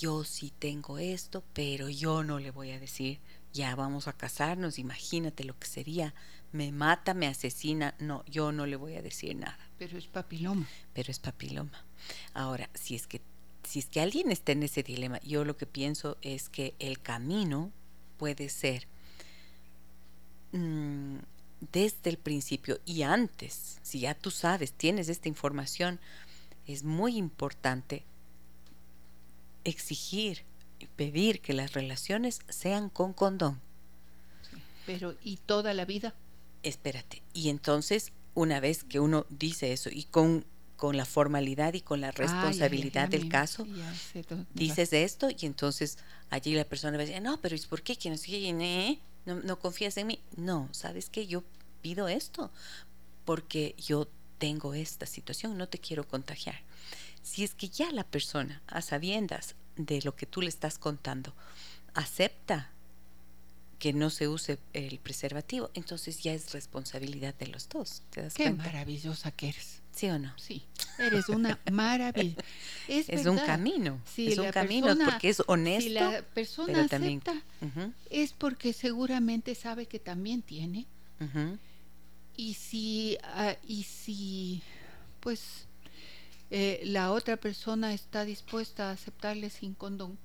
yo 0.00 0.24
sí 0.24 0.52
tengo 0.58 0.98
esto, 0.98 1.42
pero 1.52 1.88
yo 1.88 2.22
no 2.22 2.38
le 2.38 2.50
voy 2.50 2.70
a 2.70 2.80
decir, 2.80 3.20
ya 3.52 3.74
vamos 3.74 4.08
a 4.08 4.12
casarnos, 4.12 4.78
imagínate 4.78 5.44
lo 5.44 5.58
que 5.58 5.66
sería, 5.66 6.14
me 6.52 6.72
mata, 6.72 7.14
me 7.14 7.26
asesina, 7.26 7.94
no, 7.98 8.24
yo 8.26 8.52
no 8.52 8.66
le 8.66 8.76
voy 8.76 8.94
a 8.94 9.02
decir 9.02 9.36
nada. 9.36 9.58
Pero 9.78 9.98
es 9.98 10.06
papiloma. 10.06 10.66
Pero 10.94 11.10
es 11.10 11.18
papiloma. 11.18 11.84
Ahora, 12.34 12.70
si 12.74 12.94
es 12.94 13.06
que 13.06 13.20
si 13.62 13.78
es 13.78 13.86
que 13.86 14.00
alguien 14.00 14.30
está 14.32 14.52
en 14.52 14.62
ese 14.62 14.82
dilema, 14.82 15.20
yo 15.20 15.44
lo 15.44 15.56
que 15.56 15.66
pienso 15.66 16.16
es 16.22 16.48
que 16.48 16.74
el 16.78 17.00
camino 17.00 17.70
puede 18.16 18.48
ser 18.48 18.88
mm, 20.52 21.18
desde 21.72 22.10
el 22.10 22.16
principio 22.16 22.80
y 22.84 23.02
antes, 23.02 23.78
si 23.82 24.00
ya 24.00 24.14
tú 24.14 24.30
sabes, 24.30 24.72
tienes 24.72 25.08
esta 25.08 25.28
información, 25.28 26.00
es 26.66 26.84
muy 26.84 27.16
importante 27.16 28.04
exigir 29.64 30.44
y 30.78 30.86
pedir 30.86 31.40
que 31.40 31.52
las 31.52 31.74
relaciones 31.74 32.40
sean 32.48 32.88
con 32.88 33.12
condón. 33.12 33.60
pero 34.86 35.14
¿y 35.22 35.36
toda 35.36 35.74
la 35.74 35.84
vida? 35.84 36.14
Espérate. 36.62 37.22
Y 37.32 37.48
entonces, 37.48 38.12
una 38.34 38.60
vez 38.60 38.84
que 38.84 39.00
uno 39.00 39.26
dice 39.28 39.72
eso 39.72 39.90
y 39.92 40.04
con, 40.04 40.44
con 40.76 40.96
la 40.96 41.04
formalidad 41.04 41.74
y 41.74 41.80
con 41.82 42.00
la 42.00 42.10
responsabilidad 42.10 43.08
del 43.08 43.28
caso, 43.28 43.66
dices 44.54 44.92
esto 44.92 45.28
y 45.30 45.46
entonces 45.46 45.98
allí 46.30 46.54
la 46.54 46.64
persona 46.64 46.96
va 46.96 47.02
a 47.02 47.06
decir, 47.06 47.22
no, 47.22 47.40
pero 47.40 47.54
¿es 47.54 47.66
por 47.66 47.82
qué? 47.82 47.96
¿Quién 47.96 48.16
no, 49.34 49.42
no 49.42 49.58
confías 49.58 49.96
en 49.96 50.08
mí. 50.08 50.20
No, 50.36 50.68
¿sabes 50.72 51.08
qué? 51.08 51.26
Yo 51.26 51.42
pido 51.82 52.08
esto 52.08 52.50
porque 53.24 53.74
yo 53.78 54.08
tengo 54.38 54.74
esta 54.74 55.06
situación, 55.06 55.56
no 55.56 55.68
te 55.68 55.78
quiero 55.78 56.06
contagiar. 56.06 56.60
Si 57.22 57.44
es 57.44 57.54
que 57.54 57.68
ya 57.68 57.92
la 57.92 58.04
persona, 58.04 58.62
a 58.66 58.82
sabiendas 58.82 59.54
de 59.76 60.00
lo 60.02 60.16
que 60.16 60.26
tú 60.26 60.40
le 60.40 60.48
estás 60.48 60.78
contando, 60.78 61.34
acepta 61.94 62.70
que 63.78 63.92
no 63.92 64.10
se 64.10 64.28
use 64.28 64.58
el 64.72 64.98
preservativo, 64.98 65.70
entonces 65.74 66.22
ya 66.22 66.32
es 66.32 66.52
responsabilidad 66.52 67.34
de 67.34 67.46
los 67.46 67.68
dos. 67.68 68.02
Qué 68.34 68.50
maravillosa 68.50 69.30
que 69.30 69.50
eres. 69.50 69.80
¿Sí 69.92 70.08
o 70.08 70.18
no? 70.18 70.32
Sí, 70.36 70.64
eres 70.98 71.28
una 71.28 71.58
maravilla. 71.70 72.42
Es, 72.88 73.26
un 73.26 73.38
camino, 73.38 74.00
es 74.16 74.38
un 74.38 74.50
camino 74.50 74.96
porque 75.04 75.28
es 75.28 75.42
honesto. 75.46 75.88
Si 75.88 75.94
la 75.94 76.22
persona 76.22 76.84
acepta, 76.84 77.34
es 78.10 78.32
porque 78.32 78.72
seguramente 78.72 79.54
sabe 79.54 79.86
que 79.86 79.98
también 79.98 80.42
tiene. 80.42 80.86
Y 82.36 82.54
si, 82.54 83.18
ah, 83.22 83.54
y 83.66 83.82
si, 83.82 84.62
pues, 85.20 85.66
eh, 86.50 86.80
la 86.84 87.12
otra 87.12 87.36
persona 87.36 87.92
está 87.92 88.24
dispuesta 88.24 88.88
a 88.88 88.92
aceptarle 88.92 89.50
sin 89.50 89.74
condón, 89.74 90.18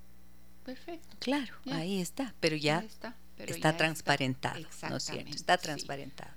perfecto. 0.64 1.16
Claro, 1.20 1.54
ahí 1.70 2.00
está, 2.00 2.34
pero 2.40 2.56
ya 2.56 2.84
está, 3.36 3.76
transparentado, 3.76 4.66
¿no 4.88 4.96
es 4.96 5.04
cierto? 5.04 5.34
Está 5.34 5.58
transparentado. 5.58 6.32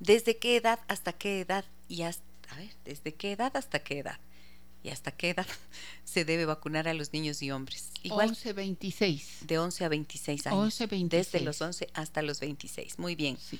¿Desde 0.00 0.36
qué 0.36 0.56
edad 0.56 0.80
hasta 0.88 1.12
qué 1.12 1.40
edad? 1.40 1.64
Y 1.88 2.02
hasta, 2.02 2.25
a 2.50 2.56
ver, 2.56 2.70
¿desde 2.84 3.14
qué 3.14 3.32
edad 3.32 3.56
hasta 3.56 3.80
qué 3.80 3.98
edad? 3.98 4.18
¿Y 4.82 4.90
hasta 4.90 5.10
qué 5.10 5.30
edad 5.30 5.46
se 6.04 6.24
debe 6.24 6.46
vacunar 6.46 6.86
a 6.88 6.94
los 6.94 7.12
niños 7.12 7.42
y 7.42 7.50
hombres? 7.50 7.90
Igual, 8.02 8.28
11, 8.28 8.52
26. 8.52 9.38
De 9.42 9.58
11 9.58 9.84
a 9.84 9.88
26 9.88 10.46
años. 10.46 10.58
11, 10.58 10.86
26. 10.86 11.32
Desde 11.32 11.44
los 11.44 11.60
11 11.60 11.88
hasta 11.94 12.22
los 12.22 12.40
26. 12.40 12.98
Muy 12.98 13.14
bien. 13.14 13.36
Sí. 13.38 13.58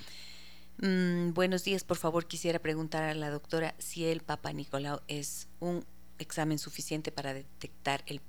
Mm, 0.79 1.33
buenos 1.33 1.65
días, 1.65 1.85
por 1.85 1.97
favor, 1.97 2.27
quisiera 2.27 2.59
preguntar 2.59 3.03
a 3.03 3.15
la 3.15 3.31
doctora 3.31 3.75
si 3.79 4.05
el 4.05 4.21
Papa 4.21 4.53
Nicolau 4.53 5.01
es 5.09 5.49
un 5.59 5.85
examen 6.19 6.59
suficiente 6.59 7.11
para 7.11 7.33
detectar 7.33 8.05
el 8.07 8.21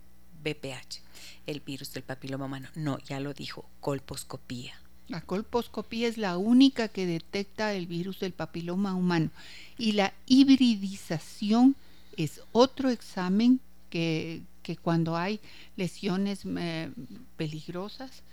BPH, 0.43 1.01
el 1.45 1.59
virus 1.59 1.93
del 1.93 2.03
papiloma 2.03 2.45
humano. 2.45 2.69
No, 2.75 2.99
ya 2.99 3.19
lo 3.19 3.33
dijo, 3.33 3.69
colposcopía. 3.79 4.79
La 5.07 5.21
colposcopía 5.21 6.07
es 6.07 6.17
la 6.17 6.37
única 6.37 6.89
que 6.89 7.05
detecta 7.05 7.73
el 7.73 7.87
virus 7.87 8.19
del 8.19 8.33
papiloma 8.33 8.93
humano 8.93 9.29
y 9.77 9.93
la 9.93 10.13
hibridización 10.25 11.75
es 12.17 12.41
otro 12.51 12.89
examen 12.89 13.61
que, 13.89 14.41
que 14.63 14.75
cuando 14.75 15.15
hay 15.15 15.39
lesiones 15.77 16.41
eh, 16.45 16.91
peligrosas 17.37 18.23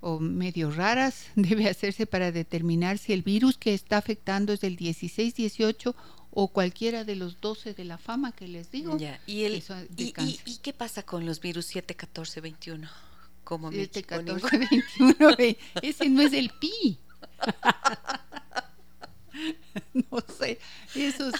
o 0.00 0.20
medio 0.20 0.70
raras 0.70 1.26
debe 1.34 1.68
hacerse 1.68 2.06
para 2.06 2.30
determinar 2.30 2.98
si 2.98 3.12
el 3.12 3.22
virus 3.22 3.56
que 3.56 3.74
está 3.74 3.96
afectando 3.96 4.52
es 4.52 4.60
del 4.60 4.76
16-18 4.76 5.94
o 6.38 6.48
cualquiera 6.48 7.04
de 7.04 7.16
los 7.16 7.40
12 7.40 7.72
de 7.72 7.84
la 7.84 7.96
fama 7.96 8.30
que 8.30 8.46
les 8.46 8.70
digo. 8.70 8.98
¿Y, 9.26 9.44
el, 9.44 9.64
y, 9.96 10.58
qué 10.62 10.72
pasa 10.74 11.02
con 11.02 11.24
los 11.24 11.40
virus 11.40 11.64
7, 11.64 11.94
14, 11.94 12.42
21? 12.42 13.05
Como 13.46 13.70
7, 13.70 14.02
14, 14.02 14.58
21. 14.58 15.36
Ese 15.80 16.08
no 16.08 16.20
es 16.20 16.32
el 16.32 16.50
pi. 16.50 16.98
no 20.10 20.18
sé, 20.36 20.58
esos, 20.96 21.32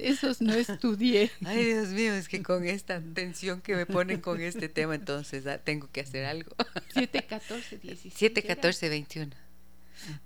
esos 0.00 0.40
no 0.40 0.54
estudié. 0.54 1.32
Ay, 1.44 1.64
Dios 1.64 1.88
mío, 1.88 2.14
es 2.14 2.28
que 2.28 2.44
con 2.44 2.64
esta 2.64 3.00
tensión 3.00 3.60
que 3.60 3.74
me 3.74 3.86
ponen 3.86 4.20
con 4.20 4.40
este 4.40 4.68
tema, 4.68 4.94
entonces 4.94 5.48
ah, 5.48 5.58
tengo 5.58 5.90
que 5.90 6.02
hacer 6.02 6.26
algo. 6.26 6.54
7, 6.94 7.26
14, 7.26 7.78
17. 7.78 8.16
7, 8.16 8.42
14, 8.44 8.88
21. 8.88 9.34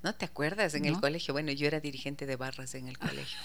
¿No 0.02 0.14
te 0.14 0.26
acuerdas? 0.26 0.74
En 0.74 0.84
el 0.84 1.00
colegio, 1.00 1.32
bueno, 1.32 1.50
yo 1.50 1.66
era 1.66 1.80
dirigente 1.80 2.26
de 2.26 2.36
barras 2.36 2.74
en 2.74 2.88
el 2.88 2.98
colegio. 2.98 3.38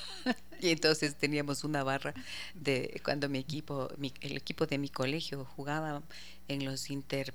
y 0.59 0.72
entonces 0.72 1.15
teníamos 1.15 1.64
una 1.64 1.84
barra 1.84 2.14
de 2.53 2.99
cuando 3.05 3.30
mi 3.30 3.39
equipo, 3.39 3.88
el 4.19 4.35
equipo 4.35 4.65
de 4.65 4.77
mi 4.77 4.89
colegio 4.89 5.45
jugaba 5.45 6.03
en 6.49 6.65
los 6.65 6.89
inter 6.89 7.34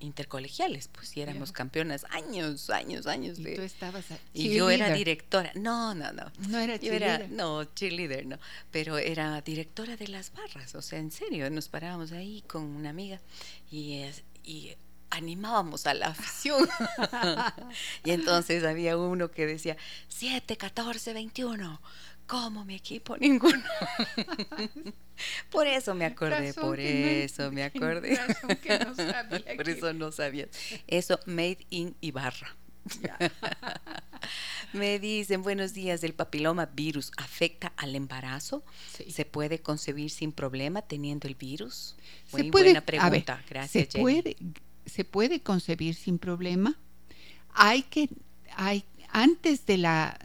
intercolegiales, 0.00 0.88
pues 0.88 1.16
y 1.16 1.20
éramos 1.20 1.52
campeonas 1.52 2.06
años, 2.10 2.70
años, 2.70 3.06
años. 3.06 3.38
Y 3.38 3.44
de, 3.44 3.56
tú 3.56 3.62
estabas 3.62 4.04
Y 4.32 4.54
yo 4.54 4.70
era 4.70 4.92
directora. 4.92 5.52
No, 5.54 5.94
no, 5.94 6.12
no. 6.12 6.30
No 6.48 6.58
era 6.58 6.78
cheerleader. 6.78 7.30
no, 7.30 7.64
cheerleader, 7.64 8.26
no. 8.26 8.38
Pero 8.70 8.98
era 8.98 9.40
directora 9.40 9.96
de 9.96 10.08
las 10.08 10.32
barras, 10.32 10.74
o 10.74 10.82
sea, 10.82 10.98
en 10.98 11.10
serio, 11.10 11.48
nos 11.50 11.68
parábamos 11.68 12.12
ahí 12.12 12.42
con 12.46 12.62
una 12.62 12.90
amiga 12.90 13.20
y, 13.70 14.02
y 14.44 14.76
animábamos 15.10 15.86
a 15.86 15.94
la 15.94 16.08
afición. 16.08 16.68
y 18.04 18.10
entonces 18.10 18.64
había 18.64 18.96
uno 18.96 19.30
que 19.30 19.46
decía, 19.46 19.76
7, 20.08 20.56
14, 20.56 21.12
21. 21.12 21.80
¿Cómo 22.26 22.64
mi 22.64 22.74
equipo? 22.74 23.16
Ninguno. 23.20 23.62
por 25.50 25.66
eso 25.66 25.94
me 25.94 26.04
acordé, 26.04 26.52
por 26.54 26.80
eso 26.80 27.52
me 27.52 27.62
acordé. 27.62 28.18
por 29.56 29.68
eso 29.68 29.92
no 29.92 30.12
sabía. 30.12 30.48
Eso, 30.86 31.20
Made 31.26 31.66
in 31.70 31.96
Ibarra. 32.00 32.56
Me 34.72 34.98
dicen, 34.98 35.42
buenos 35.42 35.72
días, 35.72 36.02
¿el 36.04 36.14
papiloma 36.14 36.66
virus 36.66 37.12
afecta 37.16 37.72
al 37.76 37.94
embarazo? 37.94 38.64
¿Se 39.08 39.24
puede 39.24 39.60
concebir 39.60 40.10
sin 40.10 40.32
problema 40.32 40.82
teniendo 40.82 41.28
el 41.28 41.34
virus? 41.34 41.96
Muy 42.32 42.50
buena 42.50 42.80
pregunta, 42.80 43.42
gracias. 43.48 43.88
Se 43.90 43.98
puede, 43.98 44.36
se 44.84 45.04
puede 45.04 45.40
concebir 45.40 45.94
sin 45.94 46.18
problema. 46.18 46.78
Hay 47.54 47.82
que, 47.84 48.08
hay, 48.56 48.84
antes 49.10 49.66
de 49.66 49.78
la, 49.78 50.18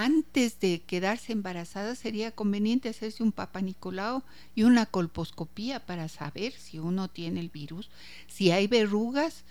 antes 0.00 0.60
de 0.60 0.82
quedarse 0.82 1.32
embarazada 1.32 1.96
sería 1.96 2.30
conveniente 2.30 2.88
hacerse 2.88 3.24
un 3.24 3.32
papa 3.32 3.60
Nicolau 3.60 4.22
y 4.54 4.62
una 4.62 4.86
colposcopía 4.86 5.84
para 5.84 6.06
saber 6.06 6.52
si 6.52 6.78
uno 6.78 7.08
tiene 7.08 7.40
el 7.40 7.48
virus. 7.48 7.90
Si 8.28 8.52
hay 8.52 8.68
verrugas, 8.68 9.42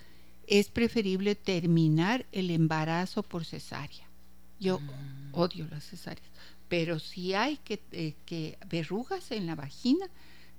es 0.48 0.70
preferible 0.70 1.36
terminar 1.36 2.26
el 2.32 2.50
embarazo 2.50 3.24
por 3.24 3.44
cesárea. 3.44 4.08
Yo 4.58 4.80
mm. 4.80 5.34
odio 5.34 5.68
las 5.70 5.84
cesáreas, 5.84 6.30
pero 6.70 7.00
si 7.00 7.34
hay 7.34 7.58
que, 7.58 7.82
eh, 7.92 8.14
que 8.26 8.58
verrugas 8.70 9.32
en 9.32 9.48
la 9.48 9.56
vagina, 9.56 10.10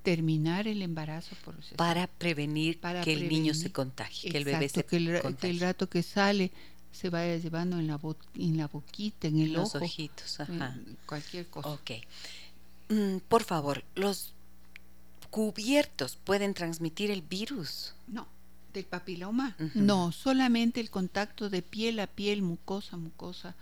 terminar 0.02 0.68
el 0.68 0.82
embarazo 0.82 1.34
por 1.42 1.54
para 1.76 2.08
prevenir 2.08 2.78
que 3.02 3.14
el 3.14 3.26
niño 3.26 3.54
se 3.54 3.72
contagie, 3.72 4.30
que 4.30 4.36
el 4.36 4.44
bebé 4.44 4.68
se 4.68 4.84
que 4.84 4.96
el, 4.98 5.36
que 5.36 5.48
el 5.48 5.60
rato 5.60 5.88
que 5.88 6.02
sale 6.02 6.52
se 6.92 7.10
vaya 7.10 7.36
llevando 7.36 7.78
en 7.78 7.86
la 7.86 8.00
en 8.34 8.56
la 8.56 8.66
boquita, 8.68 9.28
en 9.28 9.38
el 9.40 9.52
los 9.52 9.74
ojitos, 9.74 10.40
ajá. 10.40 10.76
cualquier 11.06 11.46
cosa. 11.48 11.68
Ok. 11.70 11.90
Mm, 12.88 13.18
por 13.28 13.44
favor, 13.44 13.84
los 13.94 14.32
cubiertos 15.30 16.16
pueden 16.16 16.54
transmitir 16.54 17.10
el 17.10 17.22
virus. 17.22 17.94
No, 18.06 18.26
del 18.72 18.84
papiloma. 18.84 19.56
No, 19.74 20.12
solamente 20.12 20.80
el 20.80 20.90
contacto 20.90 21.50
de 21.50 21.62
piel 21.62 22.00
a 22.00 22.06
piel, 22.06 22.42
mucosa, 22.42 22.96
mucosa. 22.96 23.54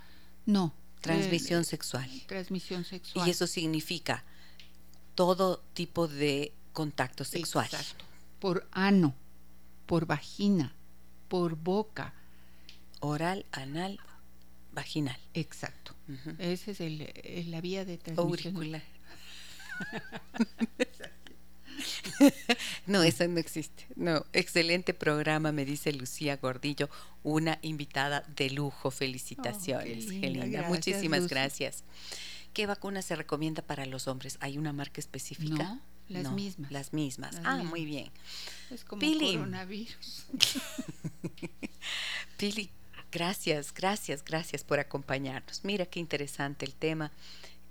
No. 0.45 0.73
Transmisión 1.01 1.63
sexual. 1.63 2.09
Transmisión 2.27 2.83
sexual. 2.83 3.27
Y 3.27 3.31
eso 3.31 3.47
significa 3.47 4.23
todo 5.15 5.61
tipo 5.73 6.07
de 6.07 6.53
contacto 6.73 7.23
sexual. 7.23 7.65
Exacto. 7.65 8.05
Por 8.39 8.67
ano, 8.71 9.13
por 9.85 10.05
vagina, 10.05 10.73
por 11.27 11.55
boca. 11.55 12.13
Oral, 12.99 13.45
anal, 13.51 13.99
vaginal. 14.71 15.19
Exacto. 15.33 15.95
Esa 16.39 16.71
es 16.71 16.81
el, 16.81 17.11
la 17.51 17.61
vía 17.61 17.85
de 17.85 17.97
transmisión. 17.97 18.55
Auricular. 18.55 18.83
no, 22.87 23.03
eso 23.03 23.27
no 23.27 23.39
existe. 23.39 23.87
No, 23.95 24.25
excelente 24.33 24.93
programa, 24.93 25.51
me 25.51 25.65
dice 25.65 25.93
Lucía 25.93 26.37
Gordillo, 26.37 26.89
una 27.23 27.59
invitada 27.61 28.23
de 28.35 28.49
lujo. 28.49 28.91
Felicitaciones, 28.91 30.07
oh, 30.07 30.67
Muchísimas 30.67 31.27
gracias. 31.27 31.83
¿Qué 32.53 32.65
vacuna 32.65 33.01
se 33.01 33.15
recomienda 33.15 33.61
para 33.61 33.85
los 33.85 34.07
hombres? 34.07 34.37
¿Hay 34.41 34.57
una 34.57 34.73
marca 34.73 34.99
específica? 34.99 35.63
No, 35.63 35.81
las 36.09 36.31
mismas. 36.31 36.71
Las 36.71 36.93
mismas. 36.93 37.39
ah, 37.43 37.63
muy 37.63 37.85
bien. 37.85 38.09
Es 38.71 38.83
como 38.83 38.99
Pili. 38.99 39.33
coronavirus. 39.33 40.25
Pili, 42.37 42.69
gracias, 43.11 43.73
gracias, 43.73 44.23
gracias 44.23 44.63
por 44.63 44.79
acompañarnos. 44.79 45.63
Mira 45.63 45.85
qué 45.85 45.99
interesante 45.99 46.65
el 46.65 46.73
tema. 46.73 47.11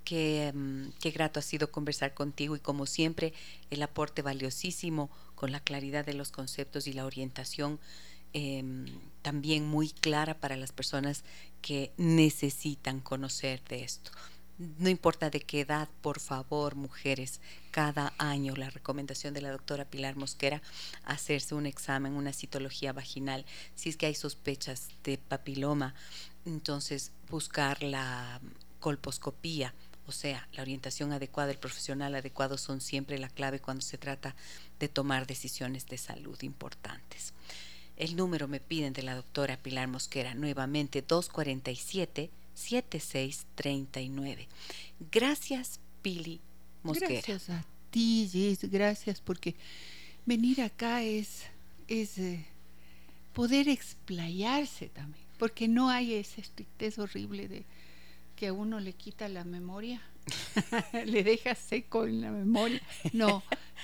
Qué, 0.03 0.51
mm, 0.53 0.89
qué, 1.01 1.11
grato 1.11 1.39
ha 1.39 1.43
sido 1.43 1.69
conversar 1.69 2.13
contigo 2.13 2.55
y 2.55 2.59
como 2.59 2.85
siempre 2.85 3.33
el 3.69 3.83
aporte 3.83 4.21
valiosísimo 4.21 5.09
con 5.35 5.51
la 5.51 5.59
claridad 5.59 6.05
de 6.05 6.13
los 6.13 6.31
conceptos 6.31 6.87
y 6.87 6.93
la 6.93 7.05
orientación 7.05 7.79
em, 8.33 8.85
también 9.21 9.65
muy 9.65 9.89
clara 9.89 10.39
para 10.39 10.57
las 10.57 10.71
personas 10.71 11.23
que 11.61 11.91
necesitan 11.97 12.99
conocer 13.01 13.63
de 13.65 13.83
esto 13.83 14.11
no 14.57 14.89
importa 14.89 15.29
de 15.29 15.41
qué 15.41 15.61
edad, 15.61 15.87
por 16.01 16.19
favor, 16.19 16.75
mujeres, 16.75 17.41
cada 17.71 18.13
año 18.17 18.55
la 18.55 18.69
recomendación 18.69 19.33
de 19.33 19.41
la 19.41 19.51
doctora 19.51 19.85
Pilar 19.85 20.15
Mosquera, 20.15 20.61
hacerse 21.03 21.53
un 21.53 21.67
examen, 21.67 22.13
una 22.13 22.33
citología 22.33 22.91
vaginal, 22.91 23.45
si 23.75 23.89
es 23.89 23.97
que 23.97 24.07
hay 24.07 24.15
sospechas 24.15 24.89
de 25.03 25.17
papiloma, 25.19 25.93
entonces 26.45 27.11
buscar 27.29 27.83
la 27.83 28.41
colposcopía, 28.79 29.73
o 30.07 30.11
sea, 30.11 30.47
la 30.53 30.61
orientación 30.61 31.11
adecuada, 31.11 31.51
el 31.51 31.59
profesional 31.59 32.15
adecuado 32.15 32.57
son 32.57 32.81
siempre 32.81 33.19
la 33.19 33.29
clave 33.29 33.59
cuando 33.59 33.81
se 33.81 33.97
trata 33.97 34.35
de 34.79 34.87
tomar 34.87 35.27
decisiones 35.27 35.85
de 35.85 35.97
salud 35.97 36.41
importantes. 36.41 37.33
El 37.97 38.15
número 38.15 38.47
me 38.47 38.59
piden 38.59 38.93
de 38.93 39.03
la 39.03 39.15
doctora 39.15 39.57
Pilar 39.57 39.87
Mosquera, 39.87 40.33
nuevamente 40.33 41.01
247 41.01 42.31
7639. 42.57 44.47
Gracias, 45.11 45.79
Pili 46.01 46.41
Mosquera. 46.83 47.13
Gracias 47.13 47.49
a 47.49 47.63
ti, 47.91 48.27
Gis, 48.31 48.69
gracias 48.69 49.21
porque 49.21 49.55
venir 50.25 50.61
acá 50.61 51.03
es, 51.03 51.43
es 51.87 52.17
eh, 52.17 52.45
poder 53.33 53.69
explayarse 53.69 54.89
también, 54.89 55.23
porque 55.37 55.67
no 55.67 55.89
hay 55.89 56.15
ese 56.15 56.41
estrictez 56.41 56.97
horrible 56.97 57.47
de 57.47 57.65
que 58.35 58.47
a 58.47 58.53
uno 58.53 58.79
le 58.79 58.93
quita 58.93 59.29
la 59.29 59.43
memoria, 59.43 60.01
le 61.05 61.23
deja 61.23 61.53
seco 61.55 62.05
en 62.05 62.21
la 62.21 62.31
memoria. 62.31 62.81
No, 63.13 63.43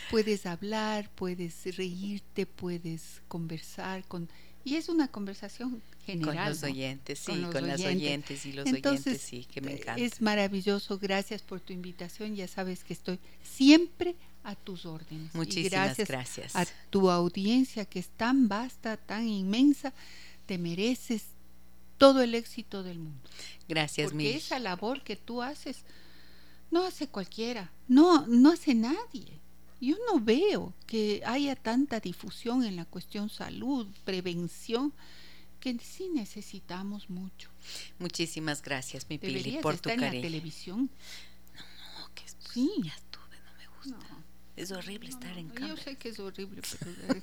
puedes 0.10 0.48
hablar, 0.48 1.12
puedes 1.12 1.78
reírte, 1.78 2.46
puedes 2.48 3.22
conversar 3.28 4.04
con 4.08 4.30
y 4.66 4.76
es 4.76 4.90
una 4.90 5.10
conversación 5.10 5.82
general. 6.06 6.36
Con 6.36 6.50
los 6.50 6.64
oyentes, 6.64 7.20
sí, 7.20 7.42
con, 7.52 7.68
las 7.68 7.82
oyentes 7.82 8.46
y 8.46 8.54
los 8.54 8.66
oyentes, 8.66 9.22
sí, 9.22 9.46
que 9.46 9.62
me 9.62 9.74
encanta. 9.74 10.02
Es 10.02 10.22
maravilloso, 10.22 11.00
gracias 11.00 11.42
por 11.42 11.60
tu 11.60 11.74
invitación, 11.74 12.36
ya 12.36 12.48
sabes 12.48 12.84
que 12.84 12.94
estoy 12.94 13.20
siempre 13.44 14.16
a 14.44 14.56
tus 14.56 14.86
órdenes. 14.86 15.34
Muchísimas 15.34 15.98
gracias, 15.98 16.56
A 16.56 16.66
tu 16.90 17.10
audiencia 17.10 17.86
que 17.86 18.00
es 18.00 18.10
tan 18.10 18.48
vasta, 18.48 18.98
tan 18.98 19.28
inmensa, 19.28 19.94
te 20.46 20.58
mereces 20.58 21.24
todo 21.98 22.22
el 22.22 22.36
éxito 22.36 22.84
del 22.84 23.00
mundo. 23.00 23.30
Gracias, 23.68 24.12
Porque 24.12 24.36
esa 24.36 24.60
labor 24.60 25.04
que 25.04 25.16
tú 25.16 25.42
haces 25.42 25.86
no 26.72 26.84
hace 26.84 27.08
cualquiera, 27.08 27.72
no, 27.88 28.28
no 28.28 28.52
hace 28.52 28.76
nadie 28.76 29.44
yo 29.84 29.98
no 30.10 30.20
veo 30.20 30.74
que 30.88 31.22
haya 31.26 31.56
tanta 31.56 32.00
difusión 32.00 32.64
en 32.64 32.78
la 32.78 32.86
cuestión 32.86 33.30
salud, 33.30 33.86
prevención, 34.06 34.94
que 35.64 35.80
sí 35.80 36.10
necesitamos 36.10 37.10
mucho. 37.10 37.50
Muchísimas 37.98 38.62
gracias, 38.62 39.08
mi 39.08 39.18
Pili, 39.18 39.60
por 39.62 39.78
tu 39.78 39.88
cariño. 39.88 40.08
en 40.08 40.16
la 40.16 40.22
televisión? 40.22 40.90
No, 41.56 42.00
no, 42.02 42.14
que 42.14 42.26
es, 42.26 42.36
sí. 42.52 42.70
ya 42.84 42.92
estuve, 42.92 43.38
no 43.46 43.54
me 43.58 43.68
gusta. 43.78 44.18
Es 44.58 44.72
horrible 44.72 45.10
estar 45.10 45.38
en 45.38 45.48
cámara. 45.48 45.74
Yo 45.74 45.82
sé 45.82 45.96
que 45.96 46.10
es 46.10 46.20
horrible, 46.20 46.62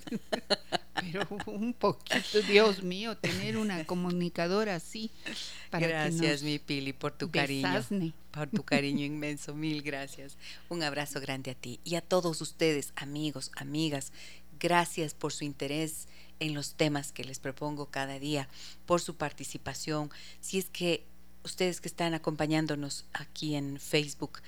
pero, 0.95 1.29
un 1.45 1.75
poquito, 1.75 2.41
Dios 2.49 2.83
mío, 2.83 3.15
tener 3.19 3.59
una 3.59 3.85
comunicadora 3.85 4.77
así. 4.77 5.11
Para 5.69 5.87
gracias, 5.87 6.43
mi 6.43 6.59
Pili, 6.59 6.95
por 6.95 7.13
tu 7.13 7.31
cariño. 7.31 7.85
Por 8.31 8.49
tu 8.49 8.63
cariño 8.65 9.05
inmenso, 9.05 9.55
mil 9.55 9.83
gracias. 9.83 10.39
Un 10.71 10.83
abrazo 10.83 11.21
grande 11.21 11.51
a 11.51 11.55
ti 11.55 11.79
y 11.85 11.97
a 11.97 12.01
todos 12.01 12.41
ustedes, 12.41 12.95
amigos, 12.97 13.53
amigas. 13.57 14.15
Gracias 14.59 15.13
por 15.13 15.35
su 15.35 15.45
interés 15.45 16.09
en 16.41 16.55
los 16.55 16.75
temas 16.75 17.13
que 17.13 17.25
les 17.25 17.39
propongo 17.39 17.87
cada 17.87 18.19
día, 18.19 18.49
por 18.87 19.01
su 19.01 19.17
participación. 19.17 20.11
Si 20.41 20.59
es 20.59 20.67
que 20.67 21.07
ustedes 21.45 21.81
que 21.81 21.89
están 21.89 22.15
acompañándonos 22.15 23.07
aquí 23.13 23.55
en 23.55 23.79
Facebook, 23.79 24.41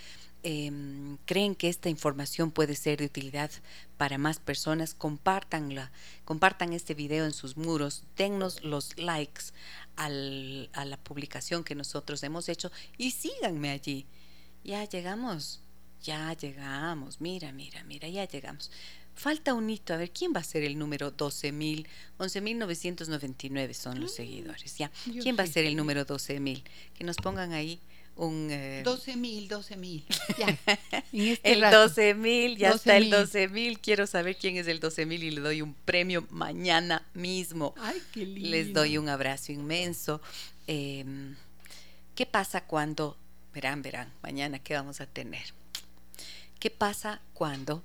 Em, 0.45 1.19
creen 1.25 1.55
que 1.55 1.69
esta 1.69 1.89
información 1.89 2.51
puede 2.51 2.75
ser 2.75 2.99
de 2.99 3.07
utilidad 3.07 3.51
para 3.97 4.19
más 4.19 4.41
personas, 4.41 4.93
compartanla, 4.93 5.93
compartan 6.25 6.73
este 6.73 6.95
video 6.95 7.25
en 7.25 7.33
sus 7.33 7.57
muros, 7.57 8.03
dennos 8.17 8.65
los 8.65 8.99
likes 8.99 9.53
a 9.95 10.09
la 10.09 10.97
publicación 11.05 11.63
que 11.63 11.77
nosotros 11.77 12.25
hemos 12.25 12.49
hecho 12.49 12.73
y 12.99 13.13
síganme 13.13 13.71
allí. 13.71 14.07
Ya 14.65 14.85
llegamos, 14.85 15.61
ya 16.03 16.33
llegamos, 16.33 17.21
mira, 17.21 17.53
mira, 17.53 17.85
mira, 17.85 18.09
ya 18.09 18.25
llegamos. 18.25 18.73
Falta 19.15 19.55
un 19.55 19.69
hito. 19.69 19.95
A 19.95 19.97
ver, 19.97 20.11
¿quién 20.11 20.33
va 20.35 20.41
a 20.41 20.45
ser 20.45 20.63
el 20.63 20.79
número 20.79 21.17
12.000? 21.17 21.87
11.999 22.19 23.73
son 23.75 24.01
los 24.01 24.13
mm, 24.13 24.15
seguidores. 24.15 24.77
Ya. 24.79 24.91
¿Quién 25.05 25.37
va 25.39 25.45
a 25.45 25.47
ser 25.47 25.65
el 25.65 25.77
número 25.77 26.07
12.000? 26.07 26.63
Que 26.95 27.05
nos 27.05 27.17
pongan 27.17 27.53
ahí 27.53 27.81
un... 28.17 28.49
12.000, 28.49 29.49
12.000. 29.49 30.05
Ya. 30.39 30.59
Este 31.13 31.53
el 31.53 31.63
12.000, 31.63 32.57
ya 32.57 32.71
está 32.71 32.97
el 32.97 33.11
12.000. 33.11 33.79
Quiero 33.81 34.07
saber 34.07 34.37
quién 34.37 34.57
es 34.57 34.67
el 34.67 34.81
12.000 34.81 35.23
y 35.23 35.31
le 35.31 35.41
doy 35.41 35.63
un 35.63 35.75
premio 35.75 36.27
mañana 36.31 37.07
mismo. 37.15 37.75
Ay, 37.79 38.01
qué 38.13 38.25
lindo. 38.25 38.51
Les 38.51 38.73
doy 38.73 38.99
un 38.99 39.09
abrazo 39.09 39.53
inmenso. 39.53 40.21
Em, 40.67 41.37
¿Qué 42.15 42.27
pasa 42.27 42.65
cuando... 42.65 43.19
Verán, 43.53 43.83
verán, 43.83 44.11
mañana 44.23 44.59
qué 44.59 44.73
vamos 44.73 45.03
a 45.03 45.07
tener. 45.07 45.53
¿Qué 46.59 46.71
pasa 46.71 47.21
cuando 47.35 47.85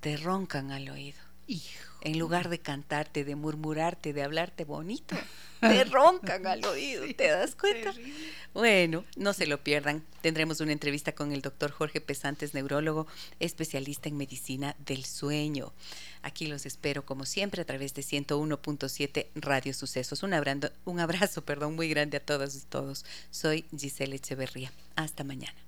te 0.00 0.16
roncan 0.16 0.70
al 0.70 0.88
oído. 0.88 1.28
En 2.00 2.18
lugar 2.18 2.48
de 2.48 2.60
cantarte, 2.60 3.24
de 3.24 3.34
murmurarte, 3.34 4.12
de 4.12 4.22
hablarte 4.22 4.64
bonito, 4.64 5.16
te 5.60 5.82
roncan 5.84 6.46
al 6.46 6.64
oído, 6.64 7.04
¿te 7.16 7.26
das 7.28 7.56
cuenta? 7.56 7.92
Bueno, 8.54 9.04
no 9.16 9.32
se 9.32 9.46
lo 9.46 9.64
pierdan. 9.64 10.04
Tendremos 10.20 10.60
una 10.60 10.72
entrevista 10.72 11.12
con 11.12 11.32
el 11.32 11.42
doctor 11.42 11.72
Jorge 11.72 12.00
Pesantes, 12.00 12.54
neurólogo, 12.54 13.08
especialista 13.40 14.08
en 14.08 14.16
medicina 14.16 14.76
del 14.78 15.04
sueño. 15.04 15.72
Aquí 16.22 16.46
los 16.46 16.66
espero 16.66 17.04
como 17.04 17.24
siempre 17.24 17.62
a 17.62 17.64
través 17.64 17.94
de 17.94 18.02
101.7 18.02 19.26
Radio 19.34 19.74
Sucesos. 19.74 20.22
Un 20.22 20.34
abrazo, 20.34 20.70
un 20.84 21.00
abrazo 21.00 21.42
perdón, 21.44 21.74
muy 21.74 21.88
grande 21.88 22.18
a 22.18 22.24
todas 22.24 22.54
y 22.54 22.60
todos. 22.60 23.04
Soy 23.30 23.64
Giselle 23.76 24.14
Echeverría. 24.14 24.72
Hasta 24.94 25.24
mañana. 25.24 25.67